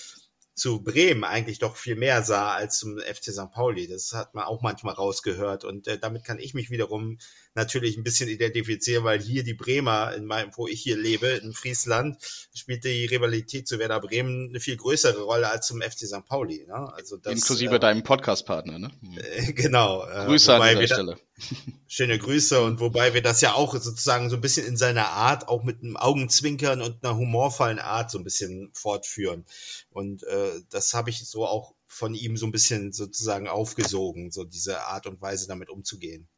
zu 0.58 0.82
Bremen 0.82 1.24
eigentlich 1.24 1.58
doch 1.58 1.76
viel 1.76 1.94
mehr 1.94 2.22
sah 2.22 2.52
als 2.52 2.78
zum 2.78 2.98
FC 2.98 3.32
St. 3.32 3.50
Pauli. 3.52 3.86
Das 3.86 4.12
hat 4.12 4.34
man 4.34 4.44
auch 4.44 4.60
manchmal 4.60 4.94
rausgehört 4.94 5.64
und 5.64 5.86
äh, 5.86 5.98
damit 5.98 6.24
kann 6.24 6.38
ich 6.38 6.52
mich 6.52 6.70
wiederum 6.70 7.18
natürlich 7.58 7.96
ein 7.96 8.04
bisschen 8.04 8.28
identifizieren, 8.28 9.04
weil 9.04 9.20
hier 9.20 9.42
die 9.42 9.54
Bremer, 9.54 10.14
in 10.14 10.24
meinem, 10.24 10.50
wo 10.56 10.66
ich 10.68 10.80
hier 10.80 10.96
lebe, 10.96 11.26
in 11.26 11.52
Friesland, 11.52 12.16
spielt 12.54 12.84
die 12.84 13.04
Rivalität 13.04 13.66
zu 13.68 13.78
Werder 13.78 14.00
Bremen 14.00 14.48
eine 14.48 14.60
viel 14.60 14.76
größere 14.76 15.20
Rolle 15.22 15.50
als 15.50 15.66
zum 15.66 15.82
FC 15.82 16.06
St. 16.06 16.24
Pauli. 16.26 16.64
Ne? 16.66 16.92
Also 16.94 17.16
das, 17.16 17.32
Inklusive 17.32 17.74
äh, 17.74 17.80
deinem 17.80 18.02
Podcast-Partner, 18.02 18.78
ne? 18.78 18.90
Äh, 19.18 19.52
genau. 19.52 20.06
Äh, 20.06 20.26
Grüße 20.26 20.54
an 20.54 20.78
dieser 20.78 20.94
Stelle. 20.94 21.18
schöne 21.88 22.18
Grüße 22.18 22.60
und 22.62 22.80
wobei 22.80 23.14
wir 23.14 23.22
das 23.22 23.40
ja 23.40 23.54
auch 23.54 23.74
sozusagen 23.74 24.30
so 24.30 24.36
ein 24.36 24.40
bisschen 24.40 24.66
in 24.66 24.76
seiner 24.76 25.08
Art, 25.08 25.48
auch 25.48 25.64
mit 25.64 25.82
einem 25.82 25.96
Augenzwinkern 25.96 26.80
und 26.80 27.04
einer 27.04 27.16
humorvollen 27.16 27.78
Art 27.78 28.10
so 28.10 28.18
ein 28.18 28.24
bisschen 28.24 28.70
fortführen. 28.72 29.44
Und 29.90 30.22
äh, 30.24 30.60
das 30.70 30.94
habe 30.94 31.10
ich 31.10 31.26
so 31.26 31.46
auch 31.46 31.74
von 31.86 32.14
ihm 32.14 32.36
so 32.36 32.46
ein 32.46 32.52
bisschen 32.52 32.92
sozusagen 32.92 33.48
aufgesogen, 33.48 34.30
so 34.30 34.44
diese 34.44 34.82
Art 34.82 35.06
und 35.06 35.20
Weise 35.20 35.48
damit 35.48 35.70
umzugehen. 35.70 36.28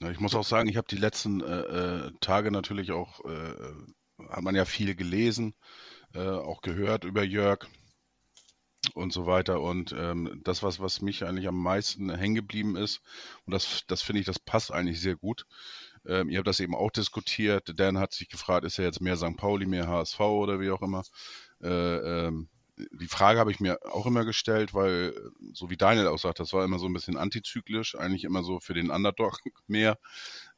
Ja, 0.00 0.10
ich 0.10 0.20
muss 0.20 0.34
auch 0.34 0.44
sagen, 0.44 0.68
ich 0.68 0.76
habe 0.76 0.86
die 0.88 0.96
letzten 0.96 1.40
äh, 1.40 1.60
äh, 1.60 2.12
Tage 2.20 2.52
natürlich 2.52 2.92
auch, 2.92 3.24
äh, 3.24 3.54
hat 4.28 4.42
man 4.42 4.54
ja 4.54 4.64
viel 4.64 4.94
gelesen, 4.94 5.54
äh, 6.14 6.20
auch 6.20 6.62
gehört 6.62 7.04
über 7.04 7.24
Jörg 7.24 7.66
und 8.94 9.12
so 9.12 9.26
weiter. 9.26 9.60
Und 9.60 9.92
ähm, 9.92 10.40
das, 10.44 10.62
was, 10.62 10.78
was 10.78 11.02
mich 11.02 11.24
eigentlich 11.24 11.48
am 11.48 11.60
meisten 11.60 12.14
hängen 12.14 12.36
geblieben 12.36 12.76
ist, 12.76 13.00
und 13.44 13.52
das, 13.52 13.84
das 13.88 14.02
finde 14.02 14.20
ich, 14.20 14.26
das 14.26 14.38
passt 14.38 14.72
eigentlich 14.72 15.00
sehr 15.00 15.16
gut. 15.16 15.46
Ähm, 16.06 16.30
ihr 16.30 16.38
habt 16.38 16.48
das 16.48 16.60
eben 16.60 16.76
auch 16.76 16.90
diskutiert. 16.92 17.72
Dan 17.76 17.98
hat 17.98 18.12
sich 18.12 18.28
gefragt, 18.28 18.64
ist 18.64 18.78
er 18.78 18.84
jetzt 18.84 19.00
mehr 19.00 19.16
St. 19.16 19.36
Pauli, 19.36 19.66
mehr 19.66 19.88
HSV 19.88 20.20
oder 20.20 20.60
wie 20.60 20.70
auch 20.70 20.82
immer. 20.82 21.02
Äh, 21.60 22.26
ähm, 22.28 22.48
die 22.92 23.08
Frage 23.08 23.38
habe 23.38 23.50
ich 23.50 23.60
mir 23.60 23.78
auch 23.92 24.06
immer 24.06 24.24
gestellt, 24.24 24.74
weil, 24.74 25.14
so 25.52 25.70
wie 25.70 25.76
Daniel 25.76 26.08
auch 26.08 26.18
sagt, 26.18 26.40
das 26.40 26.52
war 26.52 26.64
immer 26.64 26.78
so 26.78 26.86
ein 26.86 26.92
bisschen 26.92 27.16
antizyklisch, 27.16 27.96
eigentlich 27.96 28.24
immer 28.24 28.42
so 28.42 28.60
für 28.60 28.74
den 28.74 28.90
Underdog 28.90 29.40
mehr 29.66 29.98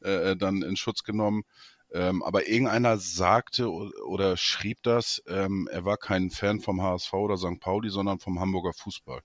äh, 0.01 0.37
dann 0.37 0.63
in 0.63 0.77
Schutz 0.77 1.05
genommen. 1.05 1.45
Ähm, 1.93 2.23
aber 2.23 2.47
irgendeiner 2.47 2.99
sagte 2.99 3.69
oder 3.69 4.37
schrieb 4.37 4.79
das, 4.83 5.23
ähm, 5.27 5.69
er 5.73 5.85
war 5.85 5.97
kein 5.97 6.31
Fan 6.31 6.61
vom 6.61 6.81
HSV 6.81 7.13
oder 7.15 7.37
St. 7.37 7.59
Pauli, 7.59 7.91
sondern 7.91 8.21
vom 8.21 8.39
Hamburger 8.39 8.73
Fußball. 8.73 9.23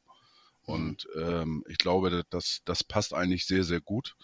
Mhm. 0.65 0.73
Und 0.73 1.07
ähm, 1.15 1.63
ich 1.67 1.77
glaube, 1.77 2.23
das, 2.29 2.61
das 2.65 2.83
passt 2.83 3.13
eigentlich 3.13 3.45
sehr, 3.45 3.63
sehr 3.63 3.81
gut. 3.81 4.15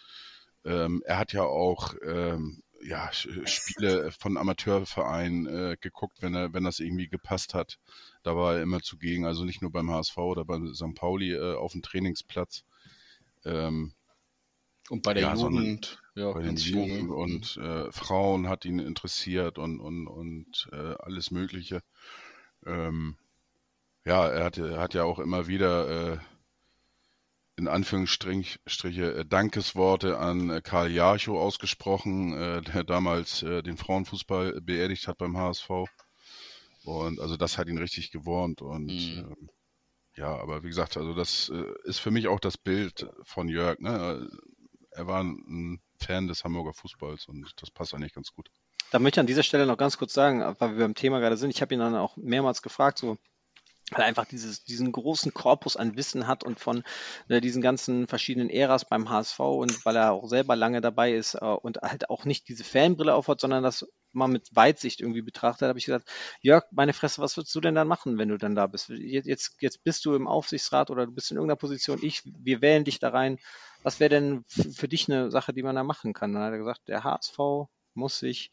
Ähm, 0.66 1.04
er 1.06 1.20
hat 1.20 1.34
ja 1.34 1.44
auch 1.44 1.94
ähm, 2.04 2.64
ja, 2.84 3.12
Spiele 3.14 4.12
von 4.12 4.38
Amateurvereinen 4.38 5.48
äh, 5.48 5.78
geguckt, 5.80 6.22
wenn 6.22 6.36
er, 6.36 6.54
wenn 6.54 6.64
das 6.64 6.80
irgendwie 6.80 7.08
gepasst 7.08 7.54
hat. 7.54 7.78
Da 8.24 8.36
war 8.36 8.56
er 8.56 8.62
immer 8.62 8.82
zugegen, 8.82 9.26
also 9.26 9.46
nicht 9.46 9.62
nur 9.62 9.72
beim 9.72 9.90
HSV 9.90 10.18
oder 10.18 10.46
beim 10.46 10.74
St. 10.74 10.96
Pauli 10.96 11.34
äh, 11.34 11.56
auf 11.56 11.72
dem 11.72 11.82
Trainingsplatz. 11.82 12.64
Ähm, 13.46 13.94
und 14.90 15.04
bei 15.04 15.14
der 15.14 15.24
ja, 15.24 15.36
Jugend, 15.36 16.02
ja, 16.16 16.32
bei 16.32 16.42
den 16.42 16.58
Jugend 16.58 17.04
mhm. 17.04 17.12
und 17.12 17.58
äh, 17.58 17.92
Frauen 17.92 18.50
hat 18.50 18.66
ihn 18.66 18.80
interessiert 18.80 19.58
und, 19.58 19.80
und, 19.80 20.08
und 20.08 20.70
äh, 20.74 20.96
alles 21.00 21.32
Mögliche. 21.32 21.82
Ähm, 22.66 23.16
ja, 24.06 24.28
er 24.28 24.46
hat, 24.46 24.58
er 24.58 24.80
hat 24.80 24.94
ja 24.94 25.04
auch 25.04 25.20
immer 25.20 25.48
wieder 25.48 26.14
äh, 26.14 26.18
in 27.56 27.68
Anführungsstriche 27.68 29.14
äh, 29.14 29.26
Dankesworte 29.26 30.18
an 30.18 30.50
äh, 30.50 30.62
Karl 30.62 30.92
Jarchow 30.92 31.38
ausgesprochen, 31.38 32.32
der 32.64 32.84
damals 32.84 33.42
den 33.42 33.78
Frauenfußball 33.78 34.62
beerdigt 34.62 35.08
hat 35.08 35.20
beim 35.20 35.38
HSV. 35.38 35.70
Und 36.84 37.20
also 37.20 37.38
das 37.38 37.58
hat 37.58 37.68
ihn 37.68 37.78
richtig 37.78 38.12
gewurmt 38.12 38.62
und 38.62 38.88
mhm. 38.88 39.32
ähm, 39.32 39.50
ja, 40.16 40.36
aber 40.36 40.64
wie 40.64 40.68
gesagt, 40.68 40.98
also 40.98 41.14
das 41.14 41.50
äh, 41.50 41.74
ist 41.84 42.00
für 42.00 42.12
mich 42.12 42.28
auch 42.28 42.40
das 42.40 42.58
Bild 42.58 43.08
von 43.24 43.48
Jörg. 43.48 43.80
Ne? 43.80 44.30
Er 44.92 45.08
war 45.08 45.24
ein 45.24 45.82
Fan 46.00 46.28
des 46.28 46.44
Hamburger 46.44 46.74
Fußballs 46.74 47.28
und 47.28 47.50
das 47.58 47.72
passt 47.72 47.94
eigentlich 47.94 48.14
ganz 48.14 48.32
gut. 48.34 48.50
Da 48.92 49.00
möchte 49.00 49.20
ich 49.20 49.22
an 49.22 49.28
dieser 49.28 49.44
Stelle 49.44 49.66
noch 49.66 49.78
ganz 49.78 49.98
kurz 49.98 50.14
sagen, 50.14 50.42
weil 50.60 50.78
wir 50.78 50.86
beim 50.86 50.96
Thema 50.96 51.20
gerade 51.20 51.38
sind, 51.38 51.52
ich 51.52 51.62
habe 51.62 51.74
ihn 51.74 51.80
dann 51.80 51.96
auch 51.96 52.18
mehrmals 52.18 52.62
gefragt, 52.62 52.98
so 52.98 53.18
weil 53.92 54.02
er 54.02 54.08
einfach 54.08 54.26
dieses, 54.26 54.64
diesen 54.64 54.92
großen 54.92 55.34
Korpus 55.34 55.76
an 55.76 55.96
Wissen 55.98 56.26
hat 56.28 56.44
und 56.44 56.60
von 56.60 56.84
äh, 57.28 57.42
diesen 57.42 57.62
ganzen 57.62 58.08
verschiedenen 58.08 58.50
Äras 58.50 58.86
beim 58.86 59.10
HSV 59.10 59.40
und 59.40 59.86
weil 59.86 59.98
er 59.98 60.14
auch 60.14 60.28
selber 60.28 60.56
lange 60.56 60.82
dabei 60.82 61.14
ist 61.14 61.36
äh, 61.36 61.46
und 61.46 61.78
halt 61.82 62.10
auch 62.10 62.26
nicht 62.26 62.48
diese 62.48 62.64
Fanbrille 62.64 63.14
aufhat, 63.14 63.42
sondern 63.42 63.64
das 63.64 63.86
mal 64.14 64.28
mit 64.28 64.56
Weitsicht 64.56 65.02
irgendwie 65.02 65.22
betrachtet, 65.22 65.68
habe 65.68 65.80
ich 65.80 65.86
gesagt, 65.86 66.10
Jörg, 66.42 66.66
meine 66.72 66.94
Fresse, 66.94 67.22
was 67.22 67.38
würdest 67.38 67.54
du 67.56 67.62
denn 67.62 67.76
dann 67.76 67.88
machen, 67.88 68.18
wenn 68.18 68.30
du 68.30 68.38
dann 68.38 68.56
da 68.56 68.68
bist? 68.68 68.90
Jetzt, 68.90 69.56
jetzt 69.60 69.84
bist 69.84 70.06
du 70.06 70.16
im 70.16 70.28
Aufsichtsrat 70.28 70.90
oder 70.90 71.06
du 71.06 71.12
bist 71.12 71.32
in 71.32 71.38
irgendeiner 71.38 71.58
Position, 71.58 72.00
ich, 72.02 72.22
wir 72.26 72.62
wählen 72.62 72.84
dich 72.84 73.00
da 73.00 73.10
rein. 73.10 73.40
Was 73.84 74.00
wäre 74.00 74.10
denn 74.10 74.44
für 74.48 74.88
dich 74.88 75.10
eine 75.10 75.32
Sache, 75.32 75.54
die 75.54 75.64
man 75.64 75.76
da 75.76 75.84
machen 75.84 76.14
kann? 76.14 76.34
Dann 76.34 76.44
hat 76.44 76.52
er 76.52 76.60
gesagt, 76.60 76.88
der 76.88 77.04
HSV 77.04 77.38
muss 77.94 78.20
sich 78.20 78.52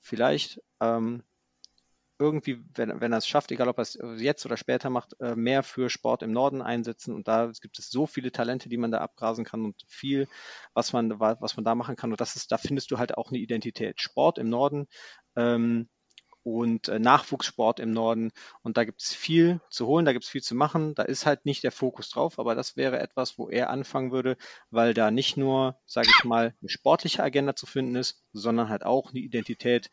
vielleicht 0.00 0.60
ähm, 0.80 1.22
irgendwie, 2.18 2.64
wenn, 2.74 3.00
wenn 3.00 3.12
er 3.12 3.18
es 3.18 3.26
schafft, 3.26 3.50
egal 3.50 3.68
ob 3.68 3.78
er 3.78 3.82
es 3.82 3.98
jetzt 4.18 4.46
oder 4.46 4.56
später 4.56 4.90
macht, 4.90 5.18
äh, 5.20 5.34
mehr 5.34 5.62
für 5.62 5.90
Sport 5.90 6.22
im 6.22 6.32
Norden 6.32 6.62
einsetzen. 6.62 7.14
Und 7.14 7.28
da 7.28 7.50
gibt 7.60 7.78
es 7.78 7.90
so 7.90 8.06
viele 8.06 8.32
Talente, 8.32 8.68
die 8.68 8.76
man 8.76 8.90
da 8.90 8.98
abgrasen 8.98 9.44
kann 9.44 9.64
und 9.64 9.82
viel, 9.88 10.28
was 10.74 10.92
man, 10.92 11.18
was 11.18 11.56
man 11.56 11.64
da 11.64 11.74
machen 11.74 11.96
kann. 11.96 12.10
Und 12.12 12.20
das 12.20 12.36
ist, 12.36 12.52
da 12.52 12.58
findest 12.58 12.90
du 12.90 12.98
halt 12.98 13.16
auch 13.16 13.30
eine 13.30 13.38
Identität. 13.38 14.00
Sport 14.00 14.38
im 14.38 14.48
Norden 14.48 14.86
ähm, 15.36 15.88
und 16.44 16.88
äh, 16.88 16.98
Nachwuchssport 16.98 17.80
im 17.80 17.92
Norden. 17.92 18.32
Und 18.62 18.76
da 18.76 18.84
gibt 18.84 19.02
es 19.02 19.14
viel 19.14 19.60
zu 19.70 19.86
holen, 19.86 20.04
da 20.04 20.12
gibt 20.12 20.24
es 20.24 20.30
viel 20.30 20.42
zu 20.42 20.54
machen. 20.54 20.94
Da 20.94 21.02
ist 21.02 21.26
halt 21.26 21.44
nicht 21.46 21.62
der 21.62 21.72
Fokus 21.72 22.10
drauf, 22.10 22.38
aber 22.38 22.54
das 22.54 22.76
wäre 22.76 22.98
etwas, 22.98 23.38
wo 23.38 23.48
er 23.48 23.70
anfangen 23.70 24.12
würde, 24.12 24.36
weil 24.70 24.94
da 24.94 25.10
nicht 25.10 25.36
nur, 25.36 25.80
sage 25.86 26.08
ich 26.10 26.24
mal, 26.24 26.54
eine 26.60 26.68
sportliche 26.68 27.22
Agenda 27.22 27.54
zu 27.54 27.66
finden 27.66 27.96
ist, 27.96 28.24
sondern 28.32 28.68
halt 28.68 28.84
auch 28.84 29.10
eine 29.10 29.20
Identität 29.20 29.90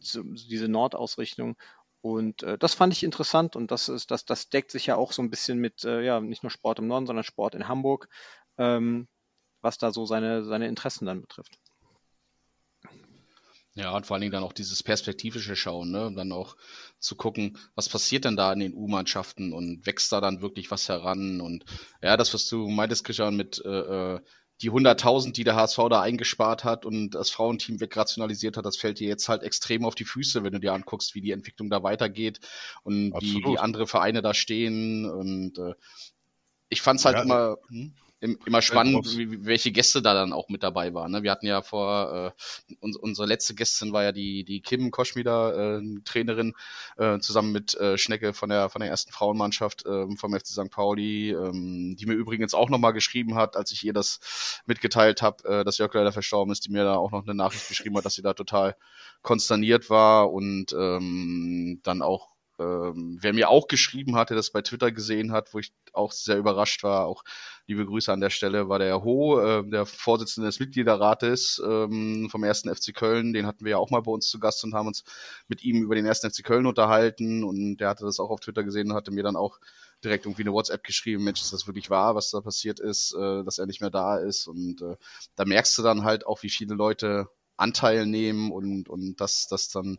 diese 0.00 0.68
Nordausrichtung. 0.68 1.56
Und 2.02 2.42
äh, 2.42 2.56
das 2.58 2.74
fand 2.74 2.92
ich 2.92 3.02
interessant 3.02 3.56
und 3.56 3.70
das 3.70 3.88
ist, 3.88 4.10
das, 4.10 4.24
das 4.24 4.48
deckt 4.48 4.70
sich 4.70 4.86
ja 4.86 4.96
auch 4.96 5.12
so 5.12 5.22
ein 5.22 5.30
bisschen 5.30 5.58
mit, 5.58 5.84
äh, 5.84 6.02
ja, 6.02 6.20
nicht 6.20 6.42
nur 6.42 6.50
Sport 6.50 6.78
im 6.78 6.86
Norden, 6.86 7.06
sondern 7.06 7.24
Sport 7.24 7.54
in 7.54 7.68
Hamburg. 7.68 8.08
Ähm, 8.56 9.06
was 9.62 9.78
da 9.78 9.92
so 9.92 10.06
seine, 10.06 10.44
seine 10.44 10.68
Interessen 10.68 11.06
dann 11.06 11.20
betrifft. 11.20 11.58
Ja, 13.74 13.94
und 13.94 14.04
vor 14.04 14.14
allen 14.14 14.22
Dingen 14.22 14.32
dann 14.32 14.42
auch 14.42 14.52
dieses 14.52 14.82
perspektivische 14.82 15.54
Schauen, 15.54 15.92
ne? 15.92 16.12
Dann 16.14 16.32
auch 16.32 16.56
zu 16.98 17.14
gucken, 17.14 17.56
was 17.76 17.88
passiert 17.88 18.24
denn 18.24 18.36
da 18.36 18.52
in 18.52 18.58
den 18.58 18.74
U-Mannschaften 18.74 19.52
und 19.52 19.86
wächst 19.86 20.10
da 20.10 20.20
dann 20.20 20.42
wirklich 20.42 20.70
was 20.72 20.88
heran? 20.88 21.40
Und 21.40 21.64
ja, 22.02 22.16
das, 22.16 22.34
was 22.34 22.48
du 22.48 22.68
meintest, 22.68 23.04
Christian, 23.04 23.36
mit 23.36 23.62
äh, 23.64 23.68
äh 24.14 24.20
die 24.62 24.70
100.000, 24.70 25.32
die 25.32 25.44
der 25.44 25.56
HSV 25.56 25.78
da 25.88 26.02
eingespart 26.02 26.64
hat 26.64 26.84
und 26.84 27.10
das 27.10 27.30
Frauenteam 27.30 27.80
wegrationalisiert 27.80 28.56
hat, 28.56 28.66
das 28.66 28.76
fällt 28.76 29.00
dir 29.00 29.08
jetzt 29.08 29.28
halt 29.28 29.42
extrem 29.42 29.84
auf 29.84 29.94
die 29.94 30.04
Füße, 30.04 30.44
wenn 30.44 30.52
du 30.52 30.60
dir 30.60 30.74
anguckst, 30.74 31.14
wie 31.14 31.20
die 31.20 31.30
Entwicklung 31.30 31.70
da 31.70 31.82
weitergeht 31.82 32.40
und 32.82 33.14
wie, 33.20 33.42
wie 33.44 33.58
andere 33.58 33.86
Vereine 33.86 34.20
da 34.20 34.34
stehen. 34.34 35.08
Und 35.08 35.58
äh, 35.58 35.74
ich 36.68 36.82
fand 36.82 37.00
es 37.00 37.06
halt 37.06 37.16
ja, 37.16 37.22
immer. 37.22 37.56
Hm? 37.68 37.94
Immer 38.20 38.60
spannend, 38.60 39.06
welche 39.44 39.72
Gäste 39.72 40.02
da 40.02 40.12
dann 40.12 40.32
auch 40.32 40.48
mit 40.48 40.62
dabei 40.62 40.92
waren. 40.92 41.12
Ne? 41.12 41.22
Wir 41.22 41.30
hatten 41.30 41.46
ja 41.46 41.62
vor, 41.62 42.34
äh, 42.68 42.74
uns, 42.80 42.96
unsere 42.96 43.26
letzte 43.26 43.54
Gästin 43.54 43.92
war 43.92 44.02
ja 44.02 44.12
die, 44.12 44.44
die 44.44 44.60
Kim 44.60 44.90
Koschmider, 44.90 45.78
äh, 45.78 46.00
Trainerin, 46.04 46.54
äh, 46.98 47.18
zusammen 47.20 47.52
mit 47.52 47.74
äh, 47.74 47.96
Schnecke 47.96 48.34
von 48.34 48.50
der, 48.50 48.68
von 48.68 48.80
der 48.80 48.90
ersten 48.90 49.12
Frauenmannschaft 49.12 49.86
äh, 49.86 50.14
vom 50.16 50.38
FC 50.38 50.48
St. 50.48 50.70
Pauli, 50.70 51.30
ähm, 51.30 51.96
die 51.98 52.06
mir 52.06 52.14
übrigens 52.14 52.52
auch 52.52 52.68
nochmal 52.68 52.92
geschrieben 52.92 53.34
hat, 53.36 53.56
als 53.56 53.72
ich 53.72 53.84
ihr 53.84 53.94
das 53.94 54.60
mitgeteilt 54.66 55.22
habe, 55.22 55.44
äh, 55.48 55.64
dass 55.64 55.78
Jörg 55.78 55.94
leider 55.94 56.12
verstorben 56.12 56.52
ist, 56.52 56.66
die 56.66 56.70
mir 56.70 56.84
da 56.84 56.96
auch 56.96 57.12
noch 57.12 57.24
eine 57.24 57.34
Nachricht 57.34 57.68
geschrieben 57.68 57.96
hat, 57.96 58.04
dass 58.04 58.14
sie 58.14 58.22
da 58.22 58.34
total 58.34 58.76
konsterniert 59.22 59.88
war 59.88 60.30
und 60.30 60.72
ähm, 60.72 61.80
dann 61.82 62.02
auch 62.02 62.28
ähm, 62.60 63.18
wer 63.20 63.32
mir 63.32 63.48
auch 63.48 63.68
geschrieben 63.68 64.16
hatte, 64.16 64.34
das 64.34 64.50
bei 64.50 64.62
Twitter 64.62 64.92
gesehen 64.92 65.32
hat, 65.32 65.54
wo 65.54 65.58
ich 65.58 65.72
auch 65.92 66.12
sehr 66.12 66.36
überrascht 66.36 66.82
war, 66.82 67.06
auch 67.06 67.24
liebe 67.66 67.86
Grüße 67.86 68.12
an 68.12 68.20
der 68.20 68.30
Stelle, 68.30 68.68
war 68.68 68.78
der 68.78 69.02
Ho, 69.02 69.40
äh, 69.40 69.68
der 69.68 69.86
Vorsitzende 69.86 70.48
des 70.48 70.60
Mitgliederrates 70.60 71.62
ähm, 71.64 72.28
vom 72.30 72.44
ersten 72.44 72.74
FC 72.74 72.94
Köln. 72.94 73.32
Den 73.32 73.46
hatten 73.46 73.64
wir 73.64 73.72
ja 73.72 73.78
auch 73.78 73.90
mal 73.90 74.02
bei 74.02 74.10
uns 74.12 74.28
zu 74.28 74.38
Gast 74.38 74.62
und 74.64 74.74
haben 74.74 74.88
uns 74.88 75.04
mit 75.48 75.64
ihm 75.64 75.82
über 75.82 75.94
den 75.94 76.04
ersten 76.04 76.30
FC 76.30 76.44
Köln 76.44 76.66
unterhalten 76.66 77.44
und 77.44 77.78
der 77.78 77.88
hatte 77.88 78.04
das 78.04 78.20
auch 78.20 78.30
auf 78.30 78.40
Twitter 78.40 78.64
gesehen 78.64 78.90
und 78.90 78.96
hatte 78.96 79.10
mir 79.10 79.22
dann 79.22 79.36
auch 79.36 79.58
direkt 80.04 80.26
irgendwie 80.26 80.42
eine 80.42 80.52
WhatsApp 80.52 80.84
geschrieben, 80.84 81.24
Mensch, 81.24 81.40
ist 81.40 81.52
das 81.52 81.66
wirklich 81.66 81.90
wahr, 81.90 82.14
was 82.14 82.30
da 82.30 82.40
passiert 82.40 82.80
ist, 82.80 83.14
äh, 83.14 83.44
dass 83.44 83.58
er 83.58 83.66
nicht 83.66 83.80
mehr 83.80 83.90
da 83.90 84.16
ist 84.16 84.46
und 84.46 84.82
äh, 84.82 84.96
da 85.36 85.44
merkst 85.44 85.76
du 85.78 85.82
dann 85.82 86.04
halt 86.04 86.26
auch, 86.26 86.42
wie 86.42 86.50
viele 86.50 86.74
Leute 86.74 87.28
Anteil 87.56 88.06
nehmen 88.06 88.50
und, 88.50 88.88
und 88.88 89.20
dass 89.20 89.46
das 89.46 89.68
dann 89.68 89.98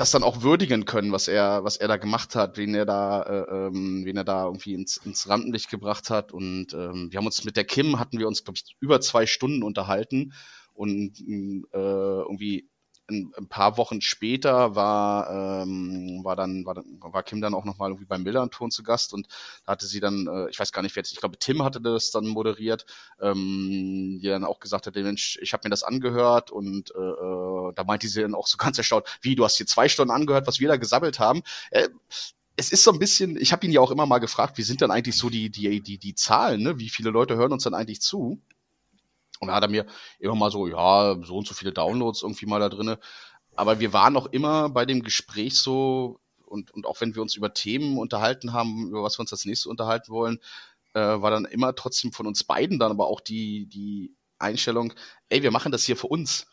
das 0.00 0.10
dann 0.12 0.22
auch 0.22 0.42
würdigen 0.42 0.86
können, 0.86 1.12
was 1.12 1.28
er, 1.28 1.62
was 1.62 1.76
er 1.76 1.86
da 1.86 1.98
gemacht 1.98 2.34
hat, 2.34 2.56
wen 2.56 2.74
er 2.74 2.86
da, 2.86 3.22
äh, 3.22 3.66
ähm, 3.66 4.06
wen 4.06 4.16
er 4.16 4.24
da 4.24 4.46
irgendwie 4.46 4.72
ins, 4.72 4.96
ins 4.96 5.28
Rampenlicht 5.28 5.68
gebracht 5.68 6.08
hat. 6.08 6.32
Und 6.32 6.72
ähm, 6.72 7.08
wir 7.10 7.18
haben 7.18 7.26
uns 7.26 7.44
mit 7.44 7.56
der 7.56 7.64
Kim 7.64 7.98
hatten 7.98 8.18
wir 8.18 8.26
uns, 8.26 8.42
glaube 8.42 8.56
ich, 8.56 8.76
über 8.80 9.02
zwei 9.02 9.26
Stunden 9.26 9.62
unterhalten 9.62 10.32
und 10.72 11.20
äh, 11.20 11.76
irgendwie 11.76 12.70
ein, 13.10 13.32
ein, 13.36 13.48
paar 13.48 13.76
Wochen 13.76 14.00
später 14.00 14.74
war, 14.74 15.62
ähm, 15.62 16.20
war 16.22 16.36
dann, 16.36 16.64
war, 16.64 16.82
war 17.00 17.22
Kim 17.22 17.40
dann 17.40 17.54
auch 17.54 17.64
nochmal 17.64 17.90
irgendwie 17.90 18.06
beim 18.06 18.22
Millanton 18.22 18.70
zu 18.70 18.82
Gast 18.82 19.12
und 19.12 19.28
da 19.66 19.72
hatte 19.72 19.86
sie 19.86 20.00
dann, 20.00 20.26
äh, 20.26 20.50
ich 20.50 20.58
weiß 20.58 20.72
gar 20.72 20.82
nicht, 20.82 20.96
wer 20.96 21.00
jetzt, 21.02 21.12
ich 21.12 21.20
glaube, 21.20 21.38
Tim 21.38 21.62
hatte 21.62 21.80
das 21.80 22.10
dann 22.10 22.26
moderiert, 22.26 22.86
ähm, 23.20 24.20
die 24.22 24.28
dann 24.28 24.44
auch 24.44 24.60
gesagt 24.60 24.86
hat, 24.86 24.94
Mensch, 24.94 25.38
ich 25.42 25.52
habe 25.52 25.62
mir 25.64 25.70
das 25.70 25.82
angehört 25.82 26.50
und 26.50 26.92
äh, 26.94 26.98
äh, 26.98 27.72
da 27.74 27.84
meinte 27.84 28.08
sie 28.08 28.22
dann 28.22 28.34
auch 28.34 28.46
so 28.46 28.56
ganz 28.56 28.78
erstaunt, 28.78 29.06
wie, 29.22 29.34
du 29.34 29.44
hast 29.44 29.56
hier 29.56 29.66
zwei 29.66 29.88
Stunden 29.88 30.12
angehört, 30.12 30.46
was 30.46 30.60
wir 30.60 30.68
da 30.68 30.76
gesammelt 30.76 31.18
haben. 31.18 31.42
Äh, 31.70 31.88
es 32.56 32.72
ist 32.72 32.84
so 32.84 32.92
ein 32.92 32.98
bisschen, 32.98 33.36
ich 33.40 33.52
habe 33.52 33.64
ihn 33.66 33.72
ja 33.72 33.80
auch 33.80 33.90
immer 33.90 34.06
mal 34.06 34.18
gefragt, 34.18 34.58
wie 34.58 34.62
sind 34.62 34.80
denn 34.80 34.90
eigentlich 34.90 35.16
so 35.16 35.30
die, 35.30 35.50
die, 35.50 35.80
die, 35.80 35.98
die 35.98 36.14
Zahlen, 36.14 36.62
ne? 36.62 36.78
wie 36.78 36.90
viele 36.90 37.10
Leute 37.10 37.36
hören 37.36 37.52
uns 37.52 37.64
dann 37.64 37.74
eigentlich 37.74 38.02
zu? 38.02 38.40
Und 39.40 39.48
da 39.48 39.54
hat 39.54 39.64
er 39.64 39.68
mir 39.68 39.86
immer 40.18 40.34
mal 40.34 40.50
so, 40.50 40.68
ja, 40.68 41.16
so 41.22 41.36
und 41.36 41.46
so 41.48 41.54
viele 41.54 41.72
Downloads 41.72 42.22
irgendwie 42.22 42.46
mal 42.46 42.60
da 42.60 42.68
drinne. 42.68 42.98
Aber 43.56 43.80
wir 43.80 43.92
waren 43.92 44.16
auch 44.16 44.26
immer 44.26 44.68
bei 44.68 44.86
dem 44.86 45.02
Gespräch 45.02 45.58
so, 45.58 46.20
und, 46.44 46.70
und 46.72 46.86
auch 46.86 47.00
wenn 47.00 47.14
wir 47.14 47.22
uns 47.22 47.34
über 47.34 47.54
Themen 47.54 47.98
unterhalten 47.98 48.52
haben, 48.52 48.88
über 48.88 49.02
was 49.02 49.18
wir 49.18 49.22
uns 49.22 49.32
als 49.32 49.44
nächstes 49.44 49.66
unterhalten 49.66 50.12
wollen, 50.12 50.38
äh, 50.94 51.00
war 51.00 51.30
dann 51.30 51.44
immer 51.44 51.74
trotzdem 51.74 52.12
von 52.12 52.26
uns 52.26 52.44
beiden 52.44 52.78
dann 52.78 52.90
aber 52.90 53.06
auch 53.06 53.20
die, 53.20 53.66
die 53.66 54.14
Einstellung, 54.38 54.92
ey, 55.28 55.42
wir 55.42 55.50
machen 55.50 55.72
das 55.72 55.84
hier 55.84 55.96
für 55.96 56.08
uns. 56.08 56.46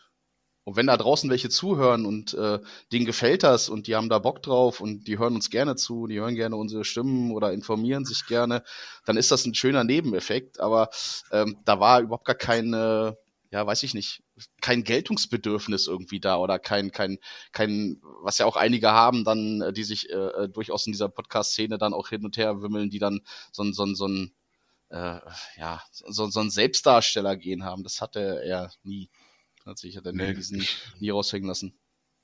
Und 0.68 0.76
wenn 0.76 0.88
da 0.88 0.98
draußen 0.98 1.30
welche 1.30 1.48
zuhören 1.48 2.06
und 2.06 2.34
äh, 2.34 2.60
denen 2.92 3.06
gefällt 3.06 3.44
das 3.44 3.70
und 3.70 3.88
die 3.88 3.96
haben 3.96 4.10
da 4.10 4.20
Bock 4.20 4.44
drauf 4.44 4.82
und 4.82 5.08
die 5.08 5.18
hören 5.18 5.34
uns 5.34 5.50
gerne 5.50 5.78
zu, 5.78 6.08
die 6.08 6.20
hören 6.20 6.36
gerne 6.36 6.58
unsere 6.58 6.84
Stimmen 6.84 7.32
oder 7.32 7.54
informieren 7.54 8.04
sich 8.04 8.26
gerne, 8.26 8.66
dann 9.06 9.16
ist 9.16 9.32
das 9.32 9.46
ein 9.46 9.56
schöner 9.56 9.86
Nebeneffekt. 9.86 10.60
Aber 10.60 10.90
ähm, 11.32 11.58
da 11.64 11.80
war 11.80 12.02
überhaupt 12.02 12.26
gar 12.26 12.36
keine, 12.36 13.18
ja, 13.50 13.66
weiß 13.66 13.82
ich 13.84 13.94
nicht, 13.94 14.24
kein 14.60 14.84
Geltungsbedürfnis 14.84 15.88
irgendwie 15.88 16.20
da 16.20 16.36
oder 16.36 16.60
kein, 16.60 16.92
kein, 16.92 17.20
kein, 17.54 18.02
was 18.22 18.38
ja 18.38 18.46
auch 18.46 18.58
einige 18.58 18.92
haben, 18.92 19.24
dann, 19.24 19.62
äh, 19.62 19.72
die 19.72 19.86
sich 19.86 20.10
äh, 20.10 20.16
äh, 20.16 20.50
durchaus 20.50 20.86
in 20.86 20.92
dieser 20.92 21.08
Podcast-Szene 21.08 21.78
dann 21.78 21.94
auch 21.94 22.10
hin 22.10 22.26
und 22.26 22.36
her 22.36 22.62
wimmeln, 22.62 22.90
die 22.90 23.00
dann 23.00 23.22
so 23.54 23.64
ein, 23.64 23.72
so 23.72 23.86
ein, 23.86 23.96
so 23.96 24.10
ein 24.10 24.34
äh, 24.90 25.22
ja, 25.56 25.82
so, 25.92 26.30
so 26.30 26.42
ein 26.42 26.50
Selbstdarsteller 26.50 27.38
gehen 27.38 27.64
haben. 27.64 27.84
Das 27.84 28.02
hatte 28.02 28.44
er 28.44 28.74
nie. 28.84 29.10
Hat 29.68 30.06
er 30.06 30.14
nee, 30.14 30.34
diesen 30.34 30.66
nie 31.00 31.10
raushängen 31.10 31.48
lassen. 31.48 31.78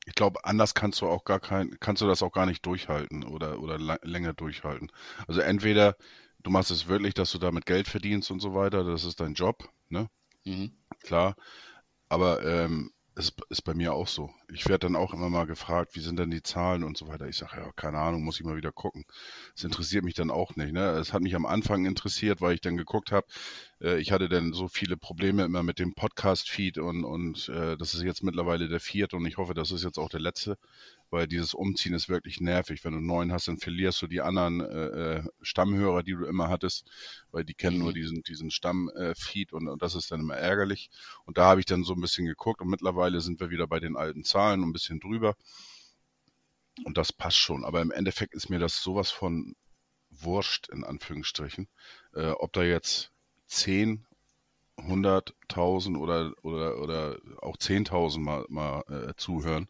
Ich 0.06 0.16
glaube, 0.16 0.44
anders 0.44 0.74
kannst 0.74 1.02
du 1.02 1.08
auch 1.08 1.24
gar 1.24 1.40
kein, 1.40 1.78
kannst 1.80 2.02
du 2.02 2.08
das 2.08 2.24
auch 2.24 2.32
gar 2.32 2.46
nicht 2.46 2.66
durchhalten 2.66 3.24
oder, 3.24 3.60
oder 3.60 3.78
länger 4.04 4.34
durchhalten. 4.34 4.92
Also 5.28 5.42
entweder 5.42 5.96
du 6.44 6.52
machst 6.52 6.72
es 6.72 6.88
wirklich, 6.88 7.14
dass 7.14 7.32
du 7.32 7.38
damit 7.38 7.66
Geld 7.66 7.88
verdienst 7.88 8.30
und 8.32 8.42
so 8.42 8.54
weiter, 8.54 8.84
das 8.84 9.06
ist 9.06 9.20
dein 9.20 9.34
Job, 9.34 9.70
ne? 9.90 10.10
Mhm. 10.44 10.74
Klar. 11.00 11.36
Aber 12.10 12.44
ähm, 12.46 12.92
ist, 13.16 13.36
ist 13.50 13.62
bei 13.62 13.74
mir 13.74 13.94
auch 13.94 14.08
so. 14.08 14.32
Ich 14.52 14.68
werde 14.68 14.88
dann 14.88 14.96
auch 14.96 15.14
immer 15.14 15.30
mal 15.30 15.46
gefragt, 15.46 15.96
wie 15.96 16.00
sind 16.00 16.18
denn 16.18 16.32
die 16.32 16.42
Zahlen 16.42 16.84
und 16.84 16.98
so 16.98 17.08
weiter. 17.08 17.28
Ich 17.28 17.38
sage, 17.38 17.58
ja, 17.58 17.72
keine 17.74 18.00
Ahnung, 18.00 18.24
muss 18.24 18.40
ich 18.40 18.46
mal 18.46 18.56
wieder 18.56 18.72
gucken. 18.72 19.06
Das 19.54 19.64
interessiert 19.64 20.04
mich 20.04 20.16
dann 20.16 20.32
auch 20.32 20.56
nicht. 20.56 20.74
Ne? 20.74 20.82
Es 20.92 21.14
hat 21.14 21.22
mich 21.22 21.36
am 21.36 21.46
Anfang 21.46 21.86
interessiert, 21.86 22.42
weil 22.42 22.56
ich 22.56 22.62
dann 22.62 22.78
geguckt 22.78 23.12
habe, 23.12 23.28
äh, 23.82 24.00
ich 24.00 24.12
hatte 24.12 24.30
dann 24.30 24.54
so 24.54 24.68
viele 24.68 24.98
Probleme 24.98 25.44
immer 25.44 25.62
mit 25.62 25.80
dem 25.80 25.94
Podcast-Feed 25.94 26.80
und, 26.80 27.04
und 27.04 27.50
äh, 27.50 27.78
das 27.78 27.94
ist 27.94 28.04
jetzt 28.04 28.24
mittlerweile 28.24 28.68
der 28.68 28.80
vierte 28.80 29.16
und 29.16 29.26
ich 29.26 29.38
hoffe, 29.38 29.54
das 29.54 29.72
ist 29.72 29.84
jetzt 29.84 30.00
auch 30.00 30.10
der 30.10 30.22
letzte, 30.22 30.58
weil 31.14 31.28
dieses 31.28 31.54
Umziehen 31.54 31.94
ist 31.94 32.10
wirklich 32.10 32.42
nervig. 32.42 32.84
Wenn 32.84 32.94
du 32.94 33.00
neuen 33.00 33.32
hast, 33.32 33.48
dann 33.48 33.60
verlierst 33.60 34.02
du 34.02 34.08
die 34.08 34.22
anderen 34.22 34.62
äh, 34.62 35.18
äh 35.18 35.24
Stammhörer, 35.44 36.02
die 36.02 36.14
du 36.14 36.26
immer 36.26 36.50
hattest, 36.50 36.90
weil 37.32 37.46
die 37.46 37.54
kennen 37.54 37.78
mhm. 37.78 37.84
nur 37.84 37.94
diesen, 37.94 38.24
diesen 38.24 38.50
Stamm-Feed 38.50 39.54
und, 39.54 39.68
und 39.68 39.84
das 39.84 39.94
ist 39.94 40.10
dann 40.10 40.22
immer 40.22 40.36
ärgerlich. 40.36 40.90
Und 41.26 41.38
da 41.38 41.46
habe 41.46 41.60
ich 41.60 41.68
dann 41.68 41.84
so 41.84 41.94
ein 41.94 42.02
bisschen 42.02 42.26
geguckt 42.26 42.62
und 42.62 42.68
mittlerweile 42.68 43.22
sind 43.22 43.40
wir 43.40 43.52
wieder 43.52 43.68
bei 43.68 43.80
den 43.80 43.96
alten 43.96 44.24
Zahlen, 44.24 44.64
ein 44.64 44.74
bisschen 44.74 45.00
drüber. 45.00 45.36
Und 46.84 46.98
das 46.98 47.14
passt 47.14 47.38
schon. 47.38 47.64
Aber 47.64 47.82
im 47.84 47.92
Endeffekt 47.92 48.34
ist 48.34 48.50
mir 48.50 48.58
das 48.58 48.82
sowas 48.82 49.12
von 49.12 49.56
wurscht, 50.10 50.70
in 50.70 50.84
Anführungsstrichen. 50.84 51.68
Äh, 52.16 52.32
ob 52.32 52.54
da 52.54 52.64
jetzt 52.64 53.12
10, 53.46 54.04
100.000 54.78 55.96
oder, 55.96 56.34
oder, 56.42 56.82
oder 56.82 57.20
auch 57.40 57.58
10.000 57.58 58.20
mal, 58.20 58.46
mal 58.50 58.82
äh, 58.90 59.14
zuhören, 59.16 59.68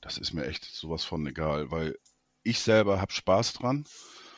das 0.00 0.18
ist 0.18 0.32
mir 0.32 0.46
echt 0.46 0.64
sowas 0.64 1.04
von 1.04 1.26
egal, 1.26 1.70
weil 1.70 1.98
ich 2.42 2.60
selber 2.60 3.00
habe 3.00 3.12
Spaß 3.12 3.54
dran. 3.54 3.84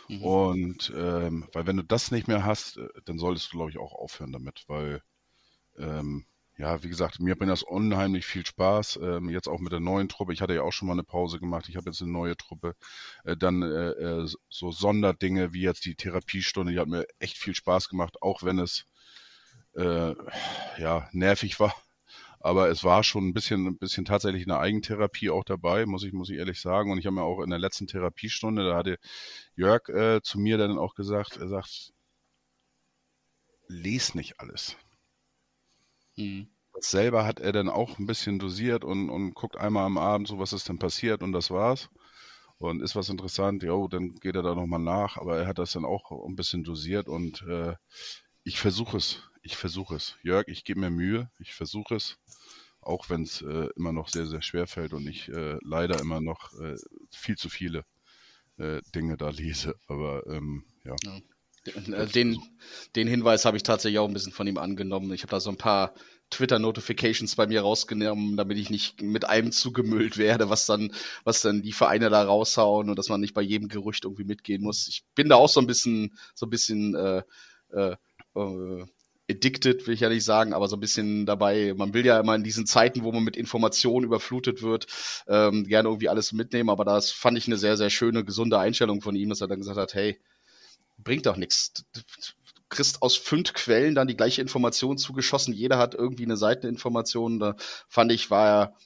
Mhm. 0.08 0.24
Und 0.24 0.92
ähm, 0.96 1.48
weil 1.52 1.66
wenn 1.66 1.76
du 1.76 1.84
das 1.84 2.10
nicht 2.10 2.28
mehr 2.28 2.44
hast, 2.44 2.78
äh, 2.78 2.88
dann 3.04 3.18
solltest 3.18 3.52
du, 3.52 3.58
glaube 3.58 3.70
ich, 3.70 3.78
auch 3.78 3.94
aufhören 3.94 4.32
damit, 4.32 4.64
weil 4.66 5.02
ähm, 5.78 6.26
ja, 6.60 6.82
wie 6.82 6.90
gesagt, 6.90 7.20
mir 7.20 7.36
bringt 7.36 7.50
das 7.50 7.62
unheimlich 7.62 8.26
viel 8.26 8.44
Spaß. 8.44 8.98
Ähm, 9.02 9.30
jetzt 9.30 9.48
auch 9.48 9.60
mit 9.60 9.72
der 9.72 9.80
neuen 9.80 10.10
Truppe. 10.10 10.34
Ich 10.34 10.42
hatte 10.42 10.54
ja 10.54 10.62
auch 10.62 10.72
schon 10.72 10.88
mal 10.88 10.92
eine 10.92 11.04
Pause 11.04 11.40
gemacht. 11.40 11.68
Ich 11.70 11.76
habe 11.76 11.88
jetzt 11.88 12.02
eine 12.02 12.10
neue 12.10 12.36
Truppe. 12.36 12.76
Äh, 13.24 13.36
dann 13.36 13.62
äh, 13.62 13.90
äh, 13.92 14.28
so 14.50 14.70
Sonderdinge 14.70 15.54
wie 15.54 15.62
jetzt 15.62 15.86
die 15.86 15.94
Therapiestunde, 15.94 16.72
die 16.72 16.78
hat 16.78 16.88
mir 16.88 17.06
echt 17.18 17.38
viel 17.38 17.54
Spaß 17.54 17.88
gemacht, 17.88 18.20
auch 18.20 18.42
wenn 18.42 18.58
es 18.58 18.84
äh, 19.74 20.14
ja 20.78 21.08
nervig 21.12 21.58
war. 21.60 21.74
Aber 22.40 22.70
es 22.70 22.84
war 22.84 23.04
schon 23.04 23.28
ein 23.28 23.34
bisschen, 23.34 23.66
ein 23.66 23.78
bisschen 23.78 24.06
tatsächlich 24.06 24.44
eine 24.44 24.58
Eigentherapie 24.58 25.30
auch 25.30 25.44
dabei, 25.44 25.84
muss 25.84 26.04
ich, 26.04 26.12
muss 26.12 26.30
ich 26.30 26.38
ehrlich 26.38 26.60
sagen. 26.60 26.90
Und 26.90 26.98
ich 26.98 27.06
habe 27.06 27.14
mir 27.14 27.22
auch 27.22 27.40
in 27.42 27.50
der 27.50 27.58
letzten 27.58 27.86
Therapiestunde, 27.86 28.64
da 28.64 28.76
hatte 28.76 28.98
Jörg 29.56 29.88
äh, 29.90 30.22
zu 30.22 30.38
mir 30.40 30.56
dann 30.56 30.78
auch 30.78 30.94
gesagt, 30.94 31.36
er 31.36 31.48
sagt, 31.48 31.92
les 33.68 34.14
nicht 34.14 34.40
alles. 34.40 34.76
Mhm. 36.16 36.48
Selber 36.78 37.26
hat 37.26 37.40
er 37.40 37.52
dann 37.52 37.68
auch 37.68 37.98
ein 37.98 38.06
bisschen 38.06 38.38
dosiert 38.38 38.84
und, 38.84 39.10
und 39.10 39.34
guckt 39.34 39.56
einmal 39.56 39.84
am 39.84 39.98
Abend 39.98 40.28
so, 40.28 40.38
was 40.38 40.54
ist 40.54 40.68
denn 40.68 40.78
passiert 40.78 41.22
und 41.22 41.32
das 41.32 41.50
war's. 41.50 41.90
Und 42.58 42.82
ist 42.82 42.96
was 42.96 43.08
interessant, 43.08 43.62
jo, 43.62 43.88
dann 43.88 44.14
geht 44.16 44.36
er 44.36 44.42
da 44.42 44.54
nochmal 44.54 44.80
nach, 44.80 45.16
aber 45.16 45.38
er 45.38 45.46
hat 45.46 45.58
das 45.58 45.72
dann 45.72 45.84
auch 45.84 46.10
ein 46.26 46.36
bisschen 46.36 46.62
dosiert 46.64 47.08
und 47.08 47.42
äh, 47.42 47.74
ich 48.44 48.58
versuche 48.60 48.96
es. 48.96 49.29
Ich 49.42 49.56
versuche 49.56 49.96
es. 49.96 50.16
Jörg, 50.22 50.48
ich 50.48 50.64
gebe 50.64 50.80
mir 50.80 50.90
Mühe, 50.90 51.30
ich 51.38 51.54
versuche 51.54 51.96
es, 51.96 52.18
auch 52.80 53.08
wenn 53.08 53.22
es 53.22 53.42
äh, 53.42 53.68
immer 53.76 53.92
noch 53.92 54.08
sehr, 54.08 54.26
sehr 54.26 54.42
schwer 54.42 54.66
fällt 54.66 54.92
und 54.92 55.06
ich 55.06 55.28
äh, 55.28 55.58
leider 55.62 56.00
immer 56.00 56.20
noch 56.20 56.52
äh, 56.60 56.76
viel 57.10 57.36
zu 57.36 57.48
viele 57.48 57.84
äh, 58.58 58.80
Dinge 58.94 59.16
da 59.16 59.30
lese. 59.30 59.76
Aber 59.86 60.26
ähm, 60.26 60.64
ja. 60.84 60.96
ja. 61.04 61.20
Den, 62.06 62.40
den 62.96 63.06
Hinweis 63.06 63.44
habe 63.44 63.58
ich 63.58 63.62
tatsächlich 63.62 63.98
auch 63.98 64.08
ein 64.08 64.14
bisschen 64.14 64.32
von 64.32 64.46
ihm 64.46 64.56
angenommen. 64.56 65.12
Ich 65.12 65.22
habe 65.22 65.30
da 65.30 65.40
so 65.40 65.50
ein 65.50 65.58
paar 65.58 65.94
Twitter-Notifications 66.30 67.36
bei 67.36 67.46
mir 67.46 67.60
rausgenommen, 67.60 68.38
damit 68.38 68.56
ich 68.56 68.70
nicht 68.70 69.02
mit 69.02 69.26
allem 69.26 69.52
zugemüllt 69.52 70.16
werde, 70.16 70.48
was 70.48 70.64
dann, 70.64 70.94
was 71.24 71.42
dann 71.42 71.60
die 71.60 71.72
Vereine 71.72 72.08
da 72.08 72.22
raushauen 72.22 72.88
und 72.88 72.96
dass 72.96 73.10
man 73.10 73.20
nicht 73.20 73.34
bei 73.34 73.42
jedem 73.42 73.68
Gerücht 73.68 74.04
irgendwie 74.04 74.24
mitgehen 74.24 74.62
muss. 74.62 74.88
Ich 74.88 75.04
bin 75.14 75.28
da 75.28 75.36
auch 75.36 75.50
so 75.50 75.60
ein 75.60 75.66
bisschen, 75.66 76.16
so 76.34 76.46
ein 76.46 76.50
bisschen 76.50 76.94
äh, 76.94 77.22
äh, 77.72 77.96
äh, 78.34 78.86
addicted, 79.30 79.86
will 79.86 79.94
ich 79.94 80.00
ja 80.00 80.08
nicht 80.08 80.24
sagen, 80.24 80.52
aber 80.52 80.68
so 80.68 80.76
ein 80.76 80.80
bisschen 80.80 81.26
dabei. 81.26 81.74
Man 81.76 81.94
will 81.94 82.04
ja 82.04 82.20
immer 82.20 82.34
in 82.34 82.44
diesen 82.44 82.66
Zeiten, 82.66 83.04
wo 83.04 83.12
man 83.12 83.24
mit 83.24 83.36
Informationen 83.36 84.04
überflutet 84.04 84.62
wird, 84.62 84.86
ähm, 85.28 85.64
gerne 85.64 85.88
irgendwie 85.88 86.08
alles 86.08 86.32
mitnehmen. 86.32 86.70
Aber 86.70 86.84
das 86.84 87.10
fand 87.10 87.38
ich 87.38 87.46
eine 87.46 87.56
sehr, 87.56 87.76
sehr 87.76 87.90
schöne, 87.90 88.24
gesunde 88.24 88.58
Einstellung 88.58 89.00
von 89.00 89.14
ihm, 89.14 89.28
dass 89.28 89.40
er 89.40 89.48
dann 89.48 89.60
gesagt 89.60 89.78
hat, 89.78 89.94
hey, 89.94 90.18
bringt 90.98 91.26
doch 91.26 91.36
nichts 91.36 91.84
kriegst 92.70 93.02
aus 93.02 93.16
fünf 93.16 93.52
Quellen 93.52 93.94
dann 93.94 94.08
die 94.08 94.16
gleiche 94.16 94.40
Information 94.40 94.96
zugeschossen. 94.96 95.52
Jeder 95.52 95.76
hat 95.76 95.94
irgendwie 95.94 96.24
eine 96.24 96.36
Seiteninformation. 96.36 97.38
Da 97.38 97.56
fand 97.88 98.12
ich, 98.12 98.30
war 98.30 98.48
er 98.48 98.76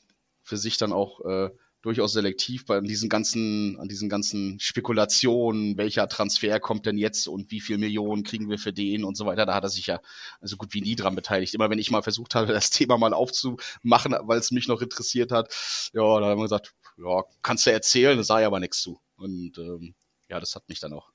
für 0.42 0.56
sich 0.56 0.76
dann 0.78 0.92
auch 0.92 1.20
äh, 1.24 1.50
durchaus 1.84 2.14
selektiv 2.14 2.64
bei 2.64 2.80
diesen 2.80 3.10
ganzen, 3.10 3.78
an 3.78 3.88
diesen 3.88 4.08
ganzen 4.08 4.58
Spekulationen, 4.58 5.76
welcher 5.76 6.08
Transfer 6.08 6.58
kommt 6.58 6.86
denn 6.86 6.96
jetzt 6.96 7.28
und 7.28 7.50
wie 7.50 7.60
viel 7.60 7.76
Millionen 7.76 8.22
kriegen 8.22 8.48
wir 8.48 8.58
für 8.58 8.72
den 8.72 9.04
und 9.04 9.18
so 9.18 9.26
weiter. 9.26 9.44
Da 9.44 9.54
hat 9.54 9.64
er 9.64 9.68
sich 9.68 9.86
ja 9.86 10.00
so 10.40 10.56
gut 10.56 10.72
wie 10.72 10.80
nie 10.80 10.96
dran 10.96 11.14
beteiligt. 11.14 11.52
Immer 11.52 11.68
wenn 11.68 11.78
ich 11.78 11.90
mal 11.90 12.02
versucht 12.02 12.34
habe, 12.34 12.46
das 12.52 12.70
Thema 12.70 12.96
mal 12.96 13.12
aufzumachen, 13.12 14.16
weil 14.22 14.38
es 14.38 14.50
mich 14.50 14.66
noch 14.66 14.80
interessiert 14.80 15.30
hat, 15.30 15.54
ja, 15.92 16.20
da 16.20 16.26
haben 16.26 16.38
wir 16.38 16.44
gesagt, 16.44 16.74
ja, 16.96 17.22
kannst 17.42 17.66
du 17.66 17.72
erzählen, 17.72 18.16
da 18.16 18.24
sah 18.24 18.40
ja 18.40 18.46
aber 18.46 18.60
nichts 18.60 18.80
zu. 18.80 18.98
Und 19.16 19.58
ähm, 19.58 19.94
ja, 20.30 20.40
das 20.40 20.54
hat 20.54 20.66
mich 20.70 20.80
dann 20.80 20.94
auch 20.94 21.12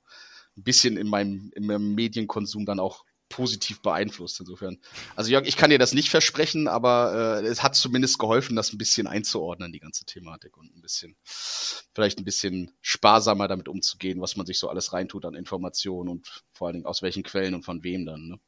ein 0.56 0.62
bisschen 0.62 0.96
in 0.96 1.08
meinem, 1.08 1.50
in 1.56 1.66
meinem 1.66 1.96
Medienkonsum 1.96 2.64
dann 2.64 2.78
auch 2.78 3.04
positiv 3.30 3.80
beeinflusst. 3.80 4.38
Insofern. 4.40 4.78
Also 5.16 5.30
Jörg, 5.30 5.46
ich 5.46 5.56
kann 5.56 5.70
dir 5.70 5.78
das 5.78 5.94
nicht 5.94 6.10
versprechen, 6.10 6.68
aber 6.68 7.40
äh, 7.40 7.46
es 7.46 7.62
hat 7.62 7.74
zumindest 7.74 8.18
geholfen, 8.18 8.56
das 8.56 8.74
ein 8.74 8.78
bisschen 8.78 9.06
einzuordnen, 9.06 9.72
die 9.72 9.80
ganze 9.80 10.04
Thematik 10.04 10.58
und 10.58 10.76
ein 10.76 10.82
bisschen, 10.82 11.16
vielleicht 11.24 12.18
ein 12.18 12.24
bisschen 12.24 12.72
sparsamer 12.82 13.48
damit 13.48 13.68
umzugehen, 13.68 14.20
was 14.20 14.36
man 14.36 14.44
sich 14.44 14.58
so 14.58 14.68
alles 14.68 14.92
reintut 14.92 15.24
an 15.24 15.34
Informationen 15.34 16.10
und 16.10 16.42
vor 16.52 16.66
allen 16.66 16.74
Dingen 16.74 16.86
aus 16.86 17.00
welchen 17.00 17.22
Quellen 17.22 17.54
und 17.54 17.62
von 17.62 17.82
wem 17.82 18.04
dann. 18.04 18.28
Ne? 18.28 18.40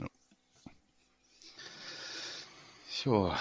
Ja. 0.00 0.06
Jo. 3.04 3.34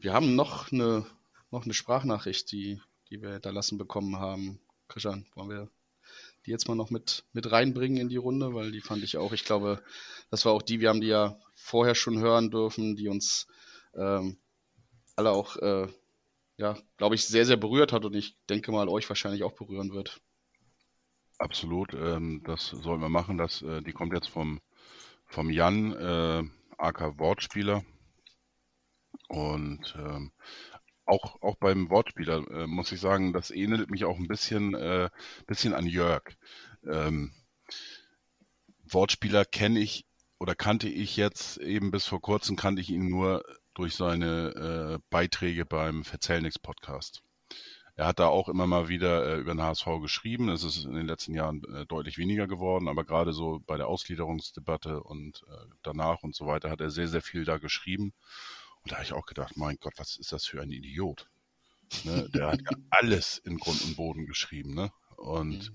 Wir 0.00 0.12
haben 0.12 0.34
noch 0.34 0.72
eine, 0.72 1.06
noch 1.50 1.64
eine 1.64 1.74
Sprachnachricht, 1.74 2.50
die, 2.52 2.80
die 3.10 3.22
wir 3.22 3.32
hinterlassen 3.32 3.78
bekommen 3.78 4.16
haben. 4.16 4.60
Christian, 4.88 5.24
wollen 5.34 5.50
wir 5.50 5.70
die 6.46 6.50
jetzt 6.50 6.68
mal 6.68 6.74
noch 6.74 6.90
mit, 6.90 7.24
mit 7.32 7.50
reinbringen 7.50 7.98
in 7.98 8.08
die 8.08 8.16
Runde, 8.16 8.54
weil 8.54 8.72
die 8.72 8.80
fand 8.80 9.02
ich 9.02 9.16
auch, 9.16 9.32
ich 9.32 9.44
glaube, 9.44 9.82
das 10.30 10.44
war 10.44 10.52
auch 10.52 10.62
die, 10.62 10.80
wir 10.80 10.88
haben 10.88 11.00
die 11.00 11.08
ja 11.08 11.38
vorher 11.54 11.94
schon 11.94 12.18
hören 12.18 12.50
dürfen, 12.50 12.96
die 12.96 13.08
uns 13.08 13.46
ähm, 13.94 14.38
alle 15.16 15.30
auch, 15.32 15.56
äh, 15.56 15.88
ja, 16.56 16.76
glaube 16.96 17.14
ich, 17.14 17.26
sehr, 17.26 17.46
sehr 17.46 17.56
berührt 17.56 17.92
hat 17.92 18.04
und 18.04 18.14
ich 18.14 18.36
denke 18.48 18.72
mal, 18.72 18.88
euch 18.88 19.08
wahrscheinlich 19.08 19.42
auch 19.42 19.52
berühren 19.52 19.92
wird. 19.92 20.20
Absolut, 21.38 21.94
ähm, 21.94 22.42
das 22.44 22.68
sollen 22.68 23.00
wir 23.00 23.08
machen. 23.08 23.38
Das, 23.38 23.62
äh, 23.62 23.80
die 23.82 23.92
kommt 23.92 24.12
jetzt 24.12 24.28
vom, 24.28 24.60
vom 25.26 25.50
Jan, 25.50 25.92
äh, 25.92 26.44
AK 26.76 27.18
Wortspieler. 27.18 27.82
Und 29.28 29.94
ähm, 29.96 30.32
auch, 31.10 31.42
auch 31.42 31.56
beim 31.56 31.90
Wortspieler 31.90 32.48
äh, 32.50 32.66
muss 32.66 32.92
ich 32.92 33.00
sagen, 33.00 33.32
das 33.32 33.50
ähnelt 33.50 33.90
mich 33.90 34.04
auch 34.04 34.18
ein 34.18 34.28
bisschen, 34.28 34.74
äh, 34.74 35.10
bisschen 35.46 35.74
an 35.74 35.86
Jörg. 35.86 36.22
Ähm, 36.84 37.32
Wortspieler 38.84 39.44
kenne 39.44 39.80
ich 39.80 40.06
oder 40.38 40.54
kannte 40.54 40.88
ich 40.88 41.16
jetzt 41.16 41.58
eben 41.58 41.90
bis 41.90 42.06
vor 42.06 42.20
kurzem, 42.20 42.56
kannte 42.56 42.80
ich 42.80 42.90
ihn 42.90 43.08
nur 43.08 43.44
durch 43.74 43.94
seine 43.94 44.98
äh, 44.98 45.02
Beiträge 45.10 45.66
beim 45.66 46.04
Verzählnix 46.04 46.58
Podcast. 46.58 47.22
Er 47.96 48.06
hat 48.06 48.18
da 48.18 48.28
auch 48.28 48.48
immer 48.48 48.66
mal 48.66 48.88
wieder 48.88 49.26
äh, 49.26 49.40
über 49.40 49.52
den 49.52 49.62
HSV 49.62 49.86
geschrieben. 50.00 50.48
Es 50.48 50.64
ist 50.64 50.84
in 50.86 50.94
den 50.94 51.06
letzten 51.06 51.34
Jahren 51.34 51.62
äh, 51.74 51.84
deutlich 51.86 52.16
weniger 52.16 52.46
geworden, 52.46 52.88
aber 52.88 53.04
gerade 53.04 53.32
so 53.32 53.60
bei 53.66 53.76
der 53.76 53.88
Ausgliederungsdebatte 53.88 55.02
und 55.02 55.44
äh, 55.48 55.66
danach 55.82 56.22
und 56.22 56.34
so 56.34 56.46
weiter 56.46 56.70
hat 56.70 56.80
er 56.80 56.90
sehr, 56.90 57.08
sehr 57.08 57.20
viel 57.20 57.44
da 57.44 57.58
geschrieben. 57.58 58.14
Und 58.82 58.92
da 58.92 58.96
habe 58.96 59.04
ich 59.04 59.12
auch 59.12 59.26
gedacht, 59.26 59.56
mein 59.56 59.76
Gott, 59.80 59.94
was 59.96 60.16
ist 60.16 60.32
das 60.32 60.46
für 60.46 60.62
ein 60.62 60.70
Idiot? 60.70 61.28
Ne? 62.04 62.28
Der 62.34 62.52
hat 62.52 62.60
ja 62.62 62.70
alles 62.90 63.38
in 63.38 63.58
Grund 63.58 63.82
und 63.84 63.96
Boden 63.96 64.26
geschrieben. 64.26 64.74
Ne? 64.74 64.90
Und 65.16 65.70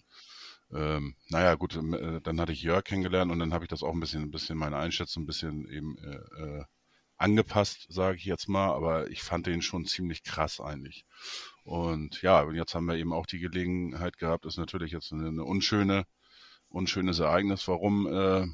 mhm. 0.69 0.77
ähm, 0.77 1.15
naja, 1.30 1.56
gut, 1.56 1.76
ähm, 1.76 1.94
äh, 1.94 2.22
dann 2.22 2.40
hatte 2.40 2.52
ich 2.52 2.61
Jörg 2.61 2.84
kennengelernt 2.84 3.32
und 3.32 3.40
dann 3.40 3.53
habe 3.53 3.65
ich 3.65 3.69
das 3.69 3.84
auch 3.84 3.94
ein 3.94 3.99
bisschen, 3.99 4.23
ein 4.23 4.32
bisschen 4.32 4.57
meine 4.57 4.77
Einschätzung 4.77 5.23
ein 5.23 5.27
bisschen 5.27 5.69
eben 5.69 5.98
äh, 5.99 6.41
äh, 6.41 6.64
angepasst, 7.18 7.86
sage 7.90 8.18
ich 8.18 8.26
jetzt 8.26 8.49
mal, 8.49 8.73
aber 8.73 9.10
ich 9.10 9.22
fand 9.22 9.48
den 9.48 9.61
schon 9.61 9.86
ziemlich 9.86 10.23
krass 10.23 10.60
eigentlich. 10.60 11.06
Und 11.64 12.22
ja, 12.22 12.41
und 12.41 12.56
jetzt 12.56 12.76
haben 12.76 12.86
wir 12.86 12.95
eben 12.95 13.14
auch 13.14 13.26
die 13.26 13.40
Gelegenheit 13.40 14.18
gehabt, 14.18 14.45
ist 14.45 14.57
natürlich 14.57 14.91
jetzt 14.91 15.14
eine, 15.14 15.27
eine 15.27 15.44
unschöne, 15.44 16.06
unschönes 16.69 17.19
Ereignis, 17.19 17.68
warum 17.68 18.07
äh, 18.07 18.48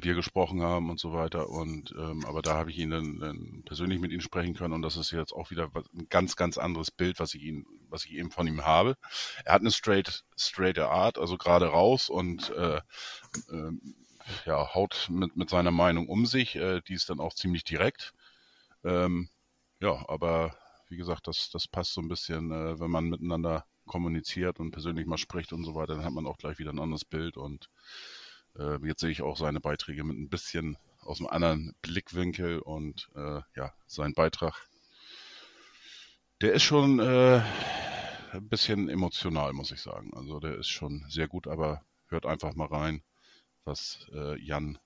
wir 0.00 0.14
gesprochen 0.14 0.62
haben 0.62 0.90
und 0.90 1.00
so 1.00 1.12
weiter. 1.12 1.48
Und 1.48 1.92
ähm, 1.98 2.24
aber 2.26 2.42
da 2.42 2.54
habe 2.54 2.70
ich 2.70 2.78
ihn 2.78 2.90
dann, 2.90 3.18
dann, 3.18 3.62
persönlich 3.64 4.00
mit 4.00 4.12
ihm 4.12 4.20
sprechen 4.20 4.54
können 4.54 4.74
und 4.74 4.82
das 4.82 4.96
ist 4.96 5.10
jetzt 5.10 5.32
auch 5.32 5.50
wieder 5.50 5.70
ein 5.74 6.08
ganz, 6.08 6.36
ganz 6.36 6.58
anderes 6.58 6.90
Bild, 6.90 7.18
was 7.18 7.34
ich 7.34 7.42
ihn, 7.42 7.66
was 7.88 8.04
ich 8.04 8.12
eben 8.12 8.30
von 8.30 8.46
ihm 8.46 8.64
habe. 8.64 8.96
Er 9.44 9.54
hat 9.54 9.62
eine 9.62 9.70
straight, 9.70 10.24
straight 10.36 10.78
Art, 10.78 11.18
also 11.18 11.36
gerade 11.36 11.66
raus 11.66 12.08
und 12.08 12.50
äh, 12.50 12.76
äh, 12.76 13.72
ja, 14.46 14.74
haut 14.74 15.08
mit, 15.10 15.36
mit 15.36 15.50
seiner 15.50 15.72
Meinung 15.72 16.08
um 16.08 16.26
sich. 16.26 16.56
Äh, 16.56 16.82
die 16.82 16.94
ist 16.94 17.10
dann 17.10 17.20
auch 17.20 17.34
ziemlich 17.34 17.64
direkt. 17.64 18.12
Ähm, 18.84 19.28
ja, 19.80 20.04
aber 20.08 20.56
wie 20.88 20.96
gesagt, 20.96 21.26
das, 21.26 21.50
das 21.50 21.68
passt 21.68 21.94
so 21.94 22.00
ein 22.00 22.08
bisschen, 22.08 22.50
äh, 22.52 22.80
wenn 22.80 22.90
man 22.90 23.08
miteinander 23.08 23.64
kommuniziert 23.86 24.60
und 24.60 24.70
persönlich 24.70 25.06
mal 25.06 25.18
spricht 25.18 25.52
und 25.52 25.64
so 25.64 25.74
weiter, 25.74 25.96
dann 25.96 26.04
hat 26.04 26.12
man 26.12 26.26
auch 26.26 26.38
gleich 26.38 26.58
wieder 26.58 26.72
ein 26.72 26.78
anderes 26.78 27.04
Bild 27.04 27.36
und 27.36 27.68
jetzt 28.82 29.00
sehe 29.00 29.10
ich 29.10 29.22
auch 29.22 29.36
seine 29.36 29.60
Beiträge 29.60 30.04
mit 30.04 30.18
ein 30.18 30.28
bisschen 30.28 30.76
aus 31.00 31.20
einem 31.20 31.28
anderen 31.28 31.74
Blickwinkel 31.82 32.58
und 32.60 33.08
äh, 33.14 33.40
ja, 33.56 33.72
sein 33.86 34.14
Beitrag, 34.14 34.68
der 36.40 36.52
ist 36.52 36.62
schon 36.62 36.98
äh, 37.00 37.42
ein 38.32 38.48
bisschen 38.48 38.88
emotional, 38.88 39.52
muss 39.52 39.72
ich 39.72 39.80
sagen. 39.80 40.12
Also 40.14 40.40
der 40.40 40.56
ist 40.56 40.68
schon 40.68 41.04
sehr 41.08 41.28
gut, 41.28 41.46
aber 41.46 41.82
hört 42.08 42.26
einfach 42.26 42.54
mal 42.54 42.68
rein, 42.68 43.02
was 43.64 44.06
äh, 44.12 44.38
Jan 44.40 44.78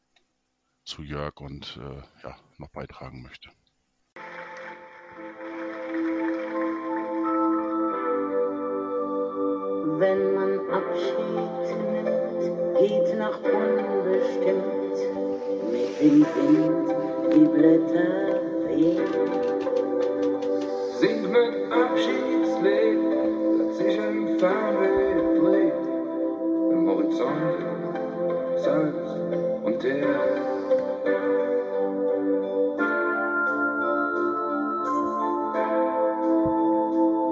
zu 0.85 1.03
Jörg 1.03 1.41
und 1.41 1.79
äh, 1.79 2.03
ja, 2.23 2.37
noch 2.59 2.71
beitragen 2.71 3.23
möchte. 3.23 3.51
Wenn 9.97 10.35
man 10.35 10.71
Abschied 10.71 11.93
nimmt 11.93 12.24
geht 12.79 13.19
nach 13.19 13.39
unbestimmt, 13.43 14.97
mit 15.71 16.01
dem 16.01 16.27
Wind 16.35 16.95
die 17.33 17.45
Blätter 17.45 18.41
wehen. 18.67 19.01
Sing 20.99 21.23
mit 21.23 21.73
Abschiedslied, 21.73 22.99
das 23.59 23.77
sich 23.79 23.97
im 23.97 24.39
Fernweh 24.39 25.39
dreht, 25.39 25.73
im 26.73 26.89
Horizont 26.89 27.75
Salz 28.57 29.09
und 29.63 29.81
Teer. 29.81 30.45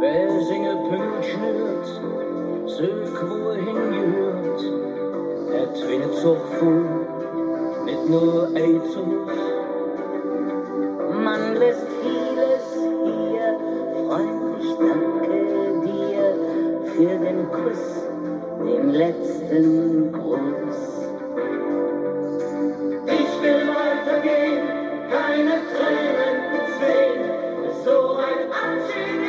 Wer 0.01 0.41
singe 0.43 0.77
Pünkt 0.89 1.25
schnürt, 1.25 1.87
sög 2.67 3.31
wo 3.31 3.53
zo 6.23 6.37
voel, 6.59 7.07
mit 7.85 8.09
nur 8.09 8.49
Eizus. 8.55 9.33
Man 11.25 11.57
lässt 11.57 11.87
vieles 12.03 12.67
hier, 13.05 13.57
freundlich 14.07 14.77
danke 14.79 15.35
dir 15.85 16.25
für 16.95 17.19
den 17.25 17.51
Kuss, 17.51 17.85
den 18.65 18.91
letzten 18.91 20.13
Gruß. 20.13 20.83
Ich 23.07 23.43
will 23.43 23.63
weitergehen, 23.69 24.67
keine 25.11 25.57
Tränen 25.73 26.39
sehen, 26.79 27.23
so 27.85 28.17
ein 28.17 28.43
Abschied 28.51 29.22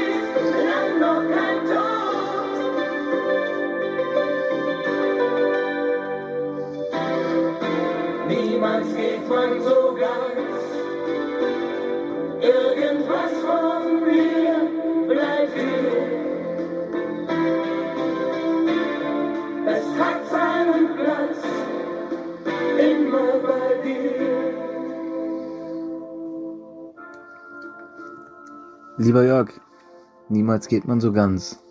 Niemals 8.74 8.96
geht 8.96 9.30
man 9.30 9.62
so 9.62 9.96
ganz. 10.00 10.64
Irgendwas 12.42 13.34
von 13.46 14.02
mir 14.02 14.56
bleibt 15.08 15.54
hier. 15.54 15.94
Es 19.68 19.86
hat 20.00 20.28
seinen 20.28 20.96
Platz 20.96 21.38
immer 22.80 23.40
bei 23.48 23.76
dir. 23.84 24.54
Lieber 28.98 29.24
Jörg, 29.24 29.50
niemals 30.30 30.68
geht 30.68 30.88
man 30.88 31.00
so 31.00 31.12
ganz. 31.12 31.64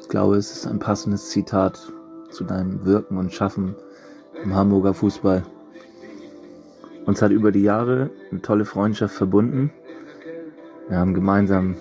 Ich 0.00 0.08
glaube, 0.08 0.38
es 0.38 0.50
ist 0.50 0.66
ein 0.66 0.80
passendes 0.80 1.28
Zitat 1.28 1.92
zu 2.30 2.42
deinem 2.42 2.84
Wirken 2.84 3.16
und 3.16 3.32
Schaffen 3.32 3.76
im 4.42 4.56
Hamburger 4.56 4.92
Fußball. 4.92 5.44
Uns 7.08 7.22
hat 7.22 7.32
über 7.32 7.52
die 7.52 7.62
Jahre 7.62 8.10
eine 8.30 8.42
tolle 8.42 8.66
Freundschaft 8.66 9.14
verbunden. 9.14 9.72
Wir 10.90 10.98
haben 10.98 11.14
gemeinsam 11.14 11.74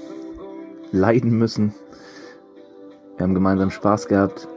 leiden 0.94 1.38
müssen. 1.38 1.74
Wir 3.18 3.26
haben 3.26 3.34
gemeinsam 3.34 3.70
Spaß 3.70 4.08
gehabt. 4.08 4.48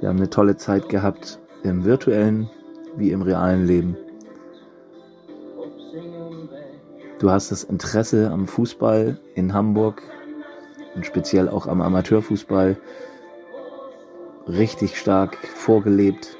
Wir 0.00 0.08
haben 0.08 0.16
eine 0.16 0.28
tolle 0.28 0.56
Zeit 0.56 0.88
gehabt 0.88 1.38
im 1.62 1.84
virtuellen 1.84 2.50
wie 2.96 3.12
im 3.12 3.22
realen 3.22 3.64
Leben. 3.64 3.96
Du 7.20 7.30
hast 7.30 7.52
das 7.52 7.62
Interesse 7.62 8.28
am 8.32 8.48
Fußball 8.48 9.20
in 9.36 9.54
Hamburg 9.54 10.02
und 10.96 11.06
speziell 11.06 11.48
auch 11.48 11.68
am 11.68 11.80
Amateurfußball 11.80 12.76
richtig 14.48 14.98
stark 14.98 15.36
vorgelebt, 15.36 16.36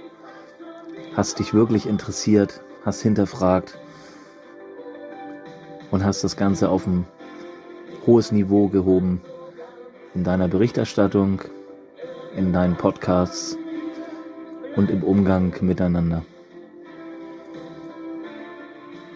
hast 1.14 1.38
dich 1.38 1.54
wirklich 1.54 1.86
interessiert, 1.86 2.60
hast 2.84 3.02
hinterfragt 3.02 3.78
und 5.90 6.04
hast 6.04 6.24
das 6.24 6.36
Ganze 6.36 6.68
auf 6.68 6.86
ein 6.86 7.04
hohes 8.06 8.32
Niveau 8.32 8.68
gehoben 8.68 9.20
in 10.14 10.24
deiner 10.24 10.48
Berichterstattung, 10.48 11.42
in 12.36 12.52
deinen 12.52 12.76
Podcasts 12.76 13.56
und 14.76 14.90
im 14.90 15.02
Umgang 15.02 15.54
miteinander. 15.60 16.24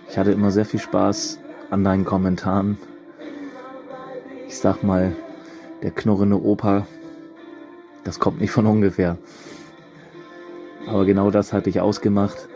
Ich 0.09 0.19
hatte 0.19 0.33
immer 0.33 0.51
sehr 0.51 0.67
viel 0.67 0.81
Spaß 0.81 1.39
an 1.71 1.83
deinen 1.85 2.05
Kommentaren. 2.05 2.79
Ich 4.47 4.59
sag 4.59 4.83
mal, 4.83 5.13
der 5.83 5.91
knurrende 5.91 6.41
Opa, 6.41 6.87
das 8.05 8.21
kommt 8.21 8.41
nicht 8.41 8.51
von 8.51 8.67
ungefähr. 8.67 9.17
Aber 10.87 11.05
genau 11.05 11.31
das 11.31 11.53
hatte 11.53 11.71
ich 11.71 11.81
ausgemacht 11.81 12.49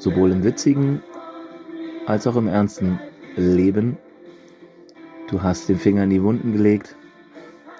sowohl 0.00 0.32
im 0.32 0.42
witzigen 0.42 1.02
als 2.06 2.26
auch 2.26 2.36
im 2.36 2.48
ernsten 2.48 2.98
Leben. 3.36 3.98
Du 5.28 5.42
hast 5.42 5.68
den 5.68 5.78
Finger 5.78 6.04
in 6.04 6.10
die 6.10 6.22
Wunden 6.22 6.52
gelegt, 6.52 6.96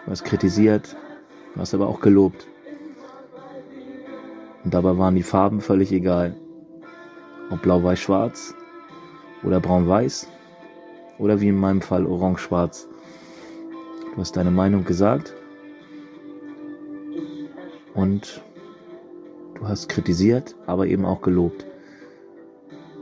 hast 0.06 0.24
kritisiert, 0.24 0.97
hast 1.56 1.74
aber 1.74 1.88
auch 1.88 2.01
gelobt. 2.01 2.47
Und 4.62 4.74
dabei 4.74 4.98
waren 4.98 5.16
die 5.16 5.22
Farben 5.22 5.60
völlig 5.60 5.90
egal. 5.90 6.36
Ob 7.51 7.62
blau-weiß-schwarz 7.62 8.55
oder 9.42 9.59
braun-weiß 9.59 10.28
oder 11.18 11.40
wie 11.40 11.48
in 11.48 11.56
meinem 11.56 11.80
Fall 11.80 12.06
orange-schwarz. 12.06 12.86
Du 14.14 14.20
hast 14.20 14.36
deine 14.36 14.51
Meinung 14.51 14.84
gesagt 14.84 15.34
und 17.94 18.42
du 19.55 19.66
hast 19.66 19.88
kritisiert, 19.88 20.55
aber 20.66 20.86
eben 20.86 21.05
auch 21.05 21.22
gelobt. 21.22 21.66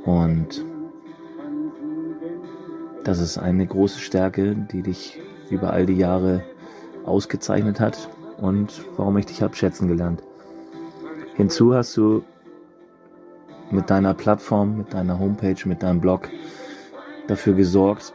Und 0.05 0.65
das 3.05 3.21
ist 3.21 3.39
eine 3.39 3.67
große 3.67 4.01
Stärke, 4.01 4.55
die 4.55 4.83
dich 4.83 5.21
über 5.51 5.73
all 5.73 5.87
die 5.87 5.97
Jahre 5.97 6.43
ausgezeichnet 7.05 7.81
hat 7.81 8.09
und 8.37 8.85
warum 8.97 9.17
ich 9.19 9.27
dich 9.27 9.43
habe 9.43 9.57
schätzen 9.57 9.89
gelernt. 9.89 10.23
Hinzu 11.37 11.75
hast 11.75 11.97
du 11.97 12.23
mit 13.71 13.91
deiner 13.91 14.15
Plattform, 14.15 14.79
mit 14.79 14.93
deiner 14.93 15.19
Homepage, 15.19 15.57
mit 15.67 15.83
deinem 15.83 16.01
Blog 16.01 16.29
dafür 17.27 17.55
gesorgt, 17.55 18.13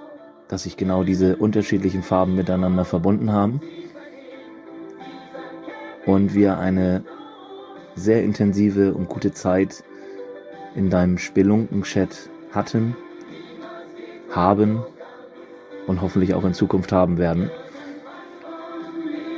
dass 0.48 0.64
sich 0.64 0.78
genau 0.78 1.04
diese 1.04 1.38
unterschiedlichen 1.38 2.04
Farben 2.04 2.36
miteinander 2.36 2.86
verbunden 2.86 3.32
haben 3.32 3.62
und 6.06 6.34
wir 6.34 6.58
eine 6.58 7.04
sehr 7.96 8.24
intensive 8.24 8.94
und 8.94 9.08
gute 9.10 9.32
Zeit 9.32 9.84
in 10.76 10.90
deinem 10.90 11.18
Spelunken-Chat 11.18 12.30
hatten, 12.52 12.96
haben 14.32 14.84
und 15.88 16.02
hoffentlich 16.02 16.34
auch 16.34 16.44
in 16.44 16.54
Zukunft 16.54 16.92
haben 16.92 17.18
werden. 17.18 17.52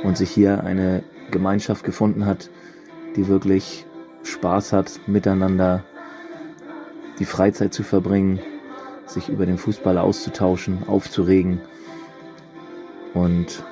Und 0.02 0.16
sich 0.16 0.30
hier 0.30 0.64
eine 0.64 1.02
Gemeinschaft 1.30 1.84
gefunden 1.84 2.26
hat, 2.26 2.50
die 3.16 3.28
wirklich 3.28 3.86
Spaß 4.22 4.72
hat, 4.72 5.00
miteinander 5.06 5.84
die 7.18 7.24
Freizeit 7.24 7.72
zu 7.72 7.82
verbringen, 7.82 8.40
sich 9.06 9.28
über 9.28 9.46
den 9.46 9.58
Fußball 9.58 9.98
auszutauschen, 9.98 10.88
aufzuregen 10.88 11.60
und 13.14 13.62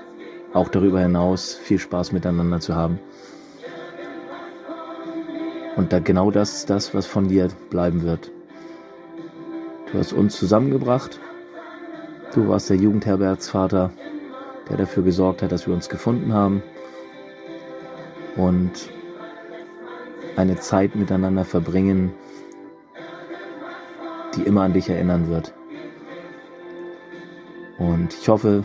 auch 0.53 0.69
darüber 0.69 1.01
hinaus 1.01 1.55
viel 1.55 1.79
Spaß 1.79 2.13
miteinander 2.13 2.61
zu 2.61 2.75
haben. 2.75 2.99
Und 5.77 5.93
da 5.93 5.99
genau 5.99 6.31
das 6.31 6.55
ist 6.55 6.71
das, 6.71 6.95
was 6.95 7.07
von 7.07 7.29
dir 7.29 7.49
bleiben 7.71 8.03
wird. 8.03 8.31
Du 9.91 9.99
hast 9.99 10.13
uns 10.13 10.37
zusammengebracht. 10.37 11.21
Du 12.35 12.49
warst 12.49 12.71
der 12.71 12.77
Jugendherbergsvater, 12.77 13.91
der 14.69 14.77
dafür 14.77 15.03
gesorgt 15.03 15.43
hat, 15.43 15.53
dass 15.53 15.67
wir 15.67 15.75
uns 15.75 15.89
gefunden 15.89 16.33
haben. 16.33 16.63
Und 18.37 18.91
eine 20.37 20.57
Zeit 20.57 20.97
miteinander 20.97 21.45
verbringen, 21.45 22.13
die 24.37 24.43
immer 24.43 24.63
an 24.63 24.73
dich 24.73 24.89
erinnern 24.89 25.29
wird. 25.29 25.55
Und 27.79 28.15
ich 28.15 28.29
hoffe, 28.29 28.65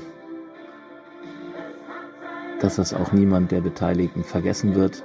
dass 2.60 2.76
das 2.76 2.94
auch 2.94 3.12
niemand 3.12 3.52
der 3.52 3.62
Beteiligten 3.62 4.24
vergessen 4.24 4.76
wird 4.76 5.04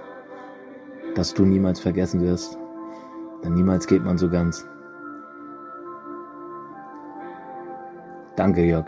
das 1.14 1.34
du 1.34 1.44
niemals 1.44 1.80
vergessen 1.80 2.20
wirst. 2.20 2.58
Denn 3.42 3.54
niemals 3.54 3.86
geht 3.86 4.02
man 4.02 4.18
so 4.18 4.28
ganz. 4.28 4.66
Danke, 8.36 8.64
Jörg. 8.64 8.86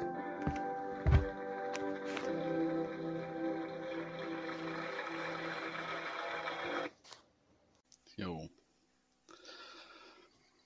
Jo. 8.17 8.49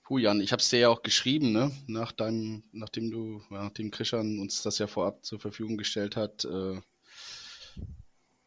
Puh, 0.04 0.18
Jan, 0.18 0.40
ich 0.40 0.52
habe 0.52 0.60
es 0.60 0.70
dir 0.70 0.78
ja 0.78 0.88
auch 0.88 1.02
geschrieben, 1.02 1.52
ne? 1.52 1.70
Nach 1.86 2.12
deinem, 2.12 2.62
nachdem 2.72 3.10
du, 3.10 3.42
nachdem 3.50 3.90
Krishan 3.90 4.38
uns 4.38 4.62
das 4.62 4.78
ja 4.78 4.86
vorab 4.86 5.24
zur 5.24 5.40
Verfügung 5.40 5.76
gestellt 5.76 6.16
hat, 6.16 6.44
äh, 6.44 6.80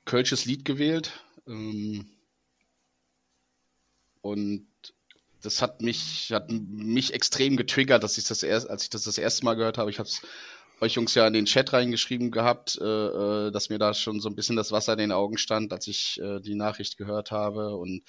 Kölsches 0.06 0.46
Lied 0.46 0.66
gewählt. 0.66 1.24
Ähm, 1.48 2.06
und 4.24 4.68
das 5.42 5.62
hat 5.62 5.82
mich, 5.82 6.32
hat 6.32 6.50
mich 6.50 7.14
extrem 7.14 7.58
getriggert, 7.58 8.04
dass 8.04 8.18
ich 8.18 8.24
das 8.24 8.42
erst, 8.42 8.70
als 8.70 8.84
ich 8.84 8.90
das 8.90 9.04
das 9.04 9.18
erste 9.18 9.44
Mal 9.44 9.56
gehört 9.56 9.78
habe. 9.78 9.92
Ich 9.92 10.00
habe 10.00 10.08
es 10.08 10.22
euch 10.80 10.94
Jungs 10.94 11.14
ja 11.14 11.28
in 11.28 11.34
den 11.34 11.46
Chat 11.46 11.74
reingeschrieben 11.74 12.32
gehabt, 12.32 12.80
äh, 12.82 12.86
äh, 12.86 13.52
dass 13.52 13.70
mir 13.70 13.80
da 13.80 13.94
schon 13.94 14.22
so 14.22 14.30
ein 14.30 14.36
bisschen 14.36 14.56
das 14.56 14.72
Wasser 14.72 14.94
in 14.94 15.00
den 15.00 15.12
Augen 15.12 15.38
stand, 15.38 15.74
als 15.74 15.88
ich 15.88 16.22
äh, 16.22 16.40
die 16.40 16.56
Nachricht 16.56 16.98
gehört 16.98 17.32
habe. 17.32 17.76
Und 17.76 18.04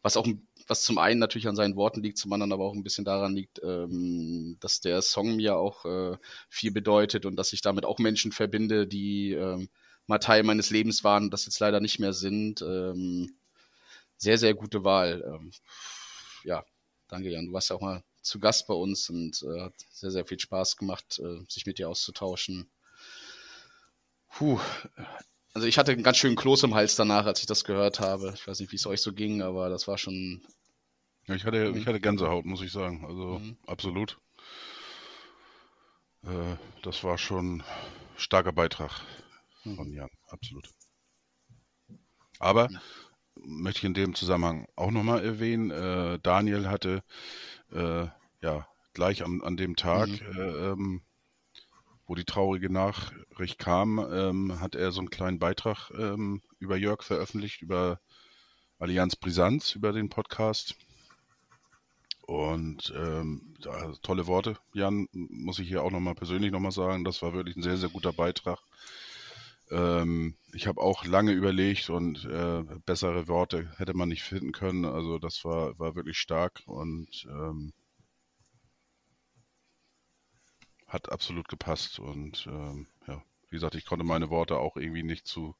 was 0.00 0.16
auch, 0.16 0.26
was 0.66 0.82
zum 0.82 0.96
einen 0.96 1.20
natürlich 1.20 1.48
an 1.48 1.56
seinen 1.56 1.76
Worten 1.76 2.02
liegt, 2.02 2.16
zum 2.16 2.32
anderen 2.32 2.52
aber 2.52 2.64
auch 2.64 2.74
ein 2.74 2.82
bisschen 2.82 3.04
daran 3.04 3.36
liegt, 3.36 3.60
ähm, 3.62 4.56
dass 4.60 4.80
der 4.80 5.02
Song 5.02 5.36
mir 5.36 5.56
auch 5.56 5.84
äh, 5.84 6.16
viel 6.48 6.70
bedeutet 6.72 7.26
und 7.26 7.36
dass 7.36 7.52
ich 7.52 7.60
damit 7.60 7.84
auch 7.84 7.98
Menschen 7.98 8.32
verbinde, 8.32 8.86
die 8.86 9.32
ähm, 9.32 9.68
mal 10.06 10.18
Teil 10.18 10.42
meines 10.44 10.70
Lebens 10.70 11.04
waren 11.04 11.24
und 11.24 11.30
das 11.34 11.44
jetzt 11.44 11.60
leider 11.60 11.80
nicht 11.80 11.98
mehr 11.98 12.14
sind. 12.14 12.62
Ähm, 12.62 13.36
sehr, 14.16 14.38
sehr 14.38 14.54
gute 14.54 14.84
Wahl. 14.84 15.22
Ähm, 15.26 15.52
ja, 16.44 16.64
danke 17.08 17.30
Jan. 17.30 17.46
Du 17.46 17.52
warst 17.52 17.70
ja 17.70 17.76
auch 17.76 17.80
mal 17.80 18.02
zu 18.22 18.40
Gast 18.40 18.66
bei 18.66 18.74
uns 18.74 19.08
und 19.10 19.42
äh, 19.42 19.60
hat 19.60 19.74
sehr, 19.90 20.10
sehr 20.10 20.26
viel 20.26 20.38
Spaß 20.38 20.76
gemacht, 20.76 21.20
äh, 21.20 21.44
sich 21.48 21.66
mit 21.66 21.78
dir 21.78 21.88
auszutauschen. 21.88 22.70
Puh. 24.30 24.60
Also 25.54 25.66
ich 25.66 25.78
hatte 25.78 25.92
einen 25.92 26.02
ganz 26.02 26.18
schönen 26.18 26.36
Kloß 26.36 26.64
im 26.64 26.74
Hals 26.74 26.96
danach, 26.96 27.24
als 27.24 27.40
ich 27.40 27.46
das 27.46 27.64
gehört 27.64 28.00
habe. 28.00 28.32
Ich 28.34 28.46
weiß 28.46 28.60
nicht, 28.60 28.72
wie 28.72 28.76
es 28.76 28.86
euch 28.86 29.00
so 29.00 29.12
ging, 29.12 29.42
aber 29.42 29.70
das 29.70 29.88
war 29.88 29.96
schon. 29.96 30.42
Ja, 31.26 31.34
ich 31.34 31.44
hatte, 31.44 31.72
ich 31.74 31.86
hatte 31.86 32.00
Gänsehaut, 32.00 32.44
muss 32.44 32.62
ich 32.62 32.72
sagen. 32.72 33.04
Also 33.06 33.38
mhm. 33.38 33.56
absolut. 33.66 34.18
Äh, 36.24 36.56
das 36.82 37.02
war 37.04 37.16
schon 37.16 37.62
starker 38.16 38.52
Beitrag 38.52 39.00
mhm. 39.64 39.76
von 39.76 39.92
Jan, 39.92 40.10
absolut. 40.28 40.68
Aber 42.38 42.70
ja 42.70 42.80
möchte 43.44 43.78
ich 43.78 43.84
in 43.84 43.94
dem 43.94 44.14
Zusammenhang 44.14 44.66
auch 44.76 44.90
nochmal 44.90 45.24
erwähnen. 45.24 45.70
Äh, 45.70 46.18
Daniel 46.22 46.68
hatte 46.68 47.02
äh, 47.72 48.06
ja 48.42 48.66
gleich 48.94 49.24
an, 49.24 49.42
an 49.42 49.56
dem 49.56 49.76
Tag, 49.76 50.08
mhm. 50.08 50.40
äh, 50.40 50.70
ähm, 50.70 51.02
wo 52.06 52.14
die 52.14 52.24
traurige 52.24 52.72
Nachricht 52.72 53.58
kam, 53.58 53.98
ähm, 53.98 54.60
hat 54.60 54.74
er 54.74 54.92
so 54.92 55.00
einen 55.00 55.10
kleinen 55.10 55.38
Beitrag 55.38 55.90
ähm, 55.90 56.40
über 56.58 56.76
Jörg 56.76 57.02
veröffentlicht, 57.02 57.62
über 57.62 58.00
Allianz 58.78 59.16
Brisanz, 59.16 59.74
über 59.74 59.92
den 59.92 60.08
Podcast. 60.08 60.76
Und 62.22 62.92
ähm, 62.96 63.54
ja, 63.60 63.92
tolle 64.02 64.26
Worte, 64.26 64.56
Jan, 64.72 65.08
muss 65.12 65.60
ich 65.60 65.68
hier 65.68 65.82
auch 65.82 65.92
nochmal 65.92 66.14
persönlich 66.14 66.50
nochmal 66.50 66.72
sagen. 66.72 67.04
Das 67.04 67.22
war 67.22 67.32
wirklich 67.32 67.56
ein 67.56 67.62
sehr, 67.62 67.76
sehr 67.76 67.88
guter 67.88 68.12
Beitrag. 68.12 68.58
Ähm, 69.70 70.36
ich 70.52 70.66
habe 70.66 70.80
auch 70.80 71.04
lange 71.04 71.32
überlegt 71.32 71.90
und 71.90 72.24
äh, 72.24 72.62
bessere 72.84 73.28
Worte 73.28 73.72
hätte 73.76 73.94
man 73.94 74.08
nicht 74.08 74.22
finden 74.22 74.52
können. 74.52 74.84
Also 74.84 75.18
das 75.18 75.44
war, 75.44 75.78
war 75.78 75.94
wirklich 75.96 76.18
stark 76.18 76.62
und 76.66 77.26
ähm, 77.28 77.72
hat 80.86 81.10
absolut 81.10 81.48
gepasst. 81.48 81.98
Und 81.98 82.46
ähm, 82.46 82.86
ja, 83.06 83.22
wie 83.50 83.56
gesagt, 83.56 83.74
ich 83.74 83.86
konnte 83.86 84.04
meine 84.04 84.30
Worte 84.30 84.58
auch 84.58 84.76
irgendwie 84.76 85.02
nicht 85.02 85.26
zu 85.26 85.54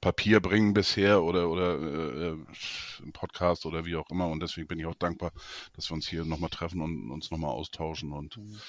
Papier 0.00 0.40
bringen 0.40 0.74
bisher 0.74 1.22
oder, 1.22 1.48
oder 1.48 1.80
äh, 1.80 2.36
im 3.02 3.12
Podcast 3.12 3.64
oder 3.64 3.84
wie 3.86 3.96
auch 3.96 4.10
immer. 4.10 4.28
Und 4.28 4.40
deswegen 4.40 4.68
bin 4.68 4.78
ich 4.78 4.86
auch 4.86 4.94
dankbar, 4.94 5.32
dass 5.74 5.90
wir 5.90 5.94
uns 5.94 6.08
hier 6.08 6.24
nochmal 6.24 6.50
treffen 6.50 6.82
und 6.82 7.10
uns 7.10 7.30
nochmal 7.30 7.52
austauschen. 7.52 8.12
Und 8.12 8.36
mhm. 8.36 8.60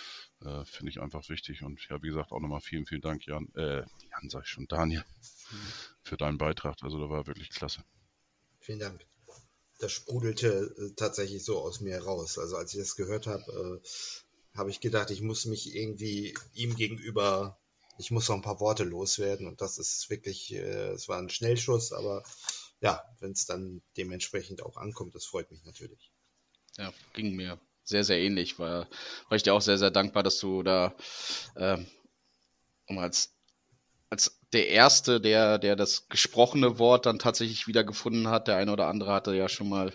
Äh, 0.42 0.66
finde 0.66 0.92
ich 0.92 1.00
einfach 1.00 1.28
wichtig. 1.30 1.64
Und 1.64 1.88
ja, 1.90 2.02
wie 2.02 2.08
gesagt, 2.08 2.32
auch 2.32 2.40
nochmal 2.40 2.62
vielen, 2.62 2.86
vielen 2.86 3.02
Dank, 3.02 3.26
Jan, 3.26 3.48
äh, 3.56 3.78
Jan 3.80 4.30
sag 4.30 4.44
ich 4.44 4.50
schon, 4.50 4.68
Daniel, 4.68 5.04
mhm. 5.52 5.58
für 6.04 6.18
deinen 6.18 6.38
Beitrag. 6.38 6.78
Also 6.82 7.00
da 7.00 7.10
war 7.10 7.28
wirklich 7.28 7.50
klasse. 7.50 7.84
Vielen 8.60 8.80
Dank. 8.80 9.06
Das 9.80 9.92
sprudelte 9.92 10.74
äh, 10.78 10.96
tatsächlich 10.96 11.44
so 11.44 11.60
aus 11.60 11.82
mir 11.82 12.02
raus. 12.02 12.38
Also 12.38 12.56
als 12.56 12.74
ich 12.74 12.80
das 12.80 12.96
gehört 12.96 13.28
habe, 13.28 13.82
äh, 13.84 14.58
habe 14.58 14.70
ich 14.70 14.80
gedacht, 14.80 15.12
ich 15.12 15.22
muss 15.22 15.46
mich 15.46 15.76
irgendwie 15.76 16.34
ihm 16.54 16.76
gegenüber 16.76 17.60
ich 17.98 18.12
muss 18.12 18.28
noch 18.28 18.36
ein 18.36 18.42
paar 18.42 18.60
Worte 18.60 18.84
loswerden 18.84 19.48
und 19.48 19.62
das 19.62 19.78
ist 19.78 20.10
wirklich, 20.10 20.54
äh, 20.54 20.90
es 20.90 21.08
war 21.08 21.18
ein 21.18 21.30
Schnellschuss, 21.30 21.92
aber 21.94 22.24
ja, 22.82 23.04
wenn 23.20 23.32
es 23.32 23.46
dann 23.46 23.82
dementsprechend 23.98 24.62
auch 24.62 24.78
ankommt, 24.78 25.16
das 25.16 25.26
freut 25.26 25.50
mich 25.52 25.64
natürlich. 25.64 26.12
Ja, 26.78 26.94
ging 27.14 27.36
mir 27.36 27.60
sehr, 27.86 28.04
sehr 28.04 28.20
ähnlich, 28.20 28.60
war, 28.60 28.88
war 29.30 29.36
ich 29.36 29.44
dir 29.44 29.54
auch 29.54 29.62
sehr, 29.62 29.78
sehr 29.78 29.92
dankbar, 29.92 30.24
dass 30.24 30.40
du 30.40 30.64
da 30.64 30.96
äh, 31.56 31.78
um 32.88 33.00
als 33.00 33.36
als 34.10 34.40
der 34.54 34.70
Erste, 34.70 35.20
der, 35.20 35.58
der 35.58 35.76
das 35.76 36.08
gesprochene 36.08 36.80
Wort 36.80 37.06
dann 37.06 37.20
tatsächlich 37.20 37.68
wieder 37.68 37.84
gefunden 37.84 38.30
hat. 38.30 38.48
Der 38.48 38.56
eine 38.56 38.72
oder 38.72 38.88
andere 38.88 39.12
hatte 39.12 39.36
ja 39.36 39.50
schon 39.50 39.68
mal 39.68 39.92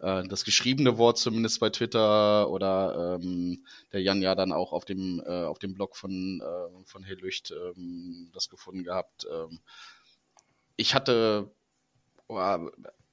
äh, 0.00 0.26
das 0.26 0.44
geschriebene 0.44 0.98
Wort 0.98 1.18
zumindest 1.18 1.60
bei 1.60 1.70
Twitter 1.70 2.50
oder 2.50 3.20
ähm, 3.22 3.64
der 3.92 4.02
Jan 4.02 4.22
ja 4.22 4.34
dann 4.34 4.52
auch 4.52 4.72
auf 4.72 4.84
dem, 4.84 5.22
äh, 5.24 5.44
auf 5.44 5.58
dem 5.58 5.74
Blog 5.74 5.96
von, 5.96 6.40
äh, 6.40 6.84
von 6.86 7.04
Hellücht 7.04 7.52
ähm, 7.52 8.30
das 8.32 8.48
gefunden 8.48 8.82
gehabt. 8.82 9.26
Ähm, 9.30 9.60
ich 10.76 10.94
hatte, 10.94 11.50
oh, 12.26 12.38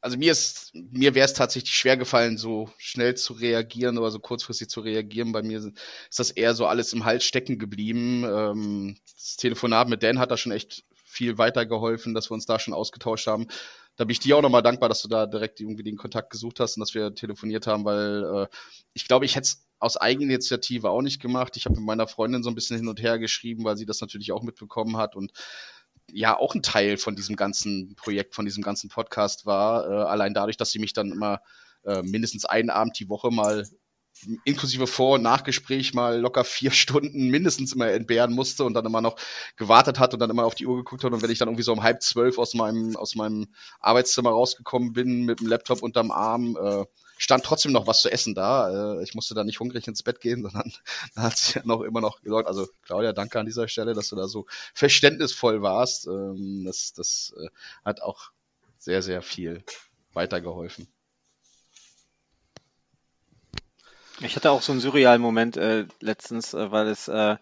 also 0.08 0.18
mir 0.18 0.32
ist, 0.32 0.72
mir 0.74 1.16
wäre 1.16 1.26
es 1.26 1.34
tatsächlich 1.34 1.74
schwer 1.74 1.98
gefallen, 1.98 2.38
so 2.38 2.70
schnell 2.78 3.16
zu 3.16 3.34
reagieren 3.34 3.98
oder 3.98 4.10
so 4.10 4.20
kurzfristig 4.20 4.70
zu 4.70 4.80
reagieren. 4.80 5.34
Bei 5.34 5.44
mir 5.44 5.58
ist 5.58 5.74
das 6.16 6.32
eher 6.32 6.54
so 6.54 6.66
alles 6.66 6.94
im 6.94 7.04
Hals 7.04 7.26
stecken 7.26 7.60
geblieben. 7.60 8.24
Ähm, 8.24 8.98
das 9.14 9.36
Telefonat 9.36 9.90
mit 9.90 10.04
Dan 10.04 10.18
hat 10.18 10.32
da 10.32 10.38
schon 10.38 10.54
echt 10.54 10.86
viel 11.04 11.38
weitergeholfen, 11.38 12.14
dass 12.14 12.30
wir 12.30 12.36
uns 12.36 12.46
da 12.46 12.58
schon 12.58 12.74
ausgetauscht 12.74 13.28
haben. 13.28 13.48
Da 13.98 14.06
bin 14.06 14.12
ich 14.12 14.22
dir 14.22 14.38
auch 14.38 14.42
nochmal 14.42 14.62
dankbar, 14.62 14.88
dass 14.88 15.02
du 15.02 15.10
da 15.10 15.26
direkt 15.26 15.60
irgendwie 15.60 15.84
den 15.84 15.98
Kontakt 15.98 16.30
gesucht 16.30 16.62
hast 16.62 16.78
und 16.78 16.80
dass 16.80 16.94
wir 16.94 17.14
telefoniert 17.14 17.68
haben, 17.68 17.84
weil 17.84 18.24
äh, 18.24 18.48
ich 18.94 19.10
glaube, 19.10 19.26
ich 19.26 19.36
hätte 19.36 19.48
es 19.48 19.68
aus 19.78 19.98
Eigeninitiative 19.98 20.90
auch 20.90 21.02
nicht 21.02 21.22
gemacht. 21.22 21.58
Ich 21.58 21.66
habe 21.66 21.76
mit 21.76 21.84
meiner 21.84 22.08
Freundin 22.08 22.44
so 22.44 22.50
ein 22.50 22.56
bisschen 22.56 22.78
hin 22.78 22.88
und 22.88 23.02
her 23.02 23.20
geschrieben, 23.20 23.66
weil 23.66 23.76
sie 23.76 23.86
das 23.86 24.00
natürlich 24.00 24.32
auch 24.32 24.42
mitbekommen 24.42 24.96
hat 24.96 25.18
und 25.18 25.34
ja 26.12 26.38
auch 26.38 26.56
ein 26.56 26.64
Teil 26.64 26.98
von 26.98 27.16
diesem 27.16 27.36
ganzen 27.36 27.96
Projekt, 27.96 28.36
von 28.36 28.46
diesem 28.46 28.64
ganzen 28.64 28.90
Podcast 28.90 29.46
war. 29.46 29.90
Äh, 29.90 30.08
allein 30.08 30.34
dadurch, 30.34 30.58
dass 30.58 30.72
sie 30.72 30.80
mich 30.80 30.94
dann 30.94 31.12
immer 31.12 31.42
äh, 31.86 32.02
mindestens 32.02 32.46
einen 32.46 32.70
Abend 32.70 33.00
die 33.00 33.10
Woche 33.10 33.32
mal 33.32 33.66
inklusive 34.46 34.88
Vor- 34.88 35.16
und 35.16 35.22
Nachgespräch 35.22 35.94
mal 35.94 36.20
locker 36.20 36.44
vier 36.44 36.72
Stunden 36.72 37.30
mindestens 37.30 37.74
immer 37.74 37.92
entbehren 37.92 38.34
musste 38.34 38.64
und 38.64 38.74
dann 38.74 38.86
immer 38.86 39.02
noch 39.02 39.16
gewartet 39.58 40.00
hat 40.00 40.14
und 40.14 40.20
dann 40.20 40.30
immer 40.30 40.46
auf 40.46 40.56
die 40.56 40.66
Uhr 40.66 40.78
geguckt 40.78 41.04
hat 41.04 41.14
und 41.14 41.22
wenn 41.22 41.30
ich 41.30 41.40
dann 41.40 41.50
irgendwie 41.50 41.64
so 41.64 41.74
um 41.74 41.84
halb 41.84 42.02
zwölf 42.02 42.40
aus 42.40 42.54
meinem, 42.54 42.96
aus 42.96 43.16
meinem 43.16 43.48
Arbeitszimmer 43.80 44.32
rausgekommen 44.32 44.94
bin 44.94 45.24
mit 45.24 45.40
dem 45.40 45.48
Laptop 45.48 45.84
unterm 45.84 46.12
Arm, 46.12 46.58
äh, 46.60 46.86
stand 47.18 47.44
trotzdem 47.44 47.72
noch 47.72 47.88
was 47.88 48.02
zu 48.02 48.12
essen 48.12 48.36
da. 48.36 48.98
Äh, 48.98 49.04
ich 49.04 49.14
musste 49.16 49.34
da 49.34 49.44
nicht 49.44 49.60
hungrig 49.60 49.88
ins 49.88 50.04
Bett 50.04 50.22
gehen, 50.22 50.42
sondern 50.44 50.72
da 51.16 51.24
hat 51.24 51.38
sie 51.38 51.60
ja 51.60 51.66
noch 51.66 51.82
immer 51.82 52.02
noch 52.02 52.22
gesagt, 52.22 52.48
also 52.48 52.68
Claudia, 52.84 53.14
danke 53.14 53.40
an 53.40 53.46
dieser 53.46 53.68
Stelle, 53.68 53.94
dass 53.94 54.10
du 54.10 54.16
da 54.16 54.28
so 54.28 54.46
verständnisvoll 54.74 55.62
warst. 55.62 56.08
Ähm, 56.08 56.64
das 56.66 56.94
das 56.94 57.34
äh, 57.38 57.50
hat 57.84 58.02
auch 58.02 58.32
sehr, 58.78 59.02
sehr 59.02 59.22
viel 59.22 59.64
weitergeholfen. 60.14 60.88
Ich 64.20 64.36
hatte 64.36 64.50
auch 64.50 64.64
so 64.64 64.72
einen 64.72 64.82
surrealen 64.82 65.22
Moment 65.22 65.58
äh, 65.58 65.86
letztens, 66.00 66.54
äh, 66.54 66.72
weil 66.72 66.88
es 66.88 67.08
äh, 67.08 67.38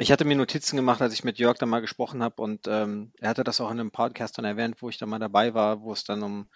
ich 0.00 0.12
hatte 0.12 0.24
mir 0.24 0.36
Notizen 0.36 0.76
gemacht, 0.76 1.02
als 1.02 1.12
ich 1.12 1.24
mit 1.24 1.38
Jörg 1.38 1.58
da 1.58 1.66
mal 1.66 1.80
gesprochen 1.80 2.22
habe 2.22 2.40
und 2.40 2.68
ähm, 2.68 3.12
er 3.18 3.30
hatte 3.30 3.42
das 3.42 3.60
auch 3.60 3.70
in 3.70 3.80
einem 3.80 3.90
Podcast 3.90 4.38
dann 4.38 4.44
erwähnt, 4.44 4.76
wo 4.80 4.88
ich 4.88 4.98
da 4.98 5.06
mal 5.06 5.18
dabei 5.18 5.54
war, 5.54 5.82
wo 5.82 5.92
es 5.92 6.04
dann 6.04 6.22
um 6.22 6.48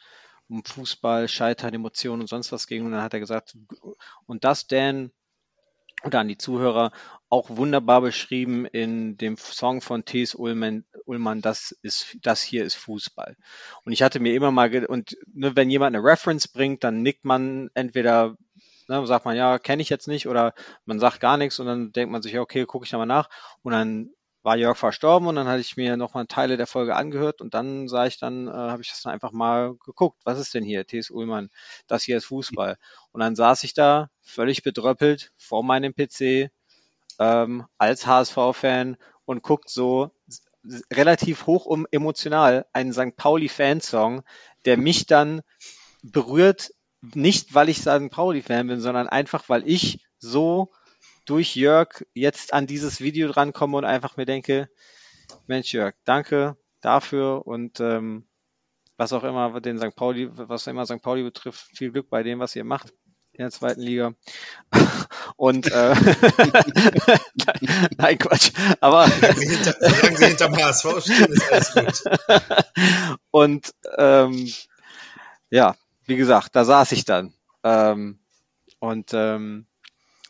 um 0.48 0.64
Fußball, 0.64 1.28
Scheitern, 1.28 1.74
Emotionen 1.74 2.22
und 2.22 2.28
sonst 2.28 2.52
was 2.52 2.66
ging. 2.66 2.84
Und 2.84 2.92
dann 2.92 3.02
hat 3.02 3.14
er 3.14 3.20
gesagt, 3.20 3.56
und 4.26 4.44
das, 4.44 4.66
Dan, 4.66 5.12
oder 6.04 6.20
an 6.20 6.28
die 6.28 6.38
Zuhörer, 6.38 6.92
auch 7.28 7.48
wunderbar 7.50 8.00
beschrieben 8.00 8.66
in 8.66 9.16
dem 9.16 9.36
Song 9.36 9.80
von 9.80 10.04
T.S. 10.04 10.34
Ullmann, 10.34 10.84
Ullmann 11.04 11.40
das 11.40 11.72
ist, 11.82 12.16
das 12.22 12.42
hier 12.42 12.64
ist 12.64 12.74
Fußball. 12.74 13.36
Und 13.84 13.92
ich 13.92 14.02
hatte 14.02 14.20
mir 14.20 14.34
immer 14.34 14.50
mal, 14.50 14.84
und 14.86 15.16
ne, 15.32 15.54
wenn 15.56 15.70
jemand 15.70 15.94
eine 15.94 16.04
Reference 16.04 16.48
bringt, 16.48 16.84
dann 16.84 17.02
nickt 17.02 17.24
man 17.24 17.70
entweder, 17.74 18.36
ne, 18.88 19.06
sagt 19.06 19.24
man, 19.24 19.36
ja, 19.36 19.58
kenne 19.58 19.82
ich 19.82 19.88
jetzt 19.88 20.08
nicht, 20.08 20.26
oder 20.26 20.54
man 20.84 20.98
sagt 20.98 21.20
gar 21.20 21.36
nichts 21.36 21.58
und 21.60 21.66
dann 21.66 21.92
denkt 21.92 22.12
man 22.12 22.22
sich, 22.22 22.38
okay, 22.38 22.66
gucke 22.66 22.84
ich 22.84 22.90
da 22.90 22.98
mal 22.98 23.06
nach. 23.06 23.28
Und 23.62 23.72
dann 23.72 24.10
war 24.42 24.56
Jörg 24.56 24.76
verstorben 24.76 25.28
und 25.28 25.36
dann 25.36 25.46
hatte 25.46 25.60
ich 25.60 25.76
mir 25.76 25.96
nochmal 25.96 26.26
Teile 26.26 26.56
der 26.56 26.66
Folge 26.66 26.96
angehört 26.96 27.40
und 27.40 27.54
dann 27.54 27.88
sah 27.88 28.06
ich 28.06 28.18
dann, 28.18 28.48
äh, 28.48 28.50
habe 28.50 28.82
ich 28.82 28.88
das 28.88 29.02
dann 29.02 29.12
einfach 29.12 29.32
mal 29.32 29.76
geguckt, 29.84 30.20
was 30.24 30.38
ist 30.38 30.54
denn 30.54 30.64
hier, 30.64 30.86
T.S. 30.86 31.10
Ullmann, 31.10 31.50
das 31.86 32.02
hier 32.02 32.16
ist 32.16 32.26
Fußball. 32.26 32.76
Und 33.12 33.20
dann 33.20 33.36
saß 33.36 33.62
ich 33.64 33.74
da 33.74 34.10
völlig 34.20 34.62
bedröppelt 34.62 35.32
vor 35.36 35.62
meinem 35.62 35.94
PC 35.94 36.50
ähm, 37.18 37.66
als 37.78 38.06
HSV-Fan 38.06 38.96
und 39.24 39.42
guckt 39.42 39.70
so 39.70 40.10
relativ 40.92 41.46
hoch 41.46 41.66
um 41.66 41.86
emotional 41.90 42.66
einen 42.72 42.92
St. 42.92 43.16
Pauli-Fansong, 43.16 44.22
der 44.64 44.76
mich 44.76 45.06
dann 45.06 45.42
berührt, 46.02 46.72
nicht 47.00 47.54
weil 47.54 47.68
ich 47.68 47.80
St. 47.80 48.10
Pauli-Fan 48.10 48.66
bin, 48.66 48.80
sondern 48.80 49.08
einfach, 49.08 49.48
weil 49.48 49.68
ich 49.68 50.04
so 50.18 50.72
durch 51.24 51.56
Jörg 51.56 52.04
jetzt 52.14 52.52
an 52.52 52.66
dieses 52.66 53.00
Video 53.00 53.30
drankomme 53.30 53.78
und 53.78 53.84
einfach 53.84 54.16
mir 54.16 54.26
denke, 54.26 54.68
Mensch 55.46 55.72
Jörg, 55.72 55.94
danke 56.04 56.56
dafür 56.80 57.46
und 57.46 57.80
ähm, 57.80 58.26
was 58.96 59.12
auch 59.12 59.24
immer 59.24 59.60
den 59.60 59.78
St. 59.78 59.96
Pauli, 59.96 60.28
was 60.32 60.66
immer 60.66 60.86
St. 60.86 61.02
Pauli 61.02 61.22
betrifft, 61.22 61.66
viel 61.76 61.92
Glück 61.92 62.10
bei 62.10 62.22
dem, 62.22 62.38
was 62.38 62.56
ihr 62.56 62.64
macht 62.64 62.92
in 63.32 63.44
der 63.44 63.50
zweiten 63.50 63.80
Liga. 63.80 64.12
Und 65.36 65.72
äh, 65.72 65.94
nein, 67.96 68.18
Quatsch. 68.18 68.52
Aber 68.80 69.08
solange 69.08 70.16
sie 70.16 70.26
hinterm 70.26 70.56
HSV 70.56 71.00
stehen, 71.00 71.32
ist 71.32 71.50
alles 71.50 71.74
gut. 71.74 72.04
Und 73.30 73.74
ähm, 73.96 74.52
ja, 75.50 75.74
wie 76.04 76.16
gesagt, 76.16 76.54
da 76.54 76.64
saß 76.64 76.92
ich 76.92 77.04
dann. 77.04 77.32
Ähm, 77.64 78.18
und 78.80 79.12
ähm, 79.14 79.66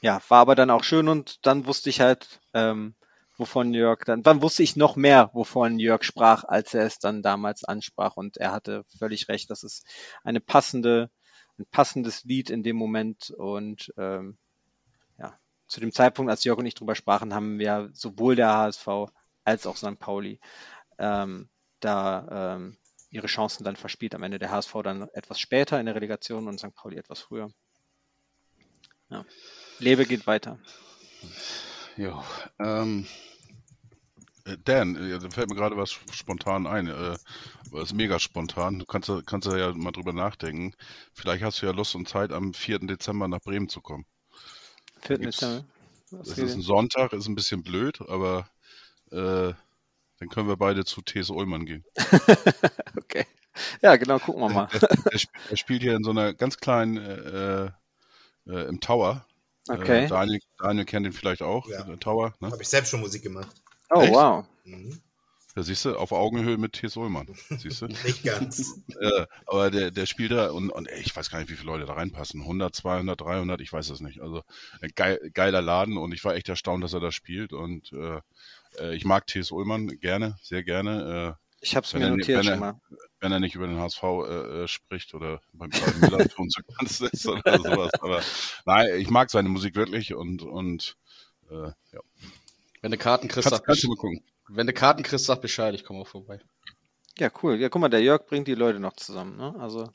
ja, 0.03 0.21
war 0.29 0.41
aber 0.41 0.57
dann 0.57 0.71
auch 0.71 0.85
schön 0.85 1.09
und 1.09 1.47
dann 1.47 1.67
wusste 1.67 1.89
ich 1.89 2.01
halt, 2.01 2.41
ähm, 2.55 2.95
wovon 3.37 3.73
Jörg 3.73 4.01
dann, 4.05 4.23
dann 4.23 4.43
wusste 4.43 4.65
ich 4.65 4.77
noch 4.77 4.97
mehr, 4.97 5.31
wovon 5.33 5.79
Jörg 5.79 6.03
sprach, 6.03 6.45
als 6.45 6.75
er 6.75 6.85
es 6.85 6.99
dann 6.99 7.23
damals 7.23 7.65
ansprach 7.65 8.17
und 8.17 8.37
er 8.37 8.53
hatte 8.53 8.85
völlig 8.99 9.29
recht, 9.29 9.49
das 9.51 9.63
ist 9.63 9.87
eine 10.25 10.41
passende, 10.41 11.09
ein 11.59 11.67
passendes 11.71 12.25
Lied 12.25 12.51
in 12.51 12.65
dem 12.65 12.77
Moment 12.77 13.31
und 13.31 13.93
ähm, 13.97 14.37
ja, 15.19 15.39
zu 15.69 15.81
dem 15.81 15.93
Zeitpunkt, 15.93 16.31
als 16.31 16.45
Jörg 16.45 16.59
und 16.59 16.67
ich 16.67 16.75
drüber 16.75 16.97
sprachen, 16.97 17.33
haben 17.33 17.61
wir 17.61 17.91
sowohl 17.93 18.35
der 18.35 18.53
HSV 18.53 18.89
als 19.45 19.67
auch 19.67 19.77
St. 19.77 20.01
Pauli 20.01 20.41
ähm, 20.99 21.49
da 21.79 22.57
ähm, 22.57 22.77
ihre 23.11 23.29
Chancen 23.29 23.63
dann 23.63 23.77
verspielt. 23.77 24.15
Am 24.17 24.23
Ende 24.25 24.41
der 24.41 24.51
HSV 24.51 24.75
dann 24.83 25.09
etwas 25.13 25.39
später 25.39 25.79
in 25.79 25.87
der 25.87 25.95
Relegation 25.95 26.49
und 26.49 26.59
St. 26.59 26.75
Pauli 26.75 26.97
etwas 26.97 27.21
früher. 27.21 27.51
Ja. 29.11 29.25
Lebe 29.79 30.07
geht 30.07 30.27
weiter. 30.27 30.59
Ja, 31.97 32.25
ähm, 32.59 33.07
äh, 34.45 34.57
Dan, 34.65 34.97
äh, 34.97 35.19
da 35.19 35.31
fällt 35.31 35.49
mir 35.49 35.57
gerade 35.57 35.77
was 35.77 35.93
spontan 35.93 36.67
ein. 36.67 36.87
Äh, 36.87 37.17
das 37.73 37.85
ist 37.85 37.95
mega 37.95 38.19
spontan. 38.19 38.79
Du 38.79 38.87
kannst, 38.87 39.11
kannst 39.27 39.49
ja 39.49 39.73
mal 39.73 39.93
drüber 39.93 40.13
nachdenken. 40.13 40.75
Vielleicht 41.15 41.43
hast 41.43 41.63
du 41.63 41.67
ja 41.67 41.73
Lust 41.73 41.95
und 41.95 42.09
Zeit, 42.09 42.33
am 42.33 42.55
4. 42.55 42.81
Dezember 42.81 43.29
nach 43.29 43.41
Bremen 43.41 43.69
zu 43.69 43.81
kommen. 43.81 44.05
4. 45.03 45.19
Dezember? 45.19 45.65
Das 46.11 46.37
ist 46.37 46.55
ein 46.55 46.63
Sonntag, 46.63 47.13
ist 47.15 47.27
ein 47.27 47.35
bisschen 47.35 47.63
blöd, 47.63 48.03
aber 48.03 48.47
äh, 49.11 49.55
dann 50.19 50.29
können 50.29 50.49
wir 50.49 50.57
beide 50.57 50.85
zu 50.85 51.01
T.S. 51.01 51.31
Ullmann 51.31 51.65
gehen. 51.65 51.85
okay. 52.97 53.27
Ja, 53.81 53.97
genau, 53.97 54.19
gucken 54.19 54.43
wir 54.43 54.51
mal. 54.51 54.69
Er, 55.51 55.57
spielt 55.57 55.83
hier 55.83 55.97
in 55.97 56.05
so 56.05 56.11
einer 56.11 56.35
ganz 56.35 56.59
kleinen 56.59 56.97
äh, 56.97 57.71
äh, 58.47 58.69
im 58.69 58.81
Tower. 58.81 59.27
Okay. 59.69 60.05
Äh, 60.05 60.09
Daniel, 60.09 60.41
Daniel 60.59 60.85
kennt 60.85 61.07
ihn 61.07 61.13
vielleicht 61.13 61.43
auch, 61.43 61.69
Ja. 61.69 61.83
der 61.85 61.99
Tower. 62.01 62.35
Ne? 62.41 62.51
Habe 62.51 62.63
ich 62.63 62.69
selbst 62.69 62.91
schon 62.91 63.01
Musik 63.01 63.23
gemacht. 63.23 63.51
Oh, 63.91 64.01
Echt? 64.01 64.13
wow. 64.13 64.45
Mhm. 64.65 65.01
Da 65.55 65.63
siehst 65.63 65.85
du, 65.85 65.97
auf 65.99 66.13
Augenhöhe 66.13 66.57
mit 66.57 66.73
T. 66.73 66.89
Ullmann. 66.97 67.29
Siehst 67.59 67.83
du? 67.83 67.87
Nicht 68.05 68.25
ganz. 68.25 68.81
äh, 68.99 69.27
aber 69.47 69.71
der, 69.71 69.91
der 69.91 70.07
spielt 70.07 70.33
da 70.33 70.51
und, 70.51 70.71
und 70.71 70.87
ey, 70.87 71.01
ich 71.03 71.15
weiß 71.15 71.31
gar 71.31 71.41
nicht, 71.41 71.51
wie 71.51 71.57
viele 71.57 71.67
Leute 71.73 71.85
da 71.85 71.93
reinpassen. 71.93 72.41
100, 72.41 72.75
200, 72.75 73.21
300, 73.21 73.61
ich 73.61 73.71
weiß 73.71 73.91
es 73.91 74.01
nicht. 74.01 74.21
Also 74.23 74.43
ein 74.81 74.91
geil, 74.95 75.21
geiler 75.35 75.61
Laden 75.61 75.99
und 75.99 76.13
ich 76.13 76.25
war 76.25 76.35
echt 76.35 76.49
erstaunt, 76.49 76.83
dass 76.83 76.95
er 76.95 77.01
da 77.01 77.13
spielt. 77.13 77.53
Und 77.53 77.93
äh, 77.93 78.21
äh, 78.81 78.97
ich 78.97 79.05
mag 79.05 79.27
T.S. 79.27 79.51
Ullmann 79.51 79.89
gerne, 80.01 80.39
sehr 80.43 80.63
gerne. 80.65 81.37
Äh, 81.39 81.57
Ich 81.61 81.77
habe 81.77 81.85
es 81.85 81.93
mir 81.93 82.01
er, 82.01 82.11
notiert 82.11 82.39
wenn, 82.39 82.45
schon 82.45 82.53
er, 82.55 82.59
mal. 82.59 82.81
Wenn 83.23 83.33
er 83.33 83.41
nicht 83.41 83.55
über 83.55 83.67
den 83.67 83.79
HSV 83.79 84.03
äh, 84.03 84.63
äh, 84.65 84.69
spricht 84.69 85.15
oder 85.15 85.41
beim 85.53 85.71
Millanton 86.01 86.51
zu 86.51 86.61
ganz 86.77 87.01
ist 87.01 87.27
oder 87.27 87.59
sowas. 87.59 87.91
Aber 88.01 88.21
nein, 88.67 89.01
ich 89.01 89.11
mag 89.11 89.31
seine 89.31 89.49
Musik 89.49 89.77
wirklich 89.77 90.13
und, 90.13 90.43
und 90.43 90.97
äh, 91.49 91.69
ja. 91.93 92.01
Wenn 92.83 92.91
du 92.91 92.99
Karten 92.99 93.29
kriegst, 93.29 93.49
Kannst, 93.49 93.59
sag, 93.59 93.65
kannst 93.65 93.85
du 93.85 93.89
mal 93.89 93.97
gucken. 93.97 94.25
wenn 94.49 94.67
du 94.67 94.73
Karten 94.73 95.05
kriegst, 95.05 95.27
sag 95.27 95.41
Bescheid, 95.41 95.73
ich 95.75 95.85
komme 95.85 96.01
auch 96.01 96.09
vorbei. 96.09 96.41
Ja, 97.19 97.31
cool. 97.43 97.61
Ja, 97.61 97.69
guck 97.69 97.81
mal, 97.81 97.89
der 97.89 98.03
Jörg 98.03 98.27
bringt 98.27 98.49
die 98.49 98.55
Leute 98.55 98.81
noch 98.81 98.95
zusammen. 98.95 99.37
Ne? 99.37 99.55
Also, 99.61 99.89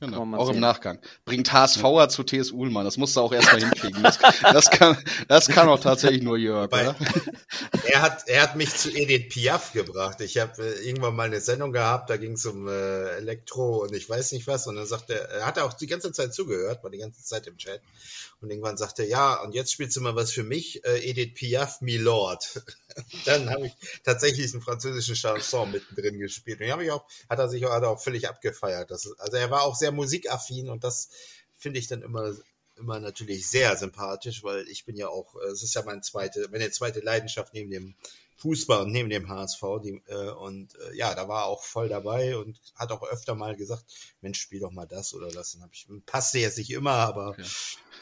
Genau, 0.00 0.36
auch 0.36 0.48
im 0.48 0.54
sehen. 0.54 0.60
Nachgang. 0.60 1.00
Bringt 1.24 1.52
HSVer 1.52 2.08
zu 2.08 2.22
TS 2.22 2.52
Uhlmann, 2.52 2.84
das 2.84 2.98
musst 2.98 3.16
du 3.16 3.20
auch 3.20 3.32
erstmal 3.32 3.60
hinkriegen. 3.60 4.00
Das, 4.02 4.18
das, 4.42 4.70
kann, 4.70 4.96
das 5.26 5.48
kann 5.48 5.68
auch 5.68 5.80
tatsächlich 5.80 6.22
nur 6.22 6.36
Jörg, 6.36 6.68
oder? 6.72 6.94
er, 7.84 8.02
hat, 8.02 8.28
er 8.28 8.42
hat 8.42 8.54
mich 8.54 8.74
zu 8.76 8.94
Edith 8.94 9.28
Piaf 9.28 9.72
gebracht. 9.72 10.20
Ich 10.20 10.38
habe 10.38 10.62
äh, 10.62 10.88
irgendwann 10.88 11.16
mal 11.16 11.26
eine 11.26 11.40
Sendung 11.40 11.72
gehabt, 11.72 12.10
da 12.10 12.16
ging 12.16 12.32
es 12.32 12.46
um 12.46 12.68
äh, 12.68 13.16
Elektro 13.16 13.82
und 13.82 13.92
ich 13.92 14.08
weiß 14.08 14.30
nicht 14.32 14.46
was. 14.46 14.68
Und 14.68 14.76
dann 14.76 14.86
sagte 14.86 15.14
er, 15.14 15.28
er 15.30 15.46
hat 15.46 15.58
auch 15.58 15.72
die 15.72 15.88
ganze 15.88 16.12
Zeit 16.12 16.32
zugehört, 16.32 16.84
war 16.84 16.90
die 16.90 16.98
ganze 16.98 17.24
Zeit 17.24 17.48
im 17.48 17.56
Chat. 17.56 17.80
Und 18.40 18.50
irgendwann 18.50 18.76
sagte 18.76 19.02
er, 19.02 19.08
ja, 19.08 19.42
und 19.42 19.52
jetzt 19.52 19.72
spielst 19.72 19.96
du 19.96 20.00
mal 20.00 20.14
was 20.14 20.30
für 20.30 20.44
mich, 20.44 20.84
äh, 20.84 21.10
Edith 21.10 21.34
Piaf, 21.34 21.80
Milord. 21.80 22.62
dann 23.24 23.50
habe 23.50 23.66
ich 23.66 23.72
tatsächlich 24.04 24.52
einen 24.52 24.62
französischen 24.62 25.16
Chanson 25.16 25.72
mittendrin 25.72 26.20
gespielt. 26.20 26.60
Und 26.60 26.70
habe 26.70 26.84
ich 26.84 26.92
auch, 26.92 27.04
hat 27.28 27.40
er 27.40 27.48
sich 27.48 27.66
auch, 27.66 27.72
hat 27.72 27.82
er 27.82 27.90
auch 27.90 28.00
völlig 28.00 28.28
abgefeiert. 28.28 28.92
Das, 28.92 29.10
also 29.18 29.36
er 29.36 29.50
war 29.50 29.62
auch 29.62 29.74
sehr 29.74 29.87
musikaffin 29.92 30.68
und 30.68 30.84
das 30.84 31.08
finde 31.56 31.78
ich 31.78 31.88
dann 31.88 32.02
immer 32.02 32.34
immer 32.78 33.00
natürlich 33.00 33.48
sehr 33.48 33.76
sympathisch, 33.76 34.42
weil 34.42 34.66
ich 34.68 34.84
bin 34.84 34.96
ja 34.96 35.08
auch, 35.08 35.34
äh, 35.36 35.48
es 35.48 35.62
ist 35.62 35.74
ja 35.74 35.82
meine 35.82 36.00
zweite, 36.00 36.48
meine 36.50 36.70
zweite 36.70 37.00
Leidenschaft 37.00 37.52
neben 37.52 37.70
dem 37.70 37.94
Fußball 38.36 38.82
und 38.82 38.92
neben 38.92 39.10
dem 39.10 39.28
HSV. 39.28 39.62
Die, 39.82 40.00
äh, 40.06 40.30
und 40.30 40.74
äh, 40.76 40.96
ja, 40.96 41.14
da 41.14 41.28
war 41.28 41.46
auch 41.46 41.64
voll 41.64 41.88
dabei 41.88 42.36
und 42.36 42.60
hat 42.76 42.92
auch 42.92 43.02
öfter 43.02 43.34
mal 43.34 43.56
gesagt, 43.56 43.84
Mensch, 44.20 44.40
spiel 44.40 44.60
doch 44.60 44.70
mal 44.70 44.86
das 44.86 45.12
oder 45.12 45.28
das. 45.28 45.52
Dann 45.52 45.62
hab 45.62 45.72
ich, 45.72 45.88
passte 46.06 46.38
jetzt 46.38 46.58
nicht 46.58 46.70
immer, 46.70 46.92
aber 46.92 47.30
Okay. 47.30 47.44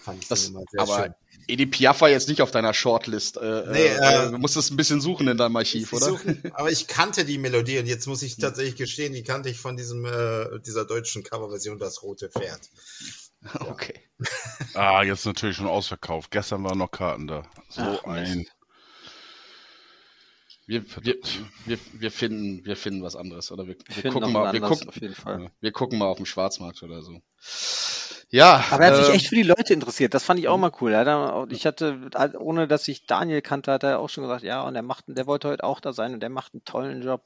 Fand 0.06 0.22
ich 0.22 0.28
Das, 0.28 0.48
immer 0.48 0.62
sehr 0.70 0.80
aber 0.80 1.02
schön. 1.02 1.14
Edi 1.48 1.66
Piaf 1.66 2.00
war 2.00 2.08
jetzt 2.08 2.28
nicht 2.28 2.40
auf 2.42 2.50
deiner 2.50 2.72
Shortlist. 2.72 3.36
Äh, 3.36 3.40
Nee, 3.70 3.86
äh, 3.86 4.26
äh, 4.26 4.30
du 4.30 4.38
musstest 4.38 4.70
ein 4.70 4.76
bisschen 4.76 5.00
suchen 5.00 5.28
in 5.28 5.36
deinem 5.36 5.56
Archiv, 5.56 5.92
oder? 5.92 6.06
suche- 6.06 6.38
aber 6.54 6.70
ich 6.70 6.86
kannte 6.86 7.24
die 7.24 7.38
Melodie 7.38 7.78
und 7.78 7.86
jetzt 7.86 8.06
muss 8.06 8.22
ich 8.22 8.36
tatsächlich 8.36 8.76
gestehen, 8.76 9.12
die 9.12 9.22
kannte 9.22 9.48
ich 9.50 9.58
von 9.58 9.76
diesem 9.76 10.04
äh, 10.04 10.60
dieser 10.60 10.84
deutschen 10.84 11.22
Coverversion 11.22 11.78
Das 11.78 12.02
rote 12.02 12.30
Pferd. 12.30 12.60
Okay. 13.60 13.94
Ah, 14.74 15.02
jetzt 15.04 15.24
natürlich 15.24 15.56
schon 15.56 15.68
ausverkauft. 15.68 16.32
Gestern 16.32 16.64
waren 16.64 16.78
noch 16.78 16.90
Karten 16.90 17.28
da. 17.28 17.42
So 17.68 17.82
Ach, 17.82 18.04
ein. 18.04 18.46
Wir, 20.66 20.84
wir, 21.02 21.16
wir, 21.66 21.78
wir, 21.92 22.10
finden, 22.10 22.64
wir 22.64 22.76
finden 22.76 23.02
was 23.04 23.14
anderes, 23.14 23.52
oder 23.52 23.68
wir, 23.68 23.76
wir 23.86 24.10
gucken 24.10 24.32
mal, 24.32 24.52
wir 24.52 24.60
gucken, 24.62 24.88
auf 24.88 25.00
jeden 25.00 25.14
Fall. 25.14 25.52
wir 25.60 25.70
gucken 25.70 25.98
mal 25.98 26.06
auf 26.06 26.16
dem 26.16 26.26
Schwarzmarkt 26.26 26.82
oder 26.82 27.02
so. 27.02 27.20
Ja, 28.28 28.64
Aber 28.70 28.84
er 28.84 28.90
hat 28.90 28.96
sich 28.96 29.08
ähm, 29.08 29.14
echt 29.14 29.28
für 29.28 29.36
die 29.36 29.44
Leute 29.44 29.72
interessiert. 29.72 30.12
Das 30.12 30.24
fand 30.24 30.40
ich 30.40 30.48
auch 30.48 30.58
mal 30.58 30.72
cool. 30.80 30.92
Er 30.92 31.46
ich 31.48 31.64
hatte, 31.64 32.10
ohne 32.38 32.66
dass 32.66 32.88
ich 32.88 33.06
Daniel 33.06 33.40
kannte, 33.40 33.70
hat 33.70 33.84
er 33.84 34.00
auch 34.00 34.08
schon 34.08 34.24
gesagt, 34.24 34.42
ja, 34.42 34.62
und 34.62 34.74
er 34.74 34.82
macht, 34.82 35.04
der 35.06 35.28
wollte 35.28 35.48
heute 35.48 35.62
auch 35.62 35.78
da 35.78 35.92
sein 35.92 36.12
und 36.12 36.20
der 36.20 36.28
macht 36.28 36.52
einen 36.52 36.64
tollen 36.64 37.02
Job. 37.02 37.22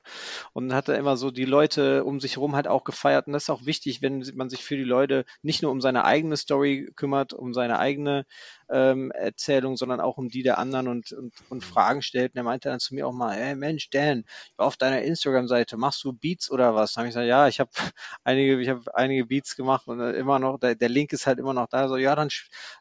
Und 0.53 0.75
hat 0.75 0.91
er 0.91 0.99
immer 0.99 1.17
so 1.17 1.31
die 1.31 1.47
Leute 1.47 2.05
um 2.05 2.21
sich 2.21 2.37
herum 2.37 2.55
halt 2.55 2.69
auch 2.69 2.85
gefeiert. 2.85 3.27
Und 3.27 3.33
das 3.33 3.45
ist 3.45 3.51
auch 3.51 3.65
wichtig, 3.65 4.03
wenn 4.03 4.23
man 4.35 4.51
sich 4.51 4.63
für 4.63 4.77
die 4.77 4.85
Leute 4.85 5.25
nicht 5.41 5.63
nur 5.63 5.73
um 5.73 5.81
seine 5.81 6.05
eigene 6.05 6.37
Story 6.37 6.93
kümmert, 6.97 7.33
um 7.33 7.55
seine 7.55 7.79
eigene 7.79 8.27
ähm, 8.71 9.11
Erzählung, 9.11 9.77
sondern 9.77 10.01
auch 10.01 10.17
um 10.17 10.29
die 10.29 10.43
der 10.43 10.59
anderen 10.59 10.89
und, 10.89 11.13
und, 11.13 11.33
und 11.49 11.65
Fragen 11.65 12.03
stellt. 12.03 12.33
Und 12.33 12.39
er 12.39 12.45
meinte 12.45 12.69
dann 12.69 12.81
zu 12.81 12.95
mir 12.95 13.07
auch 13.07 13.13
mal, 13.13 13.35
hey 13.37 13.55
Mensch, 13.57 13.91
Dan, 13.91 14.25
ich 14.27 14.59
war 14.59 14.67
auf 14.67 14.77
deiner 14.77 15.03
Instagram-Seite, 15.03 15.77
machst 15.77 16.05
du 16.05 16.13
Beats 16.13 16.51
oder 16.51 16.75
was? 16.75 16.93
Dann 16.93 17.03
habe 17.03 17.09
ich 17.09 17.15
gesagt, 17.15 17.29
ja, 17.29 17.49
ich 17.49 17.61
habe 17.61 17.71
einige, 18.25 18.61
ich 18.61 18.69
habe 18.69 18.83
einige 18.95 19.27
Beats 19.27 19.57
gemacht 19.57 19.87
und 19.89 20.01
äh, 20.01 20.13
immer 20.13 20.39
noch, 20.39 20.59
der, 20.59 20.75
der 20.75 20.89
Link 20.89 21.13
ist 21.13 21.27
halt 21.27 21.39
immer 21.39 21.55
noch 21.55 21.69
da. 21.69 21.89
So, 21.89 21.97
ja, 21.97 22.15
dann, 22.15 22.29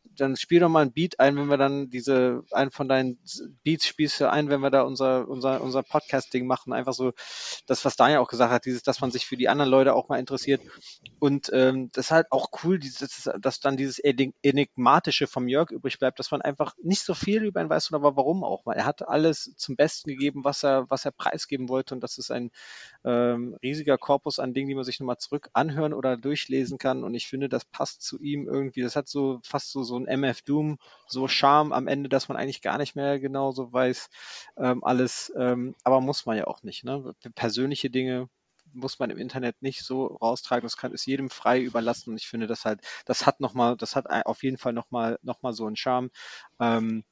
dann 0.04 0.36
spiel 0.36 0.60
doch 0.60 0.70
mal 0.70 0.82
ein 0.82 0.94
Beat 0.94 1.20
ein, 1.20 1.36
wenn 1.38 1.48
wir 1.48 1.58
dann 1.58 1.90
diese, 1.90 2.44
einen 2.52 2.72
von 2.72 2.88
deinen 2.88 3.20
Beats 3.64 3.88
spielst 3.88 4.20
du 4.20 4.30
ein, 4.30 4.50
wenn 4.50 4.62
wir 4.62 4.70
da 4.70 4.82
unser, 4.84 5.28
unser, 5.28 5.62
unser 5.62 5.84
Podcast-Ding 5.84 6.46
machen. 6.46 6.74
Einfach 6.74 6.94
so, 6.94 7.14
das, 7.66 7.86
was 7.86 7.96
Daniel 7.96 8.20
auch 8.20 8.28
gesagt 8.28 8.52
hat, 8.52 8.66
dieses, 8.66 8.84
dass 8.84 9.02
man 9.02 9.12
sich 9.12 9.26
für 9.26 9.38
die 9.38 9.50
anderen 9.50 9.72
Leute 9.72 9.94
auch 9.94 10.10
mal 10.10 10.20
interessiert. 10.20 10.62
Und 11.20 11.50
ähm, 11.54 11.90
das 11.94 12.08
ist 12.08 12.12
halt 12.12 12.28
auch 12.32 12.50
cool, 12.64 12.80
dieses, 12.80 13.30
dass 13.40 13.60
dann 13.60 13.78
dieses 13.78 14.00
Enig- 14.04 14.34
Enigmatische 14.42 15.28
vom 15.28 15.48
Jörg 15.48 15.72
übrig 15.80 16.00
bleibt, 16.00 16.20
dass 16.20 16.32
man 16.32 16.42
einfach 16.42 16.76
nicht 16.82 17.04
so 17.04 17.14
viel 17.14 17.44
über 17.44 17.62
ihn 17.62 17.70
weiß, 17.70 17.92
aber 17.94 18.16
warum 18.16 18.44
auch. 18.44 18.66
Weil 18.66 18.78
er 18.78 18.86
hat 18.86 19.08
alles 19.08 19.54
zum 19.58 19.76
Besten 19.76 20.10
gegeben, 20.10 20.44
was 20.44 20.64
er, 20.64 20.90
was 20.90 21.06
er 21.06 21.12
preisgeben 21.12 21.70
wollte. 21.70 21.96
Und 21.96 22.02
das 22.02 22.18
ist 22.18 22.32
ein 22.32 22.52
ähm, 23.04 23.58
riesiger 23.64 23.98
Korpus 23.98 24.40
an 24.40 24.54
Dingen, 24.54 24.70
die 24.70 24.76
man 24.76 24.84
sich 24.84 25.00
nochmal 25.00 25.18
zurück 25.18 25.50
anhören 25.54 25.94
oder 25.94 26.18
durchlesen 26.18 26.78
kann. 26.78 27.04
Und 27.04 27.14
ich 27.14 27.28
finde, 27.28 27.50
das 27.50 27.66
passt 27.66 28.04
zu 28.04 28.20
ihm 28.20 28.48
irgendwie. 28.48 28.82
Das 28.82 28.96
hat 28.96 29.08
so 29.08 29.40
fast 29.44 29.72
so, 29.72 29.84
so 29.84 29.98
ein 29.98 30.06
MF 30.06 30.42
Doom, 30.44 30.78
so 31.08 31.28
Charme 31.28 31.74
am 31.74 31.88
Ende, 31.88 32.10
dass 32.10 32.30
man 32.30 32.38
eigentlich 32.38 32.62
gar 32.62 32.78
nicht 32.78 32.96
mehr 32.96 33.20
genau 33.20 33.52
so 33.52 33.72
weiß, 33.72 34.10
ähm, 34.58 34.84
alles. 34.84 35.34
Ähm, 35.38 35.76
aber 35.84 36.02
muss 36.02 36.26
man 36.26 36.38
ja 36.38 36.48
auch 36.48 36.64
nicht. 36.64 36.84
Ne? 36.84 37.14
Persönliche 37.36 37.90
Dinge 37.90 38.30
muss 38.74 39.00
man 39.00 39.10
im 39.10 39.18
Internet 39.18 39.62
nicht 39.62 39.84
so 39.84 40.08
raustragen. 40.08 40.64
Das 40.64 40.78
kann 40.78 40.94
ist 40.94 41.06
jedem 41.06 41.30
frei 41.30 41.62
überlassen. 41.62 42.12
Und 42.12 42.18
ich 42.18 42.28
finde, 42.28 42.48
das 42.48 42.66
halt, 42.66 42.82
das 43.06 43.26
hat 43.26 43.40
noch 43.40 43.54
mal, 43.54 43.76
das 43.78 43.96
hat 43.96 44.08
auf 44.26 44.44
jeden 44.44 44.58
Fall 44.58 44.74
noch 44.74 44.92
mal, 44.92 45.20
noch 45.22 45.42
mal 45.42 45.54
so 45.54 45.66
einen 45.66 45.76
Charme. 45.76 46.10
Ähm, 46.60 47.04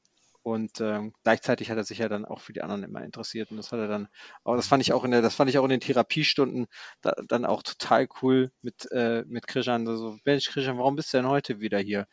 und 0.47 0.79
ähm, 0.79 1.11
gleichzeitig 1.23 1.69
hat 1.69 1.75
er 1.75 1.84
sich 1.84 1.97
ja 1.97 2.07
dann 2.07 2.23
auch 2.23 2.39
für 2.39 2.53
die 2.53 2.61
anderen 2.61 2.84
immer 2.84 3.03
interessiert. 3.03 3.51
Und 3.51 3.57
das 3.57 3.73
hat 3.73 3.79
er 3.79 3.89
dann, 3.89 4.07
aber 4.45 4.55
das 4.55 4.65
fand 4.65 4.81
ich 4.81 4.93
auch 4.93 5.03
in 5.03 5.11
der, 5.11 5.21
das 5.21 5.35
fand 5.35 5.49
ich 5.49 5.57
auch 5.57 5.65
in 5.65 5.69
den 5.69 5.81
Therapiestunden 5.81 6.67
da, 7.01 7.13
dann 7.27 7.43
auch 7.43 7.63
total 7.63 8.07
cool 8.21 8.49
mit, 8.61 8.89
äh, 8.93 9.25
mit 9.27 9.45
Christian. 9.45 9.85
So, 9.85 10.17
Mensch, 10.23 10.49
Christian, 10.49 10.77
warum 10.77 10.95
bist 10.95 11.13
du 11.13 11.17
denn 11.17 11.27
heute 11.27 11.59
wieder 11.59 11.79
hier? 11.79 12.07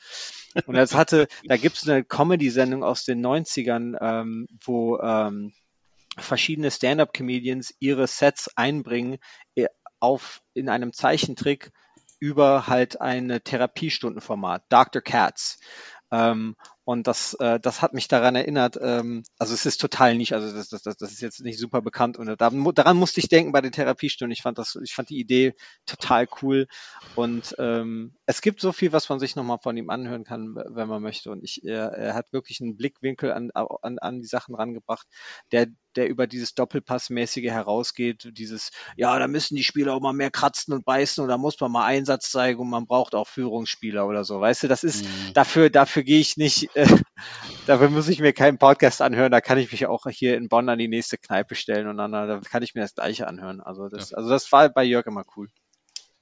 Und 0.66 0.74
das 0.74 0.96
hatte, 0.96 1.28
da 1.44 1.56
gibt 1.56 1.76
es 1.76 1.88
eine 1.88 2.02
Comedy-Sendung 2.02 2.82
aus 2.82 3.04
den 3.04 3.24
90ern, 3.24 3.96
ähm, 4.00 4.48
wo 4.64 4.98
ähm, 4.98 5.52
verschiedene 6.18 6.70
Stand-up-Comedians 6.70 7.74
ihre 7.80 8.06
Sets 8.06 8.50
einbringen 8.56 9.18
äh, 9.54 9.66
auf 10.00 10.42
in 10.54 10.68
einem 10.68 10.92
Zeichentrick 10.92 11.72
über 12.20 12.66
halt 12.66 13.00
ein 13.00 13.40
Therapiestundenformat, 13.42 14.64
Dr. 14.68 15.02
Katz. 15.02 15.58
Ähm, 16.10 16.56
und 16.84 17.06
das, 17.06 17.34
äh, 17.40 17.58
das 17.60 17.82
hat 17.82 17.94
mich 17.94 18.08
daran 18.08 18.36
erinnert, 18.36 18.78
ähm, 18.80 19.22
also 19.38 19.54
es 19.54 19.66
ist 19.66 19.80
total 19.80 20.16
nicht, 20.16 20.34
also 20.34 20.52
das, 20.54 20.68
das, 20.68 20.82
das 20.82 21.12
ist 21.12 21.20
jetzt 21.22 21.40
nicht 21.40 21.58
super 21.58 21.82
bekannt 21.82 22.16
und 22.18 22.26
da, 22.26 22.50
daran 22.50 22.96
musste 22.96 23.20
ich 23.20 23.28
denken 23.28 23.52
bei 23.52 23.60
den 23.60 23.72
Therapiestunden. 23.72 24.32
Ich 24.32 24.42
fand 24.42 24.58
das, 24.58 24.76
ich 24.82 24.94
fand 24.94 25.08
die 25.10 25.18
Idee 25.18 25.54
total 25.86 26.26
cool 26.42 26.66
und 27.16 27.54
ähm, 27.58 28.16
es 28.26 28.40
gibt 28.42 28.60
so 28.60 28.72
viel, 28.72 28.92
was 28.92 29.08
man 29.08 29.20
sich 29.20 29.36
nochmal 29.36 29.58
von 29.62 29.76
ihm 29.76 29.88
anhören 29.88 30.24
kann, 30.24 30.56
wenn 30.56 30.88
man 30.88 31.00
möchte. 31.00 31.30
Und 31.30 31.44
ich, 31.44 31.64
er, 31.64 31.92
er 31.92 32.14
hat 32.14 32.32
wirklich 32.32 32.60
einen 32.60 32.76
Blickwinkel 32.76 33.32
an, 33.32 33.50
an, 33.52 33.98
an 34.00 34.20
die 34.20 34.26
Sachen 34.26 34.56
rangebracht, 34.56 35.06
der, 35.52 35.68
der 35.94 36.08
über 36.08 36.26
dieses 36.26 36.54
Doppelpassmäßige 36.54 37.50
herausgeht, 37.52 38.30
dieses, 38.36 38.72
ja, 38.96 39.16
da 39.16 39.28
müssen 39.28 39.54
die 39.54 39.62
Spieler 39.62 39.94
auch 39.94 40.00
mal 40.00 40.12
mehr 40.12 40.32
kratzen 40.32 40.74
und 40.74 40.84
beißen 40.84 41.22
und 41.22 41.28
da 41.28 41.38
muss 41.38 41.60
man 41.60 41.70
mal 41.70 41.84
Einsatz 41.84 42.30
zeigen 42.30 42.58
und 42.58 42.68
man 42.70 42.86
braucht 42.86 43.14
auch 43.14 43.28
Führungsspieler 43.28 44.08
oder 44.08 44.24
so. 44.24 44.40
Weißt 44.40 44.64
du, 44.64 44.68
das 44.68 44.82
ist, 44.82 45.04
Mhm. 45.04 45.34
dafür, 45.34 45.70
dafür 45.70 46.02
gehe 46.02 46.18
ich 46.20 46.36
nicht, 46.36 46.73
äh, 46.74 46.86
dafür 47.66 47.90
muss 47.90 48.08
ich 48.08 48.20
mir 48.20 48.32
keinen 48.32 48.58
Podcast 48.58 49.02
anhören, 49.02 49.32
da 49.32 49.40
kann 49.40 49.58
ich 49.58 49.72
mich 49.72 49.86
auch 49.86 50.06
hier 50.08 50.36
in 50.36 50.48
Bonn 50.48 50.68
an 50.68 50.78
die 50.78 50.88
nächste 50.88 51.18
Kneipe 51.18 51.54
stellen 51.54 51.88
und 51.88 51.96
dann, 51.96 52.12
da 52.12 52.40
kann 52.40 52.62
ich 52.62 52.74
mir 52.74 52.82
das 52.82 52.94
gleiche 52.94 53.26
anhören. 53.26 53.60
Also 53.60 53.88
das, 53.88 54.12
also 54.12 54.28
das 54.28 54.50
war 54.52 54.68
bei 54.68 54.84
Jörg 54.84 55.06
immer 55.06 55.24
cool. 55.36 55.48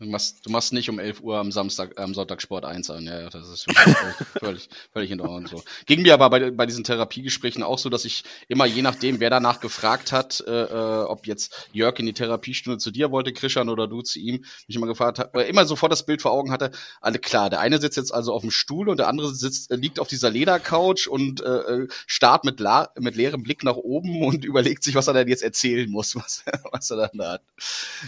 Du 0.02 0.08
machst, 0.08 0.44
du 0.44 0.50
machst 0.50 0.72
nicht 0.72 0.90
um 0.90 0.98
11 0.98 1.20
Uhr 1.20 1.38
am 1.38 1.52
Samstag, 1.52 2.00
am 2.00 2.12
Sonntag 2.12 2.42
Sport 2.42 2.64
1 2.64 2.90
an. 2.90 3.06
Ja, 3.06 3.30
das 3.30 3.48
ist 3.48 3.66
völlig, 4.40 4.68
völlig, 4.92 5.10
in 5.12 5.20
Ordnung 5.20 5.46
so. 5.46 5.62
Ging 5.86 6.02
mir 6.02 6.14
aber 6.14 6.28
bei, 6.28 6.50
bei 6.50 6.66
diesen 6.66 6.82
Therapiegesprächen 6.82 7.62
auch 7.62 7.78
so, 7.78 7.88
dass 7.88 8.04
ich 8.04 8.24
immer, 8.48 8.66
je 8.66 8.82
nachdem, 8.82 9.20
wer 9.20 9.30
danach 9.30 9.60
gefragt 9.60 10.10
hat, 10.10 10.42
äh, 10.44 10.64
äh, 10.64 11.04
ob 11.04 11.28
jetzt 11.28 11.68
Jörg 11.72 11.96
in 12.00 12.06
die 12.06 12.14
Therapiestunde 12.14 12.78
zu 12.78 12.90
dir 12.90 13.12
wollte, 13.12 13.32
Christian, 13.32 13.68
oder 13.68 13.86
du 13.86 14.02
zu 14.02 14.18
ihm, 14.18 14.44
mich 14.66 14.76
immer 14.76 14.88
gefragt 14.88 15.20
hat, 15.20 15.36
immer 15.36 15.66
sofort 15.66 15.92
das 15.92 16.04
Bild 16.04 16.20
vor 16.20 16.32
Augen 16.32 16.50
hatte, 16.50 16.72
alle 17.00 17.20
klar, 17.20 17.48
der 17.48 17.60
eine 17.60 17.80
sitzt 17.80 17.96
jetzt 17.96 18.12
also 18.12 18.32
auf 18.32 18.42
dem 18.42 18.50
Stuhl 18.50 18.88
und 18.88 18.96
der 18.96 19.06
andere 19.06 19.32
sitzt, 19.32 19.70
äh, 19.70 19.76
liegt 19.76 20.00
auf 20.00 20.08
dieser 20.08 20.30
Ledercouch 20.30 21.06
und 21.08 21.42
äh, 21.42 21.48
äh, 21.48 21.88
starrt 22.08 22.44
mit, 22.44 22.58
la 22.58 22.90
mit 22.98 23.14
leerem 23.14 23.44
Blick 23.44 23.62
nach 23.62 23.76
oben 23.76 24.22
und 24.24 24.44
überlegt 24.44 24.82
sich, 24.82 24.96
was 24.96 25.06
er 25.06 25.14
denn 25.14 25.28
jetzt 25.28 25.44
erzählen 25.44 25.88
muss, 25.88 26.16
was, 26.16 26.42
was 26.72 26.90
er 26.90 26.96
dann 26.96 27.10
da 27.18 27.32
hat. 27.34 27.42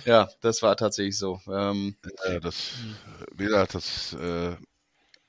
Ja, 0.04 0.28
das 0.40 0.60
war 0.62 0.76
tatsächlich 0.76 1.16
so. 1.16 1.40
Ähm, 1.48 1.83
Äh, 2.24 2.40
das, 2.40 2.72
wie 3.36 3.44
gesagt, 3.44 3.74
das, 3.74 4.12
äh, 4.14 4.56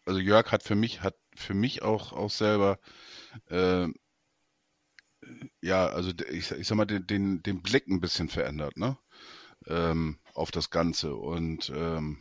also 0.06 0.20
Jörg 0.20 0.52
hat 0.52 0.64
für 0.64 0.76
mich, 0.76 1.02
hat 1.02 1.16
für 1.36 1.54
mich 1.56 1.84
auch, 1.84 2.14
auch 2.14 2.32
selber, 2.32 2.80
äh, 3.50 3.88
ja, 5.62 5.88
also 5.88 6.12
ich, 6.30 6.52
ich 6.52 6.68
sag 6.68 6.76
mal, 6.76 6.86
den, 6.86 7.08
den, 7.08 7.44
den 7.44 7.62
Blick 7.62 7.88
ein 7.88 8.00
bisschen 8.02 8.30
verändert, 8.30 8.78
ne? 8.78 8.98
Ähm, 9.68 10.20
auf 10.34 10.52
das 10.52 10.70
Ganze. 10.72 11.16
Und 11.16 11.72
ähm, 11.76 12.20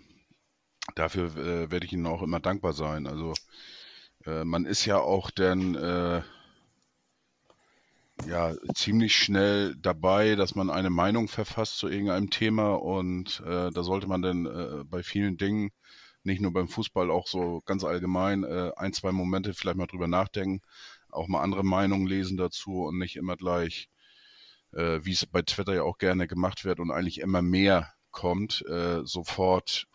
dafür 0.95 1.37
äh, 1.37 1.71
werde 1.71 1.87
ich 1.87 1.93
Ihnen 1.93 2.07
auch 2.07 2.23
immer 2.23 2.41
dankbar 2.41 2.73
sein. 2.73 3.07
Also 3.07 3.35
äh, 4.27 4.45
man 4.45 4.67
ist 4.67 4.85
ja 4.87 4.99
auch 4.99 5.31
dann 5.31 5.75
äh, 5.75 6.23
ja 8.27 8.55
ziemlich 8.75 9.17
schnell 9.17 9.75
dabei, 9.77 10.37
dass 10.37 10.55
man 10.55 10.71
eine 10.71 10.91
Meinung 10.91 11.29
verfasst 11.29 11.79
zu 11.79 11.89
irgendeinem 11.89 12.31
Thema 12.31 12.75
und 12.75 13.43
äh, 13.47 13.71
da 13.71 13.83
sollte 13.83 14.07
man 14.07 14.23
dann 14.23 14.47
äh, 14.47 14.85
bei 14.85 15.03
vielen 15.03 15.37
Dingen 15.37 15.71
nicht 16.23 16.41
nur 16.41 16.53
beim 16.53 16.69
Fußball, 16.69 17.11
auch 17.11 17.27
so 17.27 17.61
ganz 17.67 17.85
allgemein 17.85 18.45
äh, 18.45 18.73
ein, 18.77 18.93
zwei 18.93 19.13
Momente 19.13 19.53
vielleicht 19.53 19.77
mal 19.77 19.87
drüber 19.87 20.09
nachdenken, 20.09 20.63
auch 21.11 21.29
mal 21.29 21.43
andere 21.43 21.65
Meinungen 21.65 22.07
lesen 22.07 22.37
dazu 22.37 22.85
und 22.85 22.99
nicht 22.99 23.17
immer 23.17 23.37
gleich, 23.37 23.89
äh, 24.73 25.01
wie 25.03 25.13
es 25.13 25.27
bei 25.27 25.43
Twitter 25.43 25.75
ja 25.75 25.83
auch 25.83 25.99
gerne 25.99 26.27
gemacht 26.27 26.65
wird 26.65 26.81
und 26.81 26.91
eigentlich 26.91 27.21
immer 27.21 27.43
mehr 27.43 27.93
kommt, 28.11 28.65
äh, 28.69 29.05
sofort, 29.05 29.87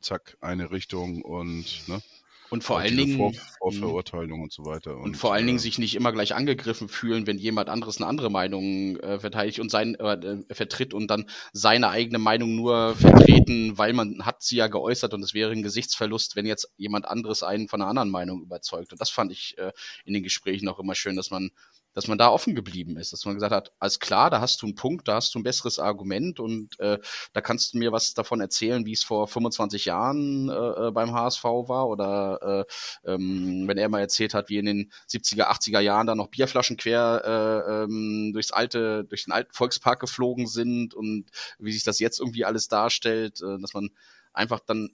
zack, 0.00 0.36
eine 0.40 0.70
Richtung 0.70 1.22
und 1.22 1.88
ne, 1.88 2.02
und 2.50 2.64
vor 2.64 2.78
allen 2.78 2.96
Dingen 2.96 3.16
Vor 3.16 3.32
Vorverurteilung 3.58 4.42
und 4.42 4.52
so 4.52 4.64
weiter. 4.64 4.96
Und, 4.96 5.02
und 5.02 5.16
vor 5.16 5.32
allen 5.32 5.46
Dingen 5.46 5.58
äh, 5.58 5.62
sich 5.62 5.78
nicht 5.78 5.94
immer 5.94 6.12
gleich 6.12 6.34
angegriffen 6.34 6.88
fühlen, 6.88 7.26
wenn 7.26 7.38
jemand 7.38 7.68
anderes 7.68 7.98
eine 7.98 8.06
andere 8.06 8.30
Meinung 8.30 8.96
äh, 8.98 9.20
verteidigt 9.20 9.60
und 9.60 9.70
sein 9.70 9.94
äh, 9.94 10.42
vertritt 10.52 10.92
und 10.94 11.08
dann 11.08 11.26
seine 11.52 11.90
eigene 11.90 12.18
Meinung 12.18 12.56
nur 12.56 12.96
vertreten, 12.96 13.78
weil 13.78 13.92
man 13.92 14.26
hat 14.26 14.42
sie 14.42 14.56
ja 14.56 14.66
geäußert 14.66 15.14
und 15.14 15.22
es 15.22 15.34
wäre 15.34 15.52
ein 15.52 15.62
Gesichtsverlust, 15.62 16.36
wenn 16.36 16.46
jetzt 16.46 16.72
jemand 16.76 17.06
anderes 17.06 17.42
einen 17.42 17.68
von 17.68 17.80
einer 17.80 17.90
anderen 17.90 18.10
Meinung 18.10 18.42
überzeugt. 18.42 18.92
Und 18.92 19.00
das 19.00 19.10
fand 19.10 19.30
ich 19.32 19.56
äh, 19.58 19.72
in 20.04 20.14
den 20.14 20.22
Gesprächen 20.22 20.68
auch 20.68 20.78
immer 20.78 20.94
schön, 20.94 21.16
dass 21.16 21.30
man 21.30 21.50
dass 21.94 22.08
man 22.08 22.18
da 22.18 22.28
offen 22.28 22.54
geblieben 22.54 22.96
ist, 22.96 23.12
dass 23.12 23.24
man 23.24 23.34
gesagt 23.34 23.52
hat, 23.52 23.72
alles 23.78 23.98
klar, 23.98 24.30
da 24.30 24.40
hast 24.40 24.62
du 24.62 24.66
einen 24.66 24.74
Punkt, 24.74 25.08
da 25.08 25.16
hast 25.16 25.34
du 25.34 25.38
ein 25.38 25.42
besseres 25.42 25.78
Argument 25.78 26.38
und 26.38 26.78
äh, 26.78 26.98
da 27.32 27.40
kannst 27.40 27.74
du 27.74 27.78
mir 27.78 27.92
was 27.92 28.14
davon 28.14 28.40
erzählen, 28.40 28.86
wie 28.86 28.92
es 28.92 29.02
vor 29.02 29.26
25 29.26 29.86
Jahren 29.86 30.48
äh, 30.48 30.88
äh 30.88 30.90
beim 30.92 31.12
HSV 31.12 31.44
war 31.44 31.88
oder 31.88 32.66
äh, 33.04 33.10
ähm, 33.12 33.66
wenn 33.66 33.78
er 33.78 33.88
mal 33.88 34.00
erzählt 34.00 34.34
hat, 34.34 34.48
wie 34.48 34.58
in 34.58 34.66
den 34.66 34.92
70er, 35.08 35.50
80er 35.50 35.80
Jahren 35.80 36.06
da 36.06 36.14
noch 36.14 36.28
Bierflaschen 36.28 36.76
quer 36.76 37.22
äh, 37.24 37.84
ähm, 37.84 38.30
durchs 38.32 38.52
alte, 38.52 39.04
durch 39.04 39.24
den 39.24 39.32
alten 39.32 39.52
Volkspark 39.52 40.00
geflogen 40.00 40.46
sind 40.46 40.94
und 40.94 41.26
wie 41.58 41.72
sich 41.72 41.84
das 41.84 41.98
jetzt 41.98 42.20
irgendwie 42.20 42.44
alles 42.44 42.68
darstellt, 42.68 43.40
äh, 43.42 43.58
dass 43.60 43.74
man 43.74 43.90
einfach 44.32 44.60
dann, 44.60 44.90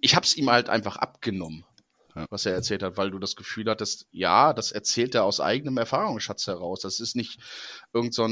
ich 0.00 0.16
habe 0.16 0.26
es 0.26 0.36
ihm 0.36 0.50
halt 0.50 0.68
einfach 0.68 0.96
abgenommen 0.96 1.64
was 2.30 2.46
er 2.46 2.54
erzählt 2.54 2.82
hat, 2.82 2.96
weil 2.96 3.10
du 3.10 3.18
das 3.18 3.36
Gefühl 3.36 3.68
hattest, 3.68 4.06
ja, 4.12 4.52
das 4.52 4.72
erzählt 4.72 5.14
er 5.14 5.24
aus 5.24 5.40
eigenem 5.40 5.76
Erfahrungsschatz 5.76 6.46
heraus. 6.46 6.80
Das 6.80 7.00
ist 7.00 7.16
nicht 7.16 7.40
irgend 7.92 8.14
so 8.14 8.24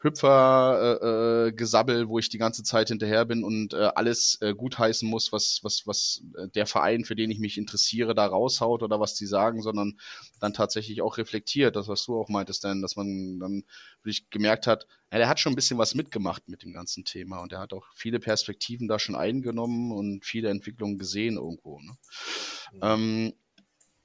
Hüpfer-Gesabbel, 0.00 1.96
äh, 1.96 2.02
äh 2.02 2.08
wo 2.08 2.18
ich 2.18 2.28
die 2.28 2.38
ganze 2.38 2.62
Zeit 2.62 2.88
hinterher 2.88 3.24
bin 3.24 3.42
und 3.42 3.74
äh, 3.74 3.90
alles 3.94 4.38
äh, 4.40 4.54
gutheißen 4.54 5.08
muss, 5.08 5.32
was, 5.32 5.60
was, 5.62 5.86
was 5.86 6.22
äh, 6.36 6.48
der 6.48 6.66
Verein, 6.66 7.04
für 7.04 7.16
den 7.16 7.30
ich 7.30 7.40
mich 7.40 7.58
interessiere, 7.58 8.14
da 8.14 8.26
raushaut 8.26 8.82
oder 8.82 9.00
was 9.00 9.14
die 9.14 9.26
sagen, 9.26 9.60
sondern 9.60 9.98
dann 10.38 10.54
tatsächlich 10.54 11.02
auch 11.02 11.18
reflektiert, 11.18 11.74
das, 11.74 11.88
was 11.88 12.04
du 12.04 12.16
auch 12.16 12.28
meintest, 12.28 12.62
denn, 12.62 12.80
dass 12.80 12.94
man 12.94 13.40
dann 13.40 13.64
wirklich 14.02 14.30
gemerkt 14.30 14.68
hat, 14.68 14.86
ja, 15.10 15.18
der 15.18 15.28
hat 15.28 15.40
schon 15.40 15.52
ein 15.52 15.56
bisschen 15.56 15.78
was 15.78 15.94
mitgemacht 15.94 16.48
mit 16.48 16.62
dem 16.62 16.72
ganzen 16.72 17.04
Thema 17.04 17.40
und 17.40 17.52
er 17.52 17.58
hat 17.58 17.72
auch 17.72 17.86
viele 17.94 18.20
Perspektiven 18.20 18.86
da 18.86 18.98
schon 18.98 19.16
eingenommen 19.16 19.90
und 19.90 20.24
viele 20.24 20.50
Entwicklungen 20.50 20.98
gesehen 20.98 21.36
irgendwo. 21.36 21.80
Ne? 21.80 21.96
Mhm. 22.72 22.80
Ähm, 22.82 23.32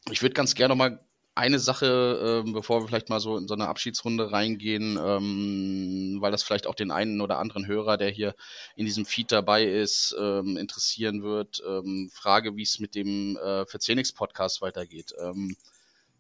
ich 0.10 0.22
würde 0.22 0.34
ganz 0.34 0.56
gerne 0.56 0.70
noch 0.70 0.78
mal 0.78 1.06
eine 1.36 1.60
Sache, 1.60 2.44
äh, 2.46 2.52
bevor 2.52 2.82
wir 2.82 2.88
vielleicht 2.88 3.10
mal 3.10 3.20
so 3.20 3.38
in 3.38 3.48
so 3.48 3.56
eine 3.56 3.68
Abschiedsrunde 3.68 4.32
reingehen, 4.32 5.00
ähm, 5.02 6.18
weil 6.20 6.32
das 6.32 6.44
vielleicht 6.44 6.68
auch 6.68 6.76
den 6.76 6.92
einen 6.92 7.22
oder 7.22 7.40
anderen 7.40 7.66
Hörer, 7.66 7.98
der 7.98 8.10
hier 8.10 8.36
in 8.76 8.86
diesem 8.86 9.06
Feed 9.06 9.32
dabei 9.32 9.64
ist, 9.66 10.16
ähm, 10.20 10.58
interessieren 10.58 11.24
wird. 11.24 11.62
Ähm, 11.68 12.12
Frage, 12.14 12.56
wie 12.56 12.62
es 12.62 12.80
mit 12.80 12.94
dem 12.94 13.38
äh, 13.38 13.66
Verzenix-Podcast 13.66 14.62
weitergeht. 14.62 15.14
Ähm, 15.20 15.56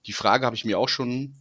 die 0.07 0.13
Frage 0.13 0.45
habe 0.45 0.55
ich 0.55 0.65
mir 0.65 0.79
auch 0.79 0.89
schon 0.89 1.35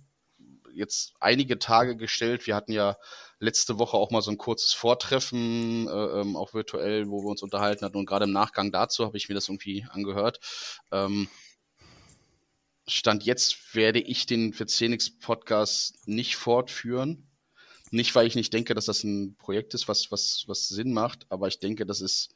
jetzt 0.74 1.14
einige 1.20 1.58
Tage 1.58 1.96
gestellt. 1.96 2.46
Wir 2.46 2.54
hatten 2.54 2.72
ja 2.72 2.96
letzte 3.38 3.78
Woche 3.78 3.96
auch 3.96 4.10
mal 4.10 4.22
so 4.22 4.30
ein 4.30 4.38
kurzes 4.38 4.72
Vortreffen, 4.72 5.88
äh, 5.88 6.20
ähm, 6.20 6.36
auch 6.36 6.54
virtuell, 6.54 7.08
wo 7.08 7.22
wir 7.22 7.30
uns 7.30 7.42
unterhalten 7.42 7.84
hatten. 7.84 7.96
Und 7.96 8.06
gerade 8.06 8.24
im 8.24 8.32
Nachgang 8.32 8.70
dazu 8.70 9.04
habe 9.04 9.16
ich 9.16 9.28
mir 9.28 9.34
das 9.34 9.48
irgendwie 9.48 9.86
angehört. 9.90 10.40
Stand 12.86 13.24
jetzt 13.24 13.74
werde 13.74 14.00
ich 14.00 14.26
den 14.26 14.52
Verzenix 14.52 15.10
Podcast 15.10 16.06
nicht 16.06 16.36
fortführen. 16.36 17.28
Nicht, 17.90 18.14
weil 18.14 18.26
ich 18.26 18.34
nicht 18.34 18.52
denke, 18.52 18.74
dass 18.74 18.86
das 18.86 19.04
ein 19.04 19.36
Projekt 19.36 19.74
ist, 19.74 19.86
was, 19.86 20.10
was, 20.10 20.44
was 20.46 20.68
Sinn 20.68 20.92
macht, 20.92 21.26
aber 21.28 21.48
ich 21.48 21.58
denke, 21.58 21.84
das 21.84 22.00
ist 22.00 22.34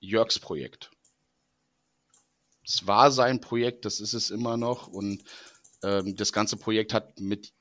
Jörgs 0.00 0.38
Projekt. 0.38 0.90
Es 2.66 2.86
war 2.86 3.10
sein 3.12 3.40
Projekt, 3.40 3.84
das 3.84 4.00
ist 4.00 4.14
es 4.14 4.30
immer 4.30 4.56
noch 4.56 4.88
und 4.88 5.22
ähm, 5.82 6.16
das 6.16 6.32
ganze 6.32 6.56
Projekt 6.56 6.92
hat 6.92 7.20
mit 7.20 7.52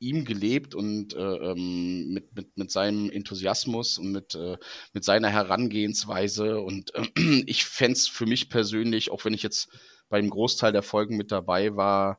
ihm 0.00 0.24
gelebt 0.24 0.74
und 0.74 1.14
äh, 1.14 1.18
ähm, 1.20 2.12
mit, 2.12 2.34
mit, 2.34 2.56
mit 2.56 2.70
seinem 2.70 3.10
Enthusiasmus 3.10 3.98
und 3.98 4.12
mit, 4.12 4.34
äh, 4.34 4.58
mit 4.92 5.04
seiner 5.04 5.30
Herangehensweise. 5.30 6.60
Und 6.60 6.94
äh, 6.94 7.06
ich 7.46 7.64
fände 7.64 7.94
es 7.94 8.08
für 8.08 8.26
mich 8.26 8.50
persönlich, 8.50 9.10
auch 9.10 9.24
wenn 9.24 9.34
ich 9.34 9.42
jetzt 9.42 9.68
beim 10.08 10.30
Großteil 10.30 10.72
der 10.72 10.82
Folgen 10.82 11.16
mit 11.16 11.32
dabei 11.32 11.76
war, 11.76 12.18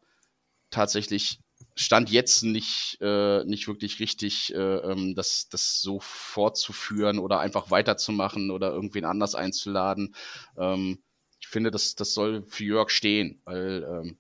tatsächlich 0.69 1.39
stand 1.75 2.09
jetzt 2.09 2.43
nicht, 2.43 2.97
äh, 3.01 3.43
nicht 3.45 3.67
wirklich 3.67 3.99
richtig, 3.99 4.53
äh, 4.53 4.77
ähm, 4.77 5.15
das, 5.15 5.49
das 5.49 5.81
so 5.81 5.99
fortzuführen 5.99 7.19
oder 7.19 7.39
einfach 7.39 7.71
weiterzumachen 7.71 8.51
oder 8.51 8.71
irgendwen 8.71 9.05
anders 9.05 9.35
einzuladen. 9.35 10.15
Ähm, 10.57 10.99
ich 11.39 11.47
finde, 11.47 11.71
das, 11.71 11.95
das 11.95 12.13
soll 12.13 12.43
für 12.47 12.63
Jörg 12.63 12.89
stehen, 12.89 13.41
weil 13.45 13.83
ähm, 13.83 14.17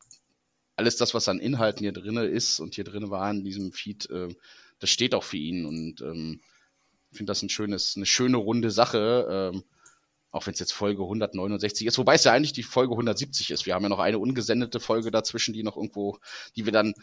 alles 0.75 0.97
das, 0.97 1.13
was 1.13 1.29
an 1.29 1.39
Inhalten 1.39 1.79
hier 1.79 1.93
drin 1.93 2.17
ist 2.17 2.59
und 2.59 2.75
hier 2.75 2.83
drin 2.83 3.09
war 3.09 3.29
in 3.31 3.43
diesem 3.43 3.71
Feed, 3.71 4.09
äh, 4.09 4.33
das 4.79 4.89
steht 4.89 5.15
auch 5.15 5.23
für 5.23 5.37
ihn 5.37 5.65
und 5.65 6.01
ähm, 6.01 6.41
ich 7.11 7.17
finde 7.17 7.31
das 7.31 7.41
ein 7.41 7.49
schönes, 7.49 7.95
eine 7.95 8.05
schöne 8.05 8.37
runde 8.37 8.71
Sache. 8.71 9.51
Ähm, 9.53 9.63
auch 10.35 10.45
wenn 10.45 10.53
es 10.53 10.59
jetzt 10.59 10.73
Folge 10.73 11.01
169 11.01 11.87
ist, 11.87 11.97
wobei 11.97 12.15
es 12.15 12.25
ja 12.25 12.33
eigentlich 12.33 12.51
die 12.51 12.63
Folge 12.63 12.91
170 12.91 13.51
ist. 13.51 13.65
Wir 13.65 13.73
haben 13.73 13.83
ja 13.83 13.89
noch 13.89 13.99
eine 13.99 14.19
ungesendete 14.19 14.81
Folge 14.81 15.09
dazwischen, 15.09 15.53
die 15.53 15.63
noch 15.63 15.77
irgendwo, 15.77 16.19
die 16.57 16.65
wir 16.65 16.73
dann, 16.73 16.93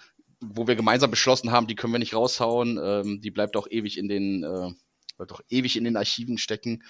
wo 0.41 0.67
wir 0.67 0.77
gemeinsam 0.77 1.11
beschlossen 1.11 1.51
haben, 1.51 1.67
die 1.67 1.75
können 1.75 1.95
wir 1.95 1.99
nicht 1.99 2.15
raushauen. 2.15 2.79
Ähm, 2.83 3.23
die 3.23 3.31
bleibt 3.31 3.57
auch 3.57 3.67
ewig 3.71 3.97
in 3.97 4.09
den, 4.09 4.45
äh, 4.45 4.71
bleibt 5.17 5.33
auch 5.33 5.41
ewig 5.49 5.79
in 5.79 5.85
den 5.85 5.97
Archiven 5.97 6.37
stecken. 6.37 6.83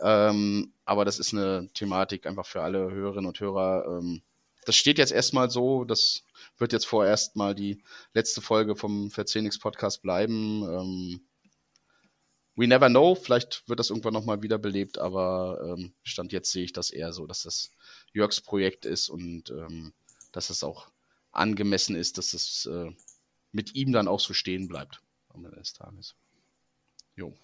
ähm, 0.00 0.72
aber 0.84 1.04
das 1.04 1.20
ist 1.20 1.32
eine 1.32 1.70
Thematik 1.72 2.26
einfach 2.26 2.46
für 2.46 2.62
alle 2.62 2.90
Hörerinnen 2.90 3.26
und 3.26 3.38
Hörer. 3.38 4.00
Ähm, 4.00 4.22
das 4.64 4.74
steht 4.74 4.98
jetzt 4.98 5.12
erstmal 5.12 5.50
so, 5.50 5.84
das 5.84 6.24
wird 6.58 6.72
jetzt 6.72 6.86
vorerst 6.86 7.36
mal 7.36 7.54
die 7.54 7.80
letzte 8.12 8.40
Folge 8.40 8.74
vom 8.74 9.12
Verzenix 9.12 9.60
Podcast 9.60 10.02
bleiben. 10.02 10.64
Ähm, 10.64 11.20
we 12.56 12.66
never 12.66 12.88
know, 12.88 13.14
vielleicht 13.14 13.68
wird 13.68 13.78
das 13.78 13.90
irgendwann 13.90 14.14
nochmal 14.14 14.42
wiederbelebt, 14.42 14.98
aber 14.98 15.76
ähm, 15.76 15.92
Stand 16.02 16.32
jetzt 16.32 16.50
sehe 16.50 16.64
ich 16.64 16.72
das 16.72 16.90
eher 16.90 17.12
so, 17.12 17.26
dass 17.26 17.42
das 17.42 17.70
Jörgs 18.12 18.40
Projekt 18.40 18.86
ist 18.86 19.08
und 19.08 19.50
ähm, 19.50 19.92
dass 20.32 20.50
es 20.50 20.64
auch 20.64 20.88
angemessen 21.30 21.94
ist, 21.94 22.18
dass 22.18 22.32
es 22.32 22.66
äh, 22.66 22.90
mit 23.52 23.74
ihm 23.74 23.92
dann 23.92 24.08
auch 24.08 24.20
so 24.20 24.32
stehen 24.32 24.68
bleibt 24.68 25.00
am 25.28 25.44
Ende 25.44 25.58
des 25.58 25.74
Tages. 25.74 26.14
Jo. 27.14 27.34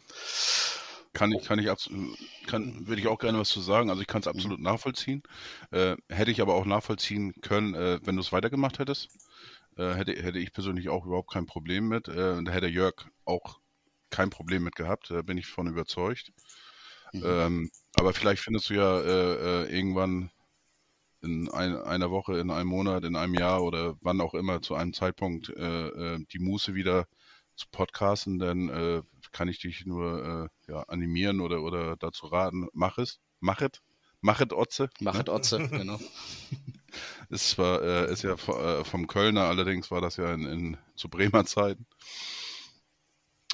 Kann 1.13 1.31
ich, 1.33 1.45
kann 1.45 1.59
ich 1.59 1.69
absolut, 1.69 2.17
kann, 2.47 2.87
würde 2.87 3.01
ich 3.01 3.07
auch 3.07 3.19
gerne 3.19 3.39
was 3.39 3.51
zu 3.51 3.61
sagen. 3.61 3.91
Also 3.91 4.01
ich 4.01 4.09
kann 4.09 4.21
es 4.21 4.27
mhm. 4.27 4.33
absolut 4.33 4.61
nachvollziehen. 4.61 5.23
Äh, 5.71 5.97
hätte 6.09 6.31
ich 6.31 6.41
aber 6.41 6.55
auch 6.55 6.65
nachvollziehen 6.65 7.35
können, 7.43 7.75
äh, 7.75 8.01
wenn 8.03 8.17
du 8.17 8.23
es 8.23 8.33
weitergemacht 8.33 8.79
hättest. 8.79 9.11
Äh, 9.77 9.93
hätte, 9.93 10.13
hätte 10.13 10.39
ich 10.39 10.55
persönlich 10.55 10.89
auch 10.89 11.05
überhaupt 11.05 11.31
kein 11.31 11.45
Problem 11.45 11.89
mit. 11.89 12.09
Äh, 12.09 12.33
und 12.33 12.47
da 12.47 12.53
hätte 12.53 12.67
Jörg 12.67 12.95
auch 13.27 13.61
kein 14.13 14.31
Problem 14.31 14.63
mit 14.63 14.77
gehabt, 14.77 15.11
da 15.11 15.23
bin 15.23 15.39
ich 15.39 15.47
von 15.47 15.67
überzeugt. 15.67 16.33
Mhm. 17.13 17.23
Ähm, 17.25 17.71
aber 17.95 18.15
vielleicht 18.15 18.43
findest 18.43 18.71
du 18.71 18.75
ja 18.75 19.01
äh, 19.01 19.65
äh, 19.65 19.77
irgendwann 19.77 20.31
in 21.23 21.51
ein, 21.51 21.77
einer 21.77 22.11
Woche, 22.11 22.39
in 22.39 22.51
einem 22.51 22.69
Monat, 22.69 23.05
in 23.05 23.17
einem 23.17 23.35
Jahr 23.35 23.63
oder 23.63 23.97
wann 24.01 24.21
auch 24.21 24.35
immer 24.35 24.63
zu 24.63 24.75
einem 24.75 24.93
Zeitpunkt 24.93 25.49
äh, 25.51 25.89
äh 25.89 26.25
die 26.33 26.39
Muße 26.39 26.75
wieder 26.75 27.07
zu 27.55 27.67
podcasten, 27.71 28.39
dann 28.39 28.69
äh, 28.69 29.03
kann 29.31 29.49
ich 29.49 29.61
dich 29.61 29.87
nur 29.87 30.51
äh, 30.69 30.73
ja, 30.73 30.83
animieren 30.85 31.41
oder, 31.41 31.63
oder 31.63 31.97
dazu 31.97 32.27
raten, 32.27 32.69
mach 32.73 32.99
es, 32.99 33.21
mach 33.41 33.61
es, 33.61 33.71
mach 34.21 34.41
es 34.41 34.53
Otze. 34.53 34.91
Mach 35.01 35.15
es 35.15 35.29
Otze, 35.29 35.69
genau. 35.69 35.99
ist 37.29 37.51
zwar, 37.51 38.09
ist 38.09 38.23
ja 38.23 38.37
vom 38.37 39.07
Kölner, 39.07 39.45
allerdings 39.45 39.91
war 39.91 40.01
das 40.01 40.17
ja 40.17 40.33
in, 40.33 40.47
in 40.47 40.77
zu 40.97 41.09
Bremer 41.09 41.45
Zeiten. 41.45 41.87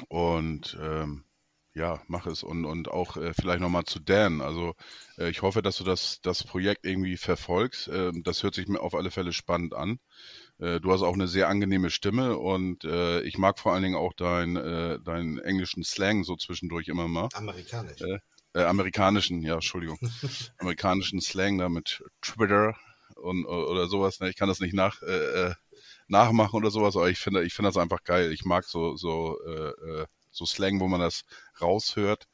Und 0.09 0.79
ähm, 0.81 1.25
ja, 1.75 2.03
mach 2.09 2.27
es. 2.27 2.43
Und, 2.43 2.65
und 2.65 2.89
auch 2.89 3.17
äh, 3.17 3.33
vielleicht 3.35 3.61
nochmal 3.61 3.85
zu 3.85 4.01
Dan. 4.01 4.41
Also 4.41 4.75
äh, 5.17 5.31
ich 5.31 5.43
hoffe, 5.43 5.63
dass 5.63 5.77
du 5.77 5.85
das, 5.85 6.21
das 6.23 6.45
Projekt 6.45 6.85
irgendwie 6.85 7.17
verfolgst. 7.17 7.89
Äh, 7.89 8.13
das 8.23 8.43
hört 8.43 8.55
sich 8.55 8.69
mir 8.69 8.81
auf 8.81 8.95
alle 8.95 9.11
Fälle 9.11 9.33
spannend 9.33 9.75
an. 9.75 9.99
Äh, 10.59 10.81
du 10.81 10.93
hast 10.93 11.03
auch 11.03 11.15
eine 11.15 11.29
sehr 11.29 11.49
angenehme 11.49 11.91
Stimme 11.91 12.37
und 12.37 12.85
äh, 12.85 13.21
ich 13.23 13.39
mag 13.39 13.59
vor 13.59 13.73
allen 13.73 13.83
Dingen 13.83 13.97
auch 13.97 14.13
dein, 14.13 14.57
äh, 14.57 14.99
deinen 15.01 15.39
englischen 15.39 15.85
Slang 15.85 16.25
so 16.25 16.37
zwischendurch 16.37 16.89
immer 16.89 17.07
mal. 17.07 17.29
Amerikanisch. 17.35 18.01
Äh, 18.01 18.19
äh, 18.55 18.65
amerikanischen, 18.65 19.43
ja, 19.43 19.55
Entschuldigung. 19.55 19.99
amerikanischen 20.59 21.21
Slang 21.21 21.59
da 21.59 21.69
mit 21.69 22.03
Twitter 22.23 22.77
und 23.17 23.47
oder 23.47 23.87
sowas. 23.89 24.21
Ne? 24.21 24.31
Ich 24.31 24.37
kann 24.37 24.49
das 24.49 24.61
nicht 24.61 24.75
nach, 24.75 25.01
äh, 25.03 25.07
äh, 25.47 25.55
nachmachen 26.09 26.57
oder 26.57 26.71
sowas, 26.71 26.97
aber 26.97 27.11
ich 27.11 27.19
finde, 27.19 27.45
ich 27.45 27.55
finde 27.55 27.69
das 27.69 27.77
einfach 27.77 28.03
geil. 28.05 28.33
Ich 28.33 28.45
mag 28.45 28.65
so, 28.65 28.97
so, 28.97 29.39
äh, 29.47 30.03
äh, 30.03 30.07
so 30.31 30.47
Slang, 30.47 30.81
wo 30.81 30.89
man 30.89 31.01
das 31.01 31.25
raushört, 31.61 32.27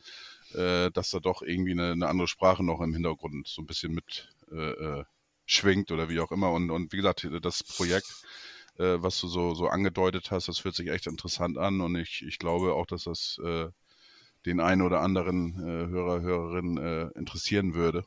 äh, 0.55 0.91
dass 0.91 1.11
da 1.11 1.21
doch 1.21 1.43
irgendwie 1.43 1.73
eine, 1.73 1.93
eine 1.93 2.09
andere 2.09 2.29
Sprache 2.29 2.65
noch 2.65 2.81
im 2.81 2.95
Hintergrund 2.95 3.49
so 3.49 3.63
ein 3.63 3.67
bisschen 3.67 3.93
mit 3.93 4.29
äh, 4.51 4.71
äh 4.71 5.05
schwingt 5.47 5.91
oder 5.91 6.09
wie 6.09 6.21
auch 6.21 6.33
immer. 6.33 6.53
Und, 6.53 6.71
und 6.71 6.93
wie 6.93 6.97
gesagt, 6.97 7.29
das 7.43 7.63
Projekt, 7.63 8.25
äh, 8.79 8.97
was 8.97 9.21
du 9.21 9.29
so, 9.29 9.55
so 9.55 9.69
angedeutet 9.69 10.31
hast, 10.31 10.49
das 10.49 10.59
fühlt 10.59 10.75
sich 10.75 10.89
echt 10.89 11.07
interessant 11.07 11.59
an 11.59 11.83
und 11.83 11.97
ich, 11.97 12.25
ich 12.27 12.39
glaube 12.39 12.73
auch, 12.73 12.87
dass 12.87 13.05
das 13.05 13.39
äh, 13.45 13.69
den 14.47 14.61
einen 14.61 14.83
oder 14.83 15.01
anderen 15.01 15.55
äh, 15.59 15.89
Hörer, 15.89 16.23
Hörerin 16.23 16.77
äh, 16.79 17.19
interessieren 17.19 17.75
würde. 17.75 18.05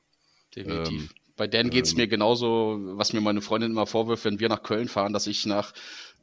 Definitiv. 0.56 1.02
Ähm, 1.02 1.10
Bei 1.38 1.48
Dan 1.48 1.70
geht 1.70 1.86
es 1.86 1.92
ähm, 1.92 1.98
mir 1.98 2.08
genauso, 2.08 2.78
was 2.98 3.14
mir 3.14 3.22
meine 3.22 3.42
Freundin 3.42 3.72
immer 3.72 3.88
vorwirft, 3.88 4.26
wenn 4.26 4.40
wir 4.40 4.50
nach 4.50 4.64
Köln 4.64 4.90
fahren, 4.90 5.14
dass 5.14 5.28
ich 5.28 5.46
nach 5.46 5.74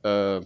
äh, 0.03 0.41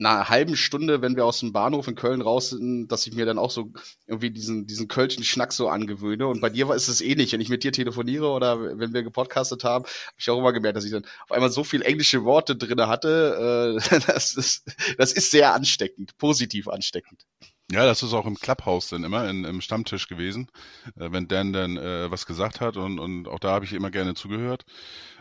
einer 0.00 0.28
halben 0.28 0.56
Stunde, 0.56 1.02
wenn 1.02 1.16
wir 1.16 1.24
aus 1.24 1.40
dem 1.40 1.52
Bahnhof 1.52 1.88
in 1.88 1.96
Köln 1.96 2.20
raus 2.20 2.50
sind, 2.50 2.88
dass 2.88 3.06
ich 3.06 3.14
mir 3.14 3.26
dann 3.26 3.38
auch 3.38 3.50
so 3.50 3.72
irgendwie 4.06 4.30
diesen, 4.30 4.66
diesen 4.66 4.86
kölschen 4.86 5.24
Schnack 5.24 5.52
so 5.52 5.68
angewöhne. 5.68 6.28
Und 6.28 6.40
bei 6.40 6.50
dir 6.50 6.72
ist 6.72 6.86
es 6.86 7.00
ähnlich. 7.00 7.32
Wenn 7.32 7.40
ich 7.40 7.48
mit 7.48 7.64
dir 7.64 7.72
telefoniere 7.72 8.28
oder 8.28 8.78
wenn 8.78 8.94
wir 8.94 9.02
gepodcastet 9.02 9.64
haben, 9.64 9.84
habe 9.84 10.16
ich 10.16 10.30
auch 10.30 10.38
immer 10.38 10.52
gemerkt, 10.52 10.76
dass 10.76 10.84
ich 10.84 10.92
dann 10.92 11.04
auf 11.24 11.32
einmal 11.32 11.50
so 11.50 11.64
viel 11.64 11.82
englische 11.82 12.22
Worte 12.24 12.54
drinne 12.54 12.86
hatte. 12.86 13.80
Äh, 13.80 14.00
das, 14.06 14.34
ist, 14.34 14.70
das 14.96 15.12
ist 15.12 15.32
sehr 15.32 15.52
ansteckend, 15.52 16.16
positiv 16.18 16.68
ansteckend. 16.68 17.26
Ja, 17.70 17.84
das 17.84 18.02
ist 18.02 18.14
auch 18.14 18.24
im 18.26 18.36
Clubhouse 18.36 18.88
dann 18.88 19.04
immer, 19.04 19.28
in, 19.28 19.44
im 19.44 19.60
Stammtisch 19.60 20.08
gewesen, 20.08 20.48
äh, 20.96 21.12
wenn 21.12 21.28
Dan 21.28 21.52
dann 21.52 21.76
äh, 21.76 22.10
was 22.10 22.24
gesagt 22.24 22.60
hat 22.62 22.78
und, 22.78 22.98
und 22.98 23.28
auch 23.28 23.38
da 23.38 23.50
habe 23.52 23.66
ich 23.66 23.74
immer 23.74 23.90
gerne 23.90 24.14
zugehört. 24.14 24.64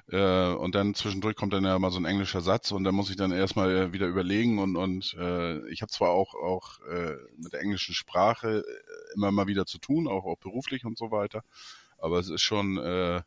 Äh, 0.10 0.52
und 0.54 0.74
dann 0.74 0.94
zwischendurch 0.96 1.36
kommt 1.36 1.52
dann 1.54 1.66
ja 1.66 1.78
mal 1.78 1.92
so 1.92 2.00
ein 2.00 2.06
englischer 2.06 2.40
Satz 2.42 2.72
und 2.72 2.86
dann 2.86 2.96
muss 2.96 3.10
ich 3.10 3.18
dann 3.18 3.34
erstmal 3.34 3.76
äh, 3.76 3.94
wieder 3.94 4.08
überlegen 4.08 4.60
und, 4.60 4.78
und 4.78 5.14
äh, 5.20 5.68
ich 5.70 5.82
habe 5.82 5.92
zwar 5.92 6.12
auch, 6.12 6.36
auch 6.36 6.80
äh, 6.90 7.16
mit 7.38 7.52
der 7.52 7.60
englischen 7.62 7.94
Sprache 7.94 8.60
äh, 8.60 9.14
immer 9.16 9.32
mal 9.34 9.48
wieder 9.48 9.66
zu 9.66 9.78
tun, 9.80 10.08
auch, 10.08 10.24
auch 10.26 10.38
beruflich 10.38 10.86
und 10.86 10.98
so 10.98 11.12
weiter, 11.12 11.44
aber 11.98 12.20
es 12.20 12.30
ist 12.30 12.42
schon 12.44 12.78
äh, 12.78 13.18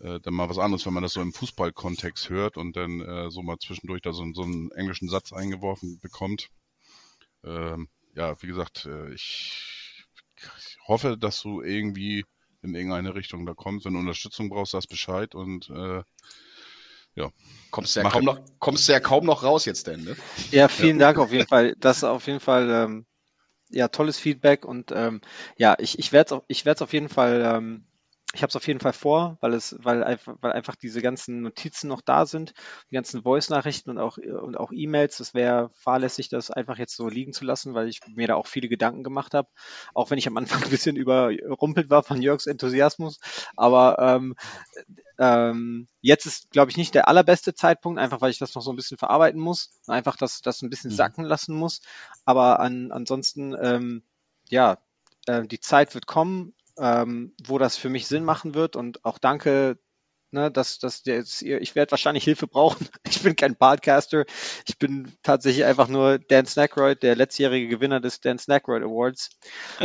äh, 0.00 0.20
dann 0.20 0.34
mal 0.34 0.48
was 0.50 0.58
anderes, 0.58 0.86
wenn 0.86 0.94
man 0.94 1.02
das 1.04 1.14
so 1.14 1.22
im 1.22 1.32
Fußballkontext 1.32 2.30
hört 2.30 2.56
und 2.58 2.76
dann 2.76 3.00
äh, 3.00 3.30
so 3.30 3.42
mal 3.42 3.58
zwischendurch 3.58 4.02
da 4.02 4.12
so, 4.12 4.24
so 4.34 4.42
einen 4.42 4.70
englischen 4.72 5.08
Satz 5.08 5.32
eingeworfen 5.32 5.98
bekommt. 6.00 6.50
Ähm, 7.44 7.88
ja, 8.16 8.40
wie 8.42 8.46
gesagt, 8.46 8.86
äh, 8.86 9.12
ich 9.12 10.04
hoffe, 10.86 11.16
dass 11.16 11.42
du 11.42 11.62
irgendwie 11.62 12.24
in 12.62 12.74
irgendeine 12.74 13.14
Richtung 13.14 13.46
da 13.46 13.54
kommst. 13.54 13.84
Wenn 13.84 13.92
du 13.92 14.00
Unterstützung 14.00 14.48
brauchst, 14.48 14.72
sagst 14.72 14.88
Bescheid 14.88 15.34
und 15.34 15.70
äh, 15.70 16.02
ja. 17.14 17.30
Kommst 17.70 17.96
du 17.96 18.00
ja, 18.00 18.10
kaum 18.10 18.24
noch, 18.24 18.40
kommst 18.58 18.88
du 18.88 18.92
ja 18.92 19.00
kaum 19.00 19.26
noch 19.26 19.42
raus 19.42 19.64
jetzt 19.66 19.86
denn, 19.86 20.04
ne? 20.04 20.16
Ja, 20.50 20.68
vielen 20.68 20.98
ja. 20.98 21.06
Dank 21.06 21.18
auf 21.18 21.32
jeden 21.32 21.46
Fall. 21.46 21.76
Das 21.78 21.98
ist 21.98 22.04
auf 22.04 22.26
jeden 22.26 22.40
Fall 22.40 22.70
ähm, 22.70 23.06
ja 23.68 23.88
tolles 23.88 24.18
Feedback 24.18 24.64
und 24.64 24.92
ähm, 24.92 25.20
ja, 25.56 25.76
ich, 25.78 25.98
ich 25.98 26.12
werde 26.12 26.36
es 26.36 26.42
ich 26.48 26.64
werd's 26.64 26.82
auf 26.82 26.92
jeden 26.92 27.08
Fall 27.08 27.42
ähm, 27.44 27.86
ich 28.36 28.42
habe 28.42 28.50
es 28.50 28.56
auf 28.56 28.66
jeden 28.66 28.80
Fall 28.80 28.92
vor, 28.92 29.38
weil 29.40 29.54
es, 29.54 29.76
weil 29.80 30.04
einfach, 30.04 30.36
weil 30.42 30.52
einfach 30.52 30.76
diese 30.76 31.00
ganzen 31.00 31.40
Notizen 31.40 31.88
noch 31.88 32.02
da 32.02 32.26
sind, 32.26 32.52
die 32.90 32.94
ganzen 32.94 33.22
Voice-Nachrichten 33.22 33.88
und 33.88 33.98
auch 33.98 34.18
und 34.18 34.58
auch 34.58 34.72
E-Mails. 34.72 35.20
Es 35.20 35.32
wäre 35.32 35.70
fahrlässig, 35.72 36.28
das 36.28 36.50
einfach 36.50 36.76
jetzt 36.76 36.94
so 36.94 37.08
liegen 37.08 37.32
zu 37.32 37.46
lassen, 37.46 37.72
weil 37.72 37.88
ich 37.88 38.00
mir 38.06 38.28
da 38.28 38.34
auch 38.34 38.46
viele 38.46 38.68
Gedanken 38.68 39.02
gemacht 39.04 39.32
habe. 39.32 39.48
Auch 39.94 40.10
wenn 40.10 40.18
ich 40.18 40.26
am 40.26 40.36
Anfang 40.36 40.62
ein 40.64 40.70
bisschen 40.70 40.96
überrumpelt 40.96 41.88
war 41.88 42.02
von 42.02 42.20
Jörgs 42.20 42.46
Enthusiasmus. 42.46 43.18
Aber 43.56 43.96
ähm, 43.98 44.36
ähm, 45.18 45.88
jetzt 46.02 46.26
ist, 46.26 46.50
glaube 46.50 46.70
ich, 46.70 46.76
nicht 46.76 46.94
der 46.94 47.08
allerbeste 47.08 47.54
Zeitpunkt, 47.54 47.98
einfach 47.98 48.20
weil 48.20 48.30
ich 48.30 48.38
das 48.38 48.54
noch 48.54 48.62
so 48.62 48.70
ein 48.70 48.76
bisschen 48.76 48.98
verarbeiten 48.98 49.40
muss, 49.40 49.80
einfach 49.86 50.16
das, 50.16 50.42
das 50.42 50.60
ein 50.60 50.68
bisschen 50.68 50.90
mhm. 50.90 50.96
sacken 50.96 51.24
lassen 51.24 51.56
muss. 51.56 51.80
Aber 52.26 52.60
an, 52.60 52.92
ansonsten, 52.92 53.56
ähm, 53.58 54.02
ja, 54.50 54.76
äh, 55.26 55.46
die 55.46 55.60
Zeit 55.60 55.94
wird 55.94 56.06
kommen 56.06 56.52
ähm, 56.78 57.34
wo 57.44 57.58
das 57.58 57.76
für 57.76 57.88
mich 57.88 58.06
Sinn 58.06 58.24
machen 58.24 58.54
wird. 58.54 58.76
Und 58.76 59.04
auch 59.04 59.18
danke, 59.18 59.78
ne, 60.30 60.50
dass, 60.50 60.78
dass 60.78 61.02
jetzt, 61.04 61.42
ich 61.42 61.74
werde 61.74 61.90
wahrscheinlich 61.90 62.24
Hilfe 62.24 62.46
brauchen. 62.46 62.88
Ich 63.08 63.22
bin 63.22 63.34
kein 63.34 63.56
Podcaster. 63.56 64.24
Ich 64.66 64.78
bin 64.78 65.12
tatsächlich 65.22 65.64
einfach 65.64 65.88
nur 65.88 66.18
Dan 66.18 66.44
Snackroyd, 66.44 67.02
der 67.02 67.16
letztjährige 67.16 67.68
Gewinner 67.68 67.98
des 67.98 68.20
Dan 68.20 68.38
Snackroyd 68.38 68.82
Awards. 68.82 69.30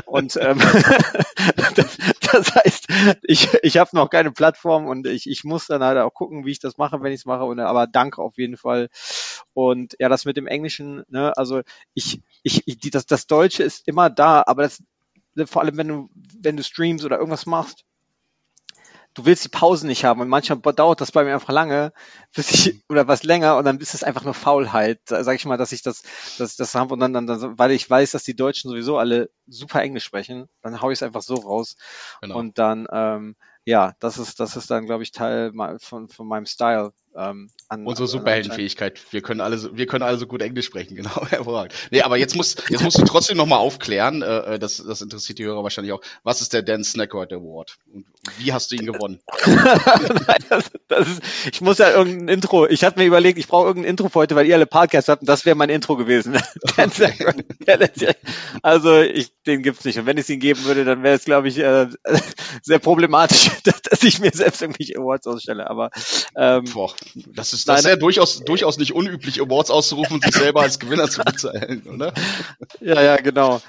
Und 0.06 0.38
ähm, 0.38 0.60
das, 1.76 1.98
das, 2.20 2.56
heißt, 2.56 2.88
ich, 3.24 3.54
ich 3.64 3.78
habe 3.78 3.92
noch 3.94 4.10
keine 4.10 4.32
Plattform 4.32 4.88
und 4.88 5.08
ich, 5.08 5.28
ich 5.28 5.44
muss 5.44 5.68
dann 5.68 5.82
halt 5.82 5.98
auch 5.98 6.14
gucken, 6.14 6.46
wie 6.46 6.52
ich 6.52 6.60
das 6.60 6.78
mache, 6.78 7.02
wenn 7.02 7.14
ich 7.14 7.22
es 7.22 7.26
mache. 7.26 7.46
Und, 7.46 7.60
aber 7.60 7.88
danke 7.88 8.22
auf 8.22 8.38
jeden 8.38 8.58
Fall. 8.58 8.90
Und 9.54 9.96
ja, 10.00 10.10
das 10.10 10.26
mit 10.26 10.38
dem 10.38 10.48
Englischen, 10.48 11.04
ne, 11.08 11.36
also 11.38 11.62
ich, 11.94 12.22
ich, 12.44 12.64
ich 12.68 12.80
das, 12.92 13.06
das 13.06 13.28
Deutsche 13.28 13.64
ist 13.64 13.88
immer 13.88 14.10
da, 14.10 14.44
aber 14.46 14.64
das, 14.64 14.84
vor 15.46 15.62
allem 15.62 15.78
wenn 15.78 15.88
du, 15.88 16.10
wenn 16.40 16.58
du 16.58 16.64
streamst 16.64 17.06
oder 17.06 17.18
irgendwas 17.18 17.46
machst, 17.46 17.86
du 19.14 19.26
willst 19.26 19.44
die 19.44 19.50
Pausen 19.50 19.88
nicht 19.88 20.06
haben 20.06 20.22
und 20.22 20.30
manchmal 20.30 20.60
dauert 20.74 21.02
das 21.02 21.12
bei 21.12 21.24
mir 21.24 21.34
einfach 21.34 21.52
lange, 21.52 21.94
bis 22.36 22.52
ich, 22.52 22.84
oder 22.90 23.08
was 23.08 23.24
länger 23.24 23.58
und 23.58 23.66
dann 23.66 23.80
ist 23.80 23.94
es 23.94 24.04
einfach 24.04 24.24
nur 24.24 24.34
Faulheit, 24.34 25.00
sag 25.06 25.36
ich 25.36 25.46
mal, 25.46 25.58
dass 25.58 25.72
ich 25.72 25.82
das, 25.82 26.04
das, 26.38 26.56
das 26.56 26.76
habe 26.76 26.94
und 26.94 27.00
dann, 27.00 27.14
dann, 27.14 27.28
dann, 27.28 27.58
weil 27.58 27.72
ich 27.72 27.90
weiß, 27.90 28.12
dass 28.12 28.24
die 28.24 28.36
Deutschen 28.36 28.70
sowieso 28.70 28.98
alle 28.98 29.30
super 29.48 29.82
Englisch 29.82 30.06
sprechen, 30.06 30.48
dann 30.62 30.82
hau 30.82 30.90
ich 30.90 31.00
es 31.00 31.04
einfach 31.04 31.22
so 31.22 31.36
raus 31.36 31.76
genau. 32.22 32.38
und 32.38 32.58
dann, 32.58 32.88
ähm, 32.92 33.36
ja, 33.66 33.94
das 34.00 34.18
ist, 34.18 34.40
das 34.40 34.56
ist 34.56 34.72
dann, 34.72 34.86
glaube 34.86 35.04
ich, 35.04 35.12
Teil 35.12 35.52
von, 35.80 36.10
von 36.10 36.28
meinem 36.28 36.46
Style. 36.46 36.94
Ähm, 37.14 37.50
an, 37.68 37.86
Unsere 37.86 38.08
Superheldenfähigkeit. 38.08 39.00
Wir 39.12 39.22
können 39.22 39.42
alle, 39.42 39.76
wir 39.76 39.86
können 39.86 40.04
alle 40.04 40.18
so 40.18 40.28
gut 40.28 40.42
Englisch 40.42 40.66
sprechen, 40.66 40.96
genau, 40.98 41.26
hervorragend. 41.28 41.74
Nee, 41.92 42.02
aber 42.02 42.18
jetzt 42.18 42.36
musst, 42.36 42.70
jetzt 42.70 42.84
musst 42.84 43.00
du 43.00 43.04
trotzdem 43.04 43.38
nochmal 43.38 43.60
aufklären, 43.60 44.22
äh, 44.22 44.56
äh, 44.56 44.60
das, 44.60 44.78
das 44.78 45.02
interessiert 45.02 45.40
die 45.40 45.46
Hörer 45.46 45.64
wahrscheinlich 45.64 45.94
auch. 45.94 46.02
Was 46.24 46.42
ist 46.42 46.54
der 46.54 46.62
Dan 46.62 46.84
Snackroyd 46.84 47.34
Award? 47.34 47.78
Und 47.94 48.06
wie 48.38 48.54
hast 48.54 48.72
du 48.72 48.76
ihn 48.76 48.86
gewonnen? 48.86 49.20
Nein, 49.46 50.44
das, 50.50 50.72
das 50.88 51.08
ist, 51.08 51.22
ich 51.52 51.62
muss 51.62 51.80
ja 51.80 51.92
irgendein 51.92 52.30
Intro, 52.30 52.68
ich 52.68 52.84
hatte 52.84 53.00
mir 53.00 53.06
überlegt, 53.06 53.38
ich 53.38 53.48
brauche 53.48 53.68
irgendein 53.68 53.92
Intro 53.92 54.08
für 54.08 54.20
heute, 54.20 54.36
weil 54.36 54.46
ihr 54.46 54.56
alle 54.56 54.66
Podcasts 54.66 55.10
habt 55.10 55.22
und 55.22 55.28
das 55.30 55.46
wäre 55.46 55.56
mein 55.56 55.70
Intro 55.70 55.98
gewesen. 55.98 56.38
Dan 56.78 56.92
Snackroyd. 56.92 57.46
also, 58.62 59.02
ich, 59.02 59.32
den 59.46 59.64
gibt's 59.64 59.84
nicht. 59.84 60.00
Und 60.00 60.06
wenn 60.06 60.18
es 60.18 60.30
ihn 60.30 60.40
geben 60.40 60.64
würde, 60.64 60.86
dann 60.86 61.04
wäre 61.04 61.16
es, 61.16 61.26
glaube 61.26 61.50
ich, 61.50 61.58
äh, 61.58 61.88
sehr 62.62 62.80
problematisch, 62.80 63.50
dass, 63.64 63.82
dass 63.82 64.04
ich 64.04 64.20
mir 64.20 64.32
selbst 64.32 64.62
irgendwelche 64.62 64.98
Awards 64.98 65.28
ausstelle. 65.28 65.70
Aber 65.70 65.92
ähm, 66.36 66.66
Boah. 66.74 66.94
Das 67.28 67.54
ist, 67.54 67.68
das 67.68 67.82
ist 67.82 67.86
ja 67.88 67.96
durchaus, 67.96 68.44
durchaus 68.44 68.78
nicht 68.78 68.94
unüblich, 68.94 69.42
Awards 69.42 69.72
auszurufen 69.72 70.16
und 70.16 70.24
sich 70.24 70.36
selber 70.36 70.62
als 70.62 70.80
Gewinner 70.80 71.10
zu 71.10 71.22
bezahlen, 71.24 71.84
oder? 71.88 72.14
Ja, 72.80 73.02
ja, 73.02 73.18
genau. 73.18 73.62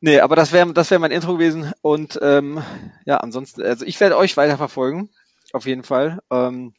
Nee, 0.00 0.20
aber 0.20 0.36
das 0.36 0.52
wäre 0.52 0.72
das 0.72 0.90
wär 0.90 0.98
mein 0.98 1.10
Intro 1.10 1.34
gewesen. 1.34 1.72
Und 1.80 2.18
ähm, 2.20 2.62
ja, 3.06 3.18
ansonsten, 3.18 3.62
also 3.62 3.84
ich 3.86 4.00
werde 4.00 4.18
euch 4.18 4.36
weiterverfolgen, 4.36 5.10
auf 5.52 5.66
jeden 5.66 5.82
Fall. 5.82 6.20
Ähm, 6.30 6.74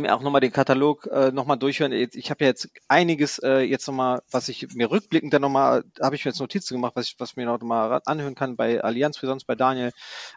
mir 0.00 0.14
auch 0.14 0.22
nochmal 0.22 0.40
den 0.40 0.52
Katalog 0.52 1.06
äh, 1.06 1.32
nochmal 1.32 1.58
durchhören. 1.58 1.92
Ich 1.92 2.30
habe 2.30 2.44
ja 2.44 2.50
jetzt 2.50 2.68
einiges 2.88 3.38
äh, 3.38 3.60
jetzt 3.60 3.86
nochmal, 3.86 4.22
was 4.30 4.48
ich 4.48 4.74
mir 4.74 4.90
rückblickend 4.90 5.32
dann 5.32 5.42
nochmal, 5.42 5.84
habe 6.00 6.16
ich 6.16 6.24
mir 6.24 6.30
jetzt 6.30 6.40
Notizen 6.40 6.74
gemacht, 6.74 6.92
was 6.96 7.06
ich, 7.06 7.16
was 7.18 7.36
mir 7.36 7.46
noch 7.46 7.60
mal 7.60 8.00
anhören 8.06 8.34
kann 8.34 8.56
bei 8.56 8.82
Allianz, 8.82 9.18
für 9.18 9.26
sonst 9.26 9.44
bei 9.44 9.54
Daniel, 9.54 9.92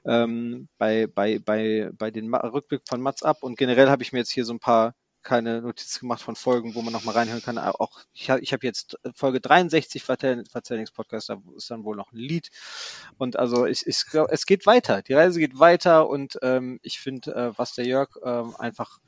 ähm, 0.05 0.67
bei, 0.77 1.07
bei, 1.07 1.39
bei, 1.39 1.89
bei 1.97 2.11
den 2.11 2.27
Ma 2.27 2.39
Rückblick 2.39 2.81
von 2.87 3.01
Mats 3.01 3.23
ab 3.23 3.37
und 3.41 3.57
generell 3.57 3.89
habe 3.89 4.03
ich 4.03 4.13
mir 4.13 4.19
jetzt 4.19 4.31
hier 4.31 4.45
so 4.45 4.53
ein 4.53 4.59
paar 4.59 4.93
keine 5.25 5.61
Notizen 5.61 6.01
gemacht 6.01 6.21
von 6.21 6.37
Folgen, 6.37 6.75
wo 6.75 6.81
man 6.81 6.93
nochmal 6.93 7.15
reinhören 7.15 7.41
kann. 7.41 7.57
Auch 7.57 7.99
ich 8.13 8.29
habe 8.29 8.41
ich 8.41 8.53
hab 8.53 8.63
jetzt 8.63 8.97
Folge 9.13 9.41
63 9.41 10.03
Verzählungspodcast, 10.03 11.29
da 11.29 11.41
ist 11.57 11.69
dann 11.69 11.83
wohl 11.83 11.97
noch 11.97 12.13
ein 12.13 12.17
Lied. 12.17 12.49
Und 13.17 13.37
also 13.37 13.65
ich, 13.65 13.85
ich 13.87 14.05
glaube, 14.05 14.31
es 14.31 14.45
geht 14.45 14.65
weiter. 14.65 15.01
Die 15.01 15.13
Reise 15.13 15.39
geht 15.39 15.59
weiter 15.59 16.07
und 16.07 16.37
ähm, 16.43 16.79
ich 16.83 16.99
finde, 16.99 17.35
äh, 17.35 17.57
was 17.57 17.73
der 17.73 17.85
Jörg 17.85 18.09
ähm, 18.23 18.55
einfach 18.57 18.99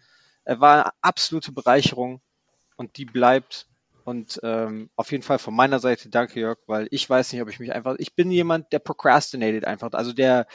war 0.48 0.74
eine 0.74 0.91
absolute 1.02 1.52
Bereicherung 1.52 2.22
und 2.76 2.98
die 2.98 3.06
bleibt. 3.06 3.68
Und 4.03 4.40
ähm, 4.41 4.90
auf 4.95 5.11
jeden 5.11 5.24
Fall 5.24 5.38
von 5.38 5.53
meiner 5.53 5.80
Seite 5.80 6.10
danke, 6.10 6.40
Jörg, 6.40 6.60
weil 6.65 6.88
ich 6.91 7.10
weiß 7.10 7.34
nicht, 7.34 7.41
ob 7.41 7.49
ich 7.49 7.60
mich 7.60 7.74
einfach. 7.74 7.95
Ich 7.99 8.15
bin 8.15 8.32
jemand, 8.32 8.72
der 8.72 8.80
procrastinated 8.80 9.65
einfach. 9.65 9.91
Also 9.91 10.14
der 10.14 10.48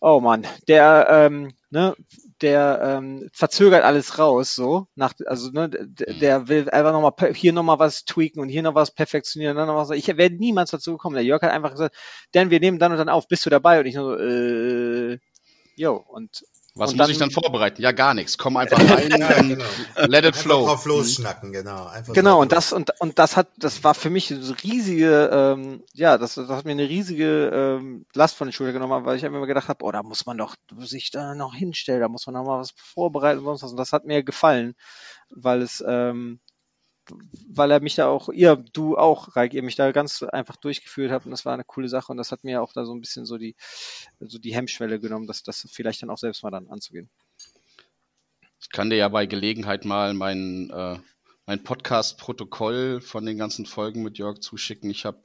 oh 0.00 0.20
Mann, 0.20 0.46
der, 0.66 1.06
ähm, 1.10 1.52
ne, 1.70 1.94
der 2.40 2.80
ähm, 2.82 3.28
verzögert 3.32 3.84
alles 3.84 4.18
raus, 4.18 4.54
so. 4.54 4.86
Nach, 4.94 5.12
also, 5.26 5.50
ne, 5.50 5.68
der, 5.68 6.14
mhm. 6.14 6.20
der 6.20 6.48
will 6.48 6.70
einfach 6.70 6.92
nochmal 6.92 7.34
hier 7.34 7.52
nochmal 7.52 7.78
was 7.78 8.04
tweaken 8.04 8.40
und 8.40 8.48
hier 8.48 8.62
noch 8.62 8.74
was 8.74 8.90
perfektionieren. 8.90 9.56
Dann 9.56 9.66
noch 9.68 9.76
was. 9.76 9.90
Ich 9.90 10.08
werde 10.08 10.36
niemals 10.36 10.70
dazu 10.70 10.92
gekommen. 10.92 11.14
Der 11.14 11.24
Jörg 11.24 11.42
hat 11.42 11.52
einfach 11.52 11.72
gesagt, 11.72 11.94
denn 12.34 12.50
wir 12.50 12.60
nehmen 12.60 12.78
dann 12.78 12.92
und 12.92 12.98
dann 12.98 13.08
auf, 13.08 13.28
bist 13.28 13.44
du 13.46 13.50
dabei? 13.50 13.80
Und 13.80 13.86
ich 13.86 13.94
nur 13.94 14.18
so, 14.18 14.24
äh, 14.24 15.18
jo, 15.76 15.96
und 15.96 16.44
was 16.80 16.92
und 16.92 16.96
muss 16.96 17.06
dann, 17.06 17.10
ich 17.12 17.18
dann 17.18 17.30
vorbereiten? 17.30 17.82
Ja, 17.82 17.92
gar 17.92 18.14
nichts. 18.14 18.38
Komm 18.38 18.56
einfach 18.56 18.78
rein, 18.90 19.10
ja, 19.10 19.40
genau. 19.40 19.64
let 20.06 20.24
it 20.24 20.34
flow. 20.34 20.60
Einfach 20.60 20.72
drauf 20.72 20.86
losschnacken, 20.86 21.52
genau. 21.52 21.86
Einfach 21.86 22.14
genau, 22.14 22.40
und 22.40 22.52
das, 22.52 22.72
und, 22.72 22.90
und 23.00 23.18
das 23.18 23.36
hat, 23.36 23.48
das 23.58 23.84
war 23.84 23.94
für 23.94 24.08
mich 24.08 24.32
eine 24.32 24.54
riesige, 24.64 25.30
ähm, 25.30 25.84
ja, 25.92 26.16
das, 26.16 26.34
das 26.34 26.48
hat 26.48 26.64
mir 26.64 26.72
eine 26.72 26.88
riesige 26.88 27.50
ähm, 27.52 28.06
Last 28.14 28.36
von 28.36 28.48
den 28.48 28.52
Schultern 28.52 28.74
genommen, 28.74 29.04
weil 29.04 29.16
ich 29.16 29.22
immer 29.22 29.46
gedacht 29.46 29.68
habe, 29.68 29.84
oh, 29.84 29.92
da 29.92 30.02
muss 30.02 30.24
man 30.24 30.38
doch 30.38 30.56
sich 30.78 31.10
da 31.10 31.34
noch 31.34 31.54
hinstellen, 31.54 32.00
da 32.00 32.08
muss 32.08 32.26
man 32.26 32.34
noch 32.34 32.44
mal 32.44 32.58
was 32.58 32.72
vorbereiten 32.74 33.40
und 33.40 33.44
sonst 33.44 33.62
was. 33.62 33.70
Und 33.72 33.76
das 33.76 33.92
hat 33.92 34.06
mir 34.06 34.22
gefallen, 34.22 34.74
weil 35.28 35.60
es, 35.60 35.84
ähm, 35.86 36.40
weil 37.48 37.70
er 37.70 37.80
mich 37.80 37.96
da 37.96 38.08
auch, 38.08 38.28
ihr, 38.28 38.56
du 38.56 38.96
auch, 38.96 39.36
Reik, 39.36 39.54
ihr 39.54 39.62
mich 39.62 39.76
da 39.76 39.90
ganz 39.92 40.22
einfach 40.22 40.56
durchgeführt 40.56 41.10
habt 41.10 41.24
und 41.24 41.30
das 41.30 41.44
war 41.44 41.54
eine 41.54 41.64
coole 41.64 41.88
Sache 41.88 42.12
und 42.12 42.18
das 42.18 42.32
hat 42.32 42.44
mir 42.44 42.62
auch 42.62 42.72
da 42.72 42.84
so 42.84 42.94
ein 42.94 43.00
bisschen 43.00 43.26
so 43.26 43.38
die, 43.38 43.56
so 44.20 44.38
die 44.38 44.54
Hemmschwelle 44.54 45.00
genommen, 45.00 45.26
das, 45.26 45.42
das 45.42 45.66
vielleicht 45.70 46.02
dann 46.02 46.10
auch 46.10 46.18
selbst 46.18 46.42
mal 46.42 46.50
dann 46.50 46.68
anzugehen. 46.68 47.10
Ich 48.60 48.70
kann 48.70 48.90
dir 48.90 48.96
ja 48.96 49.08
bei 49.08 49.26
Gelegenheit 49.26 49.84
mal 49.84 50.14
mein, 50.14 50.70
äh, 50.70 50.98
mein 51.46 51.64
Podcast-Protokoll 51.64 53.00
von 53.00 53.26
den 53.26 53.38
ganzen 53.38 53.66
Folgen 53.66 54.02
mit 54.02 54.18
Jörg 54.18 54.40
zuschicken. 54.40 54.90
Ich 54.90 55.04
habe 55.04 55.22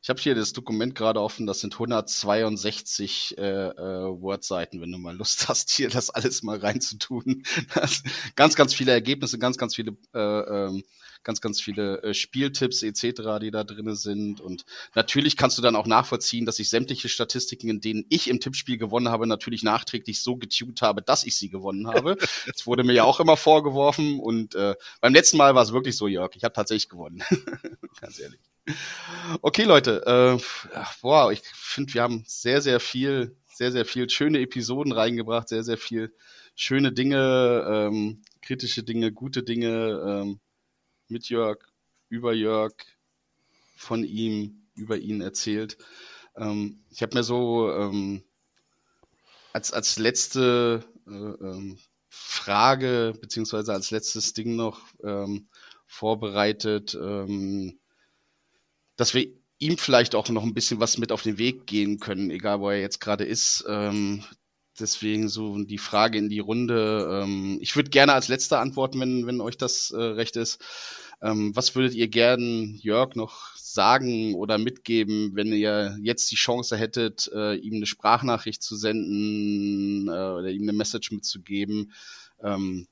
ich 0.00 0.08
hab 0.08 0.20
hier 0.20 0.34
das 0.34 0.52
Dokument 0.52 0.94
gerade 0.94 1.20
offen, 1.20 1.46
das 1.46 1.60
sind 1.60 1.74
162 1.74 3.36
äh, 3.38 3.42
äh, 3.42 4.20
Wordseiten, 4.20 4.80
wenn 4.80 4.92
du 4.92 4.98
mal 4.98 5.16
Lust 5.16 5.48
hast, 5.48 5.70
hier 5.70 5.88
das 5.88 6.10
alles 6.10 6.42
mal 6.42 6.58
reinzutun. 6.58 7.42
ganz, 8.36 8.54
ganz 8.54 8.74
viele 8.74 8.92
Ergebnisse, 8.92 9.38
ganz, 9.38 9.56
ganz 9.56 9.74
viele 9.74 9.96
äh, 10.14 10.18
ähm, 10.20 10.84
ganz, 11.26 11.40
ganz 11.40 11.60
viele 11.60 12.02
äh, 12.04 12.14
Spieltipps 12.14 12.82
etc., 12.84 13.40
die 13.40 13.50
da 13.50 13.64
drin 13.64 13.96
sind. 13.96 14.40
Und 14.40 14.64
natürlich 14.94 15.36
kannst 15.36 15.58
du 15.58 15.62
dann 15.62 15.74
auch 15.74 15.86
nachvollziehen, 15.86 16.46
dass 16.46 16.60
ich 16.60 16.70
sämtliche 16.70 17.08
Statistiken, 17.08 17.68
in 17.68 17.80
denen 17.80 18.06
ich 18.08 18.30
im 18.30 18.38
Tippspiel 18.38 18.78
gewonnen 18.78 19.08
habe, 19.08 19.26
natürlich 19.26 19.64
nachträglich 19.64 20.22
so 20.22 20.36
getuned 20.36 20.82
habe, 20.82 21.02
dass 21.02 21.24
ich 21.24 21.36
sie 21.36 21.50
gewonnen 21.50 21.88
habe. 21.88 22.16
Das 22.46 22.66
wurde 22.66 22.84
mir 22.84 22.92
ja 22.92 23.04
auch 23.04 23.18
immer 23.18 23.36
vorgeworfen. 23.36 24.20
Und 24.20 24.54
äh, 24.54 24.76
beim 25.00 25.12
letzten 25.12 25.36
Mal 25.36 25.54
war 25.54 25.62
es 25.62 25.72
wirklich 25.72 25.96
so, 25.96 26.06
Jörg. 26.06 26.30
Ich 26.36 26.44
habe 26.44 26.54
tatsächlich 26.54 26.88
gewonnen. 26.88 27.22
ganz 28.00 28.20
ehrlich. 28.20 28.40
Okay, 29.42 29.64
Leute. 29.64 30.06
Äh, 30.06 30.78
boah, 31.02 31.32
ich 31.32 31.42
finde, 31.54 31.92
wir 31.94 32.02
haben 32.02 32.24
sehr, 32.26 32.62
sehr 32.62 32.78
viel, 32.78 33.36
sehr, 33.52 33.72
sehr 33.72 33.84
viel 33.84 34.08
schöne 34.08 34.40
Episoden 34.40 34.92
reingebracht, 34.92 35.48
sehr, 35.48 35.64
sehr 35.64 35.76
viel 35.76 36.14
schöne 36.54 36.92
Dinge, 36.92 37.64
ähm, 37.68 38.22
kritische 38.42 38.84
Dinge, 38.84 39.12
gute 39.12 39.42
Dinge. 39.42 40.22
Ähm, 40.24 40.40
mit 41.08 41.28
Jörg, 41.28 41.58
über 42.08 42.32
Jörg, 42.32 42.74
von 43.76 44.04
ihm, 44.04 44.66
über 44.74 44.98
ihn 44.98 45.20
erzählt. 45.20 45.78
Ähm, 46.36 46.84
ich 46.90 47.02
habe 47.02 47.16
mir 47.16 47.22
so 47.22 47.70
ähm, 47.70 48.22
als, 49.52 49.72
als 49.72 49.98
letzte 49.98 50.84
äh, 51.06 51.10
ähm, 51.10 51.78
Frage, 52.08 53.14
beziehungsweise 53.20 53.72
als 53.72 53.90
letztes 53.90 54.32
Ding 54.32 54.56
noch 54.56 54.80
ähm, 55.02 55.48
vorbereitet, 55.86 56.94
ähm, 56.94 57.78
dass 58.96 59.14
wir 59.14 59.28
ihm 59.58 59.78
vielleicht 59.78 60.14
auch 60.14 60.28
noch 60.28 60.42
ein 60.42 60.54
bisschen 60.54 60.80
was 60.80 60.98
mit 60.98 61.12
auf 61.12 61.22
den 61.22 61.38
Weg 61.38 61.66
gehen 61.66 61.98
können, 62.00 62.30
egal 62.30 62.60
wo 62.60 62.70
er 62.70 62.80
jetzt 62.80 63.00
gerade 63.00 63.24
ist. 63.24 63.64
Deswegen 64.78 65.28
so 65.28 65.62
die 65.64 65.78
Frage 65.78 66.18
in 66.18 66.28
die 66.28 66.38
Runde. 66.38 67.22
Ähm, 67.22 67.58
ich 67.60 67.76
würde 67.76 67.90
gerne 67.90 68.12
als 68.12 68.28
letzter 68.28 68.60
antworten, 68.60 69.00
wenn, 69.00 69.26
wenn 69.26 69.40
euch 69.40 69.56
das 69.56 69.90
äh, 69.90 70.00
recht 70.00 70.36
ist. 70.36 70.62
Ähm, 71.22 71.56
was 71.56 71.74
würdet 71.74 71.94
ihr 71.94 72.08
gern 72.08 72.74
Jörg 72.82 73.14
noch 73.16 73.56
sagen 73.56 74.34
oder 74.34 74.58
mitgeben, 74.58 75.34
wenn 75.34 75.52
ihr 75.52 75.96
jetzt 76.02 76.30
die 76.30 76.36
Chance 76.36 76.76
hättet, 76.76 77.30
äh, 77.34 77.54
ihm 77.54 77.76
eine 77.76 77.86
Sprachnachricht 77.86 78.62
zu 78.62 78.76
senden 78.76 80.08
äh, 80.08 80.10
oder 80.10 80.50
ihm 80.50 80.62
eine 80.62 80.72
Message 80.72 81.10
mitzugeben? 81.12 81.92
Ähm, 82.42 82.86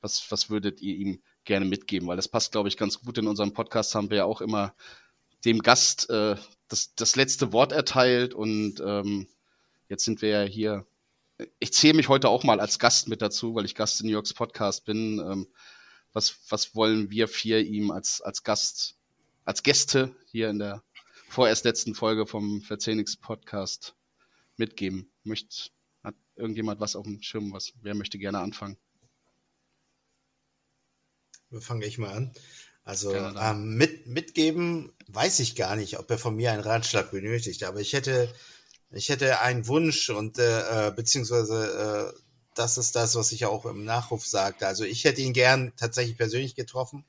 was, 0.00 0.30
was 0.30 0.50
würdet 0.50 0.80
ihr 0.80 0.94
ihm 0.94 1.20
gerne 1.44 1.66
mitgeben? 1.66 2.06
Weil 2.06 2.16
das 2.16 2.28
passt, 2.28 2.52
glaube 2.52 2.68
ich, 2.68 2.76
ganz 2.76 3.00
gut. 3.00 3.18
In 3.18 3.26
unserem 3.26 3.52
Podcast 3.52 3.94
haben 3.94 4.10
wir 4.10 4.18
ja 4.18 4.24
auch 4.24 4.40
immer 4.40 4.74
dem 5.44 5.60
Gast 5.60 6.08
äh, 6.10 6.36
das, 6.68 6.94
das 6.94 7.16
letzte 7.16 7.52
Wort 7.52 7.72
erteilt 7.72 8.34
und 8.34 8.80
ähm, 8.84 9.26
jetzt 9.88 10.04
sind 10.04 10.22
wir 10.22 10.28
ja 10.28 10.42
hier 10.42 10.86
ich 11.58 11.72
zähle 11.72 11.94
mich 11.94 12.08
heute 12.08 12.28
auch 12.28 12.44
mal 12.44 12.60
als 12.60 12.78
Gast 12.78 13.08
mit 13.08 13.22
dazu, 13.22 13.54
weil 13.54 13.64
ich 13.64 13.74
Gast 13.74 14.00
in 14.00 14.06
New 14.06 14.12
Yorks 14.12 14.34
Podcast 14.34 14.84
bin. 14.84 15.18
Ähm, 15.18 15.48
was, 16.12 16.38
was 16.48 16.74
wollen 16.74 17.10
wir 17.10 17.28
vier 17.28 17.60
ihm 17.60 17.90
als, 17.90 18.20
als 18.22 18.42
Gast, 18.42 18.96
als 19.44 19.62
Gäste 19.62 20.14
hier 20.30 20.48
in 20.48 20.58
der 20.58 20.82
vorerst 21.28 21.64
letzten 21.64 21.94
Folge 21.94 22.26
vom 22.26 22.62
Verzehnix 22.62 23.16
Podcast 23.16 23.94
mitgeben? 24.56 25.10
Möcht, 25.24 25.72
hat 26.02 26.14
irgendjemand 26.36 26.80
was 26.80 26.96
auf 26.96 27.04
dem 27.04 27.20
Schirm? 27.20 27.52
Was, 27.52 27.72
wer 27.82 27.94
möchte 27.94 28.18
gerne 28.18 28.38
anfangen? 28.38 28.78
Fange 31.60 31.86
ich 31.86 31.98
mal 31.98 32.12
an. 32.12 32.32
Also 32.82 33.14
ähm, 33.14 33.76
mit, 33.76 34.06
mitgeben 34.06 34.92
weiß 35.08 35.40
ich 35.40 35.56
gar 35.56 35.74
nicht, 35.76 35.98
ob 35.98 36.10
er 36.10 36.18
von 36.18 36.36
mir 36.36 36.52
einen 36.52 36.62
Ratschlag 36.62 37.10
benötigt, 37.10 37.64
aber 37.64 37.80
ich 37.80 37.92
hätte 37.92 38.32
ich 38.90 39.08
hätte 39.08 39.40
einen 39.40 39.66
Wunsch 39.66 40.10
und 40.10 40.38
äh, 40.38 40.88
äh, 40.88 40.90
beziehungsweise 40.90 42.14
äh, 42.14 42.20
das 42.54 42.78
ist 42.78 42.96
das, 42.96 43.14
was 43.14 43.32
ich 43.32 43.44
auch 43.46 43.66
im 43.66 43.84
Nachruf 43.84 44.26
sagte. 44.26 44.66
Also 44.66 44.84
ich 44.84 45.04
hätte 45.04 45.20
ihn 45.20 45.32
gern 45.32 45.72
tatsächlich 45.76 46.16
persönlich 46.16 46.54
getroffen. 46.54 47.04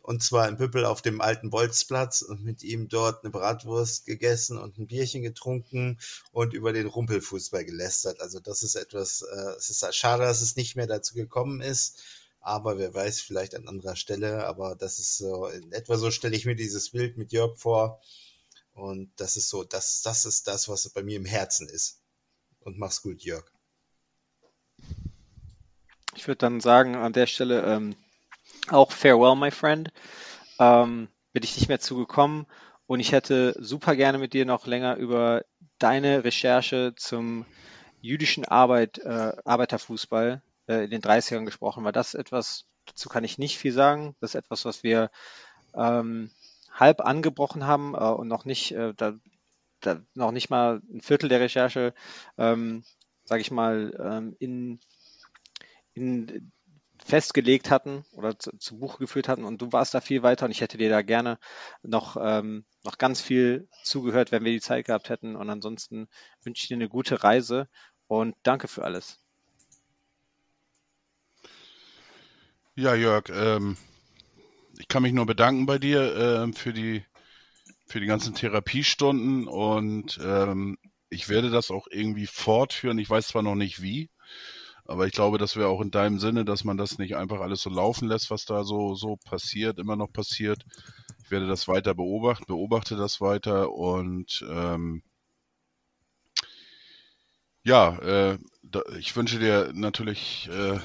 Und 0.00 0.22
zwar 0.22 0.48
in 0.48 0.56
Püppel 0.56 0.84
auf 0.84 1.02
dem 1.02 1.20
alten 1.20 1.50
Bolzplatz 1.50 2.22
und 2.22 2.44
mit 2.44 2.62
ihm 2.62 2.88
dort 2.88 3.24
eine 3.24 3.32
Bratwurst 3.32 4.06
gegessen 4.06 4.56
und 4.56 4.78
ein 4.78 4.86
Bierchen 4.86 5.20
getrunken 5.22 5.98
und 6.30 6.54
über 6.54 6.72
den 6.72 6.86
Rumpelfußball 6.86 7.64
gelästert. 7.64 8.20
Also 8.20 8.38
das 8.38 8.62
ist 8.62 8.76
etwas, 8.76 9.22
äh, 9.22 9.56
es 9.58 9.68
ist 9.68 9.84
schade, 9.96 10.22
dass 10.22 10.42
es 10.42 10.54
nicht 10.54 10.76
mehr 10.76 10.86
dazu 10.86 11.14
gekommen 11.14 11.60
ist. 11.60 12.04
Aber 12.40 12.78
wer 12.78 12.94
weiß, 12.94 13.20
vielleicht 13.20 13.56
an 13.56 13.66
anderer 13.66 13.96
Stelle. 13.96 14.46
Aber 14.46 14.76
das 14.76 15.00
ist 15.00 15.18
so, 15.18 15.48
in 15.48 15.72
etwa 15.72 15.96
so 15.96 16.12
stelle 16.12 16.36
ich 16.36 16.46
mir 16.46 16.54
dieses 16.54 16.90
Bild 16.90 17.18
mit 17.18 17.32
Jörg 17.32 17.58
vor. 17.58 18.00
Und 18.76 19.10
das 19.16 19.38
ist 19.38 19.48
so, 19.48 19.64
das, 19.64 20.02
das 20.02 20.26
ist 20.26 20.46
das, 20.48 20.68
was 20.68 20.86
bei 20.90 21.02
mir 21.02 21.16
im 21.16 21.24
Herzen 21.24 21.66
ist. 21.66 22.02
Und 22.60 22.78
mach's 22.78 23.00
gut, 23.00 23.22
Jörg. 23.22 23.50
Ich 26.14 26.28
würde 26.28 26.38
dann 26.38 26.60
sagen, 26.60 26.94
an 26.94 27.14
der 27.14 27.26
Stelle 27.26 27.62
ähm, 27.62 27.96
auch 28.68 28.92
farewell, 28.92 29.34
my 29.34 29.50
friend. 29.50 29.90
Ähm, 30.58 31.08
bin 31.32 31.42
ich 31.42 31.56
nicht 31.56 31.68
mehr 31.68 31.80
zugekommen 31.80 32.46
und 32.86 33.00
ich 33.00 33.12
hätte 33.12 33.56
super 33.58 33.96
gerne 33.96 34.18
mit 34.18 34.34
dir 34.34 34.44
noch 34.44 34.66
länger 34.66 34.96
über 34.96 35.44
deine 35.78 36.24
Recherche 36.24 36.94
zum 36.96 37.46
jüdischen 38.02 38.44
Arbeit, 38.44 38.98
äh, 38.98 39.32
Arbeiterfußball 39.44 40.42
äh, 40.68 40.84
in 40.84 40.90
den 40.90 41.02
30ern 41.02 41.46
gesprochen, 41.46 41.82
weil 41.84 41.92
das 41.92 42.14
etwas, 42.14 42.66
dazu 42.84 43.08
kann 43.08 43.24
ich 43.24 43.38
nicht 43.38 43.58
viel 43.58 43.72
sagen. 43.72 44.14
Das 44.20 44.30
ist 44.30 44.34
etwas, 44.34 44.66
was 44.66 44.82
wir 44.82 45.10
ähm, 45.74 46.30
halb 46.76 47.00
angebrochen 47.00 47.66
haben 47.66 47.94
äh, 47.94 47.98
und 47.98 48.28
noch 48.28 48.44
nicht, 48.44 48.72
äh, 48.72 48.94
da, 48.96 49.14
da, 49.80 50.00
noch 50.14 50.30
nicht 50.30 50.50
mal 50.50 50.80
ein 50.92 51.00
Viertel 51.00 51.28
der 51.28 51.40
Recherche, 51.40 51.94
ähm, 52.38 52.84
sage 53.24 53.40
ich 53.40 53.50
mal, 53.50 53.92
ähm, 53.98 54.36
in, 54.38 54.80
in 55.94 56.52
festgelegt 57.04 57.70
hatten 57.70 58.04
oder 58.12 58.38
zu, 58.38 58.56
zu 58.58 58.78
Buch 58.78 58.98
geführt 58.98 59.28
hatten 59.28 59.44
und 59.44 59.60
du 59.62 59.72
warst 59.72 59.94
da 59.94 60.00
viel 60.00 60.22
weiter 60.22 60.46
und 60.46 60.50
ich 60.50 60.60
hätte 60.60 60.78
dir 60.78 60.90
da 60.90 61.02
gerne 61.02 61.38
noch, 61.82 62.16
ähm, 62.20 62.64
noch 62.84 62.98
ganz 62.98 63.20
viel 63.20 63.68
zugehört, 63.82 64.32
wenn 64.32 64.44
wir 64.44 64.52
die 64.52 64.60
Zeit 64.60 64.86
gehabt 64.86 65.08
hätten 65.08 65.36
und 65.36 65.48
ansonsten 65.50 66.08
wünsche 66.42 66.62
ich 66.62 66.68
dir 66.68 66.74
eine 66.74 66.88
gute 66.88 67.22
Reise 67.22 67.68
und 68.08 68.34
danke 68.42 68.68
für 68.68 68.84
alles. 68.84 69.18
Ja, 72.74 72.94
Jörg, 72.94 73.30
ähm, 73.30 73.76
ich 74.78 74.88
kann 74.88 75.02
mich 75.02 75.12
nur 75.12 75.26
bedanken 75.26 75.66
bei 75.66 75.78
dir 75.78 76.16
äh, 76.16 76.52
für 76.52 76.72
die 76.72 77.04
für 77.86 78.00
die 78.00 78.06
ganzen 78.06 78.34
Therapiestunden 78.34 79.46
und 79.46 80.18
ähm, 80.22 80.76
ich 81.08 81.28
werde 81.28 81.50
das 81.50 81.70
auch 81.70 81.86
irgendwie 81.88 82.26
fortführen. 82.26 82.98
Ich 82.98 83.08
weiß 83.08 83.28
zwar 83.28 83.42
noch 83.42 83.54
nicht 83.54 83.80
wie, 83.80 84.10
aber 84.84 85.06
ich 85.06 85.12
glaube, 85.12 85.38
das 85.38 85.56
wäre 85.56 85.68
auch 85.68 85.80
in 85.80 85.92
deinem 85.92 86.18
Sinne, 86.18 86.44
dass 86.44 86.64
man 86.64 86.76
das 86.76 86.98
nicht 86.98 87.16
einfach 87.16 87.40
alles 87.40 87.62
so 87.62 87.70
laufen 87.70 88.08
lässt, 88.08 88.30
was 88.30 88.44
da 88.44 88.64
so 88.64 88.94
so 88.96 89.16
passiert, 89.16 89.78
immer 89.78 89.96
noch 89.96 90.12
passiert. 90.12 90.64
Ich 91.24 91.30
werde 91.30 91.46
das 91.46 91.68
weiter 91.68 91.94
beobachten, 91.94 92.46
beobachte 92.46 92.96
das 92.96 93.20
weiter 93.20 93.72
und 93.72 94.44
ähm, 94.48 95.02
ja, 97.62 97.98
äh, 97.98 98.38
da, 98.62 98.82
ich 98.98 99.14
wünsche 99.16 99.38
dir 99.38 99.72
natürlich 99.74 100.48
äh, 100.52 100.78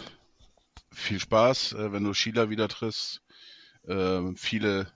viel 0.91 1.19
Spaß, 1.19 1.73
äh, 1.73 1.91
wenn 1.91 2.03
du 2.03 2.13
Sheila 2.13 2.49
wieder 2.49 2.67
triffst 2.67 3.21
äh, 3.87 4.33
viele 4.35 4.91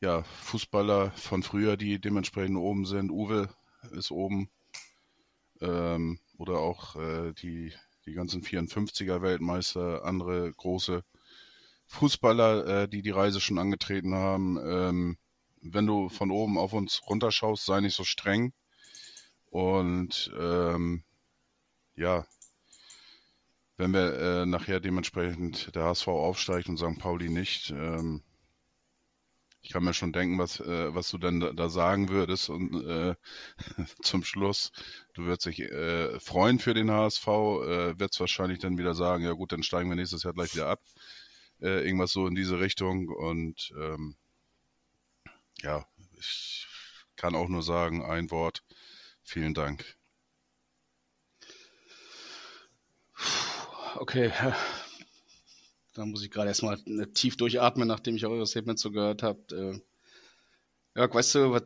ja, 0.00 0.22
Fußballer 0.22 1.10
von 1.12 1.42
früher, 1.42 1.76
die 1.76 2.00
dementsprechend 2.00 2.56
oben 2.56 2.84
sind. 2.86 3.10
Uwe 3.10 3.48
ist 3.92 4.10
oben. 4.10 4.50
ähm, 5.60 6.18
oder 6.36 6.58
auch 6.58 6.96
äh, 6.96 7.32
die, 7.34 7.72
die 8.06 8.12
ganzen 8.12 8.42
54er 8.42 9.22
Weltmeister, 9.22 10.04
andere 10.04 10.52
große 10.52 11.02
Fußballer, 11.86 12.66
äh, 12.84 12.88
die 12.88 13.02
die 13.02 13.10
Reise 13.10 13.40
schon 13.40 13.58
angetreten 13.58 14.14
haben. 14.14 14.58
Ähm, 14.62 15.18
wenn 15.62 15.86
du 15.86 16.08
von 16.08 16.30
oben 16.30 16.58
auf 16.58 16.72
uns 16.72 17.02
runterschaust, 17.08 17.64
sei 17.64 17.80
nicht 17.80 17.96
so 17.96 18.04
streng. 18.04 18.52
Und 19.50 20.32
ähm, 20.38 21.02
ja, 21.96 22.26
wenn 23.78 23.92
wir 23.92 24.12
äh, 24.20 24.46
nachher 24.46 24.80
dementsprechend 24.80 25.74
der 25.74 25.84
HSV 25.84 26.08
aufsteigt 26.08 26.68
und 26.68 26.78
St. 26.78 26.98
Pauli 26.98 27.30
nicht, 27.30 27.70
ähm, 27.70 28.22
ich 29.62 29.70
kann 29.70 29.84
mir 29.84 29.94
schon 29.94 30.12
denken, 30.12 30.38
was, 30.38 30.60
äh, 30.60 30.94
was 30.94 31.08
du 31.10 31.18
denn 31.18 31.40
da, 31.40 31.52
da, 31.52 31.68
sagen 31.68 32.08
würdest. 32.08 32.48
Und 32.48 32.84
äh, 32.86 33.14
zum 34.02 34.24
Schluss, 34.24 34.72
du 35.14 35.24
würdest 35.24 35.46
dich 35.46 35.60
äh, 35.60 36.18
freuen 36.20 36.58
für 36.58 36.74
den 36.74 36.90
HSV, 36.90 37.26
äh, 37.26 37.98
wirst 37.98 38.20
wahrscheinlich 38.20 38.58
dann 38.58 38.78
wieder 38.78 38.94
sagen, 38.94 39.24
ja 39.24 39.32
gut, 39.32 39.52
dann 39.52 39.62
steigen 39.62 39.88
wir 39.88 39.96
nächstes 39.96 40.22
Jahr 40.22 40.32
gleich 40.34 40.54
wieder 40.54 40.68
ab. 40.68 40.80
Äh, 41.60 41.84
irgendwas 41.84 42.12
so 42.12 42.26
in 42.26 42.34
diese 42.34 42.60
Richtung. 42.60 43.08
Und 43.08 43.72
ähm, 43.78 44.16
ja, 45.62 45.84
ich 46.18 46.66
kann 47.16 47.34
auch 47.34 47.48
nur 47.48 47.62
sagen, 47.62 48.04
ein 48.04 48.30
Wort. 48.30 48.62
Vielen 49.22 49.54
Dank. 49.54 49.97
Okay, 54.00 54.30
da 55.94 56.06
muss 56.06 56.22
ich 56.22 56.30
gerade 56.30 56.48
erstmal 56.48 56.78
tief 57.14 57.36
durchatmen, 57.36 57.88
nachdem 57.88 58.14
ich 58.14 58.24
eure 58.24 58.46
Statement 58.46 58.78
so 58.78 58.92
gehört 58.92 59.24
habe. 59.24 59.40
Äh, 59.50 59.80
Jörg, 60.94 61.14
weißt 61.14 61.34
du, 61.34 61.50
was, 61.50 61.64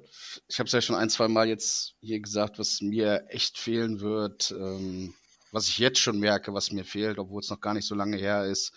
ich 0.49 0.59
habe 0.59 0.67
es 0.67 0.73
ja 0.73 0.81
schon 0.81 0.97
ein, 0.97 1.11
zwei 1.11 1.29
Mal 1.29 1.47
jetzt 1.49 1.95
hier 2.01 2.21
gesagt, 2.21 2.59
was 2.59 2.81
mir 2.81 3.27
echt 3.29 3.59
fehlen 3.59 4.01
wird, 4.01 4.51
ähm, 4.53 5.13
was 5.51 5.69
ich 5.69 5.77
jetzt 5.77 5.99
schon 5.99 6.19
merke, 6.21 6.55
was 6.55 6.73
mir 6.73 6.87
fehlt, 6.87 7.19
obwohl 7.19 7.41
es 7.41 7.51
noch 7.51 7.61
gar 7.61 7.75
nicht 7.75 7.87
so 7.87 7.95
lange 7.95 8.17
her 8.17 8.47
ist, 8.47 8.73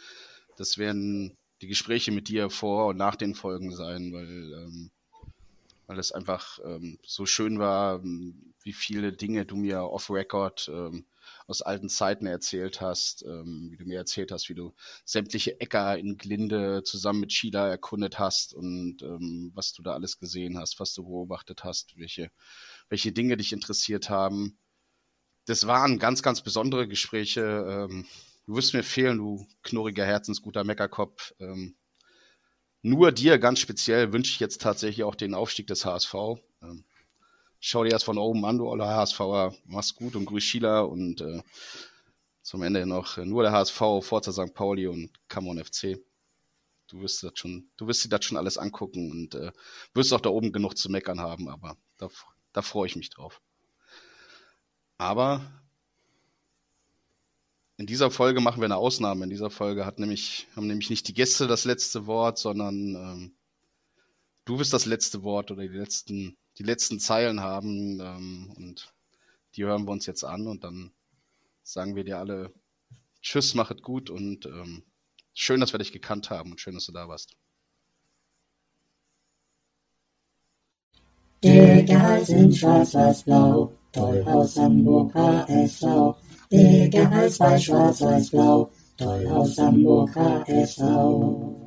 das 0.58 0.78
werden 0.78 1.38
die 1.62 1.68
Gespräche 1.68 2.12
mit 2.12 2.28
dir 2.28 2.50
vor 2.50 2.88
und 2.88 2.98
nach 2.98 3.16
den 3.16 3.36
Folgen 3.36 3.74
sein, 3.74 4.12
weil, 4.12 4.54
ähm, 4.54 4.92
weil 5.88 5.98
es 5.98 6.12
einfach 6.12 6.60
ähm, 6.66 7.00
so 7.06 7.26
schön 7.26 7.58
war, 7.58 8.04
wie 8.04 8.74
viele 8.74 9.14
Dinge 9.14 9.46
du 9.46 9.56
mir 9.56 9.84
off-Record 9.84 10.70
ähm, 10.74 11.06
aus 11.48 11.62
alten 11.62 11.90
Zeiten 11.90 12.26
erzählt 12.26 12.82
hast, 12.82 13.24
ähm, 13.24 13.68
wie 13.72 13.78
du 13.78 13.86
mir 13.86 13.98
erzählt 13.98 14.32
hast, 14.32 14.50
wie 14.50 14.56
du 14.56 14.74
sämtliche 15.04 15.60
Äcker 15.60 15.98
in 15.98 16.18
Glinde 16.18 16.84
zusammen 16.84 17.20
mit 17.20 17.32
Sheila 17.32 17.68
erkundet 17.68 18.20
hast 18.20 18.54
und 18.54 19.02
ähm, 19.04 19.52
was 19.54 19.74
du 19.74 19.84
da 19.84 19.94
alles 19.94 20.18
gesehen 20.18 20.58
hast, 20.58 20.80
was 20.80 20.94
du 20.94 21.04
beobachtet 21.04 21.64
hast, 21.64 21.98
welche, 21.98 22.32
welche 22.90 23.12
Dinge 23.12 23.38
dich 23.38 23.54
interessiert 23.54 24.10
haben. 24.10 24.58
Das 25.46 25.68
waren 25.68 26.00
ganz, 26.00 26.24
ganz 26.24 26.42
besondere 26.42 26.88
Gespräche. 26.88 27.42
Ähm, 27.42 28.06
du 28.48 28.56
wirst 28.56 28.74
mir 28.74 28.84
fehlen, 28.84 29.18
du 29.18 29.48
knurriger 29.62 30.06
Herzensguter 30.06 30.64
Meckerkopf. 30.64 31.34
Ähm, 31.40 31.76
nur 32.82 33.12
dir 33.12 33.38
ganz 33.38 33.60
speziell 33.60 34.14
wünsche 34.14 34.32
ich 34.32 34.40
jetzt 34.40 34.62
tatsächlich 34.62 35.04
auch 35.04 35.16
den 35.16 35.36
Aufstieg 35.36 35.68
des 35.68 35.86
HSV. 35.86 36.14
Ähm, 36.64 36.86
schau 37.66 37.84
dir 37.84 37.90
das 37.90 38.04
von 38.04 38.20
oben 38.20 38.46
an, 38.46 38.60
du 38.60 38.70
aller 38.70 38.88
HSVer, 38.88 39.56
mach's 39.66 39.96
gut 39.96 40.16
und 40.16 40.26
grüß 40.26 40.44
Sheila 40.44 40.82
und 40.82 41.22
äh, 41.22 41.42
zum 42.44 42.62
Ende 42.62 42.86
noch 42.86 43.18
äh, 43.18 43.26
nur 43.26 43.42
der 43.42 43.54
HSV, 43.54 43.82
Forza 44.02 44.32
St. 44.32 44.54
Pauli 44.54 44.86
und 44.86 45.10
Come 45.30 45.50
on 45.50 45.64
FC. 45.64 46.00
Du 46.88 47.02
wirst 47.02 47.24
das 47.24 47.32
schon, 47.34 47.68
du 47.78 47.88
wirst 47.88 48.06
dir 48.06 48.10
das 48.10 48.24
schon 48.24 48.38
alles 48.38 48.60
angucken 48.60 49.10
und 49.10 49.34
äh, 49.34 49.52
wirst 49.96 50.14
auch 50.14 50.22
da 50.22 50.30
oben 50.30 50.52
genug 50.52 50.78
zu 50.78 50.92
meckern 50.92 51.20
haben, 51.20 51.50
aber 51.50 51.76
da, 51.98 52.10
da 52.54 52.62
freue 52.62 52.86
ich 52.86 52.96
mich 52.96 53.10
drauf. 53.10 53.42
Aber 55.00 55.42
in 57.78 57.88
dieser 57.88 58.12
Folge 58.12 58.42
machen 58.42 58.62
wir 58.62 58.66
eine 58.66 58.78
Ausnahme. 58.78 59.24
In 59.24 59.32
dieser 59.32 59.50
Folge 59.50 59.88
hat 59.88 59.98
nämlich, 59.98 60.48
haben 60.56 60.68
nämlich 60.68 60.92
nicht 60.92 61.08
die 61.08 61.16
Gäste 61.16 61.48
das 61.48 61.66
letzte 61.66 62.06
Wort, 62.06 62.38
sondern 62.38 62.96
ähm, 62.96 63.36
du 64.46 64.60
wirst 64.60 64.74
das 64.74 64.86
letzte 64.86 65.24
Wort 65.24 65.52
oder 65.52 65.64
die 65.64 65.78
letzten 65.78 66.38
die 66.58 66.64
letzten 66.64 67.00
Zeilen 67.00 67.42
haben 67.42 68.00
ähm, 68.00 68.54
und 68.56 68.94
die 69.56 69.66
hören 69.66 69.86
wir 69.86 69.92
uns 69.92 70.06
jetzt 70.06 70.24
an 70.24 70.48
und 70.48 70.64
dann 70.64 70.92
sagen 71.64 71.96
wir 71.96 72.04
dir 72.04 72.20
alle 72.20 72.54
Tschüss, 73.22 73.56
machet 73.56 73.82
gut 73.82 74.10
und 74.10 74.46
ähm, 74.46 74.84
schön, 75.34 75.60
dass 75.60 75.74
wir 75.74 75.80
dich 75.80 75.92
gekannt 75.92 76.30
haben 76.30 76.52
und 76.52 76.62
schön, 76.62 76.76
dass 76.76 76.86
du 76.86 76.92
da 76.92 77.08
warst. 77.08 77.36
Egal 81.42 82.26
sind 82.26 82.56
schwarz-weiß-blau, 82.56 83.72
toll 83.92 84.24
aus 84.26 84.58
Hamburg 84.58 85.14
HSV. 85.14 86.16
Egal 86.50 87.32
bei 87.38 87.60
schwarz-weiß-blau, 87.60 88.72
toll 88.98 89.28
aus 89.28 89.58
Hamburg 89.58 90.16
HSV. 90.16 91.65